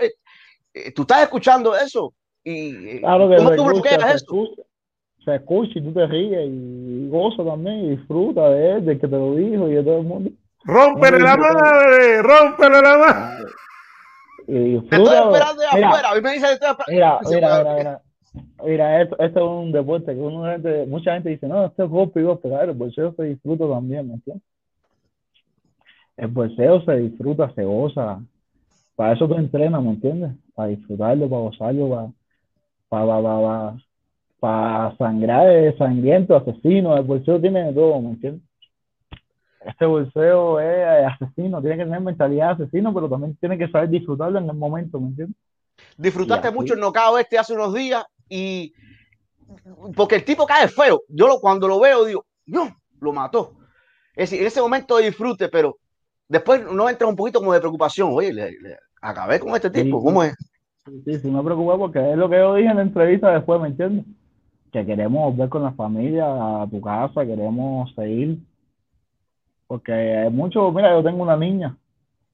Eh, 0.74 0.92
tú 0.92 1.04
estás 1.04 1.24
escuchando 1.24 1.76
eso. 1.76 2.14
Y, 2.44 3.00
claro 3.00 3.30
que 3.30 3.38
¿Cómo 3.38 3.56
tú 3.56 3.72
escucha, 3.72 4.12
eso? 4.12 4.26
Se 5.24 5.36
escucha, 5.36 5.72
y 5.76 5.82
tú 5.82 5.94
te 5.94 6.06
ríes 6.08 6.50
y 6.50 7.08
goza 7.10 7.46
también 7.46 7.86
y 7.86 7.90
disfruta 7.96 8.50
de 8.50 8.72
él, 8.72 8.86
de 8.86 9.00
que 9.00 9.08
te 9.08 9.16
lo 9.16 9.36
dijo 9.36 9.70
y 9.70 9.76
de 9.76 9.84
todo 9.84 10.00
el 10.00 10.06
mundo. 10.06 10.32
¡Rómpele 10.66 11.20
la 11.20 11.38
madre! 11.38 12.22
¡Rómpele 12.22 12.82
la 12.82 12.98
madre! 12.98 13.46
Y 14.48 14.80
Te 14.82 14.96
estoy 14.96 15.16
esperando 15.16 15.62
de 15.62 15.68
afuera. 15.68 16.10
A 16.10 16.16
mí 16.16 16.22
me 16.22 16.34
dice 16.34 16.48
que 16.48 16.54
estoy 16.54 16.70
esperando. 16.70 16.92
Mira, 16.92 17.20
mira, 17.30 17.76
mira, 17.76 18.02
mira. 18.66 19.02
esto, 19.02 19.20
esto, 19.20 19.40
es 19.40 19.66
un 19.66 19.72
deporte 19.72 20.14
que 20.14 20.20
uno, 20.20 20.46
gente, 20.46 20.86
mucha 20.86 21.14
gente 21.14 21.30
dice, 21.30 21.48
no, 21.48 21.66
esto 21.66 21.84
es 21.84 21.90
golpe 21.90 22.20
y 22.20 22.24
golpe. 22.24 22.50
Claro, 22.50 22.72
el 22.72 22.78
bolseo 22.78 23.14
se 23.16 23.24
disfruta 23.24 23.68
también, 23.68 24.08
¿me 24.08 24.16
entiendes? 24.16 24.44
El 26.18 26.28
bolseo 26.28 26.84
se 26.86 26.96
disfruta, 26.98 27.52
se 27.54 27.64
goza. 27.64 28.22
Para 28.96 29.14
eso 29.14 29.28
tú 29.28 29.36
entrenas, 29.36 29.82
¿me 29.84 29.92
entiendes? 29.92 30.32
Para 30.54 30.70
disfrutarlo, 30.70 31.30
para 31.30 31.42
gozarlo, 31.42 31.90
para, 31.90 32.08
para, 32.90 33.06
para, 33.06 33.22
para, 33.22 33.78
para 34.40 34.98
sangrar, 34.98 35.78
sangriento, 35.78 36.36
asesino. 36.36 36.96
El 36.98 37.04
bolseo 37.04 37.40
tiene 37.40 37.64
de 37.64 37.74
todo, 37.74 38.00
¿me 38.00 38.10
entiendes? 38.10 38.44
Este 39.66 39.86
bolseo 39.86 40.60
es 40.60 41.08
asesino, 41.08 41.62
tiene 41.62 41.78
que 41.78 41.84
tener 41.86 42.02
mentalidad 42.02 42.58
de 42.58 42.64
asesino, 42.64 42.94
pero 42.94 43.10
también 43.10 43.36
tiene 43.38 43.58
que 43.58 43.70
saber 43.70 43.90
disfrutarlo 43.90 44.40
en 44.40 44.50
el 44.50 44.56
momento, 44.56 45.00
¿me 45.00 45.08
entiendes? 45.08 45.38
Disfrutaste 45.98 46.52
mucho 46.52 46.74
el 46.74 46.80
nocao 46.80 47.18
este 47.18 47.38
hace 47.38 47.54
unos 47.54 47.74
días 47.74 48.04
y 48.30 48.74
porque 49.96 50.16
el 50.16 50.26
tipo 50.26 50.46
cae 50.46 50.68
feo. 50.68 51.04
Yo 51.08 51.28
lo, 51.28 51.40
cuando 51.40 51.68
lo 51.68 51.80
veo 51.80 52.06
digo, 52.06 52.26
no, 52.46 52.76
lo 53.00 53.14
mató. 53.14 53.54
Es 54.16 54.30
decir, 54.30 54.42
en 54.42 54.48
ese 54.48 54.62
momento 54.62 54.98
disfrute, 54.98 55.50
pero 55.50 55.78
después 56.28 56.64
no 56.72 56.90
entra 56.90 57.08
un 57.08 57.16
poquito 57.16 57.40
como 57.40 57.54
de 57.54 57.60
preocupación. 57.60 58.10
Oye, 58.12 58.34
le, 58.34 58.78
acabé 59.02 59.40
con 59.40 59.56
este 59.56 59.70
tipo, 59.70 60.04
¿cómo 60.04 60.24
es? 60.24 60.36
Sí, 61.06 61.20
sí, 61.20 61.30
me 61.30 61.44
preocupa 61.44 61.78
porque 61.78 62.12
es 62.12 62.18
lo 62.18 62.30
que 62.30 62.38
yo 62.38 62.56
dije 62.56 62.70
en 62.70 62.78
la 62.78 62.82
entrevista 62.84 63.32
después, 63.32 63.62
¿me 63.62 63.70
entiendes? 63.70 64.06
Que 64.72 64.86
queremos 64.86 65.36
ver 65.38 65.50
con 65.50 65.64
la 65.64 65.72
familia 65.72 66.26
a 66.62 66.68
tu 66.68 66.82
casa, 66.82 67.26
queremos 67.26 67.94
seguir 67.96 68.40
porque 69.74 69.92
hay 69.92 70.30
mucho, 70.30 70.72
mira, 70.72 70.92
yo 70.92 71.02
tengo 71.02 71.24
una 71.24 71.36
niña 71.36 71.76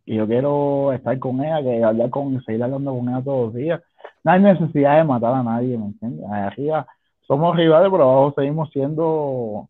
y 0.06 0.16
yo 0.16 0.28
quiero 0.28 0.92
estar 0.92 1.18
con 1.20 1.42
ella, 1.42 1.64
que 1.64 1.82
hablar 1.82 2.10
con, 2.10 2.44
seguir 2.44 2.62
hablando 2.62 2.94
con 2.94 3.08
ella 3.08 3.24
todos 3.24 3.46
los 3.46 3.54
días. 3.54 3.82
No 4.26 4.34
hay 4.34 4.42
necesidad 4.42 4.98
de 4.98 5.06
matar 5.06 5.36
a 5.36 5.42
nadie, 5.42 5.78
¿me 5.78 5.86
entiendes? 5.86 6.30
Arriba 6.30 6.86
somos 7.26 7.56
rivales, 7.56 7.90
pero 7.90 8.04
abajo 8.04 8.34
seguimos 8.36 8.70
siendo. 8.72 9.70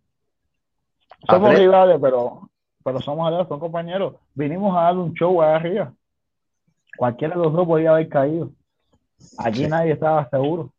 Somos 1.30 1.60
rivales, 1.60 2.00
pero, 2.02 2.50
pero 2.84 3.02
somos 3.02 3.28
aliados, 3.28 3.48
son 3.50 3.60
compañeros. 3.60 4.16
Vinimos 4.34 4.76
a 4.76 4.86
dar 4.86 4.98
un 4.98 5.14
show 5.14 5.40
allá 5.40 5.58
arriba. 5.58 5.94
Cualquiera 6.98 7.36
de 7.36 7.44
los 7.44 7.54
dos 7.54 7.68
podía 7.68 7.92
haber 7.92 8.10
caído. 8.10 8.50
Aquí 9.38 9.68
nadie 9.68 9.92
estaba 9.92 10.28
seguro. 10.30 10.72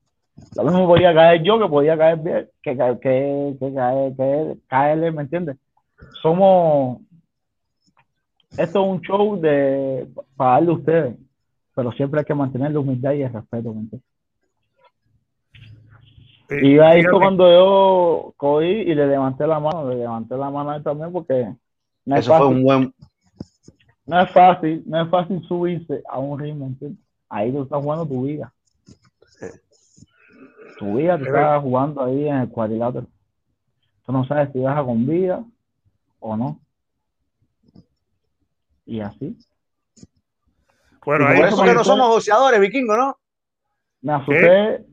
Lo 0.57 0.65
mismo 0.65 0.89
podía 0.89 1.15
caer 1.15 1.41
yo 1.45 1.57
que 1.57 1.69
podía 1.69 1.97
caer 1.97 2.19
bien, 2.19 2.49
que, 2.61 2.77
que, 2.77 2.99
que, 3.01 3.57
que, 3.61 4.15
que 4.17 4.57
caerle, 4.67 5.13
¿me 5.13 5.23
entiendes? 5.23 5.57
Somos. 6.23 7.01
Esto 8.57 8.83
es 8.83 8.89
un 8.89 9.01
show 9.01 9.41
de 9.41 10.09
para 10.37 10.53
darle 10.53 10.71
a 10.71 10.75
ustedes, 10.75 11.17
pero 11.75 11.93
siempre 11.93 12.21
hay 12.21 12.27
que 12.27 12.35
mantener 12.35 12.73
la 12.73 12.81
humildad 12.81 13.13
y 13.13 13.23
el 13.23 13.33
respeto, 13.33 13.73
¿me 13.73 13.87
y 16.51 16.79
ahí 16.81 17.03
fue 17.05 17.21
cuando 17.21 17.49
yo 17.49 18.35
cogí 18.37 18.67
y 18.67 18.95
le 18.95 19.07
levanté 19.07 19.47
la 19.47 19.61
mano, 19.61 19.89
le 19.89 19.97
levanté 19.99 20.37
la 20.37 20.51
mano 20.51 20.71
a 20.71 20.77
él 20.77 20.83
también 20.83 21.13
porque 21.13 21.55
no 22.05 22.17
es 22.17 22.23
Eso 22.23 22.33
fácil. 22.33 22.47
fue 22.47 22.57
un 22.57 22.63
buen... 22.65 22.95
No 24.07 24.21
es 24.21 24.31
fácil, 24.33 24.83
no 24.87 25.03
es 25.03 25.09
fácil 25.09 25.43
subirse 25.47 26.03
a 26.09 26.19
un 26.19 26.41
ritmo, 26.41 26.67
¿entiendes? 26.67 26.99
Ahí 27.29 27.53
tú 27.53 27.63
estás 27.63 27.81
jugando 27.81 28.05
tu 28.07 28.23
vida. 28.23 28.53
Tu 30.79 30.95
vida 30.97 31.17
te 31.17 31.25
estás 31.25 31.63
jugando 31.63 32.05
ahí 32.05 32.27
en 32.27 32.37
el 32.39 32.49
cuadrilátero. 32.49 33.07
Tú 34.05 34.13
no 34.13 34.25
sabes 34.27 34.51
si 34.53 34.59
vas 34.59 34.83
con 34.83 35.07
vida 35.07 35.45
o 36.21 36.37
no. 36.37 36.61
Y 38.87 39.01
así. 39.01 39.37
Bueno, 41.05 41.27
por 41.27 41.47
eso 41.47 41.65
que 41.65 41.75
no 41.75 41.85
somos 41.85 42.09
boxeadores, 42.09 42.61
vikingo, 42.61 42.97
¿no? 42.97 43.19
Me 44.03 44.13
asusté, 44.13 44.85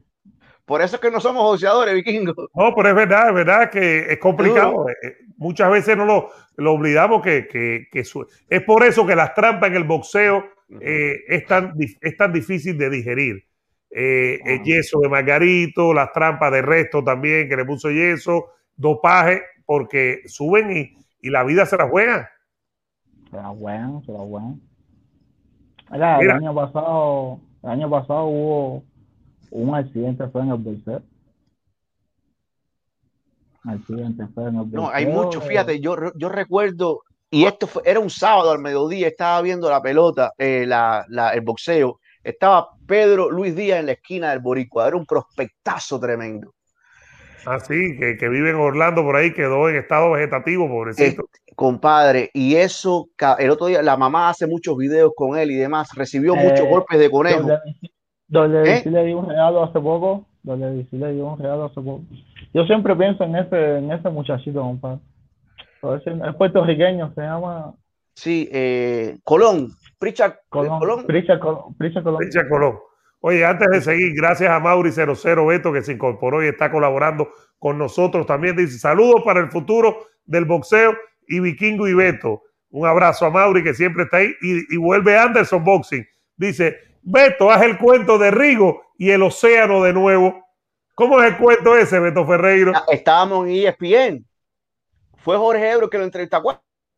por 0.67 0.81
eso 0.81 0.97
es 0.97 1.01
que 1.01 1.09
no 1.09 1.21
somos 1.21 1.43
boxeadores, 1.43 1.95
vikingos. 1.95 2.35
No, 2.53 2.75
pero 2.75 2.89
es 2.89 2.95
verdad, 2.95 3.29
es 3.29 3.33
verdad 3.33 3.71
que 3.71 3.99
es 4.11 4.17
complicado. 4.17 4.89
Eh, 4.89 5.15
muchas 5.37 5.71
veces 5.71 5.95
no 5.95 6.03
lo, 6.03 6.29
lo 6.57 6.73
olvidamos 6.73 7.21
que, 7.21 7.47
que, 7.47 7.87
que 7.89 8.01
es 8.01 8.63
por 8.63 8.83
eso 8.83 9.07
que 9.07 9.15
las 9.15 9.33
trampas 9.33 9.69
en 9.69 9.77
el 9.77 9.85
boxeo 9.85 10.43
eh, 10.81 11.19
es, 11.29 11.45
tan, 11.45 11.73
es 12.01 12.17
tan 12.17 12.33
difícil 12.33 12.77
de 12.77 12.89
digerir. 12.89 13.45
Eh, 13.89 14.41
el 14.43 14.61
yeso 14.61 14.99
de 14.99 15.07
Margarito, 15.07 15.93
las 15.93 16.11
trampas 16.11 16.51
de 16.51 16.61
resto 16.61 17.01
también, 17.01 17.47
que 17.47 17.55
le 17.55 17.63
puso 17.63 17.89
yeso, 17.89 18.47
dopaje, 18.75 19.43
porque 19.65 20.23
suben 20.25 20.75
y, 20.75 20.97
y 21.27 21.29
la 21.29 21.43
vida 21.43 21.65
se 21.65 21.75
la 21.75 21.89
juega. 21.89 22.29
Se 23.29 23.35
la 23.35 23.49
juegan, 23.49 24.01
se 24.03 24.13
la 24.13 24.19
juegan. 24.19 24.61
el 25.91 26.31
año 26.31 26.55
pasado, 26.55 27.39
el 27.63 27.69
año 27.69 27.89
pasado 27.89 28.25
hubo 28.25 28.83
un 29.51 29.75
accidente 29.75 30.25
fue 30.29 30.41
en 30.43 30.49
el 30.51 30.57
bolsero. 30.57 31.01
accidente 33.63 34.25
fue 34.33 34.47
en 34.47 34.55
el 34.55 34.71
No, 34.71 34.89
hay 34.89 35.05
mucho, 35.05 35.41
fíjate, 35.41 35.81
yo, 35.81 35.97
yo 36.15 36.29
recuerdo, 36.29 37.01
y 37.29 37.43
esto 37.43 37.67
fue, 37.67 37.81
era 37.85 37.99
un 37.99 38.09
sábado 38.09 38.51
al 38.51 38.59
mediodía, 38.59 39.09
estaba 39.09 39.41
viendo 39.41 39.69
la 39.69 39.81
pelota, 39.81 40.31
eh, 40.37 40.65
la, 40.65 41.05
la, 41.09 41.31
el 41.31 41.41
boxeo, 41.41 41.99
estaba 42.23 42.69
Pedro 42.85 43.29
Luis 43.29 43.53
Díaz 43.53 43.81
en 43.81 43.87
la 43.87 43.91
esquina 43.93 44.29
del 44.29 44.39
Boricua, 44.39 44.87
era 44.87 44.95
un 44.95 45.05
prospectazo 45.05 45.99
tremendo. 45.99 46.53
Ah, 47.49 47.61
sí, 47.61 47.97
que, 47.97 48.17
que, 48.17 48.27
vive 48.27 48.49
en 48.49 48.57
Orlando 48.57 49.03
por 49.03 49.15
ahí, 49.15 49.33
quedó 49.33 49.69
en 49.69 49.77
estado 49.77 50.11
vegetativo, 50.11 50.67
pobrecito. 50.67 51.21
Eh, 51.21 51.53
compadre, 51.55 52.29
y 52.33 52.55
eso, 52.55 53.07
el 53.39 53.49
otro 53.49 53.67
día, 53.67 53.81
la 53.81 53.95
mamá 53.95 54.27
hace 54.27 54.47
muchos 54.47 54.75
videos 54.75 55.13
con 55.15 55.37
él 55.37 55.51
y 55.51 55.55
demás, 55.55 55.95
recibió 55.95 56.35
muchos 56.35 56.59
eh, 56.59 56.69
golpes 56.69 56.99
de 56.99 57.09
conejo. 57.09 57.47
Donde 58.27 58.79
¿Eh? 58.79 58.83
le 58.85 59.05
di 59.05 59.13
un 59.13 59.29
regalo 59.29 59.63
hace 59.63 59.79
poco. 59.79 60.25
Donde 60.43 60.85
le 60.91 61.13
di 61.13 61.21
un 61.21 61.37
regalo 61.39 61.65
hace 61.65 61.75
poco. 61.75 62.01
Yo 62.53 62.65
siempre 62.65 62.93
pienso 62.97 63.23
en 63.23 63.37
ese, 63.37 63.77
en 63.77 63.93
ese 63.93 64.09
muchachito, 64.09 64.59
compadre. 64.59 64.99
Es 65.83 66.35
puertorriqueño, 66.35 67.13
se 67.15 67.21
llama. 67.21 67.73
Sí, 68.13 68.49
eh, 68.51 69.19
Colón. 69.23 69.69
Pricha 69.97 70.37
Colón. 70.49 70.79
Colón. 70.79 71.05
Pricha, 71.05 71.39
Colón. 71.39 71.75
Pricha 71.77 72.03
Colón. 72.03 72.77
Oye, 73.27 73.43
antes 73.43 73.67
de 73.69 73.81
seguir, 73.81 74.13
gracias 74.15 74.49
a 74.49 74.57
Mauri 74.57 74.89
00 74.89 75.45
Beto 75.45 75.73
que 75.73 75.81
se 75.81 75.91
incorporó 75.91 76.41
y 76.41 76.47
está 76.47 76.71
colaborando 76.71 77.29
con 77.59 77.77
nosotros. 77.77 78.25
También 78.25 78.55
dice 78.55 78.79
saludos 78.79 79.21
para 79.25 79.41
el 79.41 79.51
futuro 79.51 80.07
del 80.23 80.45
boxeo 80.45 80.95
y 81.27 81.41
Vikingo 81.41 81.89
y 81.89 81.93
Beto. 81.93 82.43
Un 82.69 82.87
abrazo 82.87 83.25
a 83.25 83.29
Mauri 83.29 83.65
que 83.65 83.73
siempre 83.73 84.03
está 84.03 84.17
ahí 84.17 84.33
y, 84.41 84.73
y 84.73 84.77
vuelve 84.77 85.17
Anderson 85.17 85.61
Boxing. 85.61 86.07
Dice, 86.37 86.77
Beto, 87.01 87.51
haz 87.51 87.63
el 87.63 87.77
cuento 87.77 88.17
de 88.17 88.31
Rigo 88.31 88.93
y 88.97 89.09
el 89.09 89.21
océano 89.21 89.83
de 89.83 89.91
nuevo. 89.91 90.47
¿Cómo 90.95 91.21
es 91.21 91.33
el 91.33 91.37
cuento 91.37 91.75
ese, 91.75 91.99
Beto 91.99 92.25
Ferreiro? 92.25 92.71
Ah, 92.73 92.85
estábamos 92.89 93.45
en 93.49 93.55
ESPN. 93.67 94.25
Fue 95.17 95.35
Jorge 95.35 95.69
Ebro 95.69 95.89
que 95.89 95.97
lo 95.97 96.05
entrevistó. 96.05 96.41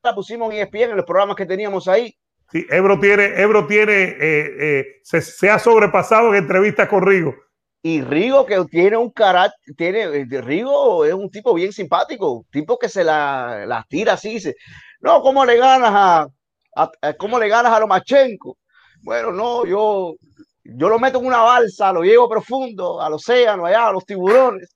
La 0.03 0.13
pusimos 0.13 0.53
en 0.53 0.59
ESPN 0.59 0.91
en 0.91 0.97
los 0.97 1.05
programas 1.05 1.35
que 1.35 1.47
teníamos 1.47 1.87
ahí. 1.87 2.15
Sí, 2.51 2.65
Ebro 2.69 2.99
tiene, 2.99 3.39
Ebro 3.39 3.67
tiene, 3.67 3.93
eh, 3.93 4.79
eh, 4.79 4.85
se, 5.03 5.49
ha 5.51 5.59
sobrepasado 5.59 6.29
en 6.29 6.35
entrevistas 6.35 6.89
con 6.89 7.05
Rigo. 7.05 7.35
Y 7.83 8.01
Rigo 8.01 8.45
que 8.45 8.63
tiene 8.65 8.97
un 8.97 9.11
carácter, 9.11 9.75
tiene, 9.77 10.01
eh, 10.03 10.41
Rigo 10.41 11.05
es 11.05 11.13
un 11.13 11.29
tipo 11.29 11.53
bien 11.53 11.71
simpático, 11.71 12.45
tipo 12.49 12.77
que 12.79 12.89
se 12.89 13.03
la, 13.03 13.65
la 13.67 13.85
tira 13.87 14.13
así, 14.13 14.33
dice, 14.33 14.55
no, 14.99 15.21
¿cómo 15.21 15.45
le 15.45 15.57
ganas 15.57 15.91
a, 15.93 16.27
a, 16.75 17.13
cómo 17.13 17.37
le 17.37 17.47
ganas 17.47 17.71
a 17.71 17.79
Lomachenko? 17.79 18.57
Bueno, 19.01 19.31
no, 19.31 19.65
yo, 19.65 20.15
yo 20.63 20.89
lo 20.89 20.97
meto 20.97 21.19
en 21.19 21.27
una 21.27 21.41
balsa, 21.41 21.93
lo 21.93 22.01
llevo 22.01 22.27
profundo, 22.27 22.99
al 22.99 23.13
océano, 23.13 23.67
allá, 23.67 23.87
a 23.87 23.93
los 23.93 24.05
tiburones. 24.05 24.75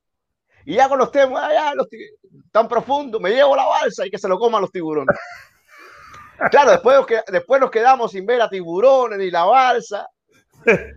Y 0.65 0.75
ya 0.75 0.87
con 0.87 0.99
los 0.99 1.11
temas 1.11 1.43
allá, 1.43 1.73
los 1.75 1.87
tan 2.51 2.67
profundo, 2.67 3.19
me 3.19 3.31
llevo 3.31 3.55
la 3.55 3.65
balsa 3.65 4.05
y 4.05 4.11
que 4.11 4.17
se 4.19 4.29
lo 4.29 4.37
coman 4.37 4.61
los 4.61 4.71
tiburones. 4.71 5.17
Claro, 6.51 6.71
después, 6.71 6.97
después 7.31 7.61
nos 7.61 7.71
quedamos 7.71 8.11
sin 8.11 8.25
ver 8.25 8.41
a 8.41 8.49
tiburones 8.49 9.17
ni 9.19 9.31
la 9.31 9.45
balsa. 9.45 10.07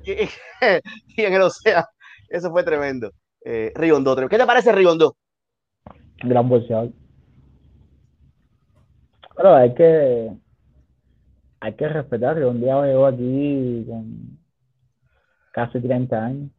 Y, 0.05 0.29
en 1.23 1.35
el 1.35 1.43
océano. 1.43 1.87
Eso 2.29 2.51
fue 2.51 2.65
tremendo. 2.65 3.13
Eh, 3.45 3.73
Rigondo, 3.75 4.17
¿qué 4.29 4.39
te 4.39 4.47
parece 4.47 4.73
Rigondo? 4.73 5.17
Gran 6.23 6.49
bolseador. 6.49 6.91
Pero 9.37 9.55
hay 9.55 9.75
que 9.75 10.33
hay 11.61 11.75
que 11.75 11.89
respetar 11.89 12.37
que 12.37 12.45
un 12.45 12.61
día 12.61 12.81
llegó 12.83 13.07
aquí 13.07 13.85
con 13.89 14.39
casi 15.53 15.81
30 15.81 16.25
años. 16.25 16.51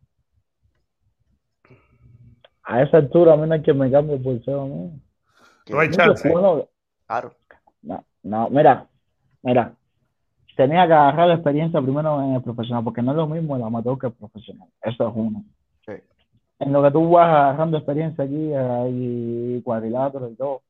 A 2.63 2.83
esa 2.83 2.97
altura 2.97 3.33
a 3.33 3.37
mí 3.37 3.47
no 3.47 3.53
hay 3.53 3.61
que 3.61 3.73
me 3.73 3.89
cambie 3.89 4.17
por 4.17 4.43
ser 4.43 4.55
¿no? 4.55 4.91
No 5.69 5.79
hay 5.79 5.89
chance. 5.89 6.29
claro. 7.07 7.35
No, 7.81 8.05
no, 8.27 8.49
mira, 8.49 8.87
mira, 9.41 9.73
tenía 10.55 10.87
que 10.87 10.93
agarrar 10.93 11.27
la 11.27 11.35
experiencia 11.35 11.81
primero 11.81 12.21
en 12.21 12.33
el 12.35 12.41
profesional, 12.41 12.83
porque 12.83 13.01
no 13.01 13.11
es 13.11 13.17
lo 13.17 13.27
mismo 13.27 13.55
el 13.55 13.63
amateur 13.63 13.97
que 13.97 14.07
el 14.07 14.13
profesional. 14.13 14.67
Eso 14.81 15.07
es 15.07 15.13
uno. 15.15 15.43
En 16.59 16.73
lo 16.73 16.81
que 16.81 16.89
tú 16.89 17.11
vas 17.11 17.27
agarrando 17.27 17.77
experiencia 17.77 18.23
aquí, 18.23 18.51
hay 18.51 19.61
cuadriláteros 19.63 20.31
y 20.31 20.35
todo, 20.35 20.63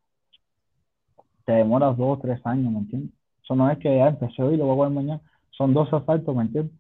te 1.45 1.53
demoras 1.53 1.95
dos 1.95 2.17
o 2.17 2.21
tres 2.21 2.45
años, 2.45 2.73
¿me 2.73 2.79
entiendes? 2.79 3.11
Eso 3.41 3.55
no 3.55 3.71
es 3.71 3.77
que 3.77 3.95
ya 3.95 4.09
empecé 4.09 4.43
hoy 4.43 4.55
y 4.55 4.57
lo 4.57 4.65
voy 4.65 4.73
a 4.73 4.77
poner 4.77 4.93
mañana. 4.93 5.21
Son 5.51 5.73
dos 5.73 5.91
asaltos, 5.93 6.35
¿me 6.35 6.41
entiendes? 6.41 6.73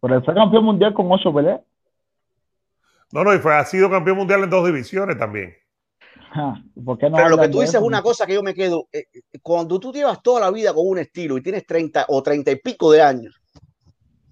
Pero 0.00 0.14
él 0.14 0.24
fue 0.24 0.34
campeón 0.34 0.64
mundial 0.64 0.94
con 0.94 1.10
ocho 1.10 1.34
peleas. 1.34 1.60
No, 3.12 3.24
no, 3.24 3.34
y 3.34 3.38
fue, 3.38 3.54
ha 3.54 3.64
sido 3.64 3.90
campeón 3.90 4.18
mundial 4.18 4.44
en 4.44 4.50
dos 4.50 4.64
divisiones 4.64 5.18
también. 5.18 5.54
Pero 6.34 7.28
lo 7.28 7.38
que 7.38 7.48
tú 7.48 7.60
dices 7.60 7.74
es 7.76 7.82
una 7.82 8.02
cosa 8.02 8.26
que 8.26 8.34
yo 8.34 8.42
me 8.42 8.54
quedo. 8.54 8.86
Eh, 8.92 9.04
eh, 9.12 9.38
cuando 9.42 9.78
tú 9.78 9.92
llevas 9.92 10.22
toda 10.22 10.40
la 10.40 10.50
vida 10.50 10.72
con 10.72 10.86
un 10.86 10.98
estilo 10.98 11.36
y 11.36 11.42
tienes 11.42 11.66
30 11.66 12.06
o 12.08 12.22
30 12.22 12.50
y 12.50 12.56
pico 12.56 12.90
de 12.90 13.02
años, 13.02 13.40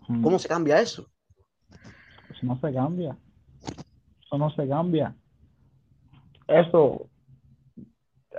hmm. 0.08 0.22
¿cómo 0.22 0.38
se 0.38 0.48
cambia 0.48 0.80
eso? 0.80 1.06
Eso 2.30 2.46
no 2.46 2.58
se 2.58 2.72
cambia. 2.72 3.16
Eso 4.24 4.38
no 4.38 4.50
se 4.50 4.66
cambia. 4.66 5.14
Eso, 6.46 7.06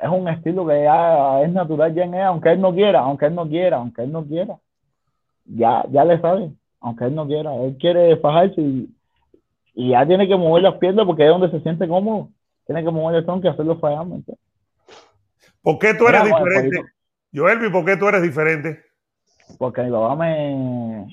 es 0.02 0.10
un 0.10 0.28
estilo 0.28 0.66
que 0.66 0.84
ya 0.84 1.42
es 1.42 1.52
natural 1.52 1.94
ya 1.94 2.04
en 2.04 2.14
él, 2.16 2.24
aunque 2.24 2.52
él 2.52 2.62
no 2.62 2.74
quiera, 2.74 3.02
aunque 3.02 3.28
él 3.28 3.36
no 3.36 3.48
quiera, 3.48 3.78
aunque 3.78 4.02
él 4.04 4.12
no 4.12 4.26
quiera. 4.26 4.58
Ya, 5.46 5.86
ya 5.92 6.04
le 6.04 6.20
sabe, 6.20 6.52
aunque 6.80 7.06
él 7.06 7.16
no 7.16 7.28
quiera. 7.28 7.56
Él 7.56 7.78
quiere 7.78 8.18
fajarse 8.18 8.60
y, 8.60 8.90
y 9.76 9.90
ya 9.92 10.06
tiene 10.06 10.28
que 10.28 10.36
mover 10.36 10.64
las 10.64 10.76
piernas 10.76 11.06
porque 11.06 11.24
es 11.24 11.30
donde 11.30 11.52
se 11.52 11.62
siente 11.62 11.88
cómodo. 11.88 12.30
Tiene 12.72 12.86
que 12.86 12.92
mover 12.92 13.18
el 13.18 13.26
tronco 13.26 13.46
y 13.46 13.50
hacerlo 13.50 13.78
fallar. 13.80 14.08
¿Por 15.62 15.78
qué 15.78 15.94
tú 15.94 16.08
eres 16.08 16.24
diferente? 16.24 16.82
Joelvi, 17.34 17.70
¿por 17.70 17.84
qué 17.84 17.98
tú 17.98 18.08
eres 18.08 18.22
diferente? 18.22 18.82
Porque 19.58 19.84
mi 19.84 19.92
papá 19.92 20.16
me, 20.16 21.06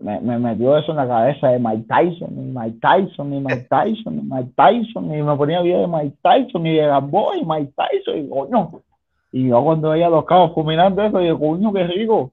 me, 0.00 0.20
me, 0.20 0.38
metió 0.40 0.76
eso 0.76 0.90
en 0.90 0.96
la 0.96 1.06
cabeza 1.06 1.46
de 1.50 1.60
Mike 1.60 1.86
Tyson, 1.88 2.30
y 2.32 2.58
Mike 2.58 2.78
Tyson, 2.80 3.32
y 3.34 3.40
Mike 3.40 3.68
Tyson, 3.70 4.18
y 4.18 4.22
Mike 4.22 4.52
Tyson, 4.56 5.14
y 5.14 5.22
me 5.22 5.36
ponía 5.36 5.62
bien 5.62 5.82
de 5.82 5.86
Mike 5.86 6.16
Tyson, 6.22 6.66
y 6.66 6.74
de 6.74 6.86
Gamboa, 6.88 7.36
y 7.36 7.44
Mike 7.44 7.72
Tyson, 7.76 8.18
y 8.18 8.28
coño, 8.28 8.82
Y 9.30 9.46
yo 9.46 9.62
cuando 9.62 9.90
veía 9.90 10.08
los 10.08 10.24
cabos 10.24 10.54
fulminando 10.54 11.04
eso, 11.04 11.20
digo, 11.20 11.38
coño, 11.38 11.72
qué 11.72 11.84
rico. 11.86 12.32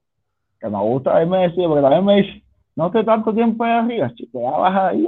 Que 0.60 0.68
me 0.68 0.80
gusta, 0.80 1.22
él 1.22 1.30
me 1.30 1.48
decía, 1.48 1.68
porque 1.68 1.84
también 1.84 2.06
me 2.06 2.16
dice, 2.24 2.44
no 2.76 2.90
te 2.90 3.04
tanto 3.04 3.32
tiempo 3.36 3.64
ahí 3.64 3.72
arriba, 3.72 4.12
chico, 4.16 4.42
ya 4.42 4.50
baja 4.50 4.88
ahí. 4.88 5.08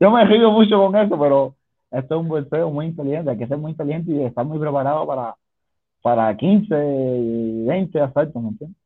yo 0.00 0.10
me 0.10 0.24
río 0.24 0.50
mucho 0.50 0.76
con 0.78 0.96
eso, 0.96 1.16
pero 1.16 1.54
esto 1.92 2.14
es 2.14 2.20
un 2.20 2.28
bolseo 2.28 2.70
muy 2.70 2.86
inteligente, 2.86 3.30
hay 3.30 3.38
que 3.38 3.46
ser 3.46 3.58
muy 3.58 3.72
inteligente 3.72 4.12
y 4.12 4.22
estar 4.22 4.44
muy 4.44 4.58
preparado 4.58 5.06
para, 5.06 5.34
para 6.02 6.36
15 6.36 6.74
y 6.74 7.64
20 7.66 8.00
asaltos, 8.00 8.42
¿me 8.42 8.48
entiendes? 8.50 8.82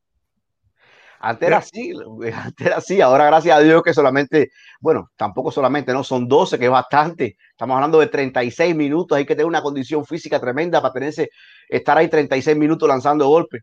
Antes 1.19 1.49
era 1.49 1.59
así, 1.59 1.93
antes 2.35 2.67
era 2.67 2.77
así, 2.77 3.01
ahora 3.01 3.27
gracias 3.27 3.57
a 3.57 3.61
Dios 3.61 3.83
que 3.83 3.95
solamente, 3.95 4.51
bueno, 4.81 5.11
tampoco 5.17 5.51
solamente, 5.51 5.93
no, 5.93 6.05
son 6.05 6.29
12, 6.29 6.59
que 6.59 6.67
es 6.67 6.71
bastante. 6.71 7.37
Estamos 7.51 7.75
hablando 7.75 8.01
de 8.01 8.09
36 8.09 8.77
minutos, 8.77 9.17
hay 9.17 9.25
que 9.25 9.35
tener 9.35 9.47
una 9.47 9.63
condición 9.63 10.05
física 10.05 10.39
tremenda 10.39 10.81
para 10.81 10.93
tenerse, 10.93 11.31
estar 11.69 11.97
ahí 11.97 12.09
36 12.09 12.57
minutos 12.57 12.89
lanzando 12.89 13.29
golpes. 13.29 13.63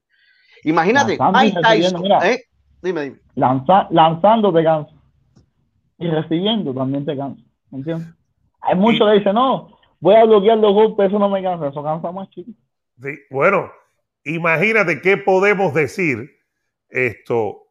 Imagínate, 0.64 1.18
Mike 1.34 1.60
Tyson, 1.62 2.06
¿eh? 2.24 2.44
dime, 2.82 3.02
dime. 3.04 3.20
lanzando 3.36 4.54
te 4.54 4.64
cansa 4.64 4.94
y 6.00 6.08
recibiendo 6.08 6.74
también 6.74 7.06
te 7.06 7.16
cansa, 7.16 7.44
¿me 7.70 7.80
entiendes? 7.80 8.23
Hay 8.64 8.76
muchos 8.76 9.08
que 9.08 9.20
dicen, 9.20 9.36
no, 9.36 9.78
voy 10.00 10.16
a 10.16 10.26
bloquear 10.26 10.58
los 10.58 10.74
golpes, 10.74 11.08
eso 11.08 11.20
no 11.20 11.30
me 11.30 11.44
cansa, 11.44 11.68
eso 11.68 11.84
cansa 11.84 12.12
más 12.12 12.30
chico. 12.30 12.52
Sí, 13.02 13.18
bueno, 13.30 13.72
imagínate 14.24 15.02
qué 15.02 15.18
podemos 15.18 15.74
decir 15.74 16.32
esto, 16.90 17.68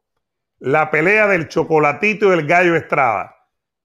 la 0.59 0.91
pelea 0.91 1.27
del 1.27 1.49
chocolatito 1.49 2.31
y 2.31 2.39
el 2.39 2.47
gallo 2.47 2.77
Estrada. 2.77 3.37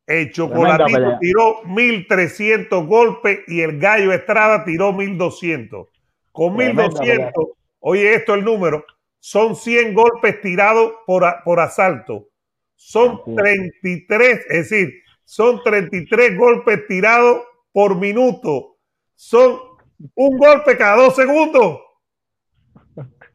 El 0.05 0.31
chocolatito 0.31 1.17
tiró 1.19 1.63
1300 1.65 2.87
golpes 2.87 3.39
y 3.47 3.61
el 3.61 3.79
gallo 3.79 4.13
Estrada 4.13 4.63
tiró 4.63 4.93
1200. 4.93 5.87
Con 6.31 6.55
1200, 6.55 7.31
oye 7.79 8.13
esto 8.13 8.33
el 8.35 8.45
número, 8.45 8.85
son 9.19 9.55
100 9.55 9.93
golpes 9.93 10.39
tirados 10.41 10.93
por, 11.05 11.25
por 11.43 11.59
asalto. 11.59 12.29
Son 12.75 13.21
33, 13.35 14.45
es 14.49 14.69
decir, 14.69 14.93
son 15.27 15.61
33 15.61 16.37
golpes 16.37 16.87
tirados 16.87 17.41
por 17.73 17.97
minuto. 17.97 18.77
Son 19.15 19.59
un 20.15 20.37
golpe 20.37 20.77
cada 20.77 21.03
dos 21.03 21.15
segundos 21.15 21.81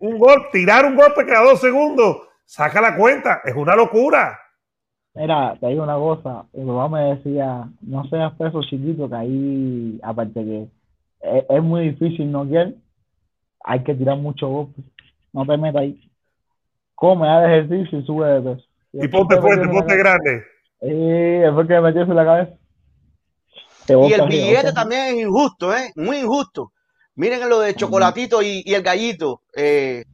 un 0.03 0.19
gol, 0.19 0.49
tirar 0.51 0.85
un 0.85 0.97
golpe 0.97 1.25
cada 1.25 1.51
dos 1.51 1.61
segundos, 1.61 2.23
saca 2.45 2.81
la 2.81 2.97
cuenta, 2.97 3.41
es 3.45 3.55
una 3.55 3.77
locura. 3.77 4.37
Mira, 5.15 5.57
te 5.61 5.69
digo 5.69 5.85
una 5.85 5.95
cosa, 5.95 6.45
mi 6.53 6.65
mamá 6.65 6.89
me 6.89 7.15
decía, 7.15 7.69
no 7.83 8.05
seas 8.09 8.33
peso 8.33 8.63
chiquito, 8.63 9.09
que 9.09 9.15
ahí, 9.15 10.01
aparte 10.03 10.45
que 10.45 10.69
es, 11.49 11.63
muy 11.63 11.91
difícil 11.91 12.33
no 12.33 12.45
quiere, 12.45 12.75
hay 13.63 13.85
que 13.85 13.95
tirar 13.95 14.17
mucho 14.17 14.49
golpes, 14.49 14.85
no 15.33 15.47
te 15.47 15.57
metas 15.57 15.83
ahí. 15.83 16.11
Come, 16.97 17.29
haz 17.29 17.47
ejercicio 17.47 18.01
y 18.01 18.05
sube 18.05 18.27
de 18.27 18.55
peso. 18.55 18.67
Y, 18.95 19.09
ponte 19.09 19.41
fuerte, 19.41 19.69
ponte 19.69 19.97
grande. 19.97 20.43
Sí, 20.83 20.89
es 20.91 21.53
porque 21.53 21.81
me 21.81 21.91
en 21.91 22.17
la 22.17 22.25
cabeza. 22.25 22.53
y 23.89 24.13
el 24.13 24.29
billete 24.29 24.73
también 24.73 25.15
es 25.15 25.23
injusto, 25.23 25.73
¿eh? 25.73 25.93
Muy 25.95 26.19
injusto. 26.19 26.73
Miren 27.15 27.49
lo 27.49 27.61
de 27.61 27.77
Chocolatito 27.77 28.43
y, 28.43 28.65
el 28.67 28.83
Gallito. 28.83 29.43
Eh, 29.55 30.05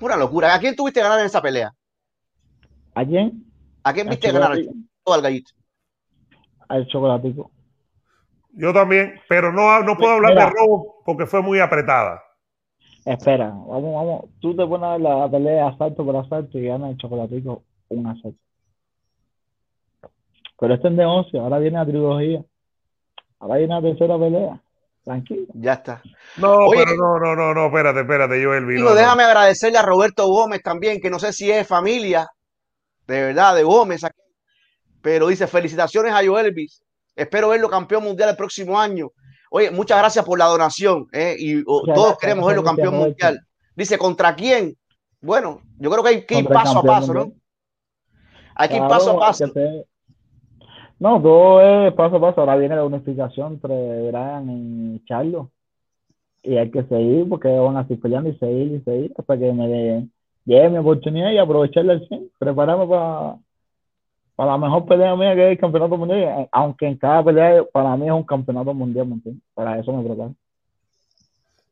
una 0.00 0.16
locura. 0.16 0.54
¿A 0.54 0.58
quién 0.58 0.76
tuviste 0.76 1.00
ganar 1.00 1.18
en 1.20 1.26
esa 1.26 1.40
pelea? 1.40 1.72
¿A 2.94 3.04
quién? 3.06 3.44
¿A 3.82 3.92
quién 3.94 4.08
viste 4.08 4.30
ganar 4.30 4.52
al 4.52 5.22
Gallito? 5.22 5.54
Al 6.68 6.86
Chocolatito. 6.86 7.50
Yo 8.52 8.72
también, 8.72 9.14
pero 9.28 9.50
no, 9.50 9.80
no 9.80 9.96
puedo 9.96 10.12
hablar 10.12 10.34
de 10.34 10.46
robo 10.46 11.02
porque 11.06 11.26
fue 11.26 11.40
muy 11.40 11.58
apretada. 11.58 12.22
Espera, 13.04 13.48
vamos, 13.48 13.94
vamos. 13.94 14.24
Tú 14.40 14.54
te 14.54 14.66
pones 14.66 15.00
la 15.00 15.28
pelea 15.30 15.68
asalto 15.68 16.04
por 16.04 16.16
asalto 16.16 16.58
y 16.58 16.66
ganas 16.66 16.92
el 16.92 16.96
chocolatito 16.98 17.62
un 17.88 18.06
asalto. 18.06 18.43
Pero 20.64 20.76
este 20.76 20.88
es 20.88 20.96
de 20.96 21.04
11, 21.04 21.38
ahora 21.40 21.58
viene 21.58 21.76
la 21.76 21.84
trilogía. 21.84 22.42
Ahora 23.38 23.58
viene 23.58 23.74
la 23.74 23.82
tercera 23.82 24.18
pelea. 24.18 24.62
Tranquilo. 25.04 25.44
Ya 25.52 25.74
está. 25.74 26.02
No, 26.38 26.70
pero 26.70 26.96
no, 26.96 27.18
no, 27.18 27.36
no, 27.36 27.52
no, 27.52 27.66
espérate, 27.66 28.00
espérate, 28.00 28.42
Joel. 28.42 28.66
Digo, 28.66 28.94
déjame 28.94 29.24
agradecerle 29.24 29.76
a 29.76 29.82
Roberto 29.82 30.26
Gómez 30.26 30.62
también, 30.62 31.02
que 31.02 31.10
no 31.10 31.18
sé 31.18 31.34
si 31.34 31.50
es 31.50 31.68
familia, 31.68 32.26
de 33.06 33.24
verdad, 33.24 33.54
de 33.54 33.62
Gómez, 33.62 34.06
pero 35.02 35.26
dice, 35.26 35.46
felicitaciones 35.46 36.14
a 36.14 36.24
Joelvis. 36.24 36.82
Espero 37.14 37.50
verlo 37.50 37.68
campeón 37.68 38.04
mundial 38.04 38.30
el 38.30 38.36
próximo 38.36 38.80
año. 38.80 39.10
Oye, 39.50 39.70
muchas 39.70 39.98
gracias 39.98 40.24
por 40.24 40.38
la 40.38 40.46
donación, 40.46 41.08
¿eh? 41.12 41.36
y 41.38 41.62
todos 41.62 42.16
queremos 42.16 42.46
verlo 42.46 42.64
campeón 42.64 42.94
mundial. 42.94 43.38
Dice, 43.76 43.98
¿contra 43.98 44.34
quién? 44.34 44.74
Bueno, 45.20 45.60
yo 45.76 45.90
creo 45.90 46.02
que 46.02 46.08
hay 46.08 46.24
que 46.24 46.38
ir 46.38 46.48
paso 46.48 46.78
a 46.78 46.82
paso, 46.82 47.12
¿no? 47.12 47.32
Hay 48.54 48.70
que 48.70 48.76
ir 48.76 48.88
paso 48.88 49.10
a 49.10 49.18
paso. 49.18 49.52
No, 51.04 51.20
todo 51.20 51.60
es 51.60 51.92
paso 51.92 52.16
a 52.16 52.20
paso. 52.20 52.40
Ahora 52.40 52.56
viene 52.56 52.76
la 52.76 52.84
unificación 52.86 53.52
entre 53.52 54.08
Brian 54.08 54.48
y 54.48 55.04
Charlo. 55.04 55.50
Y 56.42 56.56
hay 56.56 56.70
que 56.70 56.82
seguir 56.84 57.28
porque 57.28 57.48
van 57.48 57.76
a 57.76 57.82
seguir 57.82 58.00
peleando 58.00 58.30
y 58.30 58.38
seguir 58.38 58.72
y 58.72 58.80
seguir 58.80 59.12
hasta 59.18 59.38
que 59.38 59.52
me 59.52 60.08
llegue 60.46 60.70
mi 60.70 60.78
oportunidad 60.78 61.30
y 61.30 61.36
aprovecharla 61.36 61.92
al 61.92 62.08
100. 62.08 62.30
Prepararme 62.38 62.86
para, 62.86 63.36
para 64.34 64.52
la 64.52 64.56
mejor 64.56 64.86
pelea 64.86 65.14
mía 65.14 65.34
que 65.34 65.44
es 65.44 65.50
el 65.50 65.58
campeonato 65.58 65.98
mundial. 65.98 66.48
Aunque 66.50 66.86
en 66.86 66.96
cada 66.96 67.22
pelea 67.22 67.62
para 67.70 67.94
mí 67.98 68.06
es 68.06 68.12
un 68.12 68.24
campeonato 68.24 68.72
mundial, 68.72 69.06
Para 69.52 69.78
eso 69.78 69.92
me 69.92 70.08
preparo. 70.08 70.34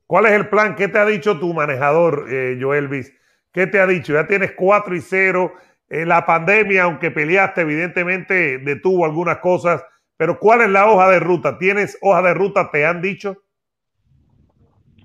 ¿Cuál 0.06 0.26
es 0.26 0.32
el 0.32 0.50
plan? 0.50 0.76
¿Qué 0.76 0.88
te 0.88 0.98
ha 0.98 1.06
dicho 1.06 1.40
tu 1.40 1.54
manejador, 1.54 2.26
eh, 2.30 2.58
Joelvis? 2.60 3.10
¿Qué 3.50 3.66
te 3.66 3.80
ha 3.80 3.86
dicho? 3.86 4.12
Ya 4.12 4.26
tienes 4.26 4.52
4 4.52 4.94
y 4.94 5.00
0 5.00 5.52
eh, 5.92 6.06
la 6.06 6.24
pandemia, 6.24 6.84
aunque 6.84 7.10
peleaste, 7.10 7.60
evidentemente 7.60 8.56
detuvo 8.60 9.04
algunas 9.04 9.40
cosas, 9.40 9.84
pero 10.16 10.38
¿cuál 10.38 10.62
es 10.62 10.70
la 10.70 10.90
hoja 10.90 11.10
de 11.10 11.20
ruta? 11.20 11.58
¿Tienes 11.58 11.98
hoja 12.00 12.22
de 12.22 12.32
ruta? 12.32 12.70
¿Te 12.72 12.86
han 12.86 13.02
dicho? 13.02 13.36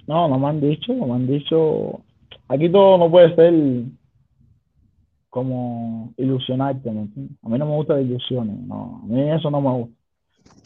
No, 0.07 0.29
no 0.29 0.39
me 0.39 0.47
han 0.47 0.61
dicho, 0.61 0.93
no 0.93 1.07
me 1.07 1.15
han 1.15 1.27
dicho. 1.27 1.99
Aquí 2.47 2.69
todo 2.71 2.97
no 2.97 3.11
puede 3.11 3.35
ser 3.35 3.53
como 5.29 6.13
ilusionarte, 6.15 6.89
A 6.89 6.93
mí 6.93 7.59
no 7.59 7.65
me 7.65 7.75
gusta 7.75 7.95
de 7.95 8.03
ilusiones, 8.03 8.55
no, 8.61 9.01
a 9.03 9.07
mí 9.07 9.29
eso 9.29 9.51
no 9.51 9.59
me 9.59 9.71
gusta. 9.71 9.95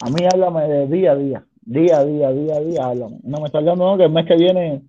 A 0.06 0.10
mí 0.10 0.24
háblame 0.32 0.68
de 0.68 0.86
día 0.86 1.10
a 1.10 1.16
día, 1.16 1.44
día 1.62 1.98
a 1.98 2.04
día, 2.04 2.30
día 2.30 2.54
a 2.54 2.60
día, 2.60 2.84
háblame. 2.84 3.18
No 3.24 3.40
me 3.40 3.46
está 3.46 3.58
hablando 3.58 3.96
que 3.96 4.04
el 4.04 4.12
mes 4.12 4.24
que 4.24 4.36
viene 4.36 4.82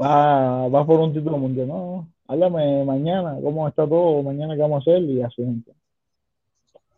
va, 0.00 0.68
va 0.68 0.86
por 0.86 1.00
un 1.00 1.12
título 1.12 1.38
mundial, 1.38 1.66
no 1.66 2.08
háblame 2.30 2.84
mañana, 2.84 3.36
cómo 3.42 3.66
está 3.66 3.88
todo, 3.88 4.22
mañana 4.22 4.54
qué 4.54 4.62
vamos 4.62 4.86
a 4.86 4.90
hacer 4.90 5.02
y 5.02 5.20
así. 5.20 5.42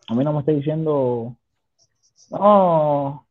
A 0.08 0.14
mí 0.14 0.24
no 0.24 0.32
me 0.32 0.40
está 0.40 0.52
diciendo, 0.52 1.34
no, 2.30 3.26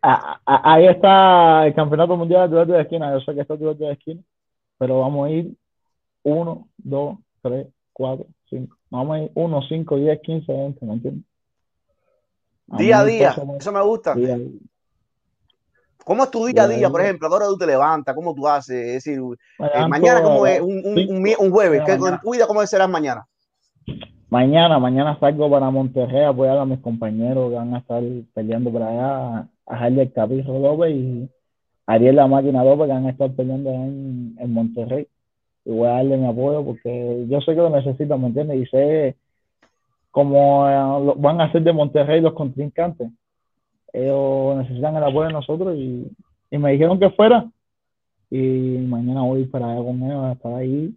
ahí 0.00 0.86
está 0.86 1.64
el 1.66 1.74
campeonato 1.74 2.16
mundial 2.16 2.50
de 2.50 2.64
de 2.64 2.80
esquina, 2.80 3.12
yo 3.12 3.20
sé 3.20 3.34
que 3.34 3.42
está 3.42 3.54
el 3.54 3.78
de 3.78 3.92
esquina, 3.92 4.20
pero 4.78 5.00
vamos 5.00 5.28
a 5.28 5.30
ir 5.30 5.54
1, 6.24 6.68
2, 6.78 7.18
3, 7.42 7.66
4, 7.92 8.26
5, 8.50 8.76
vamos 8.90 9.16
a 9.16 9.20
ir 9.20 9.30
1, 9.32 9.62
5, 9.68 9.96
10, 9.96 10.20
15, 10.22 10.52
20, 10.52 10.86
¿me 10.86 10.92
entiendes? 10.94 11.24
Día 12.66 12.98
a 12.98 13.04
día, 13.04 13.30
eso 13.30 13.72
me 13.72 13.82
gusta. 13.82 14.16
¿Cómo 16.04 16.24
es 16.24 16.30
tu 16.30 16.46
día 16.46 16.64
a 16.64 16.68
día, 16.68 16.90
por 16.90 17.00
ejemplo? 17.00 17.28
¿A 17.28 17.48
tú 17.48 17.56
te 17.58 17.66
levantas? 17.66 18.14
¿Cómo 18.14 18.34
tú 18.34 18.46
haces? 18.48 18.86
Es 18.86 19.04
decir, 19.04 19.20
eh, 19.58 19.86
mañana, 19.88 20.22
¿cómo 20.22 20.46
es? 20.46 20.60
Un, 20.60 20.82
un, 21.38 21.50
jueves. 21.50 21.82
¿Qué, 21.86 21.98
cuida 22.22 22.46
cómo 22.46 22.64
será 22.66 22.86
mañana? 22.88 23.26
Mañana, 24.28 24.78
mañana 24.78 25.18
salgo 25.20 25.50
para 25.50 25.70
Monterrey 25.70 26.22
a 26.22 26.30
apoyar 26.30 26.58
a 26.58 26.64
mis 26.64 26.80
compañeros 26.80 27.50
que 27.50 27.56
van 27.56 27.74
a 27.74 27.78
estar 27.78 28.02
peleando 28.34 28.72
por 28.72 28.82
allá, 28.82 29.40
a 29.40 29.46
Harley 29.66 30.08
Capirro 30.10 30.58
López 30.58 30.94
y 30.94 31.28
Ariel 31.86 32.16
La 32.16 32.26
Máquina 32.26 32.64
López 32.64 32.86
que 32.86 32.92
van 32.92 33.06
a 33.06 33.10
estar 33.10 33.30
peleando 33.32 33.70
en, 33.70 34.36
en 34.38 34.52
Monterrey. 34.52 35.06
Y 35.64 35.70
voy 35.70 35.88
a 35.88 35.92
darle 35.92 36.16
mi 36.16 36.26
apoyo 36.26 36.64
porque 36.64 37.26
yo 37.28 37.40
sé 37.40 37.54
que 37.54 37.60
lo 37.60 37.70
necesitan, 37.70 38.20
¿me 38.20 38.28
entiendes? 38.28 38.62
Y 38.62 38.66
sé 38.66 39.16
cómo 40.10 40.68
eh, 40.68 41.14
van 41.18 41.40
a 41.40 41.52
ser 41.52 41.62
de 41.62 41.72
Monterrey 41.72 42.20
los 42.20 42.32
contrincantes 42.32 43.10
ellos 43.92 44.56
necesitan 44.56 44.96
el 44.96 45.04
apoyo 45.04 45.26
de 45.28 45.32
nosotros 45.32 45.76
y, 45.76 46.10
me 46.50 46.72
dijeron 46.72 46.98
que 46.98 47.08
fuera 47.10 47.46
y 48.30 48.36
mañana 48.86 49.22
voy 49.22 49.46
para 49.46 49.72
allá 49.72 49.82
con 49.82 50.02
ellos 50.02 50.24
a 50.24 50.32
estar 50.32 50.54
ahí 50.54 50.94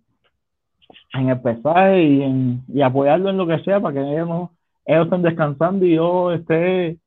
en 1.14 1.30
el 1.30 1.42
pesaje 1.42 2.04
y, 2.04 2.22
en, 2.24 2.64
apoyarlo 2.84 3.30
en 3.30 3.38
lo 3.38 3.48
que 3.48 3.60
sea 3.64 3.80
para 3.80 3.94
que 3.94 4.02
ellos, 4.02 4.50
ellos 4.86 5.06
estén 5.06 5.22
descansando 5.22 5.86
y 5.86 5.96
yo 5.96 6.32
esté 6.34 6.98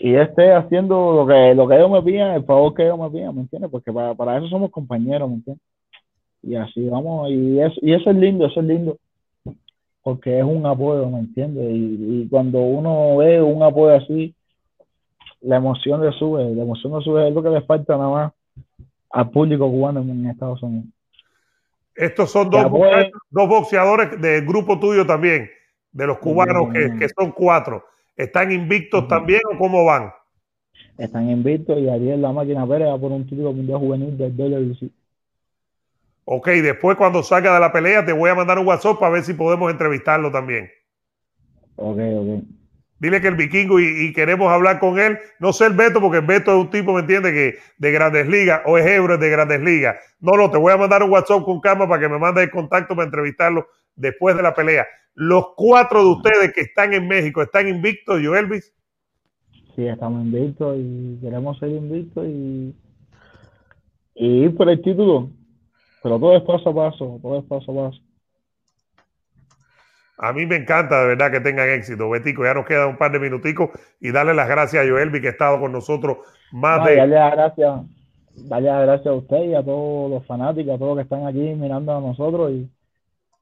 y 0.00 0.14
esté 0.14 0.52
haciendo 0.52 1.12
lo 1.12 1.26
que 1.26 1.54
lo 1.54 1.68
que 1.68 1.76
ellos 1.76 1.90
me 1.90 2.02
piden, 2.02 2.28
el 2.28 2.44
favor 2.44 2.74
que 2.74 2.84
ellos 2.84 2.98
me 2.98 3.10
piden, 3.10 3.34
¿me 3.34 3.40
entiendes? 3.42 3.70
Porque 3.70 3.92
para, 3.92 4.38
eso 4.38 4.48
somos 4.48 4.70
compañeros, 4.70 5.28
¿me 5.28 5.36
entiendes? 5.36 5.64
Y 6.42 6.54
así 6.54 6.88
vamos, 6.88 7.30
y 7.30 7.60
eso, 7.60 7.74
y 7.82 7.92
eso 7.92 8.10
es 8.10 8.16
lindo, 8.16 8.46
eso 8.46 8.60
es 8.60 8.66
lindo, 8.66 8.96
porque 10.02 10.38
es 10.38 10.44
un 10.44 10.64
apoyo, 10.64 11.10
¿me 11.10 11.18
entiendes? 11.18 11.66
Y 11.70 12.28
cuando 12.30 12.60
uno 12.60 13.18
ve 13.18 13.42
un 13.42 13.62
apoyo 13.62 13.94
así, 13.94 14.34
la 15.40 15.56
emoción 15.56 16.04
le 16.04 16.12
sube, 16.12 16.54
la 16.54 16.62
emoción 16.62 16.96
le 16.96 17.04
sube, 17.04 17.28
es 17.28 17.34
lo 17.34 17.42
que 17.42 17.50
le 17.50 17.62
falta 17.62 17.96
nada 17.96 18.10
más 18.10 18.32
al 19.10 19.30
público 19.30 19.70
cubano 19.70 20.00
en 20.00 20.26
Estados 20.26 20.62
Unidos. 20.62 20.88
Estos 21.94 22.30
son 22.30 22.48
dos, 22.50 22.66
dos 23.30 23.48
boxeadores 23.48 24.20
del 24.20 24.46
grupo 24.46 24.78
tuyo 24.78 25.06
también, 25.06 25.50
de 25.92 26.06
los 26.06 26.18
cubanos, 26.18 26.72
que, 26.72 26.96
que, 26.98 27.08
son 27.08 27.32
cuatro. 27.32 27.84
¿Están 28.16 28.52
invictos 28.52 29.08
también 29.08 29.40
o 29.52 29.58
cómo 29.58 29.84
van? 29.84 30.12
Están 30.96 31.28
invictos 31.30 31.78
y 31.78 31.88
Ariel 31.88 32.22
La 32.22 32.32
Máquina 32.32 32.66
Pérez 32.66 32.88
va 32.88 32.98
por 32.98 33.10
un 33.10 33.26
título 33.26 33.52
mundial 33.52 33.78
juvenil 33.78 34.16
del 34.16 34.36
WBC. 34.36 34.90
Ok, 36.26 36.48
después 36.48 36.96
cuando 36.96 37.22
salga 37.22 37.54
de 37.54 37.60
la 37.60 37.72
pelea 37.72 38.04
te 38.04 38.12
voy 38.12 38.30
a 38.30 38.34
mandar 38.34 38.58
un 38.58 38.66
WhatsApp 38.66 38.98
para 38.98 39.12
ver 39.12 39.24
si 39.24 39.34
podemos 39.34 39.70
entrevistarlo 39.70 40.30
también. 40.30 40.70
Ok, 41.76 41.98
ok. 41.98 42.44
Dile 43.00 43.22
que 43.22 43.28
el 43.28 43.34
vikingo 43.34 43.80
y, 43.80 44.12
queremos 44.12 44.52
hablar 44.52 44.78
con 44.78 44.98
él. 45.00 45.18
No 45.38 45.54
sé 45.54 45.66
el 45.66 45.72
Beto, 45.72 46.02
porque 46.02 46.18
el 46.18 46.26
Beto 46.26 46.52
es 46.52 46.58
un 46.58 46.70
tipo, 46.70 46.92
¿me 46.92 47.00
entiende? 47.00 47.32
Que 47.32 47.54
de 47.78 47.92
grandes 47.92 48.28
ligas 48.28 48.60
o 48.66 48.76
es 48.76 48.86
Ebro 48.86 49.16
de 49.16 49.30
grandes 49.30 49.62
ligas. 49.62 49.96
No, 50.20 50.32
no, 50.32 50.50
te 50.50 50.58
voy 50.58 50.70
a 50.72 50.76
mandar 50.76 51.02
un 51.02 51.10
WhatsApp 51.10 51.42
con 51.42 51.60
calma 51.60 51.88
para 51.88 52.02
que 52.02 52.08
me 52.10 52.18
mande 52.18 52.42
el 52.42 52.50
contacto 52.50 52.94
para 52.94 53.06
entrevistarlo 53.06 53.66
después 53.96 54.36
de 54.36 54.42
la 54.42 54.54
pelea. 54.54 54.86
Los 55.14 55.54
cuatro 55.56 56.00
de 56.04 56.10
ustedes 56.10 56.52
que 56.52 56.60
están 56.60 56.92
en 56.92 57.08
México, 57.08 57.40
¿están 57.40 57.68
invictos, 57.68 58.20
Joelvis? 58.22 58.70
Sí, 59.74 59.86
estamos 59.86 60.22
invictos 60.22 60.76
y 60.78 61.18
queremos 61.22 61.58
ser 61.58 61.70
invictos 61.70 62.26
y, 62.26 62.74
y 64.14 64.44
ir 64.44 64.54
por 64.54 64.68
el 64.68 64.82
título. 64.82 65.30
Pero 66.02 66.18
todo 66.18 66.36
es 66.36 66.42
paso 66.42 66.68
a 66.68 66.74
paso, 66.74 67.18
todo 67.22 67.38
es 67.38 67.44
paso 67.46 67.72
a 67.72 67.90
paso. 67.90 68.09
A 70.22 70.34
mí 70.34 70.44
me 70.44 70.56
encanta 70.56 71.00
de 71.00 71.08
verdad 71.08 71.30
que 71.30 71.40
tengan 71.40 71.70
éxito, 71.70 72.10
Betico. 72.10 72.44
Ya 72.44 72.52
nos 72.52 72.66
queda 72.66 72.86
un 72.86 72.98
par 72.98 73.10
de 73.10 73.18
minuticos 73.18 73.70
y 74.00 74.12
darle 74.12 74.34
las 74.34 74.48
gracias 74.48 74.84
a 74.84 74.88
Joelvi 74.88 75.22
que 75.22 75.28
ha 75.28 75.30
estado 75.30 75.58
con 75.58 75.72
nosotros 75.72 76.18
más 76.52 76.84
de. 76.84 76.96
Darle 76.96 77.14
las 77.14 77.32
gracias, 77.32 77.80
darle 78.36 78.68
las 78.68 78.82
gracias 78.82 79.06
a 79.06 79.12
usted 79.14 79.44
y 79.44 79.54
a 79.54 79.62
todos 79.62 80.10
los 80.10 80.26
fanáticos, 80.26 80.74
a 80.74 80.78
todos 80.78 80.96
los 80.96 80.96
que 80.98 81.14
están 81.14 81.26
aquí 81.26 81.54
mirando 81.54 81.96
a 81.96 82.00
nosotros 82.00 82.52
y, 82.52 82.70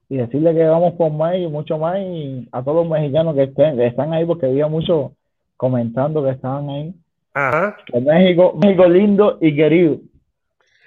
y 0.09 0.17
decirle 0.19 0.55
que 0.55 0.65
vamos 0.67 0.95
con 0.97 1.17
más 1.17 1.35
y 1.35 1.49
mucho 1.49 1.79
más 1.79 1.99
y 1.99 2.49
a 2.53 2.63
todos 2.63 2.87
los 2.87 2.89
mexicanos 2.89 3.35
que, 3.35 3.43
estén, 3.43 3.81
están 3.81 4.13
ahí 4.13 4.25
porque 4.25 4.47
había 4.47 4.69
muchos 4.69 5.11
comentando 5.57 6.23
que 6.23 6.31
estaban 6.31 6.71
ahí. 6.71 6.95
Ajá. 7.35 7.77
Que 7.87 8.01
México, 8.01 8.55
México 8.57 8.89
lindo 8.89 9.39
y 9.41 9.57
querido. 9.57 9.99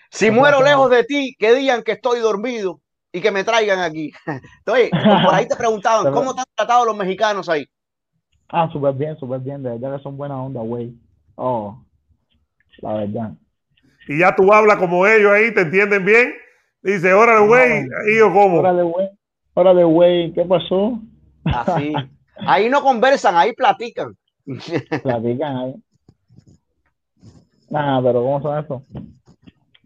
Si 0.09 0.31
muero 0.31 0.61
lejos 0.61 0.89
de 0.89 1.03
ti, 1.03 1.35
que 1.37 1.53
digan 1.53 1.83
que 1.83 1.93
estoy 1.93 2.19
dormido 2.19 2.80
y 3.11 3.21
que 3.21 3.31
me 3.31 3.43
traigan 3.43 3.79
aquí. 3.79 4.11
Entonces, 4.59 4.89
por 4.91 5.33
ahí 5.33 5.47
te 5.47 5.55
preguntaban, 5.55 6.11
¿cómo 6.13 6.33
te 6.33 6.41
han 6.41 6.45
tratado 6.55 6.85
los 6.85 6.95
mexicanos 6.95 7.49
ahí? 7.49 7.67
Ah, 8.49 8.69
súper 8.71 8.93
bien, 8.93 9.17
súper 9.17 9.39
bien. 9.39 9.63
De 9.63 9.69
verdad 9.71 9.97
que 9.97 10.03
son 10.03 10.17
buena 10.17 10.41
onda, 10.41 10.61
güey. 10.61 10.93
Oh, 11.35 11.81
la 12.79 12.93
verdad. 12.93 13.31
Y 14.07 14.19
ya 14.19 14.35
tú 14.35 14.51
hablas 14.51 14.77
como 14.77 15.05
ellos 15.07 15.31
ahí, 15.31 15.53
¿te 15.53 15.61
entienden 15.61 16.03
bien? 16.05 16.33
Dice, 16.81 17.13
órale, 17.13 17.47
güey. 17.47 17.87
¿Y 18.11 18.17
yo 18.17 18.33
cómo? 18.33 18.59
Órale, 18.59 18.83
güey. 18.83 19.09
Órale, 19.53 19.83
güey. 19.83 20.33
¿Qué 20.33 20.43
pasó? 20.43 20.99
Así. 21.45 21.93
Ahí 22.47 22.69
no 22.69 22.81
conversan, 22.81 23.35
ahí 23.35 23.53
platican. 23.53 24.17
platican 25.03 25.57
ahí. 25.57 25.75
Nada, 27.69 28.01
pero 28.01 28.23
¿cómo 28.23 28.41
son 28.41 28.57
eso? 28.57 28.83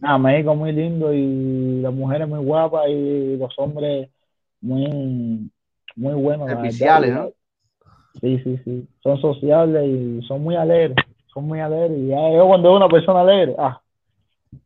Ah, 0.01 0.17
México 0.17 0.55
muy 0.55 0.71
lindo 0.71 1.13
y 1.13 1.81
las 1.81 1.93
mujeres 1.93 2.27
muy 2.27 2.39
guapas 2.39 2.87
y 2.89 3.37
los 3.37 3.53
hombres 3.57 4.09
muy, 4.61 5.49
muy 5.95 6.13
buenos. 6.13 6.49
Especiales, 6.49 7.13
¿no? 7.13 7.31
Sí, 8.19 8.39
sí, 8.43 8.59
sí. 8.63 8.87
Son 9.01 9.19
sociables 9.19 9.85
y 9.85 10.21
son 10.27 10.41
muy 10.41 10.55
alegres. 10.55 10.95
Son 11.33 11.45
muy 11.45 11.59
alegres. 11.59 11.97
Y 11.97 12.07
ya 12.07 12.31
yo 12.31 12.47
cuando 12.47 12.69
veo 12.69 12.77
una 12.77 12.89
persona 12.89 13.21
alegre, 13.21 13.55
ah, 13.57 13.81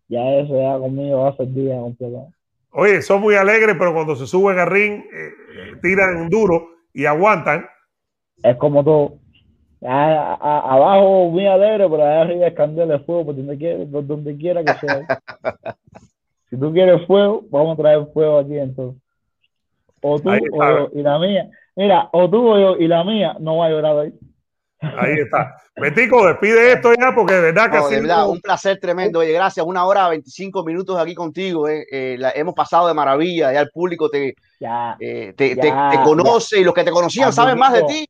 ya 0.08 0.22
eso 0.36 0.60
ya 0.60 0.78
conmigo 0.80 1.22
va 1.22 1.30
a 1.30 1.36
ser 1.36 1.52
día 1.54 1.80
completo. 1.80 2.28
Oye, 2.72 3.02
son 3.02 3.22
muy 3.22 3.36
alegres, 3.36 3.76
pero 3.80 3.94
cuando 3.94 4.16
se 4.16 4.28
suben 4.28 4.60
al 4.60 4.70
ring, 4.70 5.04
eh, 5.12 5.78
tiran 5.82 6.30
duro 6.30 6.70
y 6.94 7.06
aguantan. 7.06 7.66
Es 8.44 8.56
como 8.58 8.84
todo 8.84 9.20
abajo 9.82 11.30
muy 11.30 11.48
alegre, 11.48 11.90
pero 11.90 12.04
allá 12.04 12.22
arriba 12.22 12.48
es 12.48 12.54
candela 12.54 12.94
de 12.94 13.00
fuego 13.00 13.28
por 13.28 13.36
donde 13.36 13.58
quiera, 13.58 13.86
por 13.92 14.06
donde 14.06 14.38
quiera 14.38 14.64
que 14.64 14.74
sea. 14.74 15.02
si 16.50 16.58
tú 16.58 16.74
quieres 16.74 17.06
fuego, 17.08 17.44
vamos 17.50 17.78
a 17.78 17.82
traer 17.82 18.08
fuego 18.14 18.40
aquí 18.40 18.58
entonces. 18.58 19.02
O 20.02 20.20
tú 20.20 20.30
o 20.30 20.38
yo 20.38 20.90
y 20.94 21.02
la 21.02 21.20
mía. 21.20 21.50
Mira, 21.76 22.10
o 22.12 22.30
tú 22.30 22.48
o 22.48 22.58
yo 22.58 22.78
y 22.78 22.88
la 22.88 23.04
mía 23.04 23.36
no 23.40 23.58
va 23.58 23.68
a 23.68 23.70
llorar 23.70 24.00
ahí. 24.00 24.14
Ahí 24.82 25.14
está. 25.20 25.58
Betico, 25.76 26.26
despide 26.26 26.74
esto 26.74 26.94
ya 26.94 27.14
porque 27.14 27.34
de 27.34 27.42
verdad 27.42 27.70
que 27.70 27.78
no, 27.78 27.90
de 27.90 28.00
verdad, 28.00 28.30
un 28.30 28.40
placer 28.40 28.80
tremendo. 28.80 29.20
Oye, 29.20 29.34
gracias. 29.34 29.66
Una 29.66 29.86
hora 29.86 30.08
25 30.08 30.64
minutos 30.64 30.98
aquí 30.98 31.14
contigo. 31.14 31.68
Eh. 31.68 31.86
Eh, 31.92 32.16
la, 32.18 32.32
hemos 32.32 32.54
pasado 32.54 32.88
de 32.88 32.94
maravilla. 32.94 33.52
Ya 33.52 33.62
el 33.62 33.70
público 33.72 34.10
te, 34.10 34.36
eh, 35.00 35.34
te, 35.36 35.56
te, 35.56 35.74
conoce 36.04 36.60
y 36.60 36.64
los 36.64 36.74
que 36.74 36.84
te 36.86 36.92
conocían 36.92 37.34
saben 37.34 37.58
más 37.58 37.74
de 37.74 37.84
ti. 37.84 38.10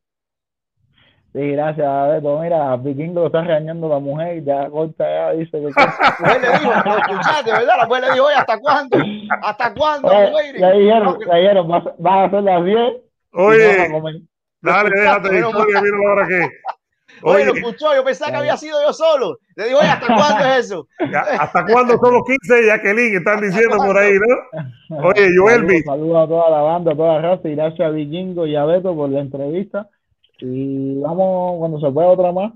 Sí, 1.32 1.52
gracias, 1.52 2.08
Beto. 2.08 2.40
Mira, 2.40 2.76
Vikingo 2.76 3.20
lo 3.20 3.26
está 3.26 3.42
regañando 3.42 3.88
la 3.88 4.00
mujer, 4.00 4.42
ya 4.42 4.68
corta, 4.68 5.04
ya 5.04 5.30
dice 5.32 5.52
que. 5.52 5.70
La 5.76 6.16
mujer 6.18 6.40
le 6.40 6.58
dijo, 6.58 6.72
lo 6.84 6.98
escuchaste, 6.98 7.52
¿verdad? 7.52 7.74
La 7.78 7.86
mujer 7.86 8.02
le 8.02 8.12
dijo, 8.12 8.26
oye, 8.26 8.34
¿hasta 8.34 8.58
cuándo? 8.58 8.98
¿Hasta 9.42 9.74
cuándo? 9.74 10.08
Oye, 10.08 10.58
ya 10.58 10.70
dijeron, 10.72 11.18
ya 11.24 11.34
dijeron, 11.36 11.68
vas, 11.68 11.86
a 12.04 12.24
hacer 12.24 12.42
las 12.42 12.64
10. 12.64 12.78
Oye, 13.32 13.88
dale, 14.60 14.90
déjate 14.90 15.28
de 15.28 15.40
historia, 15.40 15.80
mira 15.80 15.96
ahora 16.08 16.26
que. 16.26 16.48
Oye, 17.22 17.44
lo 17.44 17.54
escuchó, 17.54 17.94
yo 17.94 18.02
pensaba 18.02 18.30
que 18.30 18.36
había 18.38 18.56
sido 18.56 18.78
yo 18.86 18.92
solo. 18.94 19.38
Le 19.54 19.66
digo, 19.66 19.80
oye, 19.80 19.88
¿hasta 19.88 20.06
cuándo 20.06 20.44
es 20.46 20.64
eso? 20.64 20.86
¿Hasta 21.38 21.66
cuándo 21.66 21.98
son 21.98 22.14
los 22.14 22.22
15, 22.24 22.66
Jacqueline? 22.66 23.16
Están 23.16 23.42
diciendo 23.42 23.76
por 23.76 23.98
ahí, 23.98 24.14
¿no? 24.14 25.02
Oye, 25.06 25.28
Joelvi. 25.38 25.82
Saludos 25.82 26.24
a 26.24 26.28
toda 26.28 26.50
la 26.50 26.60
banda, 26.62 26.92
a 26.92 26.96
toda 26.96 27.20
la 27.20 27.20
raza, 27.20 27.48
y 27.48 27.56
gracias 27.56 27.86
a 27.86 27.90
Vikingo 27.90 28.46
y 28.46 28.56
a 28.56 28.64
Beto 28.64 28.94
por 28.94 29.10
la 29.10 29.20
entrevista. 29.20 29.88
Y 30.40 31.00
vamos 31.00 31.58
cuando 31.58 31.80
se 31.80 31.90
pueda 31.90 32.08
otra 32.08 32.32
más. 32.32 32.52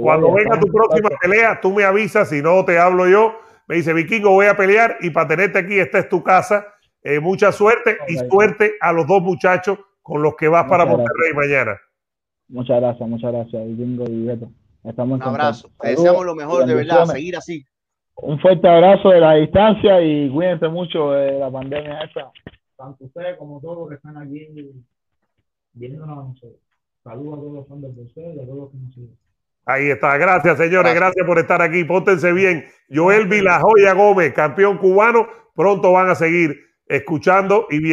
Cuando 0.00 0.32
venga 0.32 0.60
tu 0.60 0.66
próxima 0.66 1.08
pelea, 1.20 1.60
tú 1.60 1.72
me 1.72 1.84
avisas, 1.84 2.28
si 2.28 2.42
no 2.42 2.64
te 2.64 2.78
hablo 2.78 3.08
yo. 3.08 3.34
Me 3.66 3.76
dice, 3.76 3.92
Vikingo, 3.92 4.30
voy 4.30 4.46
a 4.46 4.56
pelear 4.56 4.96
y 5.00 5.10
para 5.10 5.28
tenerte 5.28 5.58
aquí, 5.58 5.78
esta 5.78 5.98
es 5.98 6.08
tu 6.08 6.22
casa. 6.22 6.66
Eh, 7.02 7.20
mucha 7.20 7.52
suerte 7.52 7.96
y 8.08 8.16
suerte 8.28 8.74
a 8.80 8.92
los 8.92 9.06
dos 9.06 9.22
muchachos 9.22 9.78
con 10.02 10.22
los 10.22 10.36
que 10.36 10.48
vas 10.48 10.68
para 10.68 10.84
Monterrey 10.84 11.32
mañana. 11.34 11.78
Muchas 12.48 12.80
gracias, 12.80 13.08
muchas 13.08 13.32
gracias, 13.32 13.66
Vikingo 13.66 14.04
y 14.08 14.24
Beto. 14.24 14.50
Estamos 14.84 15.16
Un 15.16 15.22
abrazo. 15.22 15.70
Te 15.80 15.90
deseamos 15.90 16.24
lo 16.24 16.34
mejor, 16.34 16.66
de 16.66 16.74
verdad, 16.74 17.04
seguir 17.06 17.36
así. 17.36 17.64
Un 18.16 18.40
fuerte 18.40 18.66
abrazo 18.66 19.10
de 19.10 19.20
la 19.20 19.34
distancia 19.34 20.00
y 20.02 20.30
cuídense 20.30 20.68
mucho 20.68 21.12
de 21.12 21.38
la 21.38 21.50
pandemia 21.50 22.00
esta. 22.00 22.30
Tanto 22.76 23.04
ustedes 23.04 23.36
como 23.36 23.60
todos 23.60 23.78
los 23.78 23.88
que 23.88 23.94
están 23.96 24.16
aquí 24.16 24.48
viendo 25.72 26.04
a 26.04 26.06
nosotros. 26.08 26.67
Saludos 27.02 27.38
a 27.38 27.40
todos 27.40 27.54
los 27.54 27.68
fans 27.68 27.82
de 27.82 28.02
ustedes 28.02 28.36
y 28.36 28.40
a 28.40 28.44
todos 28.44 28.58
los 28.58 28.70
que 28.70 28.76
nos 28.78 28.94
siguen. 28.94 29.16
Ahí 29.64 29.90
está, 29.90 30.16
gracias 30.16 30.56
señores, 30.56 30.94
gracias. 30.94 31.26
por 31.26 31.38
estar 31.38 31.60
aquí, 31.60 31.84
póntense 31.84 32.32
bien. 32.32 32.64
Joel 32.90 33.26
Vilajoya 33.26 33.92
Gómez, 33.92 34.32
campeón 34.32 34.78
cubano, 34.78 35.28
pronto 35.54 35.92
van 35.92 36.08
a 36.08 36.14
seguir 36.14 36.56
escuchando 36.86 37.66
y 37.68 37.78
viendo. 37.78 37.86